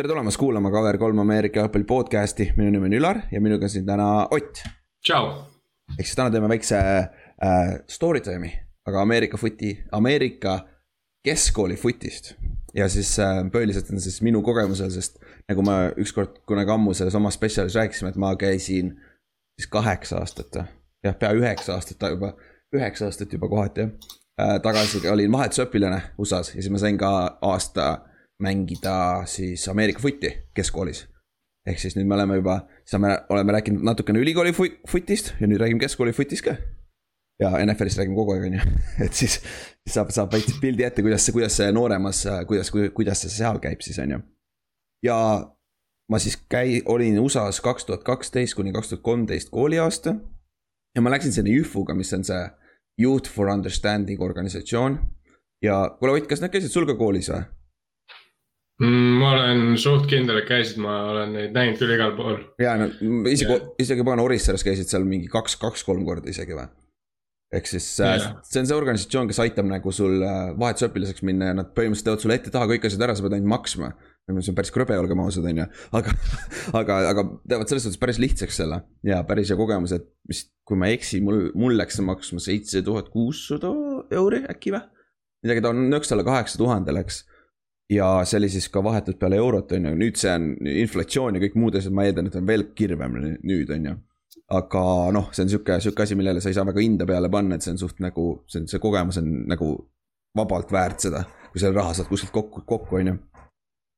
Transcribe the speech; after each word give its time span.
tere 0.00 0.08
tulemast 0.08 0.38
kuulama 0.40 0.70
Cover 0.72 0.96
kolm 0.98 1.18
Ameerika 1.18 1.60
jalgpalli 1.60 1.84
podcast'i, 1.84 2.46
minu 2.56 2.70
nimi 2.72 2.86
on 2.88 2.94
Ülar 2.96 3.18
ja 3.32 3.40
minuga 3.40 3.66
on 3.66 3.70
siin 3.70 3.84
täna 3.84 4.06
Ott. 4.32 4.62
tšau. 5.04 5.26
ehk 5.98 6.06
siis 6.06 6.16
täna 6.16 6.30
teeme 6.32 6.48
väikse 6.48 6.78
äh, 6.80 7.74
story 7.88 8.22
time'i, 8.24 8.48
aga 8.88 9.02
Ameerika 9.02 9.36
footi, 9.36 9.74
Ameerika 9.92 10.54
keskkooli 11.24 11.76
footist. 11.76 12.32
ja 12.74 12.88
siis 12.88 13.18
äh, 13.20 13.42
põhiliselt 13.52 13.92
on 13.92 14.00
siis 14.00 14.22
minu 14.22 14.40
kogemusel, 14.42 14.88
sest 14.90 15.20
nagu 15.52 15.68
ma 15.68 15.76
ükskord 15.92 16.40
kunagi 16.48 16.72
ammu 16.72 16.96
selles 16.96 17.20
omas 17.20 17.36
spetsialis 17.36 17.76
rääkisime, 17.76 18.08
et 18.08 18.16
ma 18.16 18.32
käisin 18.40 18.94
siis 19.60 19.68
kaheksa 19.68 20.24
aastat, 20.24 20.62
jah, 21.04 21.18
pea 21.18 21.34
üheksa 21.36 21.76
aastat 21.76 22.08
juba, 22.08 22.38
üheksa 22.72 23.10
aastat 23.12 23.36
juba 23.36 23.52
kohati 23.52 23.84
jah 23.84 23.92
äh,. 24.40 24.60
tagasi 24.64 25.08
olin 25.12 25.32
vahetusõpilane 25.32 26.02
USA-s 26.16 26.54
ja 26.54 26.62
siis 26.62 26.72
ma 26.72 26.80
sain 26.80 26.96
ka 26.96 27.36
aasta 27.42 27.98
mängida 28.40 29.26
siis 29.26 29.68
Ameerika 29.68 30.00
footi 30.02 30.32
keskkoolis. 30.54 31.06
ehk 31.68 31.78
siis 31.78 31.94
nüüd 31.96 32.08
me 32.08 32.16
oleme 32.16 32.38
juba, 32.40 32.62
siis 32.88 33.00
me 33.00 33.12
oleme 33.28 33.52
rääkinud 33.52 33.84
natukene 33.84 34.18
ülikooli 34.18 34.52
footist 34.88 35.34
ja 35.40 35.46
nüüd 35.46 35.60
räägime 35.60 35.80
keskkooli 35.80 36.12
footist 36.16 36.44
ka. 36.44 36.56
ja 37.40 37.52
NFL-ist 37.66 38.00
räägime 38.00 38.16
kogu 38.16 38.34
aeg, 38.34 38.46
on 38.48 38.58
ju, 38.58 38.66
et 39.06 39.14
siis, 39.14 39.38
saab, 39.88 40.10
saab 40.14 40.32
väikse 40.32 40.56
pildi 40.60 40.84
ette, 40.84 41.04
kuidas 41.04 41.24
see, 41.26 41.36
kuidas 41.36 41.56
see 41.56 41.70
nooremas, 41.72 42.24
kuidas, 42.48 42.72
kuidas 42.72 43.24
see 43.24 43.32
seal 43.36 43.60
käib 43.60 43.84
siis, 43.84 43.98
on 44.02 44.16
ju. 44.16 44.20
ja 45.04 45.18
ma 46.10 46.18
siis 46.18 46.40
käi-, 46.50 46.82
olin 46.86 47.20
USA-s 47.20 47.60
kaks 47.60 47.84
tuhat 47.84 48.04
kaksteist 48.04 48.56
kuni 48.58 48.72
kaks 48.72 48.94
tuhat 48.94 49.04
kolmteist 49.04 49.52
kooliaasta. 49.52 50.16
ja 50.94 51.02
ma 51.02 51.12
läksin 51.12 51.32
sinna 51.32 51.52
JÜFU-ga, 51.52 51.94
mis 51.94 52.12
on 52.16 52.24
see 52.24 52.48
Youth 53.00 53.30
for 53.30 53.48
Understanding 53.48 54.20
organisatsioon. 54.22 54.98
ja 55.62 55.96
kuule 55.98 56.12
Ott, 56.12 56.26
kas 56.26 56.40
nad 56.40 56.50
käisid 56.50 56.72
sul 56.72 56.88
ka 56.88 56.96
koolis 56.96 57.28
või? 57.30 57.44
Mm,? 58.80 59.16
ma 59.20 59.32
olen 59.36 59.64
suht 59.80 60.08
kindel, 60.10 60.42
et 60.42 60.48
käisid, 60.50 60.80
ma 60.82 60.98
olen 61.12 61.34
neid 61.36 61.56
näinud 61.56 61.80
küll 61.80 61.96
igal 61.96 62.14
pool. 62.18 62.38
ja 62.62 62.76
no 62.80 62.90
isegi, 63.30 63.58
isegi 63.82 64.06
pagan 64.06 64.24
Orissaares 64.24 64.66
käisid 64.66 64.90
seal 64.90 65.06
mingi 65.08 65.30
kaks, 65.32 65.58
kaks-kolm 65.60 66.06
korda 66.08 66.32
isegi 66.32 66.56
või? 66.56 66.68
ehk 67.50 67.66
siis. 67.66 67.86
Äh, 68.04 68.28
see 68.46 68.60
on 68.62 68.68
see 68.68 68.76
organisatsioon, 68.76 69.26
kes 69.30 69.40
aitab 69.42 69.66
nagu 69.66 69.92
sul 69.94 70.20
äh, 70.22 70.52
vahetusõpilaseks 70.60 71.24
minna 71.26 71.50
ja 71.50 71.56
nad 71.58 71.72
põhimõtteliselt 71.74 72.06
teevad 72.06 72.24
sulle 72.24 72.36
ette-taha 72.38 72.68
kõik 72.70 72.86
asjad 72.86 73.02
ära, 73.06 73.16
sa 73.18 73.26
pead 73.26 73.36
ainult 73.38 73.52
maksma. 73.56 73.90
see 74.30 74.52
on 74.52 74.58
päris 74.60 74.70
krõbe, 74.70 74.94
olgem 75.00 75.18
ausad, 75.24 75.48
on 75.50 75.58
ju, 75.58 75.66
aga, 75.98 76.14
aga, 76.80 76.98
aga 77.10 77.24
teevad 77.50 77.72
selles 77.72 77.88
suhtes 77.88 77.98
päris 77.98 78.20
lihtsaks 78.22 78.60
selle 78.62 78.84
ja 79.06 79.18
päris 79.26 79.50
hea 79.50 79.58
kogemus, 79.58 79.96
et 79.96 80.06
vist 80.30 80.52
kui 80.68 80.78
ma 80.78 80.86
ei 80.86 81.00
eksi, 81.00 81.18
mul, 81.26 81.48
mul 81.58 81.74
läks 81.80 81.98
see 81.98 82.06
maksma 82.06 82.42
seitse 82.44 82.84
tuhat 82.86 83.10
kuussada 83.10 83.72
euri 84.14 84.44
äkki 84.52 84.76
või? 84.76 84.84
midagi 85.42 85.64
ta 85.64 85.72
on 85.72 85.88
nõks 85.90 86.12
alla 86.14 86.22
kaheksa 86.22 86.60
tuhande 86.60 86.94
läks 86.94 87.24
ja 87.90 88.10
see 88.24 88.38
oli 88.38 88.48
siis 88.48 88.68
ka 88.72 88.82
vahetult 88.84 89.18
peale 89.18 89.38
eurot, 89.40 89.72
on 89.76 89.90
ju, 89.90 89.96
nüüd 89.98 90.18
see 90.20 90.32
on 90.32 90.52
inflatsioon 90.84 91.36
ja 91.36 91.42
kõik 91.42 91.56
muud 91.58 91.78
asjad, 91.78 91.94
ma 91.96 92.06
eeldan, 92.06 92.30
et 92.30 92.38
on 92.38 92.46
veel 92.46 92.68
kirvem 92.76 93.18
nüüd, 93.42 93.72
on 93.74 93.88
ju. 93.90 93.96
aga 94.60 94.84
noh, 95.14 95.30
see 95.34 95.44
on 95.46 95.52
sihuke, 95.52 95.78
sihuke 95.82 96.04
asi, 96.04 96.18
millele 96.18 96.42
sa 96.42 96.50
ei 96.50 96.58
saa 96.58 96.66
väga 96.68 96.82
hinda 96.84 97.06
peale 97.06 97.30
panna, 97.32 97.58
et 97.58 97.66
see 97.66 97.74
on 97.74 97.80
suht 97.82 98.02
nagu, 98.02 98.26
see 98.50 98.62
on, 98.62 98.68
see 98.70 98.82
kogemus 98.82 99.18
on 99.22 99.30
nagu 99.50 99.72
vabalt 100.38 100.72
väärt 100.72 101.06
seda, 101.06 101.24
kui 101.50 101.62
selle 101.62 101.78
raha 101.78 101.94
saad 101.96 102.10
kuskilt 102.10 102.34
kokku, 102.34 102.62
kokku, 102.66 103.00
on 103.00 103.12
ju. 103.12 103.16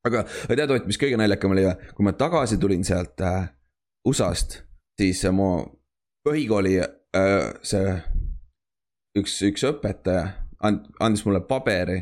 aga 0.09 0.25
tead, 0.49 0.71
Ott, 0.71 0.89
mis 0.89 1.01
kõige 1.01 1.21
naljakam 1.21 1.53
oli, 1.55 1.67
kui 1.97 2.07
ma 2.07 2.15
tagasi 2.17 2.59
tulin 2.61 2.85
sealt 2.89 3.21
äh, 3.25 3.45
USA-st, 4.09 4.63
siis 5.01 5.25
äh, 5.29 5.37
mu 5.37 5.51
põhikooli 6.25 6.79
äh, 6.81 7.53
see 7.67 7.93
üks, 9.21 9.37
üks 9.45 9.69
õpetaja 9.69 10.25
and, 10.65 10.89
andis 11.01 11.27
mulle 11.27 11.43
paberi 11.45 12.01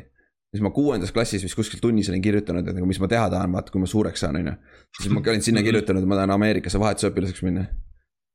siis 0.51 0.63
ma 0.65 0.73
kuuendas 0.75 1.13
klassis 1.15 1.45
vist 1.47 1.59
kuskil 1.59 1.83
tunnis 1.83 2.09
olin 2.11 2.23
kirjutanud, 2.23 2.67
et 2.67 2.79
nagu 2.79 2.89
mis 2.89 2.99
ma 3.03 3.09
teha 3.11 3.29
tahan, 3.33 3.53
vaata 3.55 3.73
kui 3.73 3.83
ma 3.83 3.91
suureks 3.91 4.25
saan, 4.25 4.41
on 4.41 4.51
ju. 4.51 4.57
siis 4.99 5.13
ma 5.15 5.23
olin 5.23 5.47
sinna 5.47 5.63
kirjutanud, 5.67 6.09
ma 6.11 6.19
tahan 6.19 6.35
Ameerikasse 6.35 6.81
vahetusõpilaseks 6.83 7.45
minna. 7.47 7.69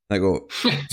nagu 0.05 0.31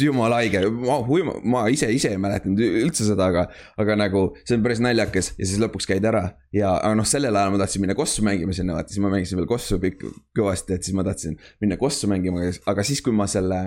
jumala 0.00 0.38
haige, 0.40 0.62
ma, 0.72 0.96
ma, 1.04 1.34
ma 1.54 1.62
ise, 1.68 1.90
ise 1.92 2.14
ei 2.14 2.20
mäletanud 2.20 2.62
üldse 2.64 3.04
seda, 3.04 3.26
aga, 3.28 3.42
aga 3.78 3.96
nagu 4.00 4.22
see 4.40 4.56
on 4.56 4.64
päris 4.64 4.80
naljakas 4.80 5.34
ja 5.36 5.44
siis 5.44 5.60
lõpuks 5.62 5.86
käid 5.90 6.06
ära. 6.08 6.24
ja, 6.56 6.72
aga 6.78 6.96
noh, 6.98 7.06
sellel 7.06 7.36
ajal 7.36 7.54
ma 7.54 7.60
tahtsin 7.60 7.84
minna 7.84 7.96
kossu 7.98 8.24
mängima 8.26 8.56
sinna, 8.56 8.78
vaata 8.78 8.94
siis 8.94 9.04
ma 9.04 9.12
mängisin 9.12 9.38
veel 9.38 9.50
kossu 9.50 9.78
pikk, 9.82 10.08
kõvasti, 10.38 10.74
et 10.74 10.88
siis 10.88 10.96
ma 10.96 11.06
tahtsin 11.06 11.36
minna 11.62 11.78
kossu 11.78 12.10
mängima, 12.10 12.48
aga 12.72 12.86
siis, 12.88 13.04
kui 13.04 13.14
ma 13.14 13.28
selle 13.30 13.60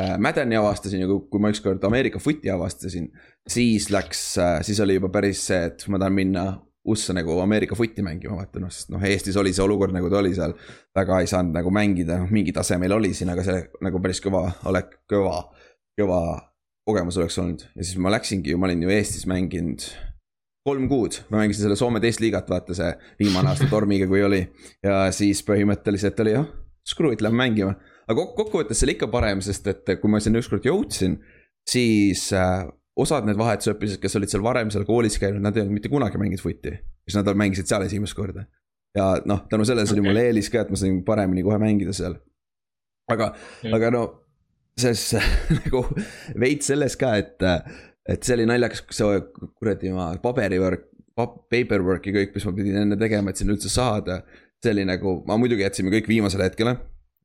äh, 0.00 0.16
Madeni 0.18 0.58
avastasin 0.58 1.04
ja 1.04 1.12
kui, 1.12 1.22
kui 1.28 1.44
ma 1.44 1.52
ükskord 1.52 1.84
Ameerika 1.86 2.18
footi 2.18 2.50
avastasin, 2.50 3.12
siis 3.46 3.92
läks 3.92 4.24
äh,, 4.40 4.58
siis 4.66 4.80
oli 4.80 4.96
juba 4.96 5.12
päris 5.12 5.44
see, 5.52 5.60
et 5.68 5.86
ma 5.92 6.00
tahan 6.00 6.18
minna 6.18 6.48
USA 6.88 7.12
nagu 7.12 7.34
Ameerika 7.42 7.76
footi 7.76 8.02
mängima, 8.02 8.38
vaata 8.38 8.60
noh, 8.62 8.70
sest 8.72 8.88
noh, 8.92 9.02
Eestis 9.04 9.36
oli 9.36 9.52
see 9.52 9.64
olukord 9.64 9.92
nagu 9.92 10.08
ta 10.10 10.20
oli 10.22 10.32
seal. 10.36 10.54
väga 10.96 11.20
ei 11.20 11.28
saanud 11.28 11.56
nagu 11.56 11.72
mängida, 11.74 12.22
mingi 12.30 12.54
tase 12.56 12.78
meil 12.80 12.94
oli 12.96 13.12
siin, 13.14 13.32
aga 13.32 13.44
see 13.44 13.64
nagu 13.84 14.00
päris 14.00 14.22
kõva, 14.24 14.46
olek-, 14.70 15.02
kõva, 15.10 15.42
kõva 16.00 16.20
kogemus 16.88 17.18
oleks 17.20 17.36
olnud 17.38 17.66
ja 17.68 17.84
siis 17.84 17.98
ma 18.00 18.12
läksingi 18.14 18.54
ju, 18.54 18.60
ma 18.60 18.70
olin 18.70 18.86
ju 18.86 18.94
Eestis 18.94 19.26
mänginud 19.28 19.84
kolm 20.66 20.88
kuud, 20.88 21.20
ma 21.30 21.42
mängisin 21.42 21.66
selle 21.66 21.76
Soome 21.78 22.00
teist 22.02 22.20
liigat, 22.20 22.48
vaata 22.50 22.76
see 22.76 22.90
viimane 23.20 23.52
aasta 23.52 23.68
Tormiga, 23.70 24.08
kui 24.08 24.24
oli. 24.24 24.40
ja 24.84 25.06
siis 25.14 25.40
põhimõtteliselt 25.46 26.20
oli 26.24 26.34
jah, 26.36 26.48
screw 26.88 27.14
it, 27.14 27.24
lähme 27.24 27.40
mängima. 27.42 27.76
aga 28.08 28.26
kokkuvõttes 28.36 28.80
see 28.80 28.88
oli 28.88 28.96
ikka 28.98 29.08
parem, 29.12 29.40
sest 29.44 29.68
et 29.72 29.94
kui 30.00 30.12
ma 30.12 30.20
sinna 30.20 30.42
ükskord 30.42 30.66
jõudsin, 30.68 31.18
siis 31.68 32.28
äh, 32.36 32.64
osad 32.98 33.26
need 33.28 33.38
vahetusõpilased, 33.38 34.00
kes 34.02 34.16
olid 34.18 34.32
seal 34.32 34.42
varem 34.44 34.70
seal 34.72 34.86
koolis 34.88 35.18
käinud, 35.20 35.42
nad 35.44 35.56
ei 35.56 35.64
olnud 35.64 35.78
mitte 35.78 35.90
kunagi 35.92 36.18
mänginud 36.20 36.42
footi. 36.42 36.74
siis 37.06 37.18
nad 37.18 37.30
mängisid 37.36 37.70
seal 37.70 37.84
esimest 37.86 38.16
korda. 38.18 38.46
ja 38.96 39.12
noh, 39.24 39.44
tänu 39.50 39.64
sellele 39.64 39.86
okay. 39.86 39.98
oli 39.98 40.08
mul 40.08 40.22
eelis 40.22 40.50
ka, 40.50 40.64
et 40.64 40.70
ma 40.70 40.80
sain 40.80 41.02
paremini 41.04 41.44
kohe 41.46 41.58
mängida 41.62 41.94
seal. 41.96 42.18
aga, 43.10 43.32
aga 43.72 43.90
no 43.94 44.04
selles 44.78 45.06
nagu 45.60 45.84
veits 46.40 46.70
selles 46.72 46.96
ka, 47.00 47.14
et, 47.20 47.48
et 48.08 48.22
see 48.22 48.38
oli 48.38 48.48
naljakas, 48.50 48.84
see 48.90 49.24
kuradi 49.54 49.94
ma 49.94 50.12
paberivõrk, 50.22 50.88
paperwork 51.16 52.06
ja 52.08 52.16
kõik, 52.20 52.34
mis 52.34 52.46
ma 52.46 52.54
pidin 52.56 52.78
enne 52.84 52.96
tegema, 53.00 53.30
et 53.30 53.40
sinna 53.40 53.54
üldse 53.54 53.72
saada. 53.72 54.22
see 54.62 54.72
oli 54.74 54.84
nagu, 54.84 55.20
ma 55.28 55.36
muidugi 55.40 55.64
jätsime 55.64 55.92
kõik 55.92 56.08
viimasele 56.08 56.48
hetkele 56.48 56.76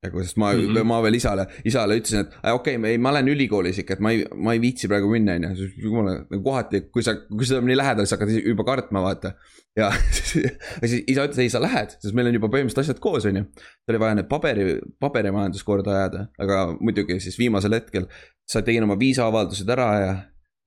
nagu, 0.05 0.23
sest 0.23 0.39
ma 0.41 0.53
mm, 0.53 0.69
-hmm. 0.69 0.87
ma 0.87 1.01
veel 1.03 1.19
isale, 1.19 1.47
isale 1.67 1.97
ütlesin, 1.99 2.25
et 2.25 2.37
okei 2.53 2.77
okay,, 2.79 2.97
ma 2.97 3.11
olen 3.13 3.33
ülikoolis 3.33 3.81
ikka, 3.83 3.97
et 3.97 4.03
ma 4.05 4.13
ei, 4.15 4.23
ma 4.35 4.55
ei 4.55 4.61
viitsi 4.63 4.89
praegu 4.91 5.09
minna, 5.11 5.35
on 5.35 5.57
ju. 5.57 5.69
jumala, 5.83 6.15
nagu 6.29 6.41
kohati, 6.43 6.85
kui 6.93 7.03
sa, 7.03 7.15
kui 7.29 7.45
sa 7.45 7.57
oled 7.57 7.69
nii 7.69 7.79
lähedal, 7.81 8.07
siis 8.07 8.17
hakkad 8.17 8.33
juba 8.39 8.67
kartma, 8.67 9.03
vaata. 9.05 9.35
ja 9.79 9.89
siis 10.15 11.03
isa 11.03 11.25
ütles, 11.27 11.41
ei, 11.43 11.49
sa 11.51 11.59
lähed, 11.59 11.97
sest 11.99 12.15
meil 12.15 12.29
on 12.29 12.37
juba 12.37 12.47
põhimõtteliselt 12.47 12.85
asjad 12.85 13.01
koos, 13.03 13.25
on 13.27 13.41
ju. 13.41 13.45
oli 13.91 13.99
vaja 13.99 14.15
need 14.21 14.29
paberi, 14.31 14.79
paberimajandus 15.03 15.65
korda 15.67 15.97
ajada, 15.97 16.27
aga 16.39 16.61
muidugi 16.79 17.19
siis 17.19 17.35
viimasel 17.39 17.75
hetkel 17.75 18.07
sa 18.47 18.61
tegin 18.63 18.87
oma 18.87 18.95
viisaavaldused 18.99 19.69
ära 19.75 19.89
ja, 19.99 20.15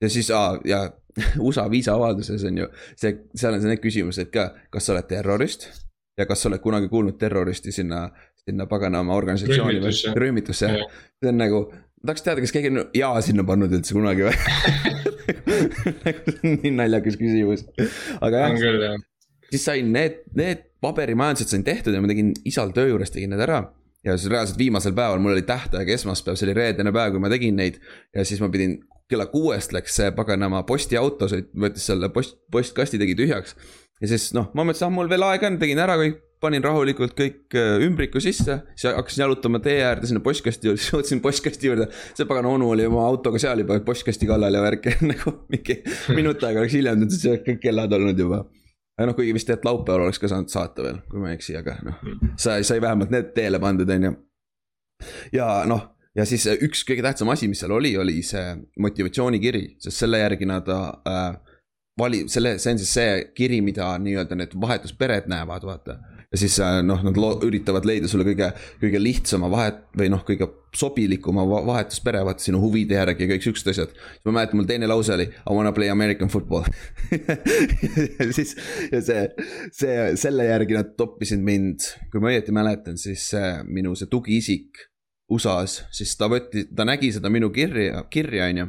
ja 0.02 0.10
siis 0.12 0.28
ja 0.68 0.82
USA 1.46 1.70
viisaavalduses 1.70 2.44
on 2.44 2.58
ju 2.58 2.70
see, 2.96 3.14
seal 3.34 3.56
on 3.56 3.62
see 3.62 3.72
need 3.72 3.82
küsimused 3.82 4.32
ka, 4.34 4.50
kas 4.70 4.88
sa 4.88 4.94
oled 4.94 5.08
terrorist 5.10 5.68
ja 6.18 6.26
kas 6.26 6.42
sa 6.42 6.50
oled 6.50 6.62
kunagi 6.62 6.90
kuulnud 6.90 7.18
terroristi 7.18 7.72
sinna 7.74 8.08
sinna 8.46 8.66
paganama 8.70 9.16
organisatsiooni 9.18 9.82
või 9.82 10.14
rühmitusse, 10.22 10.70
see 11.18 11.30
on 11.30 11.40
nagu, 11.40 11.64
ma 11.72 12.10
tahaks 12.10 12.24
teada, 12.26 12.44
kas 12.44 12.54
keegi 12.54 12.72
on 12.72 12.82
jaa 12.96 13.22
sinna 13.24 13.44
pannud 13.48 13.74
üldse 13.78 13.96
kunagi 13.96 14.28
või 14.28 14.36
nii 16.62 16.74
naljakas 16.76 17.18
küsimus, 17.20 17.66
aga 18.20 18.44
jah. 18.44 18.52
on 18.52 18.60
küll 18.62 18.84
jah. 18.86 19.00
siis 19.50 19.66
sain 19.68 19.90
need, 19.94 20.22
need 20.38 20.64
paberimajandused 20.84 21.52
sain 21.52 21.66
tehtud 21.66 21.96
ja 21.96 22.00
ma 22.04 22.10
tegin 22.10 22.32
isal 22.48 22.72
töö 22.76 22.92
juures 22.92 23.12
tegin 23.14 23.34
need 23.34 23.44
ära 23.44 23.64
ja 24.04 24.16
siis 24.16 24.30
reaalselt 24.30 24.58
viimasel 24.58 24.94
päeval 24.96 25.18
mul 25.22 25.34
oli 25.34 25.42
tähtaeg 25.42 25.90
esmaspäev, 25.96 26.38
see 26.38 26.48
oli 26.48 26.54
reedene 26.56 26.92
päev, 26.94 27.12
kui 27.14 27.22
ma 27.22 27.30
tegin 27.32 27.58
neid. 27.58 27.80
ja 28.14 28.24
siis 28.24 28.40
ma 28.40 28.48
pidin, 28.52 28.78
kella 29.10 29.26
kuuest 29.32 29.74
läks 29.74 29.98
see 29.98 30.12
paganama 30.16 30.62
postiauto, 30.68 31.28
võttis 31.58 31.88
selle 31.90 32.10
post, 32.14 32.38
postkasti, 32.52 33.00
tegi 33.00 33.16
tühjaks. 33.18 33.56
ja 34.00 34.10
siis 34.14 34.30
noh, 34.36 34.50
ma 34.54 34.64
mõtlesin, 34.64 34.88
ah 34.88 34.94
mul 34.94 35.10
veel 35.10 35.26
aega 35.26 35.50
on, 35.50 35.58
tegin 35.60 35.82
ära 35.82 35.98
kõik 36.00 36.22
panin 36.42 36.62
rahulikult 36.64 37.14
kõik 37.18 37.56
äh, 37.58 37.80
ümbriku 37.84 38.20
sisse, 38.22 38.60
siis 38.78 38.92
hakkasin 38.94 39.24
jalutama 39.24 39.60
tee 39.62 39.80
äärde 39.84 40.08
sinna 40.10 40.22
postkasti 40.24 40.70
juurde, 40.70 40.80
siis 40.82 40.94
jõudsin 40.94 41.22
postkasti 41.24 41.70
juurde. 41.70 41.88
see 42.14 42.28
pagan 42.28 42.46
onu 42.50 42.70
oli 42.74 42.86
oma 42.86 43.04
autoga 43.06 43.40
seal 43.42 43.64
juba 43.64 43.80
postkasti 43.86 44.28
kallal 44.28 44.54
ja 44.54 44.62
värk 44.62 44.86
nagu 45.12 45.34
mingi 45.52 45.80
minut 46.14 46.42
aega 46.46 46.62
oleks 46.62 46.78
hiljem, 46.78 47.04
siis 47.10 47.42
kõik 47.46 47.60
kellad 47.66 47.92
olnud 47.98 48.24
juba. 48.24 48.44
noh, 48.98 49.14
kuigi 49.14 49.34
vist 49.34 49.50
tegelikult 49.50 49.70
laupäeval 49.70 50.06
oleks 50.08 50.22
ka 50.22 50.30
saanud 50.30 50.50
saata 50.52 50.86
veel, 50.86 51.02
kui 51.10 51.22
ma 51.22 51.32
ei 51.32 51.38
eksi, 51.38 51.58
aga 51.58 51.76
noh, 51.86 52.00
sai, 52.36 52.64
sai 52.66 52.82
vähemalt 52.82 53.14
need 53.14 53.34
teele 53.34 53.60
pandud, 53.62 53.90
on 53.94 54.08
ju. 54.08 54.16
ja 55.34 55.48
noh, 55.70 55.84
ja 56.18 56.26
siis 56.26 56.46
üks 56.54 56.84
kõige 56.86 57.02
tähtsam 57.06 57.30
asi, 57.34 57.50
mis 57.50 57.62
seal 57.62 57.74
oli, 57.74 57.96
oli 57.98 58.20
see 58.26 58.54
motivatsioonikiri, 58.82 59.64
sest 59.82 60.04
selle 60.04 60.22
järgi 60.22 60.46
nad 60.50 60.70
äh, 60.70 61.38
vali-, 61.98 62.26
selle, 62.30 62.56
see 62.62 62.74
on 62.74 62.80
siis 62.82 62.94
see 62.94 63.18
kiri, 63.34 63.58
mida 63.64 63.90
nii-öelda 64.02 64.38
need 64.38 64.54
vahetuspered 64.60 65.26
näevad, 65.30 65.66
vaata 65.66 65.98
ja 66.32 66.38
siis 66.38 66.58
äh, 66.60 66.80
noh, 66.84 67.00
nad 67.04 67.16
üritavad 67.46 67.86
leida 67.88 68.08
sulle 68.10 68.26
kõige, 68.26 68.50
kõige 68.82 69.00
lihtsama 69.00 69.48
vahet 69.52 69.80
või 69.96 70.10
noh, 70.12 70.20
kõige 70.26 70.50
sobilikuma 70.76 71.46
vahetuspere, 71.48 72.20
vaata 72.26 72.44
sinu 72.44 72.60
huvide 72.60 72.98
järgi 72.98 73.24
ja 73.24 73.30
kõik 73.30 73.46
siuksed 73.46 73.70
asjad. 73.72 73.94
siis 73.96 74.26
ma 74.28 74.34
mäletan, 74.36 74.60
mul 74.60 74.68
teine 74.68 74.90
lause 74.90 75.14
oli 75.14 75.28
I 75.30 75.54
wanna 75.56 75.72
play 75.72 75.88
American 75.88 76.28
football 76.28 76.68
siis, 78.36 78.54
ja 78.92 79.00
see, 79.00 79.24
see, 79.72 79.96
selle 80.20 80.50
järgi 80.50 80.76
nad 80.76 80.92
toppisid 81.00 81.40
mind, 81.44 81.88
kui 82.12 82.20
ma 82.20 82.34
õieti 82.34 82.52
mäletan, 82.52 83.00
siis 83.00 83.24
see 83.32 83.54
minu 83.64 83.94
see 83.96 84.10
tugiisik 84.12 84.84
USA-s, 85.32 85.86
siis 85.92 86.12
ta 86.16 86.28
võttis, 86.28 86.68
ta 86.76 86.84
nägi 86.88 87.10
seda 87.12 87.32
minu 87.32 87.50
kirja, 87.52 88.04
kirja, 88.12 88.48
on 88.52 88.62
ju. 88.62 88.68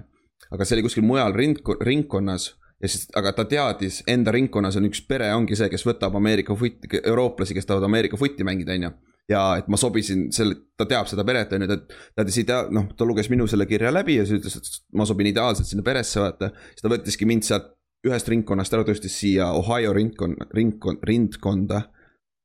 aga 0.56 0.66
see 0.66 0.78
oli 0.78 0.88
kuskil 0.88 1.06
mujal 1.08 1.36
ring, 1.36 1.60
ringkonnas 1.84 2.54
ja 2.82 2.90
siis, 2.90 3.08
aga 3.18 3.34
ta 3.36 3.46
teadis, 3.50 4.02
enda 4.10 4.32
ringkonnas 4.34 4.78
on 4.80 4.88
üks 4.90 5.02
pere, 5.08 5.30
ongi 5.36 5.58
see, 5.60 5.70
kes 5.72 5.84
võtab 5.88 6.16
Ameerika 6.20 6.56
footi, 6.58 7.02
eurooplasi, 7.02 7.56
kes 7.58 7.68
tahavad 7.68 7.90
Ameerika 7.90 8.20
footi 8.20 8.48
mängida, 8.48 8.76
on 8.78 8.88
ju. 8.88 8.92
ja 9.30 9.42
et 9.60 9.68
ma 9.70 9.78
sobisin 9.78 10.30
selle, 10.34 10.56
ta 10.80 10.88
teab 10.90 11.10
seda 11.12 11.26
peret, 11.28 11.52
on 11.54 11.66
ju, 11.66 11.70
ta 11.74 11.80
teadis 12.22 12.40
idea-, 12.44 12.70
noh, 12.74 12.88
ta 12.98 13.08
luges 13.08 13.30
minu 13.32 13.48
selle 13.52 13.68
kirja 13.70 13.92
läbi 13.94 14.20
ja 14.20 14.26
siis 14.26 14.40
ütles, 14.40 14.58
et 14.58 14.98
ma 14.98 15.08
sobin 15.10 15.30
ideaalselt 15.30 15.70
sinna 15.70 15.86
peresse, 15.86 16.22
vaata. 16.24 16.54
siis 16.72 16.86
ta 16.86 16.94
võttiski 16.96 17.28
mind 17.30 17.48
sealt 17.48 17.76
ühest 18.08 18.32
ringkonnast 18.32 18.74
ära, 18.74 18.88
tõstis 18.88 19.16
siia 19.20 19.52
Ohio 19.52 19.92
ringkonna, 19.94 20.48
ringkond, 20.56 21.04
rindkonda. 21.04 21.82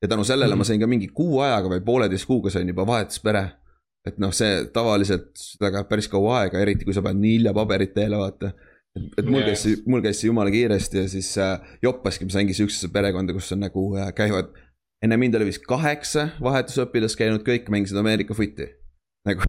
ja 0.03 0.09
tänu 0.09 0.25
sellele 0.25 0.51
mm 0.51 0.53
-hmm. 0.55 0.59
ma 0.59 0.65
sain 0.65 0.81
ka 0.81 0.87
mingi 0.87 1.09
kuu 1.09 1.41
ajaga 1.41 1.69
või 1.69 1.81
pooleteist 1.81 2.27
kuuga 2.27 2.51
sain 2.51 2.69
juba 2.69 2.87
vahetuspere. 2.87 3.51
et 4.07 4.19
noh, 4.19 4.33
see 4.33 4.65
tavaliselt, 4.73 5.31
seda 5.37 5.71
läheb 5.71 5.89
päris 5.89 6.09
kaua 6.09 6.41
aega, 6.41 6.59
eriti 6.59 6.85
kui 6.85 6.95
sa 6.95 7.03
pead 7.03 7.17
nii 7.17 7.39
hilja 7.39 7.55
paberit 7.55 7.95
teele, 7.95 8.17
vaata 8.19 8.51
et 8.95 9.27
mul 9.27 9.43
käis 9.43 9.65
see, 9.65 9.81
mul 9.91 10.03
käis 10.05 10.21
see 10.21 10.31
jumala 10.31 10.53
kiiresti 10.55 11.03
ja 11.03 11.09
siis 11.11 11.33
äh, 11.43 11.59
joppaski, 11.83 12.29
ma 12.29 12.35
saingi 12.37 12.57
siuksesse 12.57 12.93
perekonda, 12.95 13.35
kus 13.37 13.51
on 13.57 13.65
nagu 13.65 13.89
äh, 13.99 14.11
käivad. 14.17 14.55
enne 15.05 15.19
mind 15.21 15.37
oli 15.37 15.51
vist 15.51 15.67
kaheksa 15.69 16.29
vahetusõpilast 16.43 17.19
käinud, 17.19 17.43
kõik 17.47 17.69
mängisid 17.75 17.99
Ameerika 18.01 18.37
footi. 18.39 18.69
nagu 19.29 19.47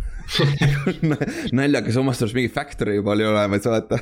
naljakas, 1.59 1.99
omast 2.01 2.23
arust 2.25 2.37
mingi 2.37 2.51
factory 2.53 2.97
juba 2.97 3.13
oli 3.13 3.27
olemas, 3.27 3.67
vaata 3.69 3.99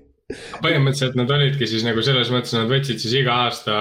põhimõtteliselt 0.64 1.16
nad 1.18 1.30
olidki 1.30 1.68
siis 1.70 1.84
nagu 1.86 2.02
selles 2.02 2.30
mõttes, 2.34 2.54
nad 2.56 2.70
võtsid 2.70 3.02
siis 3.02 3.14
iga 3.20 3.34
aasta 3.46 3.76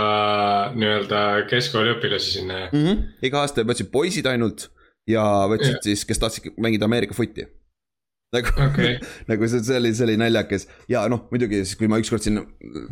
nii-öelda 0.77 1.21
keskkooliõpilasi 1.49 2.39
sinna 2.39 2.59
mm. 2.67 2.81
-hmm. 2.81 3.05
iga 3.25 3.41
aasta 3.41 3.65
võtsid 3.65 3.89
poisid 3.93 4.29
ainult 4.29 4.69
ja 5.09 5.23
võtsid 5.49 5.77
yeah. 5.77 5.85
siis, 5.89 6.05
kes 6.05 6.21
tahtsid 6.21 6.57
mängida 6.61 6.85
Ameerika 6.89 7.17
footi 7.17 7.47
nagu 8.35 8.53
okay. 8.67 8.97
nagu 9.31 9.49
see, 9.51 9.63
see 9.65 9.79
oli, 9.79 9.93
see 9.97 10.07
oli 10.07 10.17
naljakas 10.21 10.67
ja 10.91 11.05
noh, 11.11 11.25
muidugi 11.31 11.63
siis, 11.63 11.75
kui 11.79 11.89
ma 11.91 11.99
ükskord 12.01 12.25
sinna 12.25 12.45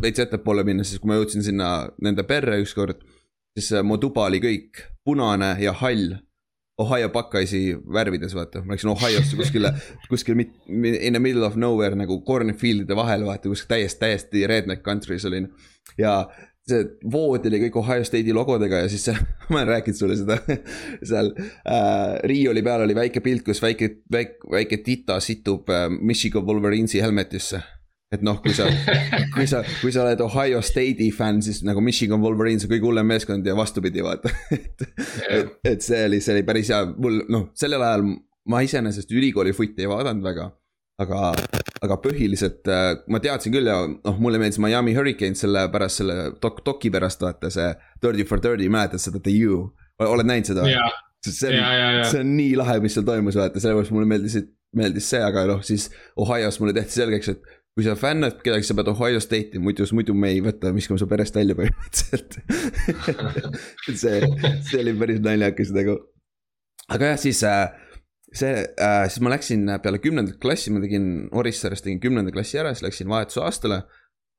veits 0.03 0.23
ettepoole 0.23 0.65
minna, 0.67 0.85
siis 0.87 1.01
kui 1.01 1.11
ma 1.11 1.19
jõudsin 1.19 1.45
sinna 1.45 1.73
nende 2.03 2.25
perre 2.27 2.61
ükskord. 2.63 3.03
siis 3.57 3.73
äh, 3.75 3.85
mu 3.85 3.99
tuba 4.01 4.27
oli 4.29 4.41
kõik 4.43 4.85
punane 5.05 5.55
ja 5.61 5.75
hall. 5.83 6.15
Ohio 6.81 7.11
Buckeye'si 7.13 7.75
värvides, 7.93 8.31
vaata, 8.33 8.63
ma 8.65 8.73
läksin 8.73 8.89
Ohio'sse 8.89 9.37
kuskile, 9.37 9.69
kuskil 10.09 10.39
in 10.41 11.13
the 11.13 11.19
middle 11.21 11.45
of 11.45 11.53
nowhere 11.55 11.93
nagu 11.93 12.17
cornfield'ide 12.25 12.97
vahel, 12.97 13.27
vaata, 13.27 13.51
kuskil 13.51 13.69
täiesti, 13.75 13.99
täiesti 14.01 14.47
redneck 14.49 14.81
country's 14.81 15.27
olin. 15.29 15.51
ja 16.01 16.15
see 16.69 16.83
vood 17.11 17.43
oli 17.49 17.59
kõik 17.65 17.77
Ohio 17.81 18.05
State'i 18.07 18.33
logodega 18.35 18.83
ja 18.85 18.89
siis 18.91 19.03
see, 19.09 19.15
ma 19.51 19.59
olen 19.61 19.71
rääkinud 19.73 19.99
sulle 19.99 20.17
seda 20.19 20.39
seal 21.09 21.33
äh, 21.35 22.17
riiuli 22.29 22.63
peal 22.65 22.85
oli 22.85 22.95
väike 22.97 23.23
pilt, 23.25 23.43
kus 23.47 23.61
väike, 23.63 23.89
väike, 24.11 24.39
väike 24.51 24.79
tita 24.85 25.19
situb 25.23 25.71
äh, 25.73 25.89
Michigan 25.91 26.47
Wolverines'i 26.47 27.03
helmetisse. 27.03 27.61
et 28.13 28.21
noh, 28.21 28.37
kui 28.43 28.53
sa, 28.55 28.69
kui 29.35 29.47
sa, 29.49 29.63
kui 29.81 29.91
sa 29.91 30.05
oled 30.05 30.21
Ohio 30.23 30.61
State'i 30.63 31.09
fänn, 31.15 31.41
siis 31.43 31.63
nagu 31.67 31.81
Michigan 31.83 32.21
Wolverines 32.23 32.67
on 32.67 32.71
kõige 32.71 32.87
hullem 32.87 33.09
meeskond 33.09 33.47
ja 33.47 33.57
vastupidi, 33.57 34.03
vaata. 34.05 34.31
et, 34.53 34.87
et, 35.27 35.55
et 35.73 35.83
see 35.83 36.03
oli, 36.07 36.21
see 36.23 36.37
oli 36.37 36.47
päris 36.47 36.71
hea, 36.71 36.83
mul 36.95 37.23
noh, 37.33 37.49
sellel 37.59 37.83
ajal 37.83 38.05
ma 38.49 38.59
iseenesest 38.63 39.11
ülikooli 39.11 39.55
footi 39.55 39.83
ei 39.83 39.89
vaadanud 39.91 40.23
väga 40.23 40.51
aga, 41.01 41.31
aga 41.83 41.97
põhiliselt 42.03 42.69
äh, 42.69 42.89
ma 43.11 43.21
teadsin 43.23 43.53
küll 43.55 43.69
ja 43.69 43.79
noh, 43.87 44.19
mulle 44.21 44.41
meeldis 44.41 44.61
Miami 44.61 44.93
Hurricanes 44.97 45.41
selle 45.45 45.65
pärast, 45.73 46.01
selle 46.01 46.17
dok-, 46.43 46.61
doki 46.65 46.91
pärast 46.93 47.23
vaata 47.23 47.49
see 47.53 47.71
Dirty 48.03 48.27
for 48.29 48.43
Dirty, 48.43 48.69
mäletad 48.73 49.01
seda 49.01 49.21
The 49.23 49.33
U, 49.47 49.65
oled 50.03 50.29
näinud 50.29 50.51
seda? 50.51 50.67
see 51.23 51.49
on, 51.55 52.03
see 52.09 52.21
on 52.21 52.31
nii 52.37 52.53
lahe, 52.59 52.79
mis 52.83 52.97
seal 52.97 53.07
toimus, 53.07 53.37
vaata, 53.39 53.61
sellepärast 53.63 53.93
mulle 53.95 54.09
meeldis, 54.11 54.37
meeldis 54.75 55.09
see, 55.13 55.21
aga 55.23 55.45
noh, 55.49 55.61
siis 55.65 55.89
Ohio's 56.19 56.59
mulle 56.61 56.75
tehti 56.75 56.99
selgeks, 56.99 57.31
et 57.31 57.53
kui 57.73 57.85
sa 57.85 57.95
fännad 57.97 58.41
kedagi, 58.43 58.67
sa 58.67 58.75
pead 58.77 58.91
Ohio 58.91 59.21
State'i, 59.23 59.61
muidu, 59.63 59.87
muidu 59.97 60.13
me 60.17 60.33
ei 60.35 60.41
võta, 60.45 60.73
viskame 60.75 61.01
su 61.01 61.07
perest 61.09 61.37
välja 61.39 61.55
põhimõtteliselt 61.57 62.37
see, 64.01 64.19
see 64.67 64.81
oli 64.83 64.93
päris 64.99 65.23
naljakas 65.23 65.73
nagu. 65.73 65.97
aga 66.93 67.13
jah, 67.13 67.23
siis 67.23 67.41
äh, 67.47 67.71
see 68.33 68.63
äh,, 68.63 69.03
siis 69.09 69.21
ma 69.23 69.33
läksin 69.33 69.67
peale 69.83 69.99
kümnendat 70.01 70.39
klassi, 70.41 70.73
ma 70.73 70.81
tegin 70.83 71.29
Orissaares 71.37 71.83
tegin 71.85 72.01
kümnenda 72.03 72.33
klassi 72.33 72.59
ära, 72.61 72.73
siis 72.73 72.85
läksin 72.87 73.11
vahetusaastale. 73.11 73.83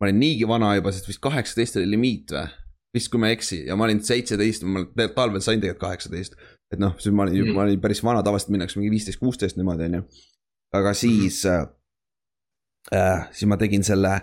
ma 0.01 0.09
olin 0.09 0.19
niigi 0.19 0.49
vana 0.51 0.73
juba, 0.75 0.91
sest 0.93 1.07
vist 1.09 1.23
kaheksateist 1.23 1.79
oli 1.79 1.93
limiit 1.95 2.35
või? 2.35 2.49
vist, 2.95 3.11
kui 3.11 3.19
ma 3.19 3.31
ei 3.31 3.37
eksi 3.39 3.61
ja 3.67 3.77
ma 3.79 3.89
olin 3.89 4.01
seitseteist, 4.07 4.67
ma 4.71 4.85
talvel 5.17 5.43
sain 5.43 5.63
tegelikult 5.63 5.83
kaheksateist. 5.87 6.37
et 6.75 6.83
noh, 6.83 6.95
siis 6.99 7.15
ma 7.15 7.27
olin 7.27 7.41
mm., 7.41 7.57
ma 7.57 7.67
olin 7.67 7.81
päris 7.83 8.03
vana, 8.07 8.23
tavaliselt 8.27 8.55
minnakse 8.55 8.79
mingi 8.79 8.93
viisteist, 8.95 9.21
kuusteist 9.23 9.59
niimoodi, 9.59 9.89
on 9.91 9.99
ju. 10.01 10.05
aga 10.79 10.95
siis 10.99 11.43
äh,, 11.51 11.67
äh, 12.95 13.27
siis 13.33 13.51
ma 13.51 13.59
tegin 13.61 13.87
selle, 13.87 14.19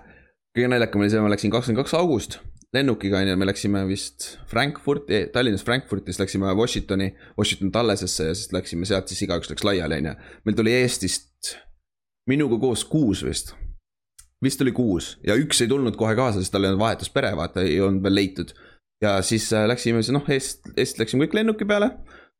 kõige 0.55 0.71
naljakam 0.71 1.03
oli 1.03 1.11
see, 1.11 1.23
ma 1.23 1.31
läksin 1.31 1.53
kakskümmend 1.53 1.83
kaks 1.83 1.95
august 1.99 2.39
lennukiga 2.73 3.19
on 3.19 3.27
ju, 3.27 3.37
me 3.37 3.45
läksime 3.45 3.83
vist 3.87 4.37
Frankfurti, 4.47 5.25
Tallinnast 5.33 5.65
Frankfurti, 5.65 6.11
siis 6.11 6.19
läksime 6.19 6.53
Washingtoni, 6.55 7.15
Washington 7.37 7.71
Tallesesse 7.71 8.27
ja 8.27 8.35
siis 8.35 8.53
läksime 8.53 8.87
sealt, 8.87 9.11
siis 9.11 9.25
igaüks 9.27 9.51
läks 9.51 9.65
laiali, 9.67 9.99
on 9.99 10.11
ju. 10.11 10.15
meil 10.45 10.55
tuli 10.55 10.75
Eestist 10.79 11.55
minuga 12.29 12.59
koos 12.59 12.85
kuus 12.85 13.25
vist. 13.27 13.55
vist 14.43 14.61
oli 14.61 14.71
kuus 14.71 15.17
ja 15.27 15.35
üks 15.35 15.61
ei 15.61 15.69
tulnud 15.69 15.97
kohe 15.99 16.15
kaasa, 16.15 16.39
sest 16.39 16.53
tal 16.53 16.63
ei 16.63 16.71
olnud 16.71 16.81
vahetuspere, 16.81 17.35
vaata, 17.37 17.61
ei 17.67 17.81
olnud 17.81 18.03
veel 18.03 18.15
leitud. 18.15 18.55
ja 19.03 19.19
siis 19.21 19.51
äh, 19.53 19.67
läksime, 19.67 20.01
noh, 20.11 20.29
Eest, 20.29 20.71
Eestist 20.77 20.99
läksime 21.03 21.25
kõik 21.25 21.41
lennuki 21.41 21.67
peale. 21.67 21.91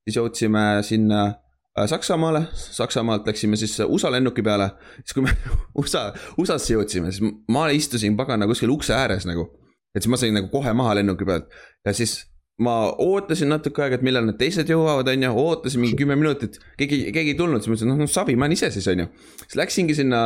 siis 0.08 0.16
jõudsime 0.16 0.66
sinna 0.88 1.26
äh, 1.28 1.88
Saksamaale, 1.92 2.46
Saksamaalt 2.54 3.28
läksime 3.28 3.60
siis 3.60 3.80
USA 3.84 4.12
lennuki 4.12 4.42
peale. 4.42 4.72
siis 5.04 5.14
kui 5.14 5.28
me 5.28 5.36
USA, 5.84 6.14
USA-sse 6.38 6.78
jõudsime, 6.78 7.12
siis 7.12 7.36
ma 7.52 7.68
istusin 7.70 8.16
pagana 8.16 8.48
kuskil 8.48 8.72
ukse 8.72 8.96
ääres 8.96 9.28
nagu 9.28 9.50
et 9.96 10.04
siis 10.04 10.12
ma 10.12 10.20
sain 10.20 10.36
nagu 10.36 10.52
kohe 10.52 10.74
maha 10.78 11.00
lennuki 11.00 11.28
pealt. 11.28 11.50
Ja 11.86 11.94
siis 11.96 12.22
ma 12.62 12.74
ootasin 13.02 13.50
natuke 13.50 13.82
aega, 13.84 13.98
et 13.98 14.04
millal 14.06 14.28
need 14.28 14.38
teised 14.40 14.70
jõuavad, 14.70 15.08
on 15.10 15.24
ju, 15.26 15.32
ootasin 15.44 15.82
mingi 15.82 15.98
kümme 16.00 16.18
minutit, 16.20 16.60
keegi, 16.80 17.00
keegi 17.16 17.34
ei 17.34 17.38
tulnud, 17.40 17.64
siis 17.64 17.72
ma 17.72 17.78
ütlesin, 17.78 17.90
noh, 17.90 18.02
noh, 18.04 18.12
savi, 18.12 18.36
ma 18.38 18.46
olen 18.46 18.58
ise 18.58 18.70
siis, 18.74 18.86
on 18.92 19.02
ju. 19.04 19.08
siis 19.46 19.58
läksingi 19.58 19.96
sinna 19.98 20.20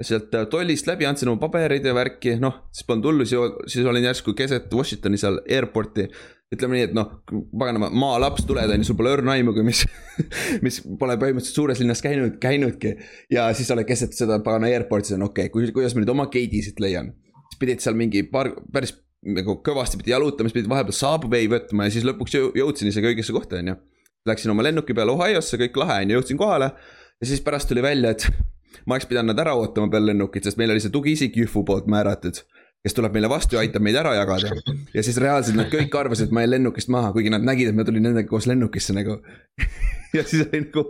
sealt 0.00 0.34
tollist 0.50 0.90
läbi, 0.90 1.06
andsin 1.08 1.30
oma 1.30 1.42
paberid 1.44 1.86
ja 1.86 1.94
värki, 1.96 2.34
noh, 2.42 2.64
siis 2.74 2.88
polnud 2.88 3.10
hullu, 3.10 3.28
siis 3.28 3.86
olin 3.86 4.08
järsku 4.08 4.34
keset 4.38 4.74
Washingtoni 4.74 5.20
seal 5.20 5.38
airport'i. 5.44 6.08
ütleme 6.48 6.78
nii, 6.78 6.88
et 6.88 6.96
noh, 6.96 7.12
paganama 7.28 7.92
maalaps 7.92 8.46
tuled, 8.48 8.72
on 8.72 8.82
ju, 8.82 8.88
sul 8.88 8.98
pole 8.98 9.12
õrna 9.18 9.36
aimugi, 9.36 9.62
mis 9.66 9.84
mis 10.64 10.80
pole 10.98 11.18
põhimõtteliselt 11.20 11.60
suures 11.60 11.84
linnas 11.84 12.02
käinud, 12.02 12.40
käinudki. 12.42 12.96
ja 13.30 13.46
siis 13.54 13.70
oled 13.70 13.86
keset 13.86 14.18
seda 14.18 14.40
pagana 14.42 14.72
airport'i, 14.72 15.14
okei. 15.14 15.52
Okay,, 15.52 15.72
kuidas 15.76 15.94
ma 15.94 16.02
nüüd 16.02 16.14
oma 16.16 16.26
gate'i 16.32 16.64
siit 16.64 16.82
leian 16.82 17.14
pidid 17.60 17.82
seal 17.84 17.96
mingi 17.98 18.24
paar, 18.30 18.50
päris 18.72 18.94
nagu 19.26 19.58
kõvasti 19.66 19.98
pidi 20.00 20.12
jalutama, 20.14 20.48
siis 20.48 20.56
pidid 20.60 20.70
vahepeal 20.70 20.96
Subway 20.96 21.48
võtma 21.50 21.88
ja 21.88 21.94
siis 21.94 22.06
lõpuks 22.06 22.36
jõudsin 22.38 22.90
isegi 22.90 23.10
õigesse 23.10 23.34
kohta, 23.34 23.58
on 23.58 23.72
ju. 23.72 23.78
Läksin 24.28 24.52
oma 24.52 24.64
lennuki 24.66 24.94
peale 24.94 25.14
Ohio'sse, 25.14 25.58
kõik 25.60 25.76
lahe 25.80 26.02
on 26.02 26.12
ju, 26.12 26.18
jõudsin 26.18 26.38
kohale. 26.40 26.70
ja 27.20 27.26
siis 27.26 27.42
pärast 27.42 27.70
tuli 27.70 27.82
välja, 27.82 28.14
et 28.14 28.28
ma 28.86 28.94
oleks 28.94 29.08
pidanud 29.10 29.32
nad 29.32 29.42
ära 29.42 29.56
ootama 29.58 29.90
peale 29.90 30.12
lennukit, 30.12 30.44
sest 30.44 30.58
meil 30.60 30.70
oli 30.74 30.82
see 30.84 30.94
tugiisik 30.94 31.36
Jühvu 31.36 31.64
poolt 31.66 31.88
määratud. 31.90 32.42
Kes 32.84 32.94
tuleb 32.94 33.16
meile 33.16 33.30
vastu 33.30 33.56
ja 33.58 33.64
aitab 33.64 33.82
meid 33.84 33.96
ära 33.98 34.14
jagada. 34.14 34.52
ja 34.94 35.02
siis 35.02 35.18
reaalselt 35.22 35.58
nad 35.58 35.70
kõik 35.72 35.94
arvasid, 35.98 36.28
et 36.28 36.36
ma 36.36 36.44
jäin 36.44 36.54
lennukist 36.56 36.92
maha, 36.94 37.10
kuigi 37.16 37.32
nad 37.34 37.44
nägid, 37.46 37.72
et 37.72 37.78
ma 37.78 37.86
tulin 37.88 38.06
nendega 38.10 38.28
koos 38.30 38.46
lennukisse 38.50 38.94
nagu 38.96 39.18
ja 40.16 40.22
siis 40.22 40.46
oli 40.46 40.62
nagu, 40.66 40.86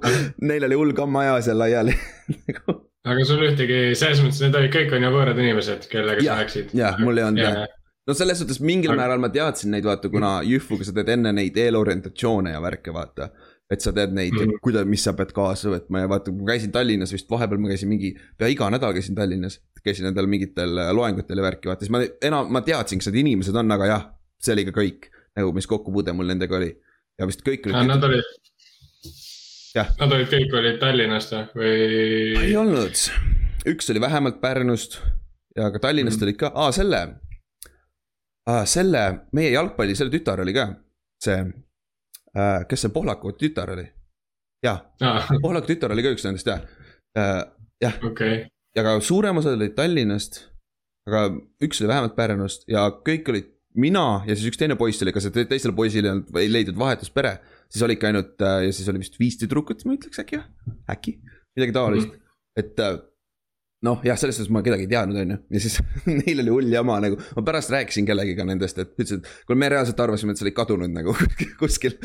neil 0.50 0.68
oli 0.68 0.82
hull 0.82 0.94
kammaja 0.96 1.40
seal 1.46 1.58
laiali 1.62 1.96
nagu 2.44 2.82
aga 3.08 3.24
sul 3.26 3.42
ühtegi, 3.46 3.80
selles 3.98 4.22
mõttes 4.24 4.40
need 4.44 4.56
olid, 4.58 4.72
kõik 4.74 4.94
on 4.96 5.06
ju 5.06 5.10
võõrad 5.14 5.40
inimesed, 5.40 5.88
kellega 5.90 6.24
sa 6.24 6.38
läksid. 6.42 6.72
jah, 6.76 6.98
mul 7.02 7.20
ei 7.20 7.26
olnud 7.28 7.44
jah. 7.44 7.60
no 8.08 8.16
selles 8.16 8.42
suhtes 8.42 8.60
mingil 8.64 8.92
aga... 8.92 9.00
määral 9.02 9.22
ma 9.22 9.30
teadsin 9.32 9.72
neid, 9.74 9.86
vaata, 9.88 10.10
kuna 10.12 10.38
Jühvuga 10.46 10.86
sa 10.86 10.94
teed 10.96 11.14
enne 11.16 11.32
neid 11.36 11.56
eelorientatsioone 11.56 12.54
ja 12.54 12.62
värke, 12.64 12.94
vaata. 12.94 13.30
Et 13.68 13.84
sa 13.84 13.92
teed 13.92 14.14
neid 14.16 14.32
mm., 14.32 14.60
kuidas, 14.64 14.86
mis 14.88 15.02
sa 15.04 15.12
pead 15.16 15.32
kaasa 15.36 15.72
võtma 15.72 16.02
ja 16.02 16.08
vaata, 16.10 16.32
kui 16.32 16.40
ma 16.40 16.54
käisin 16.54 16.72
Tallinnas 16.72 17.12
vist 17.12 17.28
vahepeal 17.30 17.60
ma 17.60 17.70
käisin 17.72 17.90
mingi, 17.90 18.14
pea 18.40 18.48
iga 18.52 18.70
nädal 18.72 18.94
käisin 18.96 19.18
Tallinnas. 19.18 19.60
käisin 19.84 20.08
nendel 20.08 20.26
mingitel 20.28 20.80
äh, 20.80 20.90
loengutel 20.96 21.40
ja 21.40 21.44
värki, 21.44 21.68
vaata, 21.70 21.84
siis 21.84 21.92
ma 21.92 22.00
enam, 22.24 22.48
ma 22.52 22.62
teadsin, 22.64 23.00
kes 23.00 23.10
need 23.10 23.20
inimesed 23.22 23.56
on, 23.56 23.76
aga 23.76 23.90
jah, 23.90 24.08
see 24.42 24.56
oli 24.56 24.66
ka 24.68 24.74
kõik. 24.80 25.10
nagu, 25.38 25.52
mis 25.54 25.68
kokkupuude 25.70 26.16
mul 26.16 26.32
nendega 26.32 26.56
oli. 26.56 26.72
ja 27.20 27.28
vist 27.28 27.44
kõik 27.46 27.68
olid. 27.68 27.92
Nad 27.92 28.08
olid 28.08 28.36
Nad 29.78 30.12
olid 30.16 30.32
kõik 30.32 30.58
olid 30.58 30.80
Tallinnast 30.80 31.36
või? 31.54 31.72
ei 32.40 32.56
olnud, 32.56 33.04
üks 33.68 33.92
oli 33.92 34.00
vähemalt 34.00 34.40
Pärnust 34.40 34.98
ja 35.56 35.68
ka 35.70 35.78
Tallinnast 35.78 36.16
mm 36.16 36.20
-hmm. 36.20 36.28
olid 36.28 36.40
ka, 36.40 36.52
aa 36.54 36.72
selle 36.72 37.02
selle 38.64 39.02
meie 39.36 39.50
jalgpalli, 39.52 39.94
selle 39.94 40.10
tütar 40.10 40.40
oli 40.40 40.54
ka. 40.56 40.70
see 41.20 41.42
kes 42.68 42.84
see 42.84 42.94
Pohlaku 42.94 43.32
tütar 43.38 43.72
oli? 43.74 43.86
jah 44.64 44.82
ah., 45.00 45.28
Pohlaku 45.44 45.72
tütar 45.72 45.94
oli 45.94 46.04
ka 46.06 46.14
üks 46.16 46.26
nendest 46.26 46.50
jah 46.50 46.64
äh,, 47.18 47.42
jah 47.82 48.00
okay.. 48.04 48.46
ja 48.76 48.84
ka 48.86 48.98
suurem 49.04 49.40
osa 49.40 49.54
olid 49.56 49.76
Tallinnast, 49.76 50.42
aga 51.08 51.28
üks 51.64 51.82
oli 51.82 51.92
vähemalt 51.92 52.16
Pärnust 52.18 52.68
ja 52.70 52.88
kõik 53.06 53.30
olid 53.32 53.54
mina 53.78 54.22
ja 54.26 54.36
siis 54.36 54.48
üks 54.50 54.60
teine 54.60 54.76
poiss 54.78 55.02
oli, 55.04 55.12
kas 55.14 55.28
teisel 55.34 55.74
poisil 55.76 56.06
ei 56.06 56.12
olnud, 56.12 56.32
ei 56.40 56.50
leidnud 56.50 56.78
vahetuspere. 56.80 57.38
siis 57.68 57.84
olidki 57.84 58.08
ainult 58.08 58.40
äh, 58.42 58.62
ja 58.66 58.72
siis 58.72 58.88
oli 58.88 59.02
vist 59.02 59.18
viis 59.20 59.36
tüdrukut, 59.40 59.84
ma 59.84 59.96
ütleks 59.98 60.22
äkki 60.22 60.40
või, 60.40 60.76
äkki, 60.94 61.18
midagi 61.56 61.76
taolist 61.76 62.08
mm, 62.08 62.14
-hmm. 62.14 62.62
et 62.62 62.80
äh, 62.84 62.98
noh, 63.86 64.00
jah, 64.06 64.18
selles 64.18 64.38
suhtes 64.38 64.50
ma 64.52 64.62
kedagi 64.66 64.86
ei 64.86 64.90
teadnud, 64.90 65.20
on 65.22 65.34
ju, 65.34 65.38
ja 65.54 65.62
siis 65.62 65.78
neil 66.08 66.42
oli 66.42 66.54
hull 66.54 66.74
jama 66.74 66.98
nagu, 67.04 67.18
ma 67.36 67.44
pärast 67.46 67.72
rääkisin 67.74 68.08
kellegiga 68.08 68.46
nendest, 68.48 68.80
et 68.82 68.92
ütlesid, 68.94 69.22
et 69.22 69.46
kuule, 69.46 69.58
me 69.62 69.70
reaalselt 69.72 70.00
arvasime, 70.02 70.34
et 70.34 70.40
sa 70.40 70.46
olid 70.46 70.56
kadunud 70.56 70.94
nagu 70.94 71.14
kuskil. 71.62 71.98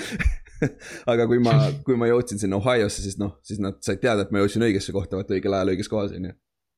Aga 1.10 1.26
kui 1.28 1.42
ma, 1.44 1.56
kui 1.84 1.98
ma 2.00 2.08
jõudsin 2.08 2.40
sinna 2.40 2.56
Ohio'sse, 2.60 3.02
siis 3.04 3.18
noh, 3.20 3.36
siis 3.44 3.60
nad 3.64 3.82
said 3.84 4.00
teada, 4.04 4.24
et 4.24 4.32
ma 4.32 4.44
jõudsin 4.44 4.64
õigesse 4.64 4.94
kohta, 4.96 5.20
vaata 5.20 5.36
õigel 5.36 5.58
ajal 5.58 5.74
õiges 5.74 5.90
kohas, 5.92 6.14
on 6.16 6.30
ju. 6.30 6.36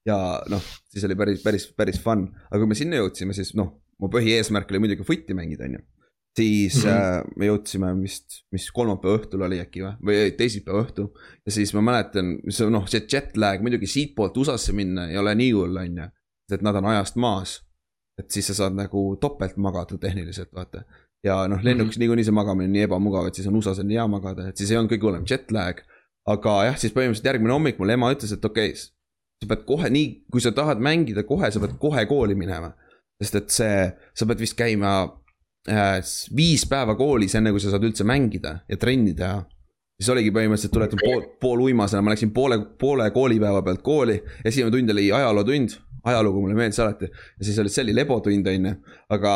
ja 0.09 0.17
noh, 0.49 0.71
siis 0.93 1.05
oli 1.05 1.17
päris, 1.19 1.43
päris, 1.43 1.67
päris 1.77 1.99
fun, 2.01 2.29
aga 2.47 2.61
kui 2.63 2.71
me 2.71 2.79
sinna 2.79 3.03
jõudsime, 3.03 3.35
siis 3.37 3.53
noh, 3.59 3.75
mu 4.01 4.09
põhieesmärk 4.11 4.73
oli 4.73 4.81
muidugi 4.85 5.05
footi 5.05 5.37
mängida, 5.37 5.67
on 5.69 5.77
ju 5.77 5.85
siis 6.35 6.83
mm 6.83 6.89
-hmm. 6.89 7.17
äh, 7.17 7.23
me 7.35 7.45
jõudsime 7.45 8.01
vist, 8.01 8.43
mis 8.51 8.67
kolmapäeva 8.71 9.17
õhtul 9.19 9.45
oli 9.47 9.59
äkki 9.59 9.83
või, 9.83 9.95
või 10.07 10.31
teisipäeva 10.37 10.83
õhtul. 10.83 11.07
ja 11.45 11.51
siis 11.51 11.73
ma 11.73 11.81
mäletan, 11.81 12.37
see 12.49 12.69
noh, 12.69 12.87
see 12.87 13.05
jet 13.11 13.37
lag 13.37 13.61
muidugi 13.61 13.87
siitpoolt 13.87 14.37
USA-sse 14.37 14.73
minna 14.73 15.09
ei 15.09 15.17
ole 15.17 15.35
nii 15.35 15.51
hull, 15.51 15.77
on 15.77 15.97
ju. 15.97 16.09
et 16.51 16.61
nad 16.61 16.75
on 16.75 16.85
ajast 16.85 17.15
maas. 17.15 17.61
et 18.19 18.31
siis 18.31 18.47
sa 18.47 18.53
saad 18.53 18.75
nagu 18.75 19.17
topelt 19.21 19.57
magada 19.57 19.97
tehniliselt, 19.97 20.53
vaata. 20.53 20.83
ja 21.23 21.47
noh, 21.47 21.63
lennuks 21.63 21.87
mm 21.87 21.91
-hmm. 21.91 21.99
niikuinii 21.99 22.23
see 22.23 22.31
magamine 22.31 22.65
on 22.65 22.71
nii 22.71 22.87
ebamugav, 22.89 23.27
et 23.27 23.35
siis 23.35 23.47
on 23.47 23.55
USA-s 23.55 23.79
on 23.79 23.87
nii 23.87 23.97
hea 23.97 24.07
magada, 24.07 24.47
et 24.47 24.57
siis 24.57 24.71
ei 24.71 24.77
olnud 24.77 24.91
kõige 24.91 25.07
hullem 25.07 25.25
jet 25.29 25.51
lag. 25.51 25.81
aga 26.25 26.63
jah, 26.65 26.77
siis 26.77 26.93
põhimõtteliselt 26.93 27.25
järgmine 27.25 27.53
hommik 27.53 27.79
mul 27.79 27.89
ema 27.89 28.11
ütles, 28.13 28.33
et 28.33 28.45
okei 28.45 28.69
okay,, 28.69 28.81
sa 29.43 29.47
pead 29.47 29.65
kohe 29.65 29.89
nii, 29.89 30.25
kui 30.31 30.41
sa 30.41 30.51
tahad 30.51 30.79
mängida 30.79 31.23
kohe, 31.23 31.51
sa 31.51 31.59
pead 31.59 31.77
kohe 31.79 32.05
kooli 32.05 32.35
minema. 32.35 32.73
sest 33.23 33.35
et 33.35 33.49
see, 33.49 33.91
sa 34.13 34.25
pead 34.25 34.39
vist 34.39 34.57
käima 34.57 35.21
viis 36.35 36.65
päeva 36.69 36.95
koolis, 36.95 37.35
enne 37.35 37.51
kui 37.53 37.61
sa 37.63 37.71
saad 37.73 37.85
üldse 37.87 38.05
mängida 38.05 38.59
ja 38.69 38.77
trenni 38.77 39.15
teha. 39.17 39.43
siis 39.95 40.09
oligi 40.11 40.31
põhimõtteliselt, 40.35 40.73
tuletan 40.75 40.99
pool, 41.01 41.21
pooluimasena, 41.41 42.01
ma 42.03 42.11
läksin 42.11 42.33
poole, 42.35 42.59
poole 42.79 43.09
koolipäeva 43.11 43.61
pealt 43.63 43.81
kooli. 43.81 44.21
esimene 44.45 44.71
tund 44.71 44.89
oli 44.89 45.11
ajalootund, 45.11 45.77
ajalugu 46.03 46.41
mulle 46.41 46.55
meeldis 46.55 46.79
alati. 46.79 47.09
ja 47.39 47.45
siis 47.45 47.59
oli, 47.59 47.69
see 47.69 47.83
oli 47.83 47.95
lebotund, 47.95 48.47
on 48.47 48.69
ju, 48.69 48.75
aga. 49.09 49.33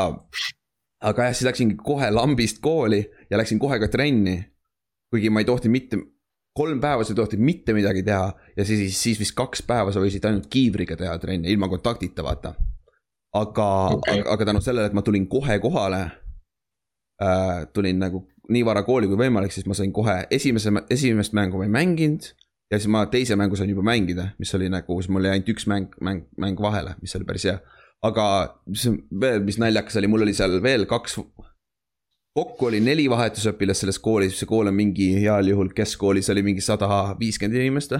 aga 1.02 1.30
jah, 1.30 1.34
siis 1.34 1.48
läksingi 1.48 1.80
kohe 1.84 2.12
lambist 2.12 2.62
kooli 2.62 3.04
ja 3.32 3.38
läksin 3.38 3.60
kohe 3.60 3.80
ka 3.80 3.88
trenni. 3.88 4.44
kuigi 5.10 5.30
ma 5.30 5.42
ei 5.42 5.46
tohtinud 5.46 5.74
mitte, 5.74 5.98
kolm 6.54 6.82
päeva 6.82 7.04
sa 7.04 7.16
ei 7.16 7.22
tohtinud 7.24 7.46
mitte 7.46 7.74
midagi 7.74 8.04
teha 8.04 8.34
ja 8.58 8.66
siis, 8.66 8.94
siis 9.02 9.20
vist 9.20 9.34
kaks 9.34 9.64
päeva 9.66 9.92
sa 9.92 10.04
võisid 10.04 10.26
ainult 10.28 10.46
kiivriga 10.52 10.98
teha 11.00 11.18
trenni, 11.18 11.50
ilma 11.50 11.70
kontaktita, 11.72 12.22
vaata 12.24 12.54
aga 13.34 13.68
okay., 13.96 14.20
aga, 14.20 14.34
aga 14.34 14.46
tänu 14.50 14.62
sellele, 14.62 14.90
et 14.90 14.98
ma 14.98 15.04
tulin 15.06 15.28
kohe 15.30 15.60
kohale 15.62 16.02
äh,. 17.22 17.68
tulin 17.74 18.00
nagu 18.00 18.26
nii 18.50 18.66
vara 18.66 18.84
kooli 18.86 19.10
kui 19.10 19.20
võimalik, 19.20 19.54
siis 19.54 19.68
ma 19.70 19.78
sain 19.78 19.92
kohe 19.94 20.24
esimese, 20.34 20.72
esimest 20.92 21.36
mängu 21.38 21.60
ma 21.60 21.68
ei 21.68 21.74
mänginud. 21.74 22.32
ja 22.70 22.78
siis 22.78 22.90
ma 22.94 23.06
teise 23.10 23.36
mängu 23.40 23.58
sain 23.58 23.70
juba 23.70 23.82
mängida, 23.86 24.30
mis 24.38 24.54
oli 24.54 24.70
nagu, 24.70 25.00
siis 25.02 25.10
mul 25.10 25.26
jäi 25.26 25.38
ainult 25.38 25.48
üks 25.54 25.66
mäng, 25.70 25.94
mäng, 26.06 26.28
mäng 26.38 26.60
vahele, 26.62 26.96
mis 27.02 27.16
oli 27.18 27.26
päris 27.26 27.48
hea. 27.50 27.60
aga 28.06 28.26
mis 28.70 28.88
veel, 29.22 29.44
mis 29.46 29.60
naljakas 29.62 29.98
oli, 30.02 30.10
mul 30.12 30.26
oli 30.26 30.34
seal 30.38 30.60
veel 30.64 30.86
kaks. 30.90 31.20
kokku 32.40 32.70
oli 32.70 32.80
neli 32.80 33.10
vahetusõpilast 33.10 33.86
selles 33.86 34.00
koolis, 34.00 34.38
see 34.40 34.50
kool 34.50 34.70
on 34.70 34.78
mingi 34.78 35.12
heal 35.20 35.50
juhul 35.50 35.74
keskkoolis 35.76 36.30
oli 36.30 36.46
mingi 36.46 36.62
sada 36.62 37.16
viiskümmend 37.20 37.60
inimest. 37.62 37.94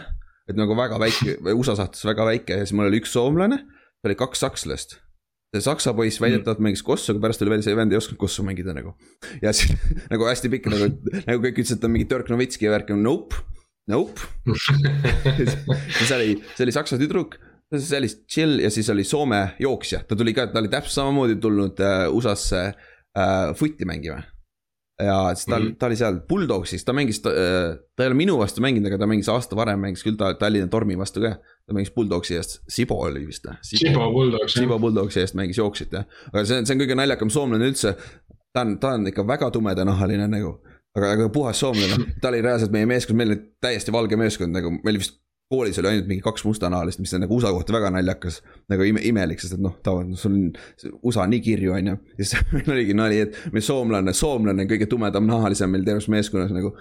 et 0.50 0.58
nagu 0.58 0.78
väga 0.78 1.00
väike, 1.02 1.38
USA 1.54 1.76
suhtes 1.76 2.06
väga 2.06 2.26
väike 2.26 2.58
ja 2.58 2.66
siis 2.66 2.74
mul 2.78 2.90
oli 2.90 3.04
üks 3.04 3.14
soomlane, 3.14 3.64
oli 4.06 4.16
kaks 4.18 4.46
sakslast 4.46 4.98
see 5.54 5.66
saksa 5.66 5.94
poiss 5.98 6.22
väidetavalt 6.22 6.62
mängis 6.62 6.84
kossu, 6.86 7.14
aga 7.14 7.24
pärast 7.26 7.44
oli 7.44 7.54
veel 7.56 7.64
see 7.66 7.78
vend 7.78 7.94
ei 7.94 8.00
osanud 8.00 8.20
kossu 8.22 8.46
mängida 8.46 8.76
nagu. 8.78 8.94
ja 9.42 9.54
siis 9.56 9.74
nagu 10.14 10.28
hästi 10.30 10.52
pikk 10.54 10.70
nagu, 10.74 10.90
nagu 11.26 11.44
kõik 11.46 11.62
ütlesid, 11.62 11.78
et 11.78 11.84
ta 11.84 11.90
on 11.90 11.96
mingi 11.96 12.10
Dirk 12.10 12.30
Nowitzki 12.30 12.70
värk, 12.70 12.94
nope, 12.98 13.42
nope. 13.90 14.30
See 16.00 16.16
oli, 16.16 16.34
see 16.54 16.66
oli 16.68 16.76
saksa 16.76 17.00
tüdruk, 17.02 17.40
sellist 17.74 18.26
chill 18.30 18.62
ja 18.62 18.70
siis 18.74 18.90
oli 18.94 19.06
Soome 19.06 19.42
jooksja, 19.62 20.04
ta 20.10 20.18
tuli 20.18 20.36
ka, 20.38 20.48
ta 20.54 20.62
oli 20.62 20.72
täpselt 20.72 21.02
samamoodi 21.02 21.40
tulnud 21.42 21.82
äh, 21.86 22.06
USA-sse 22.14 22.66
äh, 22.70 23.56
footi 23.58 23.90
mängima 23.90 24.22
ja 25.00 25.36
siis 25.36 25.46
ta 25.46 25.60
mm, 25.60 25.66
-hmm. 25.66 25.76
ta 25.80 25.86
oli 25.86 25.96
seal 25.96 26.20
Bulldogsis, 26.30 26.86
ta 26.86 26.94
mängis, 26.94 27.22
ta 27.22 27.32
ei 28.00 28.08
ole 28.08 28.14
minu 28.14 28.38
vastu 28.40 28.62
mänginud, 28.62 28.88
aga 28.88 28.98
ta 28.98 29.08
mängis 29.08 29.30
aasta 29.32 29.56
varem, 29.56 29.80
mängis 29.80 30.04
küll 30.04 30.18
ta 30.20 30.34
Tallinna 30.34 30.68
Tormi 30.68 30.98
vastu 30.98 31.22
ka. 31.22 31.36
ta 31.68 31.74
mängis 31.74 31.92
Bulldogsi 31.96 32.36
eest, 32.36 32.60
Sibo 32.68 32.98
oli 33.06 33.28
vist 33.28 33.46
või? 33.48 33.56
Sibo 33.64 34.12
Bulldogs. 34.12 34.54
Sibo 34.54 34.80
Bulldogsi 34.80 35.20
eest 35.20 35.38
mängis, 35.40 35.58
jooksid 35.58 35.94
jah, 35.94 36.06
aga 36.34 36.46
see 36.46 36.58
on, 36.58 36.66
see 36.66 36.76
on 36.76 36.82
kõige 36.84 36.98
naljakam 37.00 37.30
soomlane 37.30 37.72
üldse. 37.72 37.96
ta 38.54 38.66
on, 38.66 38.78
ta 38.80 38.96
on 38.98 39.08
ikka 39.08 39.28
väga 39.28 39.52
tumedanahaline 39.56 40.28
nagu, 40.28 40.58
aga, 40.98 41.12
aga 41.12 41.30
puhas 41.30 41.60
soomlane, 41.60 42.16
ta 42.22 42.34
oli 42.34 42.42
reaalselt 42.42 42.72
meie 42.72 42.86
meeskond, 42.90 43.18
meil 43.18 43.36
oli 43.36 43.42
täiesti 43.62 43.92
valge 43.92 44.18
meeskond 44.18 44.56
nagu, 44.56 44.74
meil 44.84 45.00
vist 45.00 45.22
koolis 45.50 45.80
oli 45.82 45.90
ainult 45.90 46.08
mingi 46.10 46.22
kaks 46.22 46.44
mustanahalist, 46.46 47.00
mis 47.02 47.14
on 47.18 47.24
nagu 47.24 47.34
USA 47.38 47.50
kohta 47.54 47.74
väga 47.74 47.90
naljakas. 47.96 48.42
nagu 48.70 48.86
ime, 48.86 49.02
imelik, 49.10 49.42
sest 49.42 49.56
et 49.56 49.62
noh, 49.64 49.74
tavaliselt 49.84 50.22
sul 50.22 50.36
on, 50.36 50.44
USA 51.10 51.26
nii 51.30 51.42
kirju, 51.42 51.74
on 51.74 51.90
ju. 51.90 51.96
ja 52.18 52.26
siis 52.26 52.44
meil 52.54 52.70
oligi 52.76 52.98
nali, 52.98 53.18
et 53.26 53.40
meil 53.54 53.66
soomlane, 53.66 54.14
soomlane 54.14 54.68
kõige 54.70 54.86
tumedam 54.92 55.26
nahalisem 55.30 55.74
meil 55.74 55.88
terves 55.88 56.10
meeskonnas 56.14 56.54
nagu 56.54 56.76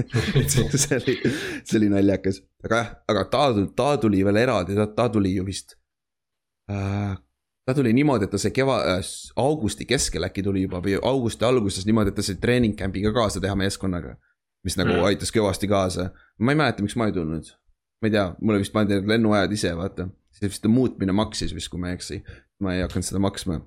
see 0.52 0.96
oli, 0.96 1.18
see 1.26 1.76
oli 1.82 1.92
naljakas, 1.92 2.40
aga 2.64 2.80
jah, 2.80 2.94
aga 3.12 3.26
ta, 3.34 3.44
ta 3.76 3.90
tuli 4.00 4.24
veel 4.24 4.40
eraldi, 4.46 4.78
ta, 4.80 4.88
ta 4.96 5.10
tuli 5.12 5.34
ju 5.36 5.44
vist 5.44 5.76
äh, 6.72 7.12
ta 7.68 7.76
tuli 7.76 7.92
niimoodi, 8.00 8.30
et 8.30 8.32
ta 8.32 8.40
see 8.40 8.56
keva- 8.56 8.80
äh,, 8.96 9.04
augusti 9.44 9.84
keskel 9.84 10.24
äkki 10.30 10.48
tuli 10.48 10.64
juba 10.64 10.80
või 10.80 10.96
augusti 10.96 11.44
alguses 11.44 11.84
niimoodi, 11.84 12.14
et 12.14 12.22
ta 12.22 12.24
sai 12.24 12.40
treening 12.40 12.80
camp'iga 12.80 13.12
kaasa 13.12 13.44
teha 13.44 13.60
meeskonnaga. 13.60 14.16
mis 14.64 14.76
nagu 14.76 14.92
mm. 14.92 15.04
aitas 15.08 15.30
kõvasti 15.32 15.68
kaasa, 15.68 16.10
ma 16.40 16.52
ei 16.52 16.58
mäleta, 16.64 16.84
miks 16.84 16.96
ma 16.96 17.06
ei 17.08 17.14
tulnud 17.16 17.59
ma 18.00 18.08
ei 18.08 18.14
tea, 18.14 18.26
mulle 18.40 18.62
vist 18.62 18.72
pandi 18.74 18.96
need 18.96 19.08
lennuajad 19.10 19.52
ise, 19.56 19.74
vaata. 19.76 20.08
see 20.36 20.48
vist 20.48 20.66
muutmine 20.72 21.12
maksis 21.12 21.54
vist, 21.54 21.68
kui 21.72 21.80
ma 21.80 21.90
ei 21.90 21.98
eksi. 21.98 22.22
ma 22.64 22.74
ei 22.74 22.84
hakanud 22.84 23.06
seda 23.06 23.22
maksma. 23.22 23.60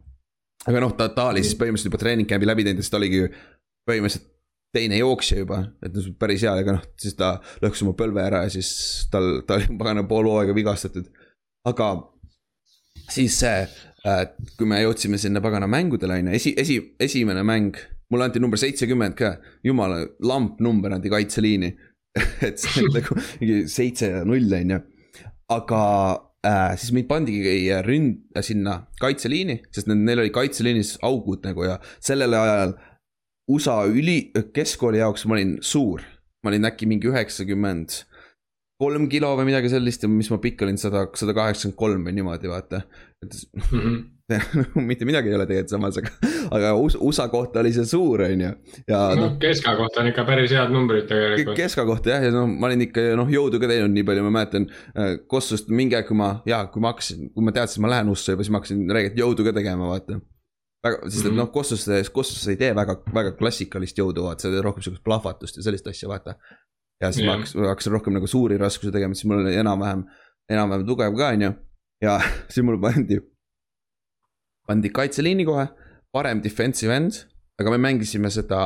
aga 0.68 0.84
noh, 0.84 0.94
ta, 0.98 1.10
ta 1.14 1.30
oli 1.32 1.44
siis 1.46 1.58
põhimõtteliselt 1.60 1.92
juba 1.92 2.02
treening 2.02 2.30
camp'i 2.30 2.50
läbi 2.50 2.66
teinud 2.66 2.82
ja 2.82 2.86
siis 2.86 2.94
ta 2.94 3.02
oligi 3.02 3.26
põhimõtteliselt 3.90 4.30
teine 4.74 4.98
jooksja 4.98 5.38
juba, 5.44 5.60
et 5.86 5.98
päris 6.18 6.42
hea, 6.42 6.54
aga 6.64 6.80
noh, 6.80 6.86
siis 6.98 7.14
ta 7.18 7.36
lõhkus 7.62 7.84
oma 7.86 7.94
põlve 7.98 8.24
ära 8.24 8.42
ja 8.48 8.54
siis 8.56 8.72
tal, 9.14 9.44
ta 9.46 9.60
oli 9.60 9.78
pagana 9.78 10.06
pool 10.10 10.26
hooaega 10.32 10.56
vigastatud. 10.58 11.12
aga 11.70 11.90
siis 13.14 13.38
see, 13.44 13.68
kui 14.58 14.70
me 14.70 14.82
jõudsime 14.82 15.20
sinna 15.22 15.42
pagana 15.44 15.70
mängudele, 15.70 16.18
on 16.18 16.32
ju, 16.32 16.40
esi, 16.40 16.56
esi, 16.58 16.80
esimene 17.00 17.44
mäng, 17.46 17.78
mulle 18.10 18.28
anti 18.28 18.42
number 18.42 18.62
seitsekümmend 18.62 19.18
ka, 19.20 19.36
jumala 19.66 20.02
lamp 20.26 20.62
number 20.64 20.96
anti 20.96 21.12
kaitseliini 21.14 21.74
et 22.48 22.62
see 22.62 22.86
on 22.86 22.94
nagu 22.94 23.18
mingi 23.42 23.64
seitse 23.72 24.12
ja 24.12 24.24
null, 24.28 24.52
on 24.54 24.76
ju. 24.76 24.80
aga 25.54 25.82
äh, 26.46 26.74
siis 26.78 26.94
meid 26.96 27.10
pandigi 27.10 27.68
ründ- 27.86 28.24
äh, 28.38 28.46
sinna 28.46 28.80
kaitseliini, 29.02 29.62
sest 29.74 29.90
neil 29.92 30.24
oli 30.24 30.34
kaitseliinis 30.34 30.98
augud 31.06 31.46
nagu 31.48 31.68
ja 31.68 31.80
sellel 32.00 32.36
ajal 32.38 32.76
USA 33.52 33.82
üli, 33.90 34.32
keskkooli 34.56 35.02
jaoks 35.02 35.26
ma 35.28 35.36
olin 35.38 35.58
suur. 35.62 36.04
ma 36.44 36.52
olin 36.52 36.68
äkki 36.68 36.88
mingi 36.92 37.08
üheksakümmend 37.08 38.04
kolm 38.84 39.06
kilo 39.12 39.30
või 39.40 39.48
midagi 39.48 39.70
sellist 39.72 40.04
ja 40.04 40.10
mis 40.12 40.28
ma 40.32 40.42
pikk 40.44 40.66
olin, 40.66 40.80
sada, 40.82 41.06
sada 41.16 41.36
kaheksakümmend 41.38 41.80
kolm 41.80 42.08
või 42.08 42.18
niimoodi, 42.18 42.50
vaata. 42.52 42.82
et 43.24 43.38
mm 43.54 43.80
-hmm. 43.80 44.02
mitte 44.90 45.06
midagi 45.06 45.32
ei 45.32 45.36
ole 45.36 45.46
tegelikult 45.48 45.74
samas, 45.74 45.98
aga, 46.00 46.12
aga 46.56 46.72
USA 46.80 47.26
kohta 47.32 47.60
oli 47.60 47.74
see 47.76 47.88
suur, 47.88 48.24
on 48.24 48.44
ju. 48.46 48.52
ja 48.88 49.00
noh 49.18 49.24
no, 49.26 49.30
Keska 49.42 49.76
kohta 49.76 50.00
on 50.04 50.12
ikka 50.14 50.24
päris 50.28 50.54
head 50.56 50.72
numbrid 50.72 51.10
tegelikult. 51.10 51.58
Keska 51.60 51.84
kohta 51.88 52.14
jah, 52.16 52.28
ja 52.30 52.32
no 52.32 52.46
ma 52.48 52.70
olin 52.70 52.86
ikka 52.88 53.04
noh, 53.20 53.32
jõudu 53.32 53.60
ka 53.60 53.68
teinud 53.72 53.92
nii 53.92 54.06
palju, 54.08 54.24
ma 54.24 54.36
mäletan. 54.38 54.70
Äh, 54.96 55.18
Kossust 55.28 55.68
mingi 55.74 55.98
aeg, 56.00 56.08
kui 56.08 56.20
ma, 56.20 56.38
jaa, 56.48 56.66
kui 56.72 56.84
ma 56.84 56.94
hakkasin, 56.94 57.34
kui 57.36 57.44
ma 57.44 57.56
teadsin, 57.56 57.82
et 57.82 57.86
ma 57.86 57.92
lähen 57.98 58.14
USA 58.14 58.38
juba, 58.38 58.46
siis 58.46 58.56
ma 58.56 58.62
hakkasin 58.62 58.86
reeglilt 58.96 59.20
jõudu 59.20 59.48
ka 59.50 59.56
tegema, 59.60 59.92
vaata 59.92 60.22
väga, 60.84 61.04
sest 61.08 61.26
et 61.26 61.32
mhm. 61.32 61.40
noh, 61.40 61.52
Kossuses, 61.52 62.12
Kossuses 62.16 62.48
ei 62.54 62.60
tee 62.60 62.72
väga, 62.76 62.98
väga 63.16 63.36
klassikalist 63.40 64.00
jõudu, 64.00 64.26
vaata, 64.28 64.46
sa 64.46 64.54
teed 64.54 64.64
rohkem 64.64 64.88
sihukest 64.88 65.04
plahvatust 65.04 65.60
ja 65.60 65.68
sellist 65.68 65.88
asja, 65.92 66.08
vaata. 66.12 66.36
ja 67.04 67.12
siis 67.12 67.24
yeah. 67.24 67.34
ma 67.34 67.38
hakkasin, 67.42 67.68
hakkasin 67.72 67.96
rohkem 67.96 68.18
nagu 68.20 68.28
suuri 68.32 68.60
raskusi 68.60 68.92
tegema, 68.96 69.16
siis 69.16 69.28
mul 69.28 69.44
oli 69.44 69.56
enam-vähem, 69.60 70.04
enam-vähem 70.52 70.88
tugev 70.88 71.16
ka, 71.20 71.32
on 71.36 71.48
ju. 71.48 71.54
ja 72.04 72.18
siis 72.52 72.68
mul 72.68 72.80
pandi 72.84 73.20
pandi 74.68 74.92
kaitseliini 74.94 75.46
kohe, 75.48 75.68
parem 76.14 76.42
defensive 76.44 76.96
end, 76.96 77.24
aga 77.60 77.74
me 77.74 77.80
mängisime 77.82 78.32
seda 78.34 78.66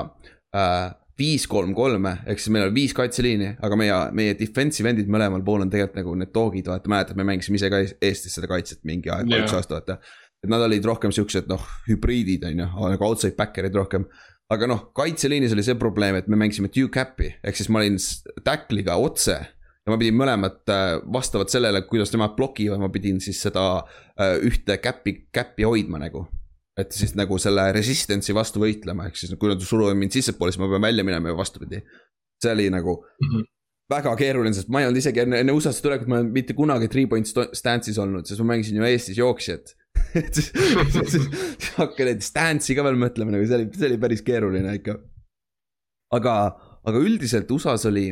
äh, 0.56 0.92
viis, 1.18 1.48
kolm, 1.50 1.74
kolme, 1.78 2.14
ehk 2.30 2.42
siis 2.42 2.54
meil 2.54 2.68
on 2.68 2.76
viis 2.76 2.94
kaitseliini, 2.98 3.56
aga 3.64 3.80
meie, 3.80 3.98
meie 4.18 4.36
defensive 4.38 4.92
end'id 4.92 5.10
mõlemal 5.12 5.44
pool 5.46 5.66
on 5.66 5.74
tegelikult 5.74 5.98
nagu 6.02 6.16
need 6.22 6.34
dog'id, 6.36 6.70
vaata, 6.70 6.92
mäletad, 6.94 7.18
me 7.18 7.26
mängisime 7.28 7.58
ise 7.60 7.72
ka 7.74 7.82
Eestis 8.06 8.38
seda 8.38 8.50
kaitset 8.52 8.84
mingi 8.88 9.12
aeg, 9.14 9.32
üks 9.42 9.56
aasta, 9.58 9.80
vaata. 9.80 9.98
et 10.44 10.52
nad 10.54 10.62
olid 10.62 10.86
rohkem 10.86 11.14
siuksed, 11.16 11.50
noh, 11.50 11.64
hübriidid 11.88 12.46
on 12.46 12.62
ju, 12.62 12.70
nagu 12.94 13.08
outside 13.10 13.38
backer'id 13.40 13.76
rohkem. 13.76 14.06
aga 14.54 14.70
noh, 14.70 14.86
kaitseliinis 14.96 15.56
oli 15.56 15.66
see 15.66 15.80
probleem, 15.80 16.20
et 16.22 16.30
me 16.30 16.40
mängisime 16.40 16.70
two-cap'i, 16.72 17.34
ehk 17.44 17.58
siis 17.58 17.72
ma 17.74 17.82
olin 17.82 17.98
tackliga 18.46 18.96
otse 19.02 19.42
ja 19.88 19.94
ma 19.94 19.98
pidin 20.02 20.18
mõlemat 20.20 20.72
äh, 20.74 20.86
vastavalt 21.16 21.52
sellele, 21.54 21.86
kuidas 21.88 22.12
nemad 22.12 22.36
blokivad, 22.36 22.82
ma 22.82 22.90
pidin 22.92 23.22
siis 23.24 23.40
seda 23.46 23.64
äh, 23.80 24.36
ühte 24.44 24.76
cap'i, 24.84 25.14
cap'i 25.34 25.68
hoidma 25.68 26.02
nagu. 26.04 26.28
et 26.78 26.92
siis 26.94 27.16
nagu 27.18 27.40
selle 27.42 27.64
resistance'i 27.74 28.36
vastu 28.38 28.60
võitlema, 28.62 29.08
ehk 29.08 29.16
siis 29.18 29.32
kui 29.42 29.50
nad 29.50 29.64
suruvad 29.66 29.98
mind 29.98 30.14
sissepoole, 30.14 30.52
siis 30.54 30.62
ma 30.62 30.68
pean 30.70 30.84
välja 30.84 31.06
minema 31.08 31.32
ja 31.32 31.38
vastupidi. 31.38 31.80
see 32.44 32.52
oli 32.52 32.70
nagu 32.70 32.94
mm 33.02 33.30
-hmm. 33.30 33.48
väga 33.90 34.16
keeruline, 34.16 34.54
sest 34.54 34.68
ma 34.70 34.82
ei 34.82 34.86
olnud 34.86 35.00
isegi 35.00 35.20
enne, 35.20 35.40
enne 35.40 35.56
USA-sse 35.56 35.82
tulekut, 35.82 36.08
ma 36.08 36.18
ei 36.18 36.22
olnud 36.22 36.34
mitte 36.34 36.54
kunagi 36.54 36.88
three 36.88 37.08
point 37.08 37.26
stance'is 37.54 37.98
olnud, 37.98 38.28
sest 38.28 38.40
ma 38.42 38.54
mängisin 38.54 38.78
ju 38.78 38.84
Eestis 38.84 39.18
jooksjat 39.18 39.74
et 40.22 40.36
siis 40.36 41.72
hakka 41.78 42.06
neid 42.06 42.22
stance'i 42.22 42.76
ka 42.76 42.84
veel 42.84 43.00
mõtlema, 43.00 43.32
nagu 43.32 43.48
see 43.48 43.56
oli, 43.56 43.70
see 43.74 43.90
oli 43.90 43.98
päris 43.98 44.22
keeruline 44.22 44.76
ikka. 44.76 45.00
aga, 46.14 46.34
aga 46.84 46.98
üldiselt 47.00 47.52
USA-s 47.52 47.86
oli 47.86 48.12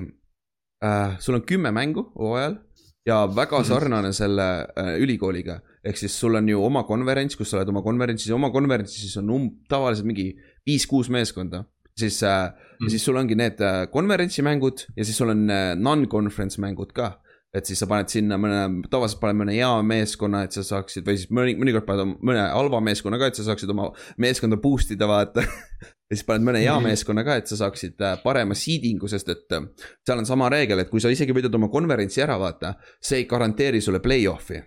äh,, 0.83 1.19
sul 1.19 1.35
on 1.35 1.45
kümme 1.45 1.71
mängu 1.71 2.11
hooajal 2.15 2.57
ja 3.05 3.25
väga 3.27 3.59
mhm. 3.59 3.67
sarnane 3.67 4.13
selle 4.13 4.67
äh, 4.75 4.97
ülikooliga. 5.01 5.61
ehk 5.85 5.97
siis 5.97 6.19
sul 6.19 6.35
on 6.35 6.47
ju 6.49 6.63
oma 6.65 6.83
konverents, 6.83 7.35
kus 7.37 7.49
sa 7.49 7.59
oled 7.59 7.69
oma 7.69 7.83
konverentsis 7.85 8.31
oma 8.33 8.49
konverentsis 8.49 9.17
on 9.21 9.29
um, 9.29 9.49
tavaliselt 9.69 10.07
mingi 10.07 10.31
viis-kuus 10.65 11.09
meeskonda. 11.09 11.65
siis 11.97 12.23
äh, 12.23 12.51
mm., 12.79 12.89
siis 12.89 13.05
sul 13.05 13.15
ongi 13.15 13.35
need 13.35 13.61
äh, 13.61 13.85
konverentsimängud 13.91 14.87
ja 14.97 15.05
siis 15.05 15.17
sul 15.17 15.29
on 15.29 15.49
äh, 15.49 15.75
non-conference 15.75 16.61
mängud 16.61 16.91
ka 16.93 17.21
et 17.55 17.67
siis 17.67 17.79
sa 17.79 17.87
paned 17.87 18.11
sinna 18.11 18.37
mõne, 18.41 18.83
tavaliselt 18.91 19.21
paned 19.21 19.39
mõne 19.39 19.55
hea 19.55 19.69
meeskonna, 19.87 20.43
et 20.45 20.55
sa 20.55 20.63
saaksid 20.65 21.05
või 21.07 21.19
siis 21.19 21.31
mõni, 21.33 21.55
mõnikord 21.59 21.87
paned 21.87 22.17
mõne 22.25 22.43
halva 22.51 22.81
meeskonna 22.83 23.19
ka, 23.21 23.29
et 23.31 23.39
sa 23.39 23.47
saaksid 23.47 23.71
oma 23.71 23.89
meeskonda 24.21 24.59
boost 24.61 24.95
ida, 24.95 25.09
vaata. 25.09 25.45
Ja 26.05 26.13
siis 26.13 26.27
paned 26.27 26.43
mõne 26.45 26.59
hea 26.61 26.73
meeskonna 26.85 27.23
ka, 27.25 27.39
et 27.39 27.49
sa 27.49 27.55
saaksid 27.57 27.97
äh, 28.05 28.19
parema 28.21 28.53
seeding'u, 28.53 29.07
sest 29.09 29.31
et 29.33 29.55
äh, 29.57 29.63
seal 30.05 30.19
on 30.21 30.27
sama 30.29 30.51
reegel, 30.53 30.83
et 30.83 30.91
kui 30.91 31.01
sa 31.01 31.09
isegi 31.09 31.33
võidad 31.33 31.57
oma 31.57 31.65
konverentsi 31.73 32.21
ära, 32.21 32.35
vaata, 32.37 32.75
see 33.01 33.23
ei 33.23 33.25
garanteeri 33.25 33.81
sulle 33.81 33.97
play-off'i. 34.03 34.59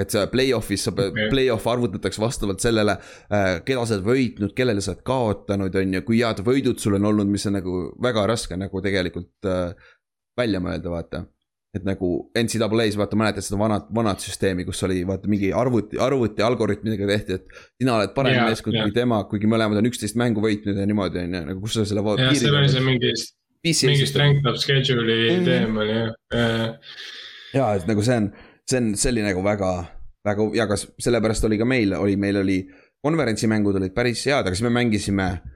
Et 0.00 0.16
see 0.16 0.22
play-off'is 0.32 0.86
sa 0.88 0.94
okay., 0.94 1.28
play-off 1.28 1.68
arvutatakse 1.68 2.22
vastavalt 2.24 2.64
sellele, 2.64 2.96
äh, 3.28 3.50
keda 3.68 3.84
sa 3.84 3.98
oled 3.98 4.08
võitnud, 4.08 4.56
kellele 4.56 4.80
sa 4.80 4.94
oled 4.94 5.04
kaotanud, 5.04 5.76
on 5.82 5.98
ju, 5.98 6.04
kui 6.08 6.24
head 6.24 6.40
võidud 6.48 6.80
sul 6.80 6.96
on 6.96 7.12
olnud, 7.12 7.28
mis 7.36 7.44
on 7.52 7.58
nagu 7.60 7.84
väga 8.08 8.24
raske 8.32 8.56
nagu 8.56 8.80
tegelikult 8.88 9.52
välja 10.40 10.64
mõelda, 10.64 10.96
vaata 10.96 11.26
et 11.74 11.86
nagu 11.86 12.10
NCAA-s 12.38 12.96
vaata 12.98 13.18
mäletad 13.18 13.44
seda 13.44 13.58
vanat, 13.58 13.86
vanat 13.94 14.22
süsteemi, 14.22 14.66
kus 14.66 14.82
oli 14.86 15.00
vaata 15.06 15.30
mingi 15.30 15.50
arvuti, 15.56 15.98
arvuti 16.00 16.44
algoritmidega 16.46 17.08
tehti, 17.08 17.38
et. 17.40 17.56
sina 17.80 17.96
oled 17.98 18.12
parem 18.14 18.36
yeah, 18.36 18.46
meeskond 18.50 18.78
yeah. 18.78 18.86
kui 18.86 18.94
tema, 18.94 19.22
kuigi 19.30 19.50
mõlemad 19.50 19.80
on 19.80 19.88
üksteist 19.90 20.18
mängu 20.20 20.44
võitnud 20.44 20.78
ja 20.78 20.86
niimoodi 20.86 21.24
on 21.24 21.34
ju, 21.38 21.42
nagu 21.50 21.64
kus 21.64 21.78
sa 21.78 21.86
selle. 21.88 22.04
jah, 22.22 22.36
seal 22.38 22.58
oli 22.60 22.70
see 22.70 22.84
mingi, 22.86 23.12
mingi 23.90 24.08
strength 24.10 24.50
of 24.50 24.60
schedule'i 24.62 25.34
mm. 25.40 25.48
teema 25.48 25.82
oli 25.82 25.98
jah. 25.98 26.94
ja, 27.56 27.68
et 27.74 27.90
nagu 27.90 28.06
see 28.06 28.20
on, 28.22 28.30
see 28.70 28.82
on, 28.82 28.92
see 29.00 29.14
oli 29.16 29.26
nagu 29.26 29.42
väga, 29.46 29.72
väga 30.30 30.48
ja 30.60 30.68
kas 30.70 30.86
sellepärast 31.02 31.50
oli 31.50 31.58
ka 31.58 31.68
meil, 31.68 31.96
oli, 31.98 32.14
meil 32.20 32.38
oli 32.44 32.60
konverentsimängud 33.04 33.82
olid 33.82 33.96
päris 33.96 34.22
head, 34.30 34.46
aga 34.46 34.54
siis 34.54 34.64
me 34.64 34.72
mängisime 34.78 35.26
äh, 35.32 35.53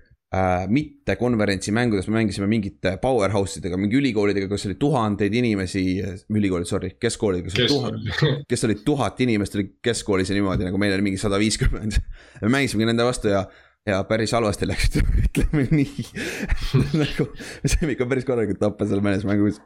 mitte 0.68 1.14
konverentsi 1.16 1.72
mängudes, 1.72 2.04
me 2.10 2.18
mängisime 2.18 2.46
mingite 2.50 2.98
powerhouse 3.00 3.62
idega, 3.62 3.78
mingi 3.80 3.96
ülikoolidega, 3.96 4.48
kus 4.50 4.66
oli 4.68 4.74
tuhandeid 4.80 5.32
inimesi, 5.40 5.84
ülikoolid, 6.28 6.68
sorry, 6.68 6.90
keskkoolid, 7.00 7.46
kes 7.46 7.56
olid 7.56 7.72
tuhat, 7.72 8.20
kes 8.50 8.66
olid 8.68 8.82
tuhat 8.84 9.22
inimest 9.24 9.56
oli 9.56 9.70
keskkoolis 9.88 10.28
ja 10.28 10.36
niimoodi 10.36 10.68
nagu 10.68 10.80
meil 10.80 10.92
oli 10.98 11.06
mingi 11.08 11.22
sada 11.22 11.40
viiskümmend. 11.40 11.96
me 12.42 12.52
mängisimegi 12.58 12.90
nende 12.90 13.08
vastu 13.08 13.32
ja, 13.32 13.46
ja 13.88 14.02
päris 14.08 14.36
halvasti 14.36 14.68
läks, 14.68 15.00
ütleme 15.00 15.64
nii 15.72 16.06
nagu 17.06 17.30
me 17.32 17.72
saime 17.72 17.96
ikka 17.96 18.10
päris 18.12 18.28
korralikult 18.28 18.60
tappa 18.60 18.88
seal 18.90 19.00
mõnes 19.04 19.24
mängus. 19.28 19.62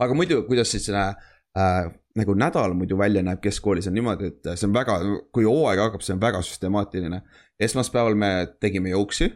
aga 0.00 0.16
muidu, 0.16 0.46
kuidas 0.48 0.72
siis 0.72 0.88
äh, 0.96 1.12
äh, 1.60 1.92
nagu 2.16 2.34
nädal 2.40 2.72
muidu 2.76 2.96
välja 2.98 3.20
näeb 3.24 3.40
keskkoolis 3.44 3.88
on 3.88 4.00
niimoodi, 4.00 4.32
et 4.32 4.52
see 4.56 4.68
on 4.68 4.74
väga, 4.80 4.98
kui 5.32 5.44
hooaeg 5.44 5.80
hakkab, 5.80 6.04
see 6.04 6.16
on 6.16 6.24
väga 6.24 6.40
süstemaatiline. 6.44 7.20
Esmaspäeval 7.60 8.14
me 8.14 8.48
tegime 8.60 8.88
jooksi 8.88 9.32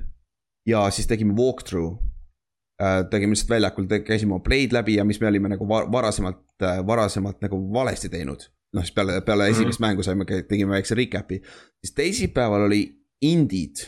ja 0.66 0.90
siis 0.90 1.06
tegime 1.06 1.34
walkthrough 1.34 2.02
äh,. 2.82 3.04
tegime 3.10 3.30
lihtsalt 3.30 3.50
väljakul, 3.50 3.86
käisime 4.04 4.34
oma 4.34 4.44
play'd 4.48 4.72
läbi 4.72 4.94
ja 4.94 5.04
mis 5.04 5.20
me 5.20 5.28
olime 5.28 5.48
nagu 5.48 5.68
varasemalt 5.68 6.62
äh,, 6.62 6.86
varasemalt 6.86 7.40
nagu 7.40 7.60
valesti 7.72 8.08
teinud. 8.08 8.50
noh, 8.74 8.82
siis 8.82 8.92
peale, 8.92 9.20
peale 9.20 9.48
esimest 9.48 9.80
mm 9.80 9.84
-hmm. 9.84 9.88
mängu 9.88 10.02
saime, 10.02 10.24
tegime 10.48 10.70
väikse 10.70 10.94
recap'i, 10.94 11.40
siis 11.84 11.94
teisipäeval 11.94 12.66
oli 12.66 12.98
indid 13.22 13.86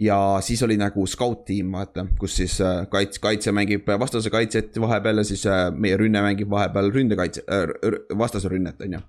ja 0.00 0.38
siis 0.40 0.62
oli 0.62 0.76
nagu 0.76 1.06
scout-tiim, 1.06 1.72
vaata, 1.72 2.06
kus 2.18 2.36
siis 2.36 2.60
äh, 2.60 2.86
kaits-, 2.88 3.20
kaitse 3.20 3.52
mängib 3.52 3.86
vastase 3.98 4.30
kaitset 4.30 4.80
vahepeal 4.80 5.18
ja 5.18 5.24
siis 5.24 5.44
meie 5.76 5.96
rünne 5.96 6.22
mängib 6.22 6.50
vahepeal 6.50 6.90
ründekaitse 6.90 7.44
äh,, 7.48 8.18
vastase 8.18 8.48
rünnet, 8.48 8.80
on 8.80 8.92
ju. 8.92 9.00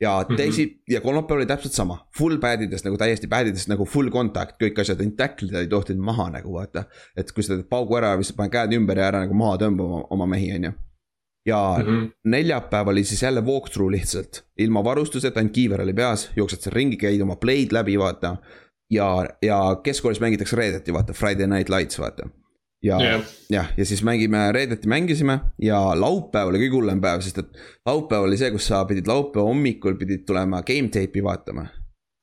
Ja 0.00 0.24
mhm. 0.28 0.36
teisi 0.36 0.66
mm 0.66 0.72
-hmm. 0.72 0.94
ja 0.94 1.00
kolmapäeval 1.00 1.40
oli 1.40 1.46
täpselt 1.46 1.72
sama, 1.72 2.08
full 2.18 2.38
pad 2.38 2.62
ides 2.62 2.84
nagu 2.84 2.96
täiesti 2.96 3.26
pad 3.26 3.46
ides 3.46 3.68
nagu 3.68 3.84
full 3.84 4.10
contact, 4.10 4.56
kõik 4.62 4.80
asjad, 4.80 5.00
ainult 5.00 5.16
tackle 5.16 5.48
ida 5.48 5.60
ei 5.60 5.66
tohtinud 5.66 6.04
maha 6.04 6.30
nagu 6.30 6.52
vaata. 6.52 6.84
et 7.16 7.32
kui 7.32 7.42
sa 7.42 7.54
teed 7.54 7.68
paugu 7.68 7.96
ära, 7.96 8.14
siis 8.22 8.36
paned 8.36 8.52
käed 8.52 8.72
ümber 8.72 8.98
ja 8.98 9.08
ära 9.08 9.20
nagu 9.26 9.34
maha 9.34 9.56
tõmba 9.56 9.82
oma, 9.82 10.04
oma 10.10 10.26
mehi, 10.26 10.52
on 10.54 10.64
ju 10.64 10.72
ja 11.46 11.76
mm 11.78 11.86
-hmm. 11.86 12.10
neljapäev 12.24 12.88
oli 12.88 13.04
siis 13.04 13.22
jälle 13.22 13.40
walkthrough 13.40 13.90
lihtsalt, 13.90 14.44
ilma 14.58 14.84
varustuseta, 14.84 15.40
ainult 15.40 15.52
kiiver 15.52 15.80
oli 15.80 15.92
peas, 15.92 16.30
jooksed 16.36 16.60
seal 16.60 16.74
ringi, 16.74 16.96
käid 16.96 17.20
oma 17.20 17.36
play'd 17.44 17.72
läbi, 17.72 17.98
vaata 17.98 18.36
ja, 18.90 19.26
ja 19.42 19.80
keskkoolis 19.82 20.20
mängitakse 20.20 20.56
reedeti, 20.56 20.92
vaata, 20.92 21.12
Friday 21.12 21.46
Night 21.46 21.68
Lights, 21.68 21.98
vaata. 21.98 22.28
Ja 22.84 23.00
yeah., 23.02 23.26
jah, 23.52 23.72
ja 23.76 23.84
siis 23.84 24.02
mängime, 24.06 24.46
reedeti 24.56 24.88
mängisime 24.88 25.38
ja 25.62 25.80
laupäev 25.98 26.52
oli 26.52 26.62
kõige 26.62 26.78
hullem 26.78 27.02
päev, 27.02 27.24
sest 27.24 27.42
et 27.42 27.60
laupäev 27.86 28.28
oli 28.28 28.38
see, 28.40 28.52
kus 28.54 28.70
sa 28.70 28.84
pidid 28.88 29.10
laupäeva 29.10 29.48
hommikul 29.48 29.98
pidid 30.00 30.24
tulema 30.28 30.62
game 30.66 30.88
tape'i 30.92 31.24
vaatama 31.24 31.66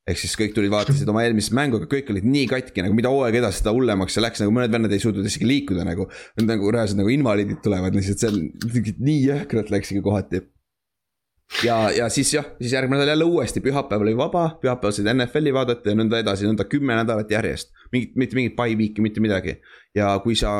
ehk 0.07 0.21
siis 0.21 0.37
kõik 0.39 0.53
tulid, 0.55 0.71
vaatasid 0.71 1.09
oma 1.11 1.25
eelmist 1.27 1.51
mängu, 1.55 1.81
aga 1.81 1.89
kõik 1.91 2.13
olid 2.13 2.27
nii 2.27 2.45
katki, 2.47 2.83
nagu 2.85 2.95
mida 2.95 3.11
hooaeg 3.11 3.41
edasi, 3.41 3.59
seda 3.59 3.73
hullemaks 3.75 4.15
see 4.15 4.23
läks, 4.23 4.39
nagu 4.39 4.53
mõned 4.55 4.71
vennad 4.71 4.93
ei 4.95 5.03
suutnud 5.03 5.25
isegi 5.27 5.49
liikuda 5.49 5.83
nagu. 5.83 6.07
nagu 6.47 6.71
reaalselt 6.71 7.01
nagu 7.01 7.11
invaliidid 7.11 7.59
tulevad 7.65 7.97
lihtsalt, 7.97 8.23
on 8.31 8.93
nii 9.03 9.17
jõhkralt 9.25 9.73
läks 9.73 9.91
ikka 9.91 10.05
kohati 10.07 10.45
ja, 11.63 11.91
ja 11.91 12.09
siis 12.09 12.33
jah, 12.33 12.45
siis 12.61 12.73
järgmine 12.73 13.01
nädal 13.01 13.15
jälle 13.15 13.27
uuesti, 13.27 13.61
pühapäev 13.63 14.03
oli 14.03 14.15
vaba, 14.17 14.49
pühapäeval 14.61 14.95
said 14.95 15.09
NFL-i 15.13 15.53
vaadata 15.55 15.91
ja 15.91 15.99
nõnda 15.99 16.21
edasi, 16.23 16.47
nõnda 16.47 16.67
kümme 16.69 16.97
nädalat 16.97 17.31
järjest. 17.31 17.71
Mingit, 17.93 18.15
mitte 18.19 18.37
mingit 18.37 18.55
by 18.57 18.75
week'i, 18.79 19.03
mitte 19.03 19.23
midagi. 19.23 19.57
ja 19.95 20.13
kui 20.23 20.35
sa 20.35 20.59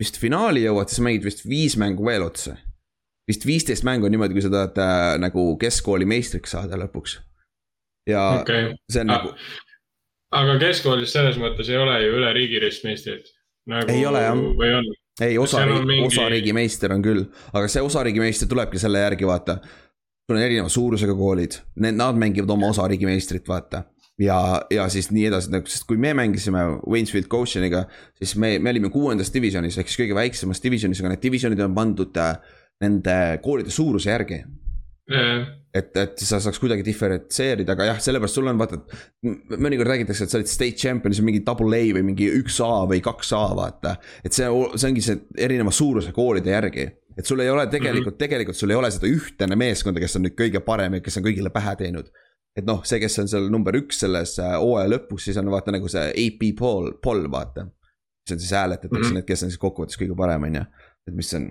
vist 0.00 0.18
finaali 0.20 0.64
jõuad, 0.66 0.90
siis 0.90 1.02
mängid 1.04 1.26
vist 1.26 1.44
viis 1.48 1.76
mängu 1.80 2.06
veel 2.06 2.26
otsa. 2.26 2.56
vist 3.28 3.46
viisteist 3.46 3.84
mängu 3.86 4.08
on 4.08 4.14
niimoodi, 4.14 4.34
kui 4.34 4.44
sa 4.44 4.50
tahad 4.52 4.80
äh, 4.82 5.18
nagu 5.22 5.52
keskkooli 5.60 6.08
meistriks 6.08 6.56
saada 6.56 6.78
lõpuks. 6.80 7.18
ja 8.08 8.24
okay. 8.40 8.72
see 8.90 9.04
on 9.04 9.12
nagu. 9.12 9.36
aga 10.32 10.58
keskkoolis 10.62 11.12
selles 11.12 11.38
mõttes 11.40 11.70
ei 11.70 11.78
ole 11.78 12.00
ju 12.02 12.16
üle 12.18 12.32
riigi 12.38 12.60
ristmeistrit 12.62 13.30
nagu,. 13.70 13.88
ei 13.92 14.06
ole 14.06 14.24
jah. 14.26 14.42
või 14.58 14.74
on? 14.80 14.90
ei, 15.20 15.38
osariigi 15.38 15.86
mingi..., 15.86 16.10
osariigi 16.10 16.56
meister 16.56 16.92
on 16.96 17.04
küll, 17.04 17.24
aga 17.52 17.68
see 17.68 17.84
osariigi 17.84 18.22
meister 18.22 18.50
tulebki 18.50 18.80
selle 18.82 19.04
järgi, 19.04 19.28
vaata 19.28 19.60
sul 20.32 20.36
on 20.36 20.42
erineva 20.42 20.68
suurusega 20.68 21.14
koolid, 21.14 21.58
need, 21.76 21.96
nad 21.98 22.18
mängivad 22.18 22.50
oma 22.54 22.70
osariigi 22.72 23.06
meistrit, 23.08 23.48
vaata. 23.48 23.84
Ja, 24.22 24.38
ja 24.72 24.86
siis 24.92 25.10
nii 25.12 25.26
edasi, 25.30 25.52
nagu, 25.52 25.70
sest 25.70 25.86
kui 25.88 26.00
me 26.00 26.12
mängisime 26.16 26.64
Waynesfield 26.86 27.28
Gosheniga, 27.32 27.84
siis 28.18 28.36
me, 28.40 28.54
me 28.62 28.72
olime 28.74 28.92
kuuendas 28.94 29.32
divisjonis 29.34 29.78
ehk 29.80 29.90
siis 29.90 30.02
kõige 30.04 30.18
väiksemas 30.18 30.62
divisjonis, 30.64 31.02
aga 31.02 31.14
need 31.14 31.24
divisjonid 31.24 31.64
on 31.66 31.76
pandud 31.76 32.20
äh, 32.22 32.36
nende 32.82 33.16
koolide 33.44 33.72
suuruse 33.74 34.10
järgi 34.10 34.40
mm.. 34.42 35.44
et, 35.74 35.92
et 35.96 36.24
sa 36.24 36.40
saaks 36.42 36.60
kuidagi 36.62 36.86
diferentseerida, 36.86 37.76
aga 37.76 37.90
jah, 37.92 38.00
sellepärast 38.04 38.38
sul 38.38 38.50
on 38.52 38.62
vaata, 38.62 38.80
et 38.80 39.58
mõnikord 39.58 39.92
räägitakse, 39.92 40.26
et 40.26 40.34
sa 40.34 40.40
oled 40.40 40.50
state 40.50 40.78
champion, 40.80 41.14
see 41.14 41.24
on 41.24 41.30
mingi 41.30 41.44
double 41.46 41.78
A 41.78 41.92
või 41.98 42.06
mingi 42.12 42.30
üks 42.40 42.58
A 42.64 42.72
või 42.90 43.02
kaks 43.04 43.34
A, 43.38 43.44
vaata. 43.58 43.96
et 44.24 44.34
see, 44.34 44.50
see 44.76 44.90
ongi 44.90 45.04
see 45.04 45.22
erineva 45.48 45.74
suuruse 45.74 46.14
koolide 46.16 46.54
järgi 46.54 46.90
et 47.16 47.28
sul 47.28 47.40
ei 47.44 47.50
ole 47.50 47.66
tegelikult 47.66 48.06
mm, 48.06 48.10
-hmm. 48.14 48.18
tegelikult 48.18 48.56
sul 48.56 48.70
ei 48.70 48.76
ole 48.76 48.90
seda 48.90 49.06
ühtene 49.06 49.56
meeskonda, 49.56 50.00
kes 50.00 50.16
on 50.16 50.26
nüüd 50.26 50.36
kõige 50.38 50.62
parem 50.64 50.96
ja 50.96 51.00
kes 51.04 51.18
on 51.18 51.26
kõigile 51.26 51.52
pähe 51.52 51.74
teinud. 51.76 52.08
Et 52.56 52.66
noh, 52.68 52.82
see, 52.84 53.00
kes 53.00 53.18
on 53.22 53.30
seal 53.32 53.48
number 53.52 53.76
üks 53.78 54.02
selles 54.04 54.34
äh, 54.42 54.56
hooaja 54.60 54.90
lõpus, 54.92 55.26
siis 55.28 55.38
on 55.40 55.50
vaata 55.52 55.74
nagu 55.74 55.88
see 55.92 56.10
AP 56.10 56.50
poll, 56.58 56.92
poll 57.02 57.28
vaata. 57.32 57.66
mis 58.22 58.34
on 58.34 58.40
siis 58.40 58.52
hääletatakse 58.52 58.98
mm 58.98 59.08
-hmm. 59.08 59.14
need, 59.20 59.26
kes 59.26 59.42
on 59.42 59.50
siis 59.50 59.62
kokkuvõttes 59.62 59.98
kõige 60.00 60.16
parem, 60.16 60.42
on 60.42 60.54
ju. 60.60 60.64
et 61.08 61.14
mis 61.14 61.34
on, 61.34 61.50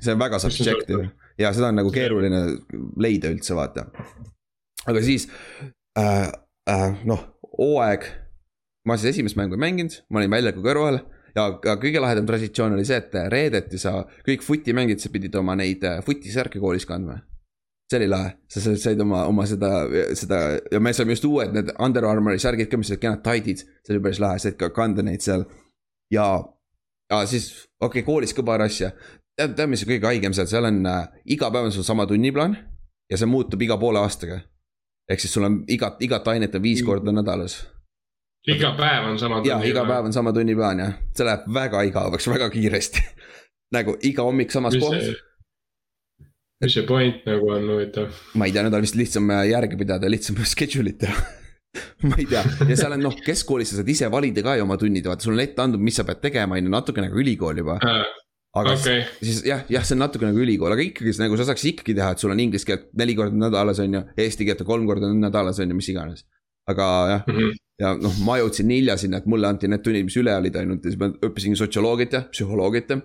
see 0.00 0.12
on 0.12 0.18
väga 0.18 0.38
subjective 0.38 1.10
ja 1.38 1.52
seda 1.52 1.68
on 1.68 1.80
nagu 1.80 1.90
keeruline 1.92 2.40
leida 2.96 3.30
üldse, 3.32 3.54
vaata. 3.56 3.86
aga 4.86 5.02
siis 5.02 5.28
äh, 5.98 6.32
äh, 6.70 7.04
noh, 7.04 7.24
hooaeg. 7.58 8.04
ma 8.86 8.96
siis 8.96 9.14
esimest 9.14 9.36
mängu 9.36 9.54
ei 9.54 9.64
mänginud, 9.66 10.02
ma 10.08 10.22
olin 10.22 10.30
väljaku 10.30 10.62
kõrval 10.64 11.02
ja, 11.36 11.46
ja 11.64 11.76
kõige 11.80 12.02
lahedam 12.02 12.28
traditsioon 12.28 12.76
oli 12.76 12.84
see, 12.88 13.00
et 13.00 13.16
reedeti 13.32 13.78
sa, 13.80 14.00
kõik 14.26 14.44
futimängijad, 14.46 15.02
sa 15.02 15.12
pidid 15.12 15.36
oma 15.40 15.56
neid 15.58 15.84
äh, 15.86 16.00
futisärke 16.06 16.62
koolis 16.62 16.86
kandma. 16.88 17.20
See 17.90 17.98
oli 17.98 18.08
lahe, 18.08 18.30
sa 18.48 18.60
said 18.62 19.00
oma, 19.02 19.24
oma 19.26 19.44
seda, 19.50 19.70
seda 20.14 20.40
ja 20.70 20.80
me 20.82 20.92
saime 20.94 21.16
just 21.16 21.26
uued 21.26 21.54
need 21.56 21.72
Under 21.82 22.06
Armouri 22.06 22.38
särgid 22.38 22.70
ka, 22.70 22.78
mis 22.78 22.92
olid 22.92 23.02
kenad 23.02 23.22
taidid. 23.24 23.64
see 23.82 23.94
oli 23.94 24.02
päris 24.04 24.20
lahe, 24.22 24.38
said 24.38 24.58
ka 24.60 24.70
kanda 24.74 25.02
neid 25.02 25.24
seal. 25.24 25.44
ja, 26.14 26.26
ja 27.10 27.24
siis 27.26 27.50
okei 27.80 28.00
okay,, 28.00 28.06
koolis 28.06 28.34
ka 28.34 28.44
paar 28.46 28.62
asja. 28.62 28.92
tead, 29.34 29.56
tead, 29.56 29.72
mis 29.72 29.82
on 29.82 29.90
kõige 29.90 30.06
haigem 30.06 30.36
seal, 30.36 30.46
seal 30.50 30.68
on 30.70 30.84
äh, 30.86 31.08
iga 31.34 31.50
päev 31.50 31.70
on 31.70 31.74
sul 31.74 31.86
sama 31.86 32.06
tunniplaan. 32.06 32.56
ja 33.10 33.18
see 33.18 33.26
muutub 33.30 33.62
iga 33.66 33.78
poole 33.78 33.98
aastaga. 33.98 34.38
ehk 35.10 35.24
siis 35.24 35.34
sul 35.34 35.48
on 35.48 35.62
igat, 35.66 35.98
igat 36.06 36.28
ainet 36.34 36.54
on 36.54 36.62
viis 36.62 36.84
mm. 36.84 36.86
korda 36.86 37.14
nädalas 37.16 37.58
iga 38.46 38.70
päev 38.78 39.08
on 39.10 39.18
sama 39.18 39.40
tunniplaan. 39.40 39.66
iga 39.66 39.84
päev 39.88 40.04
on 40.04 40.14
sama 40.14 40.32
tunniplaan 40.36 40.84
jah, 40.84 40.94
see 41.16 41.26
läheb 41.26 41.50
väga 41.58 41.82
igavaks, 41.90 42.30
väga 42.30 42.50
kiiresti 42.54 43.02
nagu 43.76 43.96
iga 44.06 44.28
hommik 44.30 44.54
samas 44.54 44.78
mis 44.78 44.86
kohas 44.86 45.10
mis 46.60 46.76
see 46.76 46.86
point 46.86 47.26
nagu 47.28 47.52
on 47.56 47.68
huvitav? 47.74 48.16
ma 48.36 48.48
ei 48.48 48.54
tea, 48.54 48.64
nüüd 48.66 48.76
on 48.76 48.84
vist 48.84 48.98
lihtsam 48.98 49.28
äh, 49.32 49.46
järge 49.50 49.78
pidada, 49.80 50.10
lihtsam 50.12 50.40
schedule'it 50.52 51.00
teha 51.04 51.16
ma 52.08 52.18
ei 52.18 52.26
tea 52.28 52.42
ja 52.68 52.76
seal 52.78 52.96
on 52.96 53.04
noh, 53.06 53.14
keskkoolis 53.26 53.72
sa 53.72 53.80
saad 53.80 53.92
ise 53.92 54.08
valida 54.12 54.42
ka 54.44 54.56
ju 54.58 54.66
oma 54.66 54.76
tunnid, 54.80 55.06
vaata 55.06 55.26
sul 55.26 55.36
on 55.36 55.44
ette 55.44 55.62
antud, 55.62 55.82
mis 55.86 55.96
sa 56.00 56.06
pead 56.08 56.20
tegema, 56.24 56.58
on 56.58 56.66
ju, 56.66 56.72
natuke 56.72 57.04
nagu 57.04 57.22
ülikool 57.22 57.62
juba 57.62 57.78
äh,. 57.86 58.02
aga 58.60 58.74
okay. 58.74 59.06
siis 59.22 59.44
jah, 59.46 59.62
jah, 59.70 59.86
see 59.86 59.96
on 59.96 60.04
natuke 60.04 60.26
nagu 60.26 60.42
ülikool, 60.42 60.74
aga 60.74 60.84
ikkagi 60.84 61.14
nagu 61.22 61.38
sa 61.38 61.48
saaks 61.48 61.64
ikkagi 61.72 61.96
teha, 61.96 62.12
et 62.12 62.22
sul 62.22 62.34
on 62.34 62.42
inglise 62.42 62.68
keelt 62.68 62.90
neli 62.98 63.16
korda 63.18 63.38
nädalas 63.46 63.80
on 63.84 63.96
ju, 63.96 64.04
eesti 64.26 64.48
keelt 64.48 64.66
kolm 64.68 64.86
korda 64.90 65.12
nädalas 65.14 65.62
on 65.62 65.72
ju, 65.72 65.80
mis 65.80 65.90
iganes. 65.94 66.26
aga 66.70 66.86
jah 67.10 67.22
mm, 67.26 67.36
-hmm. 67.36 67.58
ja 67.82 67.94
noh, 67.98 68.18
ma 68.26 68.36
jõudsin 68.38 68.68
hilja 68.70 68.96
sinna, 69.00 69.18
et 69.22 69.26
mulle 69.26 69.48
anti 69.48 69.70
need 69.70 69.82
tunnid, 69.86 70.04
mis 70.06 70.18
üle 70.20 70.34
olid 70.36 70.56
ainult 70.60 70.84
ja 70.84 70.92
siis 70.92 71.00
ma 71.00 71.08
õppisin 71.10 71.56
sotsioloogiat 71.58 72.12
ja 72.12 72.20
psühholoogiat 72.30 72.90
ja. 72.90 72.98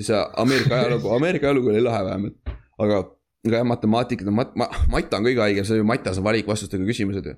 siis 0.00 0.10
Ameerika 0.14 0.80
ajalugu, 0.80 1.12
Ameerika 1.14 1.50
ajalugu 1.50 1.74
oli 1.74 1.82
lahe 1.84 2.04
vähemalt 2.04 2.54
aga, 2.82 3.00
aga 3.46 3.58
jah, 3.60 3.66
matemaatikat 3.68 4.30
on 4.30 4.38
mat-, 4.38 4.54
ma-, 4.58 4.70
Mata 4.92 5.20
on 5.20 5.26
kõige 5.28 5.42
haigem, 5.44 5.66
see 5.66 5.78
on 5.78 5.82
ju 5.82 5.88
Matas 5.88 6.20
on 6.20 6.26
valikvastustega 6.26 6.86
küsimused 6.88 7.28
ju. 7.28 7.34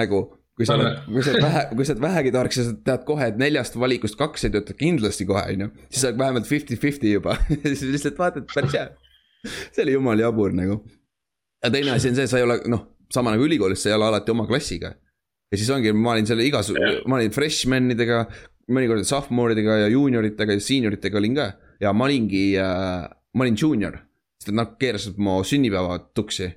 nagu, 0.00 0.20
kui 0.56 0.68
sa 0.68 0.76
oled, 0.76 0.98
kui 1.08 1.24
sa 1.24 1.32
oled 1.32 1.44
vähe, 1.46 1.62
kui 1.72 1.86
sa 1.86 1.94
oled 1.94 2.04
vähegi 2.04 2.32
tark, 2.34 2.54
siis 2.54 2.68
sa 2.68 2.76
tead 2.90 3.06
kohe, 3.08 3.30
et 3.32 3.40
neljast 3.40 3.78
valikust 3.80 4.18
kaks 4.20 4.46
ei 4.48 4.52
tööta 4.54 4.76
kindlasti 4.76 5.26
kohe, 5.28 5.44
on 5.54 5.66
ju. 5.66 5.70
siis 5.88 6.04
sa 6.04 6.10
oled 6.10 6.20
vähemalt 6.20 6.50
fifty-fifty 6.50 7.14
juba 7.16 7.38
siis 7.64 7.86
lihtsalt 7.94 8.20
vaatad, 8.20 8.48
päris 8.52 8.76
hea. 8.76 8.86
see 9.46 9.86
oli 9.86 9.96
jumala 9.96 10.26
jabur 10.26 10.54
nagu. 10.56 10.82
ja 11.64 11.72
teine 11.72 11.96
asi 11.96 12.12
on 12.12 12.20
see, 12.20 12.28
sa 12.30 12.40
ei 12.40 12.46
ole, 12.48 12.60
noh, 12.72 12.86
sama 13.12 13.34
nagu 13.34 13.46
ülikoolis, 13.46 13.82
sa 13.82 13.92
ei 13.92 13.98
ole 13.98 14.10
alati 14.10 14.34
oma 14.34 14.46
klassiga. 14.48 14.92
ja 15.52 15.60
siis 15.60 15.70
ongi, 15.72 15.94
ma 15.96 16.16
olin 16.16 16.28
seal 16.28 16.44
igasugu, 16.44 16.92
ma 17.08 17.20
olin 17.20 17.32
freshman 17.34 17.92
idega, 17.96 18.24
mõnikord 18.72 19.08
sophomore 19.08 19.56
idega 19.56 19.84
ja 19.84 19.92
juunioritega 19.92 20.58
ja 20.58 20.68
senioritega 20.68 21.20
olin 21.22 21.40
ka. 21.40 21.52
ja 21.80 21.92
ma 21.96 22.08
olingi 22.08 22.50
äh,, 22.60 23.08
ma 23.36 23.46
olin 23.46 23.56
juunior 23.60 24.00
sest 24.46 24.54
nad 24.56 24.76
keerasid 24.80 25.18
mu 25.18 25.40
sünnipäeva 25.44 25.98
tuksi. 26.14 26.52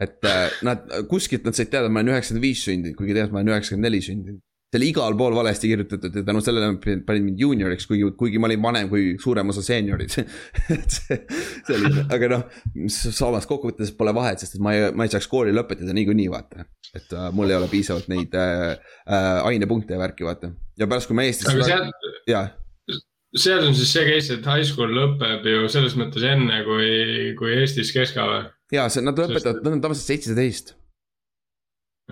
et 0.00 0.24
äh, 0.24 0.46
nad, 0.64 0.86
kuskilt 1.10 1.44
nad 1.44 1.52
said 1.52 1.68
teada, 1.68 1.90
et 1.90 1.92
ma 1.92 2.00
olen 2.00 2.14
üheksakümmend 2.14 2.44
viis 2.46 2.62
sündinud, 2.64 2.96
kuigi 2.96 3.12
tegelikult 3.12 3.34
ma 3.34 3.42
olen 3.42 3.50
üheksakümmend 3.52 3.84
neli 3.84 3.98
sündinud. 4.00 4.38
see 4.70 4.78
oli 4.78 4.88
igal 4.92 5.16
pool 5.18 5.34
valesti 5.34 5.68
kirjutatud 5.68 6.14
ja 6.14 6.22
tänu 6.24 6.40
sellele 6.46 6.70
panid 7.04 7.24
mind 7.26 7.40
juunioriks, 7.42 7.88
kuigi, 7.90 8.06
kuigi 8.16 8.38
ma 8.40 8.46
olin 8.46 8.62
vanem 8.62 8.88
kui 8.88 9.16
suurem 9.20 9.50
osa 9.50 9.64
seeniorid 9.66 10.14
et 10.76 10.94
see, 10.94 11.18
see 11.66 11.76
oli, 11.76 11.90
aga 12.16 12.30
noh, 12.30 12.46
samas 12.88 13.50
kokkuvõttes 13.50 13.92
pole 13.98 14.14
vahet, 14.16 14.40
sest 14.40 14.56
et 14.56 14.64
ma 14.64 14.76
ei, 14.76 14.86
ma 14.94 15.04
ei 15.04 15.12
saaks 15.12 15.28
kooli 15.28 15.52
lõpetada 15.52 15.96
niikuinii, 15.98 16.30
vaata. 16.32 16.64
et 16.94 17.12
uh, 17.12 17.28
mul 17.34 17.50
ei 17.50 17.58
ole 17.58 17.68
piisavalt 17.72 18.08
neid 18.14 18.38
uh, 18.38 18.72
uh, 19.04 19.50
ainepunkte 19.50 19.98
ja 19.98 20.00
värki, 20.00 20.24
vaata. 20.24 20.54
ja 20.80 20.88
pärast, 20.88 21.10
kui 21.10 21.18
ma 21.18 21.26
Eestis. 21.28 21.50
aga 21.50 21.66
seal, 21.66 21.90
jah 22.30 22.54
seal 23.40 23.66
on 23.66 23.76
siis 23.76 23.92
see 23.94 24.06
case, 24.08 24.36
et 24.36 24.46
high 24.48 24.66
school 24.66 24.92
lõpeb 24.94 25.46
ju 25.48 25.68
selles 25.72 25.96
mõttes 25.98 26.24
enne 26.26 26.62
kui, 26.66 27.34
kui 27.38 27.54
Eestis 27.58 27.92
keska 27.96 28.26
või? 28.28 28.42
ja 28.74 28.88
see, 28.92 29.04
nad 29.04 29.18
lõpetavad, 29.18 29.64
nad 29.64 29.76
on 29.76 29.82
tavaliselt 29.82 30.12
seitseteist. 30.14 30.76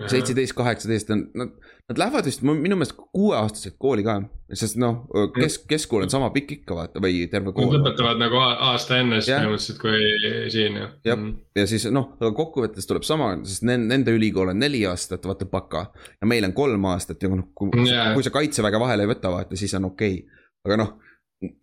seitseteist, 0.09 0.55
kaheksateist 0.55 1.09
on, 1.11 1.25
nad, 1.35 1.49
nad 1.91 1.99
lähevad 1.99 2.27
vist 2.27 2.43
minu 2.45 2.77
meelest 2.77 2.95
kuueaastaselt 3.15 3.75
kooli 3.81 4.05
ka. 4.07 4.15
sest 4.55 4.79
noh, 4.79 5.01
kesk, 5.35 5.65
keskkool 5.69 6.05
on 6.05 6.11
sama 6.11 6.29
pikk 6.35 6.53
ikka 6.59 6.77
vaata 6.77 7.03
või 7.03 7.25
terve 7.31 7.51
kool. 7.55 7.67
Nad 7.69 7.79
lõpetavad 7.79 8.21
nagu 8.21 8.39
aasta 8.43 9.01
enne 9.01 9.19
siis 9.19 9.35
põhimõtteliselt 9.35 9.81
kui 9.83 10.47
siin 10.53 10.79
jah. 10.79 10.95
jah 11.11 11.19
mm., 11.19 11.35
ja 11.59 11.67
siis 11.69 11.89
noh, 11.93 12.13
aga 12.19 12.31
kokkuvõttes 12.37 12.87
tuleb 12.89 13.07
sama, 13.07 13.33
sest 13.47 13.67
nende 13.67 14.15
ülikool 14.15 14.53
on 14.53 14.63
neli 14.63 14.85
aastat, 14.89 15.27
vaata 15.27 15.47
baka. 15.51 15.89
ja 16.15 16.31
meil 16.31 16.47
on 16.47 16.55
kolm 16.57 16.89
aastat 16.91 17.23
ja 17.23 17.31
noh, 17.31 17.51
kui, 17.53 17.71
kui 17.75 18.25
sa 18.25 18.33
kaitseväge 18.35 18.81
vahele 18.81 19.07
ei 19.07 19.13
võta, 19.13 19.35
vaata 19.35 19.59
siis 19.59 19.75
on 19.79 19.91
okei 19.91 20.23
okay.. 20.23 20.43
aga 20.67 20.83
noh 20.83 20.97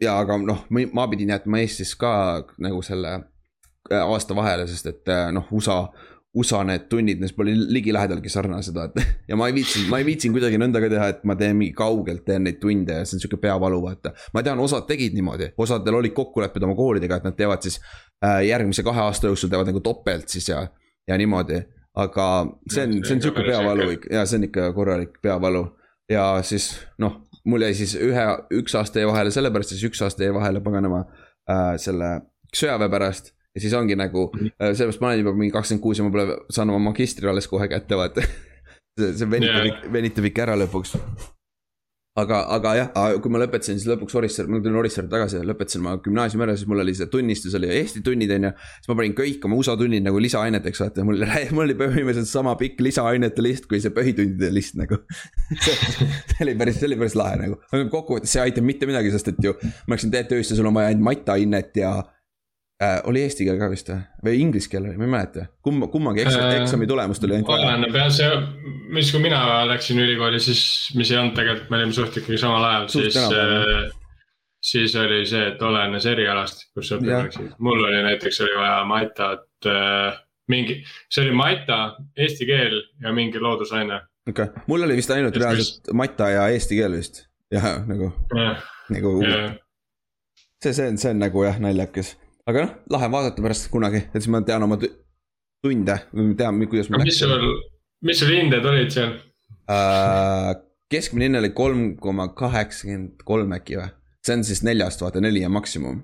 ja 0.01 0.19
aga 0.21 0.39
noh, 0.41 0.65
ma 0.71 1.07
pidin 1.11 1.33
jätma 1.35 1.61
Eestis 1.62 1.95
ka 1.99 2.11
nagu 2.62 2.83
selle 2.85 3.15
äh, 3.17 4.03
aasta 4.03 4.37
vahele, 4.37 4.67
sest 4.71 4.89
et 4.91 5.12
äh, 5.12 5.29
noh, 5.35 5.49
USA, 5.53 5.83
USA 6.37 6.62
need 6.69 6.87
tunnid, 6.93 7.21
mis 7.21 7.35
pole 7.37 7.55
ligilähedalgi 7.55 8.33
sarnased, 8.33 8.77
vaata. 8.77 9.05
ja 9.31 9.39
ma 9.39 9.51
ei 9.51 9.57
viitsinud, 9.57 9.91
ma 9.93 10.01
ei 10.01 10.09
viitsinud 10.09 10.37
kuidagi 10.39 10.61
nõnda 10.61 10.83
ka 10.83 10.91
teha, 10.93 11.11
et 11.15 11.23
ma 11.29 11.37
teen 11.39 11.57
mingi 11.59 11.77
kaugelt 11.77 12.25
teen 12.29 12.45
neid 12.49 12.61
tunde 12.62 13.01
ja 13.01 13.07
see 13.07 13.19
on 13.19 13.25
sihuke 13.25 13.41
peavalu, 13.43 13.81
vaata. 13.85 14.12
ma 14.35 14.45
tean, 14.47 14.61
osad 14.65 14.89
tegid 14.89 15.17
niimoodi, 15.17 15.53
osadel 15.65 16.01
olid 16.01 16.17
kokkulepped 16.17 16.69
oma 16.69 16.77
koolidega, 16.79 17.21
et 17.21 17.31
nad 17.31 17.39
teevad 17.39 17.65
siis 17.67 17.81
äh, 18.25 18.43
järgmise 18.49 18.85
kahe 18.87 19.05
aasta 19.07 19.33
jooksul 19.33 19.53
teevad 19.53 19.73
nagu 19.73 19.85
topelt 19.85 20.29
siis 20.33 20.53
ja, 20.53 20.67
ja 21.09 21.19
niimoodi. 21.21 21.62
aga 21.97 22.25
see 22.69 22.83
on, 22.85 22.99
see 23.05 23.15
on 23.17 23.23
sihuke 23.25 23.45
peavalu 23.45 23.93
ja 24.12 24.27
see 24.29 24.37
on 24.37 24.51
ikka 24.51 24.73
korralik 24.77 25.15
peavalu 25.23 25.62
ja 26.11 26.43
siis 26.43 26.75
noh 27.03 27.26
mul 27.47 27.67
jäi 27.67 27.77
siis 27.79 27.95
ühe, 27.99 28.27
üks 28.61 28.75
aasta 28.79 29.03
jäi 29.03 29.09
vahele 29.11 29.33
sellepärast, 29.35 29.75
siis 29.75 29.87
üks 29.89 30.03
aasta 30.05 30.27
jäi 30.27 30.35
vahele 30.35 30.63
paganama 30.65 31.05
äh, 31.51 31.75
selle 31.83 32.11
sõjaväe 32.55 32.91
pärast. 32.93 33.33
ja 33.57 33.63
siis 33.65 33.75
ongi 33.79 33.97
nagu 33.99 34.29
mhm. 34.33 34.53
äh,, 34.61 34.75
sellepärast 34.75 35.05
ma 35.05 35.13
olen 35.13 35.25
juba 35.25 35.37
mingi 35.39 35.55
kakskümmend 35.55 35.85
kuus 35.85 36.03
ja 36.03 36.07
ma 36.07 36.15
pole 36.15 36.41
saanud 36.51 36.77
oma 36.77 36.91
magistri 36.91 37.31
alles 37.31 37.49
kohe 37.51 37.69
kätte, 37.73 37.99
vaata 37.99 38.27
see, 38.99 39.13
see 39.13 39.31
venitab 39.31 39.71
yeah., 39.71 39.89
venitab 39.93 40.31
ikka 40.31 40.47
ära 40.49 40.59
lõpuks 40.65 40.97
aga, 42.21 42.41
aga 42.57 42.73
jah, 42.79 42.91
kui 43.23 43.33
ma 43.33 43.41
lõpetasin 43.43 43.79
siis 43.79 43.89
lõpuks 43.91 44.17
Orissaare, 44.19 44.51
ma 44.51 44.61
tulin 44.65 44.79
Orissaare 44.81 45.11
tagasi 45.13 45.43
lõpetasin 45.47 45.85
ma 45.85 45.97
gümnaasiumi 46.03 46.47
ära, 46.47 46.57
siis 46.57 46.69
mul 46.71 46.81
oli 46.85 46.95
see 46.97 47.11
tunnistus 47.13 47.57
oli 47.59 47.71
Eesti 47.75 48.03
tunnid 48.07 48.33
on 48.37 48.49
ju. 48.49 48.53
siis 48.79 48.91
ma 48.91 48.99
panin 49.01 49.17
kõik 49.19 49.45
oma 49.49 49.59
USA 49.61 49.77
tunnid 49.81 50.07
nagu 50.07 50.21
lisaaineteks 50.23 50.83
vaata, 50.85 51.05
mul, 51.07 51.21
mul 51.57 51.67
oli 51.67 51.79
põhimõtteliselt 51.79 52.33
sama 52.33 52.57
pikk 52.61 52.81
lisaainete 52.87 53.45
list 53.45 53.69
kui 53.71 53.83
see 53.85 53.95
põhitundide 53.97 54.53
list 54.55 54.79
nagu 54.81 55.03
see 55.67 56.43
oli 56.47 56.57
päris, 56.59 56.81
see 56.81 56.91
oli 56.91 57.01
päris 57.05 57.17
lahe 57.19 57.41
nagu, 57.45 57.61
aga 57.71 57.87
kokkuvõttes 57.93 58.33
see 58.33 58.43
ei 58.43 58.51
aita 58.51 58.65
mitte 58.65 58.89
midagi, 58.89 59.13
sest 59.15 59.35
et 59.35 59.43
ju 59.45 59.57
ma 59.61 59.97
läksin 59.97 60.15
TTÜ-sse, 60.15 60.57
sul 60.57 60.71
on 60.71 60.77
vaja 60.79 60.95
ainult 60.95 61.11
mataainet 61.11 61.83
ja 61.83 61.99
äh,. 62.83 63.01
oli 63.05 63.23
eesti 63.27 63.47
keel 63.49 63.59
ka 63.61 63.69
vist 63.73 63.91
või, 63.91 64.01
või 64.29 64.41
inglise 64.45 64.71
keel 64.73 64.89
oli, 64.89 64.97
ma 65.01 65.07
ei 65.07 65.12
mäleta, 65.17 65.47
kumma, 65.65 65.89
kummagi 65.93 66.25
eksami, 66.25 66.49
äh, 66.49 66.62
eksami 66.62 66.89
tulemust 66.91 67.25
oli 67.25 67.39
ainult 67.39 67.53
vaja. 67.53 67.69
oleneb 67.71 68.01
jah, 68.01 68.11
see, 68.12 68.41
mis, 68.97 69.12
kui 69.15 69.23
mina 69.25 69.41
läksin 69.71 70.01
ülikooli, 70.03 70.41
siis, 70.43 70.65
mis 70.99 71.12
ei 71.12 71.21
olnud 71.21 71.37
tegelikult, 71.39 71.71
me 71.73 71.81
olime 71.81 71.97
suht 71.97 72.21
ikkagi 72.21 72.41
samal 72.43 72.67
ajal, 72.69 72.91
siis 72.93 73.17
äh, 73.23 73.87
siis 74.67 74.97
oli 74.99 75.23
see, 75.29 75.47
et 75.53 75.62
olenes 75.62 76.07
erialast, 76.11 76.69
kus 76.75 76.91
sa 76.91 76.99
õppima 76.99 77.25
läksid. 77.25 77.51
mul 77.62 77.85
oli 77.89 78.03
näiteks 78.11 78.41
oli 78.45 78.57
vaja 78.59 78.81
matat 78.89 79.71
äh,, 79.71 80.21
mingi, 80.53 80.81
see 81.11 81.27
oli 81.27 81.35
mata, 81.37 81.81
eesti 82.17 82.49
keel 82.49 82.81
ja 83.03 83.12
mingi 83.15 83.41
loodusaine. 83.43 84.01
okei 84.29 84.51
okay., 84.51 84.67
mul 84.67 84.87
oli 84.89 84.99
vist 84.99 85.12
ainult 85.15 85.37
reaalselt 85.37 85.93
mata 85.95 86.31
ja 86.35 86.49
eesti 86.53 86.81
keel 86.81 86.99
vist, 86.99 87.25
jah, 87.53 87.81
nagu 87.87 88.12
yeah., 88.35 88.62
nagu 88.93 89.17
yeah. 89.23 89.57
see, 90.62 90.73
see 90.73 90.89
on, 90.89 90.99
see 90.99 91.15
on 91.15 91.23
nagu 91.25 91.45
jah, 91.47 91.61
naljakas 91.62 92.17
aga 92.47 92.65
noh, 92.65 92.75
lahe 92.97 93.11
vaadata 93.13 93.45
pärast 93.45 93.71
kunagi, 93.73 94.05
et 94.07 94.21
siis 94.21 94.31
ma 94.33 94.43
tean 94.47 94.65
oma 94.67 94.79
tunde, 94.81 95.97
tean, 96.39 96.61
kuidas 96.71 96.91
mis 96.95 97.19
sul, 97.19 97.35
mis 98.07 98.23
sul 98.23 98.35
hinded 98.35 98.67
olid 98.73 98.93
seal 98.95 99.17
uh,? 99.17 100.55
keskmine 100.93 101.27
hinne 101.27 101.41
oli 101.43 101.51
kolm 101.51 101.87
koma 101.99 102.29
kaheksakümmend 102.39 103.25
kolm 103.27 103.57
äkki 103.57 103.81
või? 103.81 103.89
see 104.27 104.37
on 104.39 104.45
siis 104.47 104.63
neljast, 104.67 105.03
vaata 105.03 105.23
neli 105.23 105.43
on 105.47 105.55
maksimum. 105.57 106.01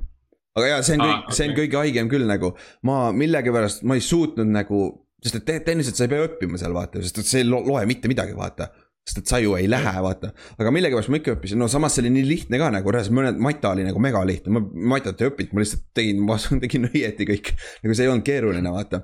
aga 0.58 0.72
jaa, 0.74 0.82
see 0.86 0.98
on 0.98 1.04
kõik 1.04 1.14
ah,, 1.14 1.22
okay. 1.22 1.38
see 1.38 1.48
on 1.48 1.56
kõige 1.60 1.80
haigem 1.80 2.10
küll 2.10 2.26
nagu, 2.28 2.54
ma 2.88 2.98
millegipärast, 3.16 3.86
ma 3.86 3.98
ei 3.98 4.04
suutnud 4.04 4.50
nagu, 4.50 4.84
sest 5.22 5.38
et 5.38 5.66
tehniliselt 5.66 5.98
sa 5.98 6.08
ei 6.08 6.14
pea 6.14 6.26
õppima 6.26 6.58
seal 6.60 6.74
vaata, 6.74 7.02
sest 7.04 7.22
et 7.22 7.30
see 7.30 7.44
ei 7.44 7.50
loe 7.50 7.84
mitte 7.86 8.10
midagi, 8.10 8.34
vaata 8.38 8.72
sest 9.02 9.18
et 9.18 9.30
sa 9.30 9.38
ju 9.42 9.56
ei 9.58 9.66
lähe, 9.70 9.94
vaata. 10.04 10.30
aga 10.58 10.72
millegipärast 10.74 11.10
ma 11.10 11.18
ikka 11.18 11.34
õppisin, 11.34 11.58
no 11.58 11.66
samas 11.70 11.96
see 11.96 12.04
oli 12.04 12.12
nii 12.14 12.26
lihtne 12.28 12.58
ka 12.60 12.68
nagu, 12.70 12.92
reaalselt 12.94 13.16
mõned, 13.18 13.40
Mata 13.42 13.72
oli 13.74 13.86
nagu 13.86 14.02
megalihtne, 14.02 14.52
ma 14.54 14.62
Matat 14.94 15.22
ei 15.22 15.30
õppinud, 15.32 15.54
ma 15.56 15.64
lihtsalt 15.64 15.88
tegin, 15.98 16.20
ma 16.26 16.36
tegin 16.64 16.86
õieti 16.90 17.26
kõik. 17.28 17.50
nagu 17.82 17.96
see 17.98 18.06
ei 18.06 18.12
olnud 18.12 18.26
keeruline, 18.26 18.74
vaata. 18.74 19.02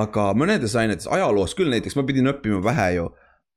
aga 0.00 0.28
mõnedes 0.38 0.76
ainetes, 0.78 1.08
ajaloos 1.10 1.56
küll 1.58 1.72
näiteks, 1.72 1.98
ma 1.98 2.06
pidin 2.06 2.30
õppima 2.30 2.60
vähe 2.64 2.86
ju. 3.00 3.08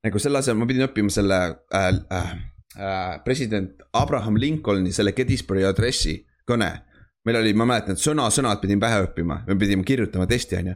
nagu 0.03 0.19
selle 0.19 0.41
asemel 0.41 0.63
ma 0.63 0.69
pidin 0.71 0.87
õppima 0.87 1.13
selle 1.13 1.37
äh, 1.77 1.91
äh, 2.17 2.33
äh, 2.79 3.11
president 3.27 3.85
Abraham 3.93 4.41
Lincolni 4.41 4.91
selle 4.91 5.13
Gettysburgi 5.13 5.67
addressi 5.69 6.17
kõne. 6.49 6.71
meil 7.23 7.37
oli, 7.39 7.53
ma 7.53 7.69
mäletan, 7.69 8.01
sõna-sõnalt 8.01 8.65
pidin 8.65 8.81
pähe 8.81 9.05
õppima, 9.05 9.43
me 9.45 9.59
pidime 9.61 9.85
kirjutama 9.85 10.25
testi, 10.27 10.57
on 10.57 10.73
ju. 10.73 10.75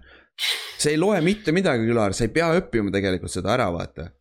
see 0.77 0.93
ei 0.93 1.01
loe 1.01 1.17
mitte 1.25 1.51
midagi, 1.51 1.89
Ülar, 1.89 2.13
sa 2.13 2.29
ei 2.29 2.31
pea 2.31 2.53
õppima 2.61 2.93
tegelikult 2.93 3.33
seda 3.33 3.57
ära, 3.57 3.71
vaata 3.73 4.11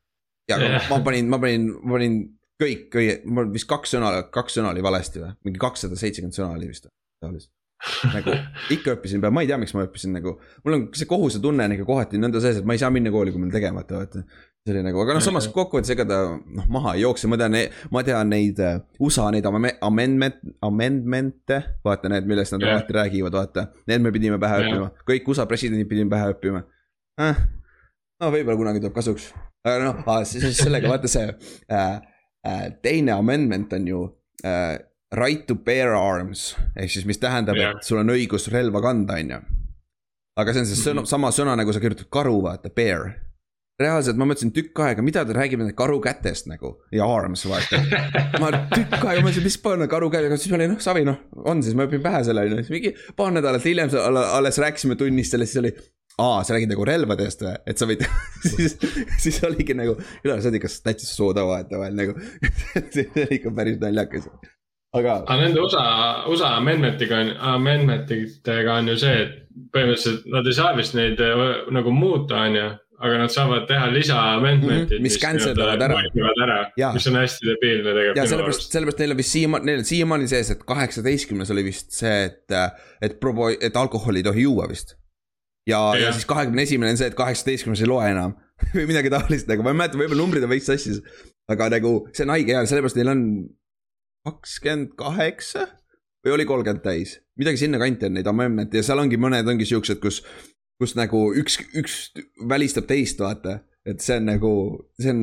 ja 0.51 0.59
aga 0.61 0.81
ma 0.91 1.03
panin, 1.05 1.29
ma 1.31 1.41
panin, 1.43 1.69
ma 1.83 1.99
panin 1.99 2.19
kõik, 2.61 2.97
mul 3.29 3.53
vist 3.55 3.69
kaks 3.71 3.97
sõna, 3.97 4.15
kaks 4.33 4.59
sõna 4.59 4.73
oli 4.73 4.85
valesti 4.85 5.23
või, 5.23 5.35
mingi 5.49 5.63
kakssada 5.63 5.99
seitsekümmend 5.99 6.37
sõna 6.37 6.57
oli 6.57 6.71
vist 6.71 6.89
taolist. 7.23 7.51
nagu 8.09 8.33
ikka 8.75 8.95
õppisin 8.97 9.21
ma 9.21 9.45
ei 9.45 9.51
tea, 9.51 9.59
miks 9.61 9.75
ma 9.77 9.85
õppisin 9.85 10.15
nagu, 10.17 10.39
mul 10.65 10.77
on 10.79 10.85
see 10.97 11.09
kohusetunne 11.11 11.67
nagu 11.73 11.87
kohati 11.89 12.21
nõnda 12.21 12.41
sees, 12.41 12.63
et 12.63 12.69
ma 12.69 12.77
ei 12.77 12.81
saa 12.81 12.93
minna 12.95 13.13
kooli, 13.13 13.35
kui 13.35 13.43
mul 13.43 13.53
tegemata, 13.53 14.01
vaata. 14.01 14.23
see 14.65 14.73
oli 14.73 14.85
nagu, 14.87 15.03
aga 15.03 15.19
noh, 15.19 15.25
samas 15.25 15.51
kokkuvõttes 15.53 15.93
ega 15.93 16.07
ta 16.09 16.23
noh, 16.33 16.71
maha 16.73 16.97
ei 16.97 17.05
jookse, 17.05 17.29
ma 17.29 17.39
tean, 17.43 17.59
ma 17.93 18.05
tean 18.07 18.33
neid 18.33 18.63
uh, 18.65 18.81
USA 19.05 19.29
neid 19.35 19.47
amendment, 19.51 20.41
amendment'e, 20.65 21.61
vaata 21.85 22.13
need, 22.15 22.31
millest 22.31 22.57
nad 22.57 22.65
yeah. 22.65 22.81
alati 22.81 22.97
räägivad, 22.97 23.37
vaata. 23.37 23.69
Need 23.93 24.09
me 24.09 24.15
pidime 24.17 24.41
pähe 24.43 24.63
yeah. 24.63 24.73
õppima, 24.73 25.07
kõik 25.13 25.31
USA 25.35 25.47
presidendid 25.51 25.93
pidime 25.93 26.11
pähe 26.17 26.33
õppima 26.33 26.65
eh,. 27.21 27.45
No 28.23 28.33
võib-olla 28.33 28.59
kunagi 28.61 28.83
tuleb 28.83 28.97
kasuks, 28.97 29.31
aga 29.67 29.91
noh, 29.91 30.23
sellega 30.57 30.91
vaata 30.91 31.11
see 31.11 31.29
äh, 31.29 31.99
äh, 32.47 32.65
teine 32.85 33.17
amendment 33.17 33.75
on 33.77 33.91
ju 33.91 34.03
äh, 34.47 34.79
right 35.15 35.47
to 35.49 35.57
bear 35.67 35.95
arms 35.97 36.55
ehk 36.77 36.91
siis, 36.93 37.07
mis 37.09 37.21
tähendab 37.23 37.59
yeah., 37.59 37.77
et 37.77 37.87
sul 37.87 38.01
on 38.01 38.15
õigus 38.15 38.51
relva 38.53 38.83
kanda, 38.85 39.21
on 39.21 39.37
ju. 39.37 39.45
aga 40.41 40.57
see 40.57 40.65
on 40.65 40.73
see 40.73 40.81
sõna, 40.81 41.03
mhm. 41.03 41.13
sama 41.13 41.33
sõna 41.35 41.57
nagu 41.59 41.73
sa 41.75 41.83
kirjutad 41.83 42.11
karu, 42.13 42.41
vaata, 42.47 42.73
bear. 42.73 43.13
reaalselt 43.81 44.17
ma 44.17 44.25
mõtlesin 44.25 44.55
tükk 44.57 44.81
aega, 44.87 45.05
mida 45.05 45.27
ta 45.29 45.37
räägib 45.37 45.61
nende 45.61 45.77
karu 45.77 45.99
kätest 46.01 46.49
nagu 46.49 46.79
ja 46.97 47.05
arms 47.05 47.45
vaata. 47.45 47.83
ma 48.43 48.49
tükk 48.73 49.03
aega 49.03 49.21
mõtlesin, 49.21 49.45
mis 49.45 49.61
panna 49.61 49.91
karu 49.93 50.09
käe, 50.15 50.25
aga 50.31 50.41
siis 50.41 50.57
oli 50.57 50.71
noh, 50.73 50.81
savi 50.81 51.05
noh, 51.05 51.21
on 51.45 51.61
siis, 51.65 51.77
ma 51.77 51.85
õpin 51.85 52.01
pähe 52.05 52.25
selle 52.25 52.47
on 52.47 52.57
ju, 52.57 52.65
siis 52.65 52.73
mingi 52.73 52.97
paar 53.19 53.37
nädalat 53.37 53.69
hiljem 53.69 53.93
alles 54.25 54.63
rääkisime 54.65 54.97
tunnis 54.97 55.35
sellest, 55.35 55.53
siis 55.53 55.65
oli 55.65 55.75
aa, 56.19 56.43
sa 56.45 56.57
räägid 56.57 56.73
nagu 56.73 56.85
relvadest 56.89 57.45
või, 57.45 57.55
et 57.69 57.81
sa 57.81 57.89
võid 57.89 58.05
siis, 58.57 58.77
siis 59.21 59.41
oligi 59.47 59.77
nagu, 59.77 59.99
üle 60.25 60.39
sa 60.41 60.49
oled 60.51 60.61
ikka 60.61 60.73
täitsa 60.89 61.09
sooda 61.09 61.47
vahetevahel 61.49 61.97
nagu 61.99 62.17
see 62.95 63.09
oli 63.13 63.41
ikka 63.41 63.53
päris 63.57 63.81
naljakas 63.83 64.31
aga. 64.97 65.21
aga 65.27 65.41
nende 65.43 65.61
USA, 65.61 65.85
USA 66.31 66.55
amendment'iga 66.61 67.21
on, 67.25 67.37
amendment 67.57 68.11
itega 68.17 68.81
on 68.81 68.91
ju 68.95 68.97
see, 69.05 69.21
et 69.27 69.37
põhimõtteliselt 69.75 70.27
nad 70.33 70.49
ei 70.49 70.57
saa 70.57 70.75
vist 70.77 70.97
neid 70.97 71.23
äh, 71.23 71.47
nagu 71.75 71.93
muuta, 71.95 72.43
on 72.49 72.61
ju 72.61 72.67
aga 72.97 73.17
nad 73.21 73.33
saavad 73.33 73.67
teha 73.69 73.89
lisa 73.93 74.17
amendment'id 74.39 74.89
mm. 74.89 74.97
-hmm, 74.97 75.05
mis 75.05 75.19
cancel 75.21 75.57
davad 75.57 75.83
ära. 75.85 75.99
ära, 76.45 76.93
mis 76.95 77.07
on 77.11 77.19
hästi 77.21 77.49
debiilne 77.51 77.91
tegelikult. 77.91 78.17
ja 78.17 78.29
sellepärast, 78.31 78.71
sellepärast 78.73 79.03
neil 79.03 79.13
on 79.13 79.19
vist 79.21 79.35
siiamaani, 79.37 79.69
neil 79.69 79.83
on 79.83 79.91
siiamaani 79.91 80.29
sees, 80.33 80.51
et 80.55 80.63
kaheksateistkümnes 80.65 81.51
oli 81.53 81.65
vist 81.67 81.93
see, 81.93 82.23
et, 82.31 82.57
et 83.03 83.19
probo-, 83.21 83.53
et 83.61 83.77
alkoholi 83.77 84.25
ei 84.25 84.31
tohi 84.31 84.47
juua 84.49 84.69
vist. 84.71 84.97
Ja, 85.67 85.81
ja, 85.97 86.07
ja 86.07 86.13
siis 86.15 86.27
kahekümne 86.29 86.65
esimene 86.67 86.95
on 86.95 87.01
see, 87.01 87.11
et 87.11 87.19
kaheksateistkümnes 87.19 87.83
ei 87.83 87.91
loe 87.91 88.11
enam 88.11 88.37
või 88.77 88.89
midagi 88.89 89.13
taolist 89.13 89.51
nagu, 89.51 89.65
ma 89.67 89.75
ei 89.75 89.81
mäleta, 89.83 90.01
võib-olla 90.01 90.23
numbrid 90.23 90.47
on 90.47 90.53
veits 90.53 90.69
sassis. 90.71 91.03
aga 91.51 91.71
nagu 91.77 91.97
see 92.13 92.27
on 92.27 92.35
haige 92.35 92.55
ja 92.55 92.65
sellepärast 92.67 92.99
neil 92.99 93.13
on 93.13 93.25
kakskümmend 94.27 94.95
kaheksa 94.99 95.67
või 96.27 96.35
oli 96.35 96.47
kolmkümmend 96.49 96.83
täis, 96.83 97.19
midagi 97.39 97.63
sinnakanti 97.63 98.09
on 98.09 98.17
neid 98.19 98.31
amendment'e 98.31 98.81
ja 98.81 98.87
seal 98.87 99.03
ongi 99.03 99.19
mõned 99.21 99.47
ongi 99.47 99.69
siuksed, 99.69 100.01
kus, 100.03 100.23
kus 100.81 100.97
nagu 100.99 101.29
üks, 101.39 101.61
üks 101.79 102.01
välistab 102.51 102.89
teist, 102.91 103.21
vaata. 103.23 103.61
et 103.87 104.03
see 104.03 104.17
on 104.19 104.27
nagu, 104.33 104.51
see 104.99 105.13
on 105.13 105.23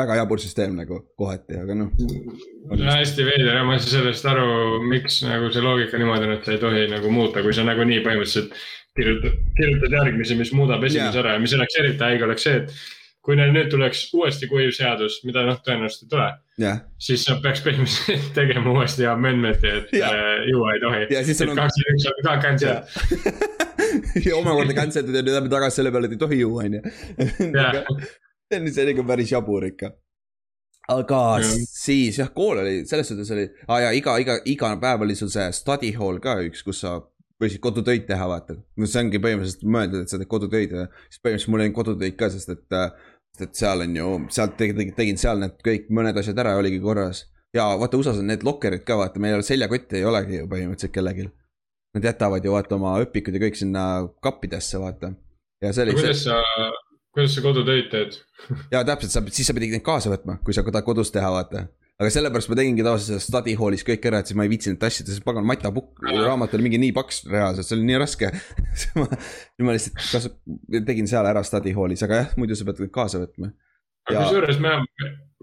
väga 0.00 0.16
jabur 0.20 0.40
süsteem 0.42 0.74
nagu 0.78 1.00
kohati, 1.18 1.60
aga 1.60 1.76
noh. 1.76 1.92
hästi 2.70 3.26
veider 3.26 3.54
ja 3.58 3.62
ma 3.66 3.76
ei 3.76 3.82
saa 3.82 3.98
sellest 3.98 4.26
aru, 4.26 4.80
miks 4.90 5.20
nagu 5.26 5.50
see 5.54 5.62
loogika 5.62 6.00
niimoodi 6.00 6.28
on, 6.28 6.34
et 6.38 6.46
sa 6.46 6.56
ei 6.56 6.62
tohi 6.62 6.86
nagu 6.90 7.12
muuta, 7.14 7.44
kui 7.44 7.54
sa 7.54 7.66
nagunii 7.66 8.02
põhimõtteliselt 8.06 8.54
kirjutad, 8.98 9.36
kirjutad 9.56 9.98
järgmise, 10.00 10.38
mis 10.38 10.54
muudab 10.56 10.84
esimese 10.84 11.18
yeah. 11.18 11.22
ära 11.24 11.36
ja 11.36 11.42
mis 11.42 11.54
oleks 11.56 11.78
eriti 11.82 12.04
haige, 12.04 12.26
oleks 12.26 12.46
see, 12.46 12.62
et 12.62 12.74
kui 13.24 13.36
neil 13.36 13.52
nüüd 13.52 13.68
tuleks 13.72 14.06
uuesti 14.16 14.48
kuiv 14.50 14.72
seadus, 14.74 15.20
mida 15.28 15.44
noh, 15.46 15.58
tõenäoliselt 15.64 16.06
ei 16.06 16.12
tule 16.14 16.28
yeah., 16.62 16.82
siis 17.02 17.26
nad 17.28 17.42
peaks 17.44 17.62
põhimõtteliselt 17.66 18.30
tegema 18.38 18.74
uuesti 18.74 19.06
amendment'i, 19.10 19.74
et 19.80 19.94
yeah. 20.00 20.16
äh, 20.16 20.44
juua 20.50 20.74
ei 20.74 20.84
tohi. 20.84 21.02
ja 21.14 21.24
siis 21.26 21.42
sul 21.42 21.52
on. 21.52 21.60
kakskümmend 21.60 22.00
üks 22.00 22.10
on 22.10 22.22
ka 22.26 22.36
cancel 22.44 23.58
ja 24.26 24.36
omakorda 24.38 24.76
cancel 24.76 25.06
dud 25.06 25.20
ja 25.20 25.24
nüüd 25.24 25.36
lähme 25.36 25.52
tagasi 25.52 25.80
selle 25.80 25.92
peale, 25.94 26.10
et 26.10 26.16
ei 26.16 26.22
tohi 26.24 26.40
juua, 26.40 26.66
on 26.66 26.78
ju. 26.78 26.84
see 28.50 28.60
on, 28.60 28.70
on 28.70 28.94
ikka 28.94 29.06
päris 29.12 29.34
jabur 29.34 29.68
ikka. 29.68 29.92
aga 30.96 31.22
ja. 31.44 31.54
siis 31.68 32.18
jah, 32.22 32.32
kool 32.34 32.64
oli, 32.64 32.82
selles 32.88 33.12
suhtes 33.12 33.30
oli 33.36 33.46
ah,, 33.68 33.78
ja 33.84 33.94
iga, 33.94 34.16
iga, 34.22 34.40
iga 34.48 34.74
päev 34.80 35.06
oli 35.06 35.18
sul 35.18 35.30
see 35.32 35.46
study 35.54 35.92
hall 36.00 36.18
ka 36.24 36.40
üks, 36.48 36.64
kus 36.66 36.82
sa 36.86 36.96
võisid 37.40 37.62
kodutöid 37.64 38.04
teha, 38.08 38.26
vaata. 38.28 38.56
no 38.76 38.88
see 38.88 39.02
ongi 39.04 39.20
põhimõtteliselt 39.22 39.64
mõeldud, 39.76 40.04
et 40.04 40.12
sa 40.12 40.20
teed 40.20 40.30
kodutöid 40.30 40.74
ja 40.76 40.86
siis 41.08 41.22
põhimõtteliselt 41.22 41.54
mul 41.54 41.64
olnud 41.64 41.78
kodutöid 41.78 42.16
ka, 42.20 42.28
sest 42.32 42.52
et 42.52 42.76
äh, 42.76 42.92
sest 43.36 43.46
et 43.46 43.60
seal 43.62 43.84
on 43.86 43.96
ju, 43.96 44.14
sealt 44.34 44.56
tegin, 44.60 44.92
tegin 44.96 45.20
seal 45.20 45.40
need 45.42 45.56
kõik 45.64 45.88
mõned 45.94 46.18
asjad 46.20 46.38
ära, 46.42 46.56
oligi 46.60 46.80
korras. 46.82 47.24
ja 47.56 47.66
vaata 47.78 47.98
USA-s 47.98 48.22
on 48.22 48.28
need 48.30 48.44
lokkerid 48.46 48.84
ka, 48.86 48.98
vaata, 49.00 49.22
meil 49.22 49.42
seljakotti 49.46 50.00
ei 50.00 50.06
olegi 50.06 50.38
ju 50.38 50.50
põhimõtteliselt 50.50 50.94
kellelgi. 50.94 51.30
Nad 51.96 52.06
jätavad 52.06 52.44
ju 52.44 52.52
vaata 52.54 52.76
oma 52.76 52.94
õpikud 53.02 53.34
ja 53.34 53.42
kõik 53.42 53.58
sinna 53.58 53.84
kappidesse, 54.22 54.78
vaata. 54.78 55.14
ja 55.62 55.72
see 55.72 55.88
oli. 55.88 55.96
kuidas 55.98 56.24
sa, 56.28 56.38
kuidas 57.14 57.34
sa 57.34 57.42
kodutöid 57.42 57.90
teed 57.90 58.20
ja 58.74 58.84
täpselt, 58.86 59.16
sa, 59.16 59.24
siis 59.32 59.50
sa 59.50 59.56
pidid 59.56 59.74
neid 59.74 59.86
kaasa 59.86 60.12
võtma, 60.12 60.38
kui 60.44 60.54
sa 60.54 60.66
tahad 60.66 60.86
kodus 60.86 61.10
teha, 61.14 61.32
vaata 61.34 61.66
aga 62.00 62.10
sellepärast 62.14 62.50
ma 62.50 62.58
tegingi 62.58 62.84
tavaliselt 62.84 63.12
selles 63.12 63.28
study 63.28 63.54
hall'is 63.60 63.84
kõik 63.86 64.06
ära, 64.08 64.22
et 64.22 64.30
siis 64.30 64.38
ma 64.38 64.46
ei 64.46 64.52
viitsinud 64.52 64.80
tassida, 64.80 65.12
sest 65.12 65.24
pagan 65.26 65.46
matapukk, 65.48 66.00
raamat 66.08 66.54
oli 66.56 66.68
mingi 66.68 66.80
nii 66.80 66.94
paks 66.96 67.24
reaalselt, 67.28 67.68
see 67.68 67.76
oli 67.76 67.88
nii 67.90 67.98
raske 68.00 68.30
siis 68.80 68.94
ma, 68.96 69.08
ma 69.66 69.76
lihtsalt 69.76 70.00
kas, 70.00 70.30
tegin 70.88 71.10
seal 71.10 71.28
ära 71.28 71.44
study 71.46 71.74
hall'is, 71.76 72.04
aga 72.06 72.22
jah, 72.22 72.38
muidu 72.40 72.56
sa 72.56 72.68
pead 72.68 72.86
kaasa 72.94 73.20
võtma. 73.24 73.52
aga 74.08 74.24
kusjuures 74.24 74.62
me, 74.64 74.78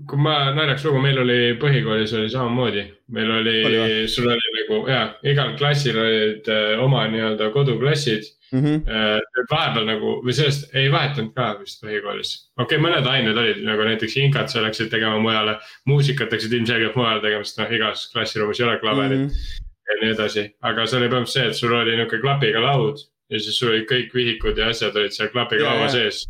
kui 0.05 0.21
ma 0.21 0.51
naljaks 0.53 0.85
lugu, 0.85 0.99
meil 1.01 1.17
oli 1.23 1.37
põhikoolis 1.61 2.13
oli 2.13 2.29
samamoodi, 2.29 2.83
meil 3.15 3.31
oli, 3.39 3.55
oli, 3.65 3.85
sul 4.11 4.29
oli 4.29 4.51
nagu 4.59 4.81
ja, 4.91 4.99
igal 5.25 5.55
klassil 5.57 5.97
olid 5.97 6.49
äh, 6.53 6.81
oma 6.83 7.07
nii-öelda 7.09 7.49
koduklassid 7.55 8.27
mm. 8.51 8.63
-hmm. 8.63 9.47
vahepeal 9.49 9.87
nagu 9.89 10.11
või 10.25 10.35
sellest 10.37 10.75
ei 10.77 10.91
vahetanud 10.93 11.33
ka 11.33 11.49
vist 11.61 11.81
põhikoolis. 11.83 12.33
okei 12.59 12.77
okay,, 12.77 12.83
mõned 12.83 13.09
ained 13.09 13.37
olid 13.37 13.63
nagu 13.65 13.87
näiteks 13.87 14.17
inkat 14.21 14.53
sa 14.53 14.61
läksid 14.61 14.91
tegema 14.93 15.17
mujale, 15.19 15.57
muusikat 15.89 16.31
läksid 16.31 16.53
ilmselgelt 16.53 16.95
mujale 16.95 17.23
tegema, 17.23 17.43
sest 17.43 17.63
noh, 17.63 17.71
igas 17.79 18.05
klassiruumis 18.13 18.61
ei 18.61 18.67
ole 18.67 18.79
klaverit 18.83 19.19
mm. 19.19 19.27
-hmm. 19.27 19.71
ja 19.89 20.01
nii 20.01 20.11
edasi, 20.13 20.43
aga 20.61 20.85
see 20.85 20.99
oli 20.99 21.09
põhimõtteliselt 21.13 21.41
see, 21.41 21.47
et 21.55 21.61
sul 21.63 21.73
oli 21.73 21.95
nihuke 21.97 22.21
klapiga 22.21 22.61
laud 22.61 23.01
ja 23.29 23.39
siis 23.39 23.57
sul 23.59 23.73
olid 23.73 23.89
kõik 23.89 24.13
vihikud 24.13 24.61
ja 24.61 24.69
asjad 24.75 24.95
olid 24.95 25.15
seal 25.15 25.33
klapiga 25.33 25.71
laua 25.71 25.89
sees. 25.89 26.27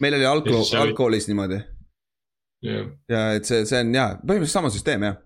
meil 0.00 0.14
oli 0.20 0.30
algkool, 0.30 0.64
algkoolis 0.84 1.28
niimoodi. 1.28 1.60
Ja 2.62 3.24
et 3.38 3.48
see, 3.48 3.64
see 3.68 3.80
on 3.84 3.94
jaa, 3.94 4.10
põhimõtteliselt 4.22 4.58
sama 4.58 4.72
süsteem 4.74 5.06
jah 5.06 5.18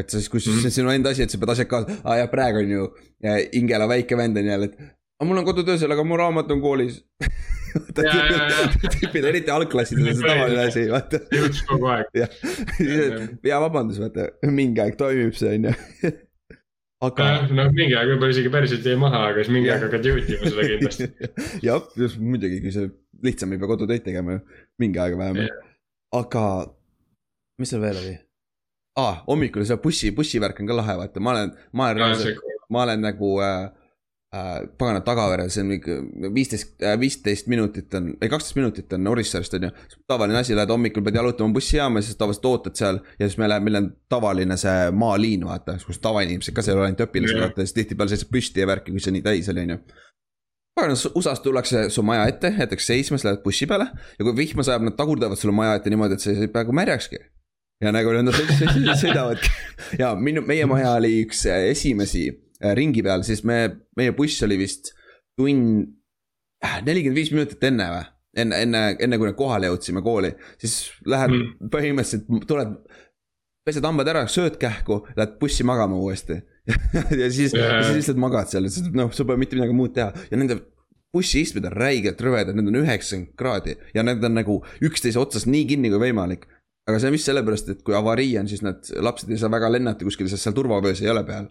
et 0.00 0.08
siis, 0.10 0.28
kui 0.32 0.38
mm 0.38 0.52
-hmm. 0.52 0.60
see 0.60 0.70
on 0.70 0.76
sinu 0.78 0.90
enda 0.94 1.10
asi, 1.10 1.22
et 1.22 1.30
sa 1.30 1.38
pead 1.38 1.52
asjad 1.54 1.68
kaasa, 1.68 2.00
aa 2.04 2.16
jah, 2.22 2.30
praegu 2.30 2.64
on 2.64 2.70
ju 2.70 2.88
Ingela 3.52 3.88
väike 3.88 4.16
vend 4.16 4.36
on 4.36 4.46
jälle, 4.52 4.70
et 4.70 4.76
aga 5.20 5.28
mul 5.28 5.42
on 5.42 5.44
kodutöö 5.44 5.78
seal, 5.78 5.92
aga 5.92 6.04
mu 6.04 6.16
raamat 6.16 6.50
on 6.50 6.60
koolis 6.60 7.04
tüüpid, 8.94 9.24
eriti 9.24 9.52
algklassides 9.54 10.08
on 10.08 10.16
see 10.16 10.26
tavaline 10.26 10.64
asi, 10.64 10.86
vaata. 10.90 11.20
juhtus 11.34 11.62
kogu 11.68 11.90
aeg. 11.92 12.18
ja 13.50 13.60
vabandust, 13.62 14.02
vaata, 14.02 14.26
mingi 14.50 14.82
aeg 14.82 14.98
toimib 15.00 15.36
see, 15.38 15.54
on 15.58 15.68
ju. 15.68 16.12
aga. 17.06 17.28
noh, 17.60 17.70
mingi 17.76 17.94
aeg 17.98 18.14
võib-olla 18.14 18.34
isegi 18.34 18.52
päriselt 18.56 18.90
jäi 18.90 18.98
maha, 19.00 19.22
aga 19.30 19.44
siis 19.44 19.54
mingi 19.54 19.72
aeg 19.72 19.86
hakkad 19.86 20.10
juhtima 20.12 20.54
seda 20.54 20.68
kindlasti. 20.72 21.10
jah, 21.68 21.90
muidugi, 22.18 22.62
kui 22.64 22.74
see 22.74 22.90
lihtsam 23.26 23.52
ei 23.54 23.62
pea 23.62 23.74
kodutöid 23.74 24.06
tegema 24.06 24.38
ju, 24.38 24.46
mingi 24.82 25.02
aeg 25.02 25.18
vähemalt. 25.20 25.69
Aga, 26.16 26.44
mis 27.60 27.72
seal 27.72 27.82
veel 27.84 28.00
oli? 28.02 28.16
aa 28.98 29.10
ah,, 29.10 29.18
hommikul 29.28 29.64
see 29.66 29.78
bussi, 29.82 30.14
bussivärk 30.14 30.58
on 30.60 30.70
ka 30.70 30.76
lahe, 30.80 30.96
vaata, 30.98 31.22
ma 31.22 31.36
olen, 31.36 31.52
ma 31.72 31.86
olen 31.86 32.00
reaalselt, 32.00 32.40
ma 32.74 32.82
olen 32.82 33.04
nagu 33.06 33.28
äh, 33.46 33.68
äh, 34.34 34.48
pagana 34.78 35.00
tagavere, 35.06 35.46
see 35.54 35.62
on 35.62 35.70
ikka 35.76 35.98
viisteist, 36.34 36.74
äh, 36.82 36.96
viisteist 37.00 37.46
minutit 37.52 37.94
on, 37.94 38.10
ei 38.18 38.32
kaksteist 38.32 38.58
minutit 38.58 38.92
on 38.98 39.06
Orissaarest 39.12 39.54
on 39.56 39.68
ju. 39.68 39.70
tavaline 40.10 40.42
asi, 40.42 40.56
lähed 40.58 40.74
hommikul 40.74 41.06
pead 41.06 41.20
jalutama 41.20 41.54
bussijaama, 41.54 42.02
siis 42.02 42.18
tavaliselt 42.18 42.50
ootad 42.50 42.82
seal 42.82 43.00
ja 43.18 43.28
siis 43.28 43.38
me 43.38 43.48
läheme, 43.48 43.70
meil 43.70 43.82
on 43.84 43.88
tavaline 44.10 44.58
see 44.60 44.90
maaliin, 44.90 45.46
vaata, 45.46 45.78
kus 45.86 46.02
tavainimesed 46.02 46.56
ka 46.56 46.66
seal 46.66 46.76
ei 46.76 46.82
ole 46.82 46.90
ainult 46.90 47.06
õpilased, 47.06 47.40
vaata, 47.46 47.62
siis 47.62 47.78
tihtipeale 47.78 48.16
seisab 48.16 48.34
püsti 48.34 48.64
ja 48.64 48.70
värki, 48.74 48.90
kui 48.90 49.06
see 49.06 49.14
nii 49.14 49.26
täis 49.30 49.54
oli, 49.54 49.68
on 49.68 49.76
ju 49.76 49.82
paganas, 50.80 51.06
USA-s 51.14 51.44
tullakse 51.44 51.86
su 51.94 52.02
maja 52.06 52.26
ette, 52.32 52.50
jäetakse 52.58 52.94
seisma, 52.94 53.20
siis 53.20 53.28
lähed 53.28 53.44
bussi 53.44 53.68
peale 53.70 53.90
ja 54.16 54.24
kui 54.24 54.34
vihma 54.42 54.66
sajab, 54.66 54.88
nad 54.88 54.98
tagurdavad 54.98 55.38
sulle 55.38 55.54
maja 55.54 55.78
ette 55.78 55.92
niimoodi, 55.92 56.18
et 56.18 56.24
sa 56.24 56.34
ei 56.34 56.50
peaaegu 56.50 56.74
märjakski. 56.76 57.20
ja 57.80 57.94
nagu 57.94 58.12
nad 58.12 58.34
sõidavadki 59.00 59.52
ja 60.02 60.14
minu, 60.16 60.42
meie 60.44 60.66
maja 60.68 60.96
oli 60.98 61.20
üks 61.22 61.46
esimesi 61.52 62.28
Äh, 62.60 62.74
ringi 62.76 63.00
peal, 63.02 63.22
siis 63.24 63.40
me, 63.48 63.62
meie 63.96 64.12
buss 64.12 64.42
oli 64.44 64.58
vist 64.60 64.92
tund, 65.38 65.94
äh, 66.60 66.80
nelikümmend 66.84 67.16
viis 67.16 67.30
minutit 67.32 67.62
enne 67.64 67.86
või? 67.94 68.08
enne, 68.40 68.58
enne, 68.62 68.80
enne 69.02 69.16
kui 69.18 69.26
me 69.26 69.34
kohale 69.34 69.66
jõudsime 69.66 70.04
kooli, 70.06 70.28
siis 70.60 70.74
lähed 71.08 71.32
mm. 71.32 71.70
põhimõtteliselt, 71.72 72.44
tuled, 72.46 72.76
pesed 73.66 73.88
hambad 73.88 74.06
ära, 74.12 74.26
sööd 74.30 74.54
kähku, 74.60 75.00
lähed 75.16 75.32
bussi 75.40 75.66
magama 75.66 75.98
uuesti 75.98 76.36
ja 77.22 77.30
siis 77.32 77.54
yeah., 77.56 77.80
siis 77.84 78.00
lihtsalt 78.00 78.20
magad 78.22 78.50
seal, 78.52 78.68
noh, 78.96 79.10
sul 79.14 79.28
pole 79.28 79.40
mitte 79.40 79.58
midagi 79.58 79.76
muud 79.76 79.94
teha 79.96 80.10
ja 80.30 80.40
nende 80.40 80.60
bussiistmed 81.14 81.66
on 81.66 81.74
räigelt 81.74 82.20
rõvedad, 82.22 82.54
need 82.54 82.70
on 82.70 82.80
üheksakümmend 82.84 83.34
kraadi 83.38 83.76
ja 83.96 84.04
need 84.06 84.24
on 84.26 84.36
nagu 84.38 84.60
üksteise 84.86 85.18
otsas 85.20 85.48
nii 85.50 85.66
kinni 85.72 85.90
kui 85.90 86.02
võimalik. 86.02 86.46
aga 86.88 86.98
see 86.98 87.10
on 87.10 87.14
vist 87.14 87.28
sellepärast, 87.28 87.68
et 87.70 87.82
kui 87.86 87.94
avarii 87.94 88.36
on, 88.40 88.48
siis 88.50 88.62
need 88.66 88.92
lapsed 89.02 89.30
ei 89.30 89.38
saa 89.38 89.50
väga 89.52 89.68
lennata 89.70 90.06
kuskile, 90.06 90.30
sest 90.30 90.46
seal 90.46 90.56
turvavöös 90.56 91.02
ei 91.04 91.10
ole 91.12 91.24
peal 91.26 91.50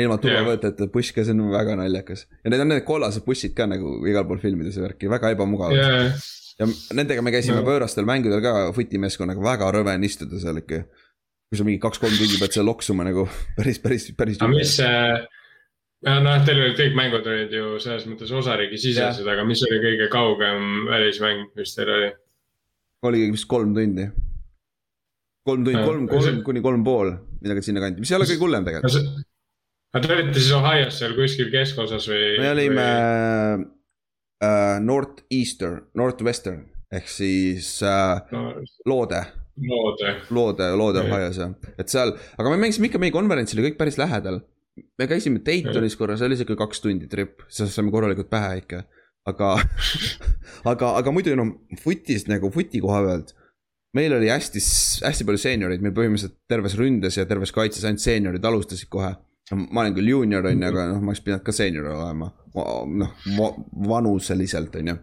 ilma 0.00 0.18
turvavõetajate 0.20 0.88
buss 0.92 1.12
ka, 1.12 1.24
see 1.26 1.34
on 1.36 1.50
väga 1.52 1.76
naljakas. 1.80 2.26
ja 2.44 2.52
need 2.52 2.64
on 2.64 2.70
need 2.72 2.84
kollased 2.88 3.26
bussid 3.26 3.54
ka 3.56 3.66
nagu 3.68 3.98
igal 4.08 4.24
pool 4.28 4.40
filmides 4.42 4.78
ja 4.78 4.86
värki, 4.86 5.10
väga 5.12 5.32
ebamugavad 5.34 5.76
yeah.. 5.76 6.22
ja 6.60 6.68
nendega 6.96 7.24
me 7.24 7.32
käisime 7.34 7.60
no. 7.60 7.66
võõrastel 7.66 8.08
mängudel 8.08 8.42
ka 8.44 8.54
futimeeskonnaga, 8.76 9.42
väga 9.44 9.70
rõve 9.74 9.96
on 9.98 10.06
istuda 10.08 10.40
seal 10.40 10.62
ikka. 10.62 10.84
Kui 11.52 11.60
sa 11.60 11.68
mingi 11.68 11.82
kaks-kolm 11.82 12.14
tundi 12.16 12.38
pead 12.40 12.54
seal 12.56 12.64
loksuma 12.64 13.04
nagu 13.04 13.26
päris, 13.58 13.76
päris, 13.84 14.08
päris. 14.16 14.40
aga 14.40 14.54
mis 14.56 14.72
see 14.78 15.00
ja 16.06 16.14
noh, 16.24 16.38
teil 16.46 16.62
olid 16.62 16.78
kõik 16.78 16.96
mängud 16.96 17.28
olid 17.28 17.52
ju 17.52 17.74
selles 17.82 18.06
mõttes 18.08 18.32
osariigi 18.34 18.80
sisesed, 18.80 19.28
aga 19.28 19.44
mis 19.44 19.60
oli 19.68 19.80
kõige 19.82 20.08
kaugem 20.12 20.86
välismäng, 20.88 21.50
mis 21.58 21.74
teil 21.76 21.92
oli? 21.92 22.08
oligi 23.10 23.34
vist 23.34 23.48
kolm 23.50 23.74
tundi. 23.76 24.08
kolm 25.44 25.68
tundi, 25.68 25.84
kolm, 25.84 26.08
kolm 26.08 26.40
kuni 26.46 26.64
kolm 26.64 26.86
pool, 26.86 27.12
midagi 27.44 27.66
sinnakanti, 27.68 28.00
mis 28.00 28.14
ei 28.14 28.18
ole 28.18 28.30
kõige 28.30 28.46
hullem 28.46 28.66
tegelikult. 28.70 29.22
aga 29.92 30.08
te 30.08 30.16
olite 30.16 30.40
siis 30.40 30.56
Ohio's 30.56 30.98
seal 31.02 31.14
kuskil 31.20 31.52
keskosas 31.52 32.08
või? 32.08 32.24
me 32.40 32.50
olime 32.56 32.88
või... 32.88 33.68
uh, 34.48 34.74
North 34.88 35.28
Eastern, 35.28 35.84
Northwestern 36.00 36.64
ehk 36.92 37.12
siis 37.12 37.76
uh, 37.84 38.18
no, 38.32 38.48
Loode. 38.88 39.22
Loode. 39.68 40.16
Loode, 40.30 40.70
Loode 40.78 41.04
Ohio's 41.04 41.38
jah, 41.38 41.52
et 41.78 41.92
seal, 41.92 42.14
aga 42.38 42.50
me 42.50 42.58
mängisime 42.60 42.88
ikka, 42.88 43.00
meie 43.02 43.14
konverents 43.14 43.54
oli 43.54 43.68
kõik 43.68 43.78
päris 43.80 44.00
lähedal 44.00 44.40
me 44.98 45.08
käisime 45.08 45.42
Daytonis 45.46 45.96
korra, 45.96 46.16
see 46.16 46.28
oli 46.28 46.38
sihuke 46.40 46.56
kaks 46.60 46.82
tundi 46.84 47.08
trip, 47.10 47.44
siis 47.52 47.74
saime 47.76 47.92
korralikult 47.92 48.30
pähe 48.32 48.62
ikka. 48.62 48.82
aga 49.28 49.52
aga, 50.72 50.94
aga 50.98 51.12
muidu 51.14 51.36
noh, 51.38 51.52
footist 51.82 52.30
nagu 52.30 52.50
footi 52.54 52.80
koha 52.82 53.02
pealt. 53.06 53.34
meil 53.96 54.14
oli 54.16 54.30
hästi, 54.32 54.62
hästi 55.06 55.26
palju 55.28 55.42
seenioreid, 55.42 55.84
meil 55.84 55.94
põhimõtteliselt 55.96 56.38
terves 56.48 56.78
ründes 56.80 57.18
ja 57.20 57.26
terves 57.28 57.52
kaitses 57.52 57.84
ainult 57.84 58.04
seeniorid 58.04 58.44
alustasid 58.44 58.88
kohe. 58.92 59.12
ma 59.52 59.82
olen 59.82 59.94
küll 59.98 60.08
juunior 60.14 60.46
on 60.48 60.62
ju, 60.62 60.70
aga 60.70 60.88
noh, 60.94 61.02
ma 61.02 61.12
oleks 61.12 61.24
pidanud 61.26 61.44
ka 61.44 61.52
seenior 61.52 61.90
olema, 61.92 62.30
noh 63.02 63.58
vanuseliselt 63.88 64.80
on 64.80 64.94
ju 64.94 64.96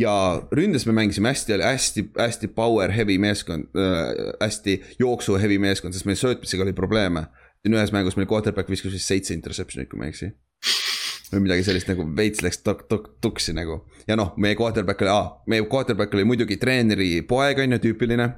ja 0.00 0.14
ründes 0.52 0.86
me 0.86 0.92
mängisime 0.96 1.28
hästi, 1.28 1.58
hästi, 1.62 2.04
hästi 2.18 2.48
power 2.48 2.90
heavy 2.90 3.18
meeskond 3.18 3.68
äh,, 3.76 4.32
hästi 4.40 4.80
jooksu 4.98 5.36
heavy 5.38 5.58
meeskond, 5.58 5.94
sest 5.94 6.08
meil 6.08 6.20
söötmisega 6.20 6.64
oli 6.64 6.72
probleeme 6.76 7.26
ühes 7.68 7.92
mängus 7.94 8.16
meil 8.18 8.26
quarterback 8.30 8.70
viskas 8.70 8.94
vist 8.94 9.06
seitse 9.06 9.34
interception'it, 9.36 9.90
kui 9.90 10.00
ma 10.00 10.08
ei 10.08 10.14
eksi. 10.14 10.32
või 11.32 11.46
midagi 11.46 11.64
sellist 11.64 11.88
nagu 11.88 12.04
veits 12.16 12.42
läks 12.44 12.58
tuk, 12.60 12.82
tuk, 12.90 13.12
tuksi 13.24 13.54
nagu. 13.56 13.82
ja 14.08 14.16
noh, 14.16 14.34
meie 14.36 14.56
quarterback 14.58 15.04
oli, 15.04 15.12
meie 15.46 15.66
quarterback 15.68 16.14
oli 16.14 16.24
muidugi 16.28 16.58
treeneri 16.60 17.22
poeg 17.22 17.62
on 17.62 17.76
ju, 17.76 17.78
tüüpiline 17.86 18.32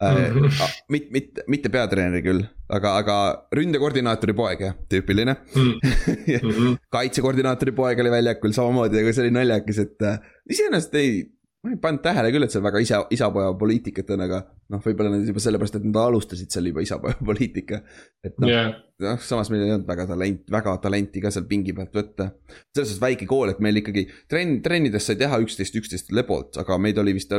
mm. 0.00 0.46
-hmm. 0.48 0.78
mitte, 0.88 1.44
mitte, 1.48 1.72
peatreeneri 1.72 2.22
küll, 2.24 2.44
aga, 2.68 2.94
aga 3.02 3.16
ründekoordinaatori 3.56 4.36
poeg 4.36 4.64
jah, 4.66 4.78
tüüpiline 4.92 5.36
mm. 5.36 5.74
-hmm. 6.44 6.78
kaitsekoordinaatori 6.96 7.76
poeg 7.76 8.00
oli 8.04 8.14
väljakul 8.16 8.56
samamoodi, 8.56 9.02
aga 9.02 9.12
see 9.12 9.26
oli 9.26 9.36
naljakas, 9.36 9.84
et 9.84 10.08
äh, 10.08 10.18
iseenesest 10.50 10.98
ei 11.00 11.12
ma 11.60 11.74
ei 11.74 11.80
pannud 11.80 12.00
tähele 12.04 12.30
küll, 12.32 12.46
et 12.46 12.54
seal 12.54 12.62
väga 12.64 12.80
isa, 12.80 12.98
isapoja 13.12 13.52
poliitikat 13.60 14.10
on, 14.14 14.22
aga 14.24 14.38
noh, 14.72 14.80
võib-olla 14.84 15.12
nad 15.12 15.26
juba 15.28 15.42
sellepärast, 15.44 15.76
et 15.76 15.88
nad 15.88 15.98
alustasid 16.02 16.52
seal 16.52 16.70
juba 16.70 16.84
isapoja 16.84 17.18
poliitika. 17.30 17.82
et 18.24 18.38
noh 18.40 18.48
yeah., 18.48 18.70
noh, 19.04 19.20
samas 19.24 19.50
meil 19.52 19.66
ei 19.66 19.74
olnud 19.74 19.88
väga 19.88 20.06
talent, 20.08 20.46
väga 20.52 20.76
talenti 20.84 21.20
ka 21.24 21.32
seal 21.34 21.44
pingi 21.50 21.74
pealt 21.76 21.96
võtta. 21.96 22.30
selles 22.72 22.94
suhtes 22.94 23.02
väike 23.02 23.28
kool, 23.28 23.52
et 23.52 23.60
meil 23.60 23.82
ikkagi 23.82 24.06
trenn, 24.30 24.62
trennides 24.64 25.10
sai 25.10 25.20
teha 25.20 25.40
üksteist, 25.44 25.76
üksteist 25.76 26.14
lebolt, 26.16 26.56
aga 26.60 26.80
meid 26.80 27.00
oli 27.02 27.16
vist. 27.18 27.36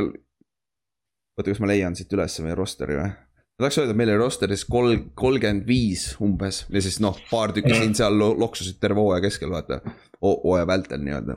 Oota, 1.42 1.52
kas 1.52 1.62
ma 1.62 1.70
leian 1.70 1.98
siit 1.98 2.12
üles 2.16 2.40
meie 2.46 2.56
roster'i 2.58 2.98
või? 2.98 3.12
ma 3.12 3.66
tahaks 3.66 3.82
öelda, 3.82 3.94
meil 3.98 4.14
oli 4.14 4.22
roster'is 4.22 4.64
kolm, 4.66 5.08
kolmkümmend 5.18 5.68
viis 5.68 6.12
umbes 6.24 6.64
ja 6.72 6.82
siis 6.82 6.98
noh, 7.04 7.18
paar 7.30 7.52
tükki 7.54 7.74
siin-seal 7.76 8.16
loksusid 8.40 8.80
terve 8.82 9.02
hooaja 9.02 9.22
keskel, 9.26 9.52
vaata. 9.52 9.82
hooaja 10.22 10.66
vältel 10.70 11.04
nii-öelda 11.04 11.36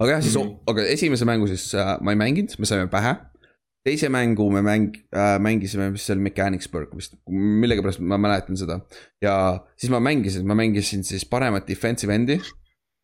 aga 0.00 0.10
jah, 0.16 0.22
siis 0.24 0.36
mm, 0.36 0.42
-hmm. 0.42 0.58
aga 0.72 0.84
esimese 0.92 1.24
mängu 1.28 1.46
siis 1.46 1.74
äh, 1.74 1.96
ma 2.00 2.12
ei 2.12 2.20
mänginud, 2.20 2.54
me 2.58 2.66
saime 2.66 2.86
pähe. 2.92 3.16
teise 3.86 4.08
mängu 4.08 4.50
me 4.50 4.60
mäng- 4.66 5.02
äh,, 5.14 5.38
mängisime, 5.38 5.90
mis 5.90 6.06
see 6.06 6.14
oli, 6.14 6.22
Mechanicsburg 6.22 6.94
vist, 6.96 7.14
millegipärast 7.30 8.00
ma 8.00 8.18
mäletan 8.18 8.56
seda. 8.56 8.80
ja 9.22 9.64
siis 9.76 9.90
ma 9.90 10.00
mängisin, 10.00 10.46
ma 10.46 10.54
mängisin 10.54 11.04
siis 11.04 11.24
paremat 11.24 11.68
defensive 11.68 12.14
end'i. 12.14 12.40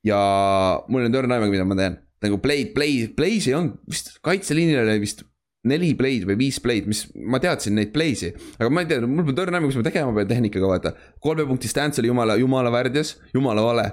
ja 0.05 0.83
mul 0.89 1.05
on 1.05 1.13
törn 1.13 1.33
aimu, 1.33 1.51
mida 1.51 1.65
ma 1.65 1.77
teen, 1.79 1.99
nagu 2.23 2.39
play, 2.39 2.67
play, 2.75 3.07
play's 3.19 3.47
ei 3.49 3.55
olnud 3.55 3.79
vist, 3.89 4.19
kaitseliinil 4.23 4.83
oli 4.83 5.01
vist 5.01 5.23
neli 5.69 5.93
play'd 5.99 6.27
või 6.27 6.39
viis 6.41 6.59
play'd, 6.63 6.89
mis 6.91 7.05
ma 7.15 7.39
teadsin 7.43 7.77
neid 7.79 7.93
play'si, 7.95 8.33
aga 8.59 8.71
ma 8.73 8.83
ei 8.83 8.89
tea, 8.91 9.03
mul 9.07 9.27
pole 9.27 9.37
törn 9.39 9.59
aimu, 9.59 9.71
mis 9.71 9.79
ma 9.79 9.85
tegema 9.87 10.15
pean 10.17 10.31
tehnikaga, 10.31 10.71
vaata. 10.73 10.95
kolme 11.23 11.47
punkti 11.47 11.71
stance 11.71 12.03
oli 12.03 12.11
jumala, 12.11 12.37
jumala 12.41 12.73
värdjas, 12.75 13.15
jumala 13.35 13.63
vale 13.63 13.87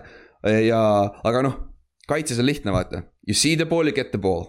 ja, 0.65 0.82
aga 1.29 1.43
noh, 1.45 1.58
kaitses 2.10 2.39
on 2.41 2.47
lihtne, 2.49 2.73
vaata. 2.73 3.03
You 3.27 3.38
see 3.38 3.55
the 3.60 3.67
ball, 3.69 3.86
you 3.86 3.95
get 3.95 4.12
the 4.12 4.21
ball. 4.21 4.47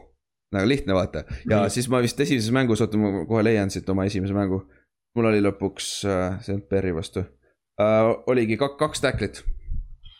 nagu 0.51 0.67
lihtne, 0.67 0.95
vaata. 0.97 1.25
ja 1.47 1.61
mm. 1.61 1.71
siis 1.71 1.87
ma 1.93 2.01
vist 2.03 2.21
esimeses 2.21 2.51
mängus, 2.51 2.81
oota, 2.83 2.99
ma 2.99 3.25
kohe 3.29 3.45
leian 3.47 3.71
siit 3.71 3.89
oma 3.93 4.09
esimese 4.09 4.35
mängu. 4.35 4.65
mul 5.15 5.27
oli 5.27 5.43
lõpuks 5.43 5.87
äh,, 6.07 6.51
on 6.55 6.61
Perry 6.71 6.95
vastu 6.95 7.23
äh,, 7.23 8.11
oligi 8.31 8.57
kak, 8.59 8.77
kaks 8.79 9.03
tacklit. 9.03 9.43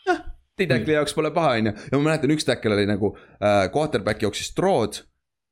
noh, 0.07 0.21
T-tackli 0.59 0.95
jaoks 0.95 1.15
pole 1.17 1.31
paha, 1.35 1.57
on 1.59 1.71
ju. 1.71 1.73
ja 1.91 1.97
ma 1.97 2.09
mäletan, 2.09 2.31
üks 2.35 2.47
tackle 2.47 2.77
oli 2.77 2.87
nagu 2.87 3.11
äh,, 3.17 3.67
quarterback 3.73 4.23
jooksis 4.23 4.53
trood 4.55 5.01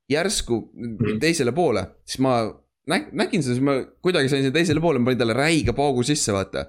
järsku 0.09 0.61
teisele 1.21 1.53
poole, 1.55 1.85
siis 2.07 2.21
ma 2.25 2.41
näg-, 2.89 3.09
nägin 3.13 3.45
seda, 3.45 3.55
siis 3.57 3.65
ma 3.65 3.79
kuidagi 4.05 4.31
sain 4.31 4.45
sinna 4.45 4.55
teisele 4.55 4.83
poole, 4.83 5.01
ma 5.01 5.11
panin 5.11 5.23
talle 5.23 5.37
räige 5.37 5.75
paugu 5.77 6.05
sisse, 6.07 6.33
vaata 6.35 6.67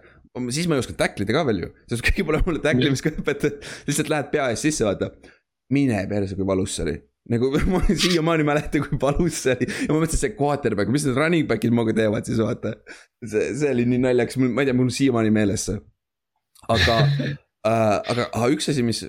siis 0.55 0.69
ma 0.71 0.77
ei 0.77 0.83
osanud 0.85 0.99
tacklida 1.01 1.35
ka 1.35 1.45
veel 1.49 1.65
ju, 1.65 1.69
sest 1.91 2.05
keegi 2.07 2.25
pole 2.27 2.39
mulle 2.47 2.63
tacklimist 2.63 3.03
ka 3.03 3.11
õpetanud, 3.11 3.71
lihtsalt 3.89 4.11
lähed 4.13 4.29
pea 4.35 4.51
ees 4.53 4.63
sisse, 4.63 4.87
vaata. 4.87 5.11
mine 5.75 6.05
perse, 6.11 6.37
kui 6.39 6.47
valus 6.47 6.77
see 6.77 6.85
oli 6.87 6.97
nagu 7.31 7.51
ma 7.73 7.81
siiamaani 7.89 8.47
mäletan, 8.47 8.85
kui 8.87 8.99
valus 9.03 9.43
see 9.45 9.55
oli 9.57 9.69
ja 9.69 9.93
ma 9.93 10.01
mõtlesin, 10.01 10.23
see 10.25 10.37
quarterback, 10.39 10.91
mis 10.93 11.07
need 11.07 11.19
running 11.19 11.49
back'id 11.51 11.75
minuga 11.75 11.95
teevad 11.97 12.27
siis 12.29 12.41
vaata. 12.43 12.75
see, 13.25 13.53
see 13.59 13.71
oli 13.75 13.87
nii 13.91 14.03
naljakas, 14.07 14.39
ma 14.41 14.51
ei 14.63 14.71
tea, 14.71 14.77
mul 14.77 14.89
on 14.89 14.95
siiamaani 14.95 15.35
meeles 15.35 15.67
see. 15.69 15.81
aga 16.71 16.99
äh,, 17.71 17.99
aga 18.15 18.29
ah, 18.33 18.47
üks 18.55 18.71
asi, 18.73 18.87
mis 18.87 19.05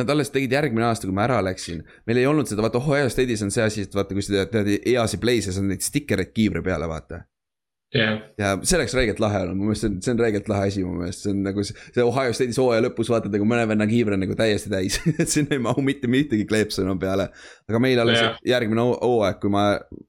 nad 0.00 0.10
alles 0.12 0.32
tegid 0.34 0.52
järgmine 0.56 0.88
aasta, 0.88 1.08
kui 1.08 1.16
ma 1.16 1.26
ära 1.28 1.40
läksin. 1.44 1.84
meil 2.08 2.22
ei 2.22 2.28
olnud 2.30 2.48
seda, 2.50 2.64
vaata 2.66 2.80
Ohio 2.80 3.10
State'is 3.12 3.44
on 3.46 3.52
see 3.54 3.66
asi, 3.66 3.86
et 3.86 3.96
vaata, 3.96 4.16
kui 4.16 4.24
sa 4.24 4.46
teed 4.50 4.72
EAS-i 4.78 5.20
play'e, 5.22 5.44
siis 5.46 5.60
on 5.60 5.70
neid 5.70 5.84
stikereid 5.84 6.32
kiivri 6.36 6.64
peale, 6.66 6.88
vaata 6.90 7.24
yeah.. 7.94 8.18
ja 8.38 8.52
see 8.62 8.78
oleks 8.78 8.94
räigelt 8.96 9.20
lahe 9.22 9.42
olnud, 9.44 9.58
mu 9.58 9.68
meelest 9.68 9.84
see 9.84 9.90
on, 9.90 9.98
see 10.04 10.14
on 10.14 10.22
räigelt 10.22 10.48
lahe 10.50 10.68
asi 10.70 10.84
mu 10.86 10.94
meelest, 11.00 11.24
see 11.24 11.34
on 11.34 11.42
nagu 11.46 11.64
see 11.66 12.04
Ohio 12.04 12.34
State'is 12.36 12.60
hooaja 12.62 12.84
lõpus 12.86 13.10
vaatad 13.12 13.34
nagu 13.34 13.46
mõne 13.48 13.66
venna 13.70 13.86
kiiver 13.90 14.16
on 14.16 14.24
nagu 14.24 14.36
täiesti 14.38 14.72
täis 14.72 15.00
et 15.22 15.30
sinna 15.30 15.56
ei 15.56 15.62
mahu 15.62 15.84
mitte 15.84 16.10
ühtegi 16.10 16.46
kleepsu 16.48 16.84
enam 16.84 17.00
peale. 17.02 17.30
aga 17.68 17.82
meil 17.82 18.02
alles 18.02 18.20
yeah. 18.20 18.38
järgmine 18.54 18.86
hooaeg, 18.90 19.40
kui 19.42 19.52
ma 19.52 19.64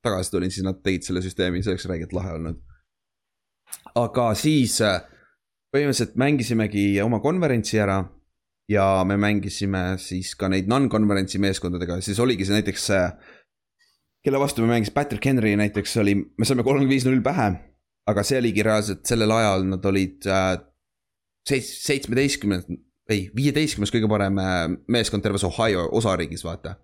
tagasi 0.06 0.36
tulin, 0.36 0.54
siis 0.54 0.68
nad 0.68 0.82
tegid 0.86 1.08
selle 1.08 1.24
süsteemi, 1.26 1.64
see 1.66 1.74
oleks 1.74 1.88
räigelt 1.90 2.16
lahe 2.18 2.36
olnud. 2.38 2.62
aga 4.06 4.32
siis 4.40 4.78
äh, 4.86 5.02
põhimõtteliselt 5.74 6.18
mängisimegi 6.20 6.86
oma 7.04 7.22
konverentsi 7.24 7.82
ära 7.82 8.02
ja 8.72 8.86
me 9.08 9.18
mängisime 9.20 9.98
siis 10.00 10.32
ka 10.40 10.48
neid 10.52 10.70
non-konverentsi 10.72 11.42
meeskondadega, 11.44 12.00
siis 12.06 12.20
oligi 12.24 12.48
see 12.48 12.56
näiteks 12.56 12.88
kelle 14.24 14.40
vastu 14.40 14.64
me 14.64 14.76
mängisime, 14.76 14.96
Patrick 14.96 15.26
Henry 15.26 15.56
näiteks 15.60 15.98
oli, 16.00 16.16
me 16.16 16.48
saime 16.48 16.64
kolmkümmend 16.64 16.94
viis 16.94 17.08
null 17.10 17.24
pähe 17.26 17.52
aga 18.10 18.24
see 18.26 18.40
oligi 18.42 18.66
reaalselt 18.66 19.04
sellel 19.08 19.34
ajal 19.36 19.66
nad 19.70 19.86
olid 19.86 20.28
äh, 20.30 20.54
seits-, 21.48 21.74
seitsmeteistkümnes, 21.86 22.68
ei, 23.12 23.28
viieteistkümnes 23.36 23.94
kõige 23.94 24.10
parem 24.12 24.40
äh, 24.42 24.64
meeskond 24.92 25.26
terves 25.26 25.46
Ohio 25.48 25.88
osariigis, 25.98 26.46
vaata. 26.48 26.78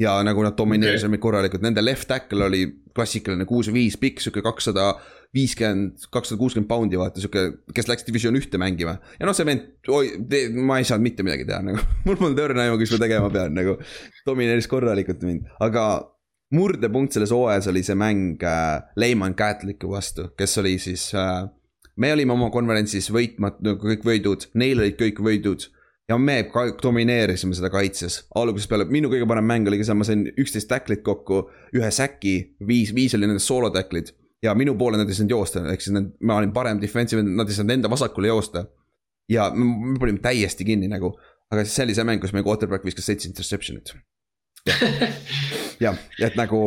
ja 0.00 0.14
nagu 0.24 0.42
nad 0.44 0.56
domineerisid 0.56 1.10
okay. 1.10 1.20
korralikult, 1.20 1.64
nende 1.64 1.82
left 1.84 2.08
tackle 2.08 2.46
oli 2.46 2.64
klassikaline 2.96 3.44
kuus 3.48 3.68
ja 3.68 3.74
viis 3.74 3.98
pikk, 4.00 4.22
sihuke 4.22 4.42
kakssada 4.42 4.94
viiskümmend, 5.36 6.06
kakssada 6.10 6.38
kuuskümmend 6.40 6.68
poundi, 6.70 6.98
vaata 6.98 7.22
sihuke, 7.22 7.44
kes 7.74 7.88
läks 7.90 8.06
division 8.06 8.38
ühte 8.38 8.58
mängima. 8.58 8.96
ja 9.18 9.28
noh, 9.28 9.36
see 9.36 9.46
vend, 9.46 9.68
oi, 9.88 10.14
ma 10.58 10.80
ei 10.80 10.88
saanud 10.88 11.06
mitte 11.06 11.26
midagi 11.26 11.46
teha, 11.46 11.60
nagu 11.68 11.82
mul 12.06 12.18
polnud 12.18 12.42
õrna 12.46 12.66
aimu, 12.66 12.80
mis 12.80 12.94
ma 12.94 13.02
tegema 13.04 13.30
pean, 13.34 13.54
nagu. 13.54 13.76
domineeris 14.26 14.70
korralikult 14.70 15.22
mind, 15.26 15.46
aga 15.62 15.84
murdepunkt 16.54 17.14
selles 17.14 17.30
hooajas 17.34 17.70
oli 17.70 17.82
see 17.86 17.98
mäng 17.98 18.42
äh, 18.42 18.82
Lehman 18.98 19.36
Catholicu 19.38 19.92
vastu, 19.94 20.30
kes 20.38 20.58
oli 20.62 20.78
siis 20.82 21.12
äh,. 21.14 21.44
me 21.96 22.12
olime 22.12 22.34
oma 22.34 22.50
konverentsis 22.50 23.10
võitmatu 23.14 23.62
nagu 23.68 23.92
kõik 23.92 24.06
võidud, 24.06 24.48
neil 24.58 24.82
olid 24.82 24.98
kõik 24.98 25.22
võidud. 25.22 25.68
ja 26.10 26.18
me 26.18 26.40
domineerisime 26.82 27.54
seda 27.54 27.70
kaitses, 27.70 28.24
algusest 28.34 28.70
peale, 28.70 28.88
minu 28.90 29.12
kõige 29.12 29.28
parem 29.30 29.46
mäng 29.46 29.68
oli 29.70 29.78
ka 29.78 29.86
see, 29.86 29.94
ma 29.94 30.06
sain 30.08 30.24
üksteist 30.34 30.66
tacklit 30.66 31.04
kokku, 31.06 31.44
ühe 31.78 31.90
säki, 31.94 32.56
viis, 32.66 32.90
viis 32.94 33.14
oli 33.14 33.30
nendest 33.30 33.46
soolo 33.46 33.70
tacklid. 33.70 34.10
Ja 34.42 34.54
minu 34.56 34.76
poole 34.80 35.00
nad 35.00 35.08
ei 35.08 35.16
saanud 35.16 35.34
joosta, 35.36 35.64
ehk 35.72 35.84
siis 35.84 35.94
nad, 35.96 36.12
ma 36.26 36.38
olin 36.40 36.52
parem 36.56 36.80
defensive, 36.82 37.24
nad 37.24 37.48
ei 37.48 37.56
saanud 37.56 37.76
enda 37.78 37.90
vasakule 37.92 38.30
joosta. 38.32 38.66
ja 39.30 39.50
me, 39.54 39.66
me 39.92 39.98
panime 40.00 40.22
täiesti 40.22 40.66
kinni 40.66 40.88
nagu, 40.90 41.12
aga 41.50 41.64
siis 41.64 41.76
see 41.76 41.88
oli 41.88 41.98
see 41.98 42.08
mäng, 42.08 42.22
kus 42.22 42.32
meie 42.36 42.46
quarterback 42.46 42.86
viskas 42.86 43.06
seitse 43.10 43.28
interception'it 43.30 43.94
jah, 45.80 45.96
et 46.20 46.36
nagu 46.38 46.58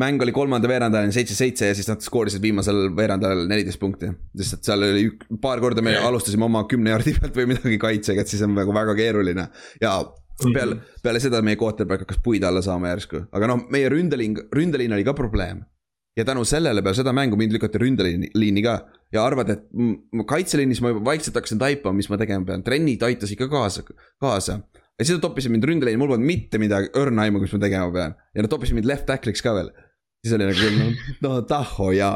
mäng 0.00 0.22
oli 0.22 0.34
kolmanda 0.34 0.68
veerandajani 0.70 1.14
seitse-seitse 1.14 1.70
ja 1.70 1.76
siis 1.78 1.88
nad 1.90 2.02
skoorisid 2.02 2.42
viimasel 2.42 2.88
veerandajal 2.96 3.44
neliteist 3.50 3.80
punkti. 3.80 4.10
et 4.10 4.66
seal 4.66 4.82
oli 4.82 5.06
ük, 5.10 5.26
paar 5.42 5.62
korda 5.62 5.84
me 5.84 5.94
alustasime 5.96 6.46
oma 6.48 6.64
kümne 6.70 6.94
jardi 6.94 7.14
pealt 7.18 7.38
või 7.38 7.52
midagi 7.54 7.78
kaitsega, 7.82 8.24
et 8.24 8.32
siis 8.32 8.42
on 8.46 8.56
nagu 8.56 8.74
väga 8.74 8.96
keeruline. 8.98 9.48
ja 9.80 9.94
peale, 10.42 10.74
mhm. 10.74 10.98
peale 11.02 11.22
seda 11.22 11.42
meie 11.46 11.58
quarterback 11.60 12.06
hakkas 12.06 12.20
puid 12.24 12.44
alla 12.44 12.64
saama 12.64 12.90
järsku, 12.94 13.26
aga 13.32 13.52
noh, 13.52 13.66
meie 13.72 13.90
ründeliin, 13.92 14.36
ründeliin 14.54 14.98
oli 14.98 15.06
ka 15.06 15.14
probleem. 15.16 15.62
Ja 16.16 16.24
tänu 16.24 16.44
sellele 16.48 16.82
peale 16.82 16.96
seda 16.96 17.12
mängu 17.12 17.36
mind 17.36 17.52
lükati 17.52 17.80
ründeliini 17.80 18.62
ka 18.64 18.76
ja 19.12 19.24
arvad, 19.24 19.50
et 19.52 19.66
kaitseliinis 20.28 20.80
ma 20.82 20.92
juba 20.92 21.04
vaikselt 21.12 21.36
hakkasin 21.38 21.60
taipama, 21.60 21.98
mis 22.00 22.08
ma 22.10 22.18
tegema 22.20 22.46
pean, 22.48 22.64
trennid 22.66 23.02
aitasid 23.06 23.38
ka 23.38 23.48
kaasa, 23.52 23.84
kaasa 24.22 24.60
ja 24.96 25.04
siis 25.04 25.16
nad 25.16 25.24
toppisid 25.24 25.52
mind 25.52 25.66
ründeliini, 25.68 26.00
mul 26.00 26.14
polnud 26.14 26.26
mitte 26.26 26.60
midagi 26.60 26.88
õrna 26.96 27.26
aimu, 27.26 27.42
mis 27.42 27.52
ma 27.52 27.60
tegema 27.62 27.90
pean. 27.92 28.16
ja 28.34 28.44
nad 28.44 28.52
toppisid 28.52 28.78
mind 28.78 28.88
left 28.88 29.06
tackle'iks 29.10 29.44
ka 29.44 29.52
veel. 29.56 29.68
siis 30.24 30.36
oli 30.36 30.48
nagu 30.48 30.70
no, 30.78 30.86
no 31.26 31.42
tahho 31.48 31.90
ja. 31.92 32.14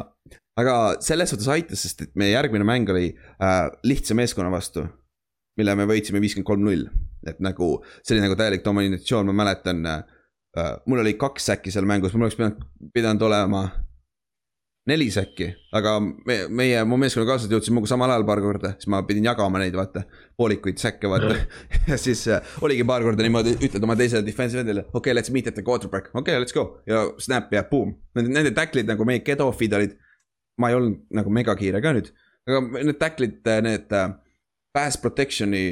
aga 0.61 0.79
selles 1.05 1.33
suhtes 1.33 1.51
aitas, 1.53 1.85
sest 1.85 2.07
et 2.07 2.17
meie 2.21 2.33
järgmine 2.33 2.65
mäng 2.67 2.89
oli 2.93 3.13
äh, 3.13 3.69
lihtsa 3.85 4.17
meeskonna 4.17 4.51
vastu. 4.53 4.87
mille 5.61 5.77
me 5.77 5.85
võitsime 5.91 6.23
viiskümmend 6.25 6.49
kolm 6.49 6.65
null, 6.65 6.89
et 7.29 7.41
nagu 7.45 7.77
see 8.01 8.17
oli 8.17 8.25
nagu 8.25 8.39
täielik 8.39 8.65
dominatsioon, 8.65 9.29
ma 9.29 9.45
mäletan 9.45 9.85
äh,. 9.87 10.03
mul 10.87 11.05
oli 11.05 11.15
kaks 11.21 11.53
säki 11.53 11.71
seal 11.71 11.85
mängus, 11.87 12.17
mul 12.17 12.27
oleks 12.27 12.41
pidanud, 12.41 12.65
pidanud 12.95 13.29
olema 13.29 13.69
neli 14.91 15.07
säkki, 15.15 15.49
aga 15.77 15.95
me, 16.03 16.37
meie, 16.61 16.83
mu 16.89 16.99
meeskonnakaaslased 17.01 17.53
jõudsid 17.55 17.75
minuga 17.75 17.91
samal 17.93 18.13
ajal 18.13 18.27
paar 18.29 18.43
korda, 18.45 18.73
siis 18.79 18.91
ma 18.93 19.03
pidin 19.07 19.29
jagama 19.31 19.63
neid, 19.63 19.77
vaata. 19.79 20.05
poolikuid 20.41 20.81
säkke, 20.81 21.09
vaata 21.11 21.37
ja 21.91 21.99
siis 22.01 22.25
äh, 22.33 22.55
oligi 22.65 22.85
paar 22.89 23.05
korda 23.07 23.25
niimoodi, 23.27 23.57
ütled 23.61 23.85
oma 23.87 23.97
teisele 23.99 24.27
defensive 24.27 24.65
endile, 24.65 24.87
okei 24.89 24.99
okay,, 25.01 25.17
let's 25.19 25.33
meet 25.35 25.51
at 25.51 25.57
the 25.59 25.65
quarterback, 25.67 26.11
okei 26.15 26.35
okay,, 26.35 26.41
let's 26.43 26.57
go. 26.57 26.83
ja 26.91 27.05
snap 27.23 27.53
ja 27.55 27.65
boom. 27.71 27.95
Nende, 28.17 28.35
nende 28.35 28.55
tacklid 28.57 28.89
nagu 28.91 29.07
meie 29.09 29.23
get-off'id 29.27 29.77
olid, 29.79 29.95
ma 30.61 30.73
ei 30.73 30.79
olnud 30.79 31.07
nagu 31.21 31.33
megakiire 31.35 31.83
ka 31.85 31.95
nüüd. 31.97 32.11
aga 32.49 32.65
need 32.81 32.99
tacklid, 33.01 33.41
need 33.67 33.97
äh, 33.97 34.11
pass 34.75 34.99
protection'i, 35.03 35.65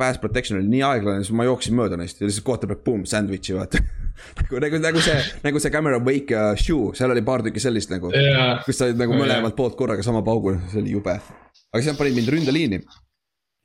pass 0.00 0.20
protection 0.20 0.58
oli 0.58 0.70
nii 0.72 0.82
aeglane, 0.86 1.24
siis 1.24 1.36
ma 1.36 1.44
jooksin 1.44 1.76
mööda 1.76 1.98
neist 2.00 2.20
ja 2.20 2.28
lihtsalt 2.28 2.46
quarterback 2.46 2.84
boom, 2.86 3.02
sandwich'i 3.08 3.56
vaata 3.56 3.82
nagu, 4.40 4.60
nagu, 4.64 4.80
nagu 4.80 5.02
see, 5.04 5.18
nagu 5.44 5.60
see 5.60 5.72
Cameron 5.74 6.06
Wake 6.06 6.36
uh, 6.36 6.54
shoe, 6.56 6.94
seal 6.96 7.12
oli 7.12 7.24
paar 7.26 7.44
tükki 7.44 7.62
sellist 7.62 7.92
nagu 7.92 8.12
yeah.. 8.14 8.62
kus 8.64 8.80
sa 8.80 8.88
olid 8.88 9.00
nagu 9.00 9.16
mõlemalt 9.16 9.56
poolt 9.58 9.76
korraga 9.76 10.04
sama 10.06 10.24
paugul, 10.26 10.56
see 10.72 10.80
oli 10.80 10.96
jube. 10.96 11.18
aga 11.20 11.84
nad 11.84 12.00
panid 12.00 12.16
mind 12.16 12.32
ründeliini. 12.32 12.80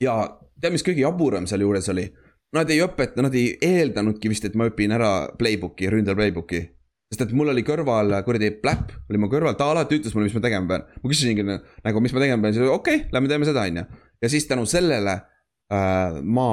ja 0.04 0.20
tead, 0.60 0.76
mis 0.76 0.86
kõige 0.86 1.06
jaburam 1.06 1.48
sealjuures 1.50 1.92
oli? 1.94 2.08
Nad 2.56 2.70
ei 2.72 2.80
õpeta, 2.84 3.24
nad 3.24 3.34
ei 3.36 3.56
eeldanudki 3.64 4.32
vist, 4.32 4.46
et 4.48 4.56
ma 4.56 4.70
õpin 4.70 4.94
ära 4.96 5.12
playbook'i, 5.40 5.90
ründel 5.92 6.16
playbook'i. 6.16 6.62
sest 7.12 7.26
et 7.26 7.34
mul 7.36 7.52
oli 7.52 7.64
kõrval 7.68 8.16
kuradi 8.28 8.52
pläpp, 8.62 8.92
oli 9.10 9.20
mu 9.22 9.32
kõrval, 9.32 9.56
ta 9.60 9.68
alati 9.72 10.00
ütles 10.00 10.16
mulle, 10.16 10.30
mis 10.30 10.36
ma 10.36 10.44
tegema 10.44 10.68
pean. 10.72 10.86
ma 11.04 11.12
küsisingi 11.12 11.46
nagu, 11.48 12.04
mis 12.04 12.16
ma 12.16 12.24
tegema 12.24 12.48
pean, 12.48 12.56
siis 12.56 12.68
okei 12.68 13.02
okay,, 13.02 13.10
lähme 13.16 13.32
teeme 13.32 13.48
seda, 13.48 13.66
on 13.68 13.82
ju. 13.82 13.86
Ja 14.22 14.32
siis 14.32 14.48
tänu 14.50 14.66
sellele 14.70 15.20
äh, 15.74 16.20
ma 16.22 16.50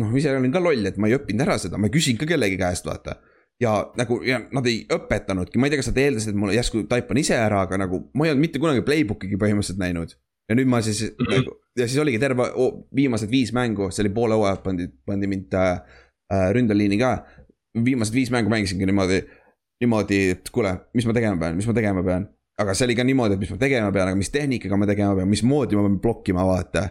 noh, 0.00 0.16
ise 0.18 0.34
olin 0.34 0.54
ka 0.54 0.62
loll, 0.62 0.86
et 0.88 0.98
ma 0.98 1.10
ei 1.10 1.16
õppinud 1.18 1.46
ära 1.46 1.56
seda, 1.60 1.78
ma 1.78 1.88
ei 1.88 1.94
küsinud 1.94 2.22
ka 2.22 2.28
kellegi 2.34 2.58
käest, 2.60 2.86
vaata. 2.88 3.18
ja 3.62 3.76
nagu 3.98 4.18
ja 4.26 4.40
nad 4.52 4.66
ei 4.66 4.82
õpetanudki, 4.92 5.58
ma 5.58 5.68
ei 5.68 5.74
tea, 5.74 5.82
kas 5.82 5.92
nad 5.92 6.00
eeldasid, 6.02 6.34
et 6.34 6.40
mul 6.42 6.54
järsku 6.54 6.86
taipan 6.90 7.20
ise 7.22 7.36
ära, 7.38 7.64
aga 7.68 7.78
nagu 7.84 8.06
ma 8.14 8.26
ei 8.26 8.34
olnud 8.34 8.46
mitte 8.48 8.62
kunagi 8.62 8.82
playbook'igi 8.86 9.38
põhimõtteliselt 9.40 9.82
näinud. 9.82 10.16
ja 10.48 10.56
nüüd 10.58 10.68
ma 10.68 10.82
siis 10.84 11.02
-hmm. 11.06 11.30
nagu 11.30 11.54
ja 11.78 11.88
siis 11.88 11.98
oligi 11.98 12.18
terve 12.18 12.50
oh, 12.54 12.86
viimased 12.94 13.30
viis 13.30 13.52
mängu, 13.52 13.90
see 13.90 14.04
oli 14.04 14.12
poole 14.14 14.36
hooaja 14.38 14.60
pandi, 14.62 14.88
pandi 15.06 15.30
mind 15.30 15.54
äh, 15.58 15.80
äh, 16.32 16.50
ründeliini 16.54 16.98
ka. 16.98 17.16
viimased 17.84 18.14
viis 18.14 18.30
mängu 18.30 18.50
mängisingi 18.50 18.86
niimoodi, 18.86 19.24
niimoodi, 19.82 20.18
et 20.36 20.50
kuule, 20.54 20.76
mis 20.94 21.06
ma 21.06 21.14
tegema 21.16 21.40
pean, 21.40 21.56
mis 21.58 21.66
ma 21.66 21.74
tegema 21.74 22.04
pean. 22.06 22.28
Aga 22.60 22.74
see 22.74 22.88
oli 22.88 22.98
ka 22.98 23.06
niimoodi, 23.06 23.36
et 23.36 23.42
mis 23.42 23.54
ma 23.54 23.60
tegema 23.60 23.94
pean, 23.94 24.10
aga 24.10 24.18
mis 24.18 24.30
tehnikaga 24.34 24.78
ma 24.78 24.90
tegema 24.90 25.16
pean, 25.18 25.30
mismoodi 25.30 25.78
ma 25.78 25.86
pean 25.88 25.98
blokkima, 26.02 26.46
vaata 26.46 26.88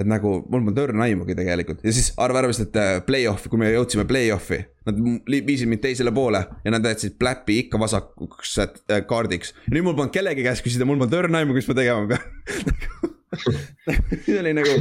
et 0.00 0.08
nagu 0.08 0.30
mul 0.48 0.62
polnud 0.62 0.78
õrna 0.80 1.04
aimugi 1.04 1.34
tegelikult 1.36 1.82
ja 1.84 1.92
siis 1.92 2.14
arva 2.24 2.40
vist, 2.48 2.62
et 2.64 2.76
äh, 2.80 2.94
play-off'i, 3.04 3.50
kui 3.52 3.60
me 3.60 3.68
jõudsime 3.68 4.06
play-off'i. 4.08 4.62
Nad 4.88 4.96
viisid 5.28 5.68
mind 5.68 5.82
teisele 5.84 6.12
poole 6.16 6.40
ja 6.64 6.72
nad 6.72 6.86
jätsid 6.88 7.18
Pläppi 7.20 7.58
ikka 7.66 7.80
vasakuks 7.82 8.54
äh, 8.64 9.02
kaardiks. 9.08 9.52
ja 9.66 9.74
nüüd 9.76 9.84
mul 9.84 9.98
polnud 9.98 10.14
kellegi 10.14 10.46
käest 10.46 10.64
küsida, 10.64 10.88
mul 10.88 11.02
polnud 11.02 11.18
õrna 11.20 11.42
aimu, 11.42 11.56
mis 11.56 11.68
ma 11.68 11.76
tegema 11.76 12.08
pean 12.14 13.10
see 14.24 14.40
oli 14.40 14.54
nagu 14.56 14.72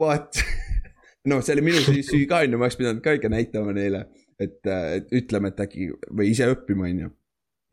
what 0.00 0.36
noh, 1.28 1.40
see 1.42 1.56
oli 1.56 1.64
minu 1.66 1.80
süü 1.82 2.26
ka 2.28 2.42
on 2.44 2.52
ju, 2.52 2.60
ma 2.60 2.68
oleks 2.68 2.78
pidanud 2.78 3.02
ka 3.04 3.16
ikka 3.16 3.30
näitama 3.32 3.74
neile, 3.76 4.04
et, 4.38 4.60
äh, 4.68 4.98
et 5.00 5.16
ütleme, 5.22 5.50
et 5.52 5.62
äkki 5.64 5.90
või 6.10 6.30
ise 6.32 6.48
õppima, 6.52 6.90
on 6.90 7.06
ju. 7.06 7.10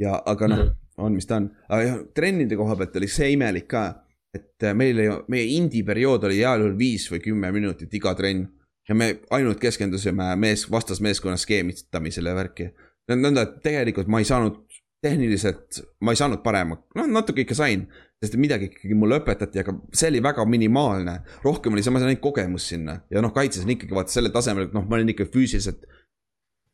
ja, 0.06 0.18
aga 0.30 0.49
noh, 0.49 0.64
on, 0.98 1.14
mis 1.14 1.26
ta 1.30 1.41
on, 1.41 1.50
aga 1.70 1.84
jah, 1.84 2.00
trennide 2.16 2.58
koha 2.60 2.76
pealt 2.80 2.98
oli 3.00 3.10
see 3.12 3.32
imelik 3.34 3.70
ka 3.72 3.88
et 4.34 4.66
äh, 4.66 4.74
meil 4.74 5.00
ei, 5.00 5.10
meie 5.30 5.46
indie 5.58 5.86
periood 5.86 6.26
oli 6.28 6.41
heal 6.41 6.64
juhul 6.64 6.78
viis 6.78 7.06
või 7.12 7.22
kümme 7.24 7.52
minutit 7.54 7.94
iga 7.94 8.16
trenn. 8.18 8.48
ja 8.89 8.96
me 8.96 9.06
ainult 9.32 9.62
keskendusime 9.64 10.34
mees, 10.36 10.66
vastasmeeskonna 10.72 11.38
skeemitamisele 11.38 12.34
värki. 12.36 12.72
nõnda, 13.12 13.44
et 13.44 13.62
tegelikult 13.64 14.08
ma 14.08 14.20
ei 14.20 14.28
saanud 14.28 14.64
tehniliselt, 15.04 15.82
ma 16.02 16.12
ei 16.12 16.20
saanud 16.20 16.41
parema, 16.44 16.80
noh 16.96 17.08
natuke 17.08 17.46
ikka 17.46 17.56
sain. 17.56 17.88
sest 18.24 18.38
midagi 18.39 18.70
ikkagi 18.72 18.96
mulle 18.96 19.18
õpetati, 19.20 19.60
aga 19.60 19.74
see 19.91 20.10
oli 20.10 20.24
väga 20.24 20.46
minimaalne. 20.46 21.20
rohkem 21.44 21.74
oli, 21.74 21.84
ma 21.91 22.00
sain 22.00 22.10
ainult 22.10 22.24
kogemust 22.24 22.74
sinna 22.74 23.02
ja 23.12 23.22
noh, 23.22 23.34
kaitses 23.34 23.68
on 23.68 23.76
ikkagi 23.76 23.94
vaata 23.94 24.12
sellel 24.12 24.34
tasemel, 24.34 24.70
et 24.70 24.74
noh, 24.74 24.88
ma 24.88 24.98
olin 24.98 25.14
ikka 25.14 25.30
füüsiliselt 25.30 25.86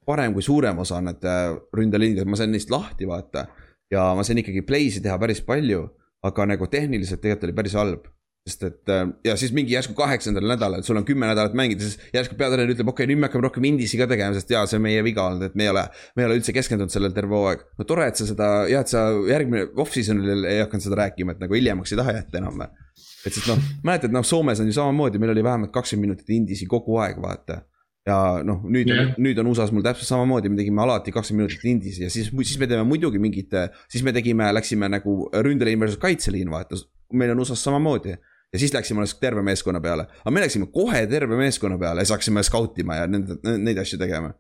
parem 0.06 0.34
kui 0.34 0.42
suurem 0.42 0.80
osa 0.80 1.02
need 1.04 1.26
äh, 1.28 1.58
ründeliinid, 1.76 2.24
ma 2.26 2.40
sain 2.40 2.54
neist 2.54 2.72
lahti 2.74 3.06
vaata. 3.10 3.46
Ja 3.92 4.12
ma 4.16 4.26
sain 4.26 4.42
ikkagi 4.42 4.66
play'si 4.68 5.04
teha 5.04 5.18
päris 5.22 5.42
palju 5.46 5.88
aga 6.26 6.46
nagu 6.54 6.68
tehniliselt 6.68 7.22
tegelikult 7.24 7.50
oli 7.50 7.60
päris 7.62 7.78
halb 7.80 8.08
sest 8.48 8.64
et 8.66 8.92
äh, 8.94 9.06
ja 9.26 9.36
siis 9.38 9.52
mingi 9.56 9.74
järsku 9.76 9.94
kaheksandal 9.98 10.48
nädalal, 10.48 10.84
sul 10.86 10.98
on 10.98 11.06
kümme 11.06 11.28
nädalat 11.30 11.56
mängida, 11.58 11.86
siis 11.86 12.00
järsku 12.16 12.38
peatreener 12.40 12.72
ütleb, 12.74 12.88
okei 12.90 13.04
okay,, 13.04 13.12
nüüd 13.12 13.22
me 13.22 13.28
hakkame 13.28 13.46
rohkem 13.46 13.68
indisi 13.70 14.00
ka 14.00 14.08
tegema, 14.10 14.34
sest 14.38 14.52
jaa, 14.54 14.64
see 14.70 14.80
on 14.80 14.86
meie 14.86 15.04
viga 15.06 15.26
olnud, 15.28 15.50
et 15.50 15.58
me 15.60 15.68
ei 15.68 15.72
ole. 15.74 15.84
me 16.16 16.24
ei 16.24 16.30
ole 16.30 16.38
üldse 16.40 16.56
keskendunud 16.56 16.94
sellele 16.94 17.16
terve 17.16 17.36
hooaeg. 17.36 17.66
no 17.80 17.88
tore, 17.90 18.08
et 18.10 18.20
sa 18.20 18.28
seda, 18.30 18.50
hea, 18.70 18.82
et 18.82 18.94
sa 18.94 19.06
järgmine 19.30 19.68
off-season'il 19.84 20.48
ei 20.50 20.64
hakanud 20.64 20.88
seda 20.88 21.02
rääkima, 21.04 21.36
et 21.36 21.44
nagu 21.44 21.60
hiljemaks 21.60 21.94
ei 21.94 22.00
taha 22.02 22.16
jätta 22.22 22.42
enam. 22.42 22.64
et 22.64 23.34
sest 23.34 23.52
noh, 23.52 23.68
mäletad, 23.86 24.16
noh 24.16 24.26
Soomes 24.26 24.64
on 24.64 24.72
ju 24.72 24.78
samamoodi, 24.80 25.22
meil 25.22 25.36
oli 25.36 25.46
vähemalt 25.46 25.76
kakskümmend 25.76 26.08
minutit 26.10 26.34
indisi 26.34 26.70
kogu 26.70 26.98
aeg, 27.04 27.20
vaata 27.22 27.62
ja 28.10 28.18
noh, 28.46 28.64
nüüd 28.66 28.90
yeah., 28.90 29.12
nüüd 29.22 29.40
on 29.42 29.52
USA-s 29.52 29.74
mul 29.76 29.86
täpselt 29.86 30.10
samamoodi, 30.10 30.52
me 30.52 30.60
tegime 30.60 30.82
alati 30.84 31.14
kakskümmend 31.16 31.48
minutit 31.48 31.68
indis 31.70 32.00
ja 32.02 32.10
siis, 32.14 32.32
siis 32.34 32.58
me 32.62 32.68
teeme 32.70 32.86
muidugi 32.88 33.22
mingit, 33.22 33.54
siis 33.92 34.04
me 34.06 34.14
tegime, 34.16 34.50
läksime 34.56 34.90
nagu 34.92 35.16
ründeliin 35.46 35.80
versus 35.82 36.02
kaitseliin, 36.02 36.52
vaata, 36.54 36.80
meil 37.14 37.34
on 37.36 37.46
USA-s 37.46 37.64
samamoodi. 37.70 38.18
ja 38.54 38.60
siis 38.60 38.74
läksime 38.74 39.04
alles 39.04 39.14
terve 39.22 39.44
meeskonna 39.46 39.82
peale, 39.82 40.08
aga 40.24 40.34
me 40.34 40.42
läksime 40.46 40.72
kohe 40.74 41.06
terve 41.08 41.38
meeskonna 41.38 41.78
peale 41.78 42.02
ja 42.06 42.12
saaksime 42.14 42.44
skautima 42.44 43.02
ja 43.04 43.08
nende, 43.08 43.38
neid 43.58 43.78
asju 43.78 44.00
tegema. 44.02 44.34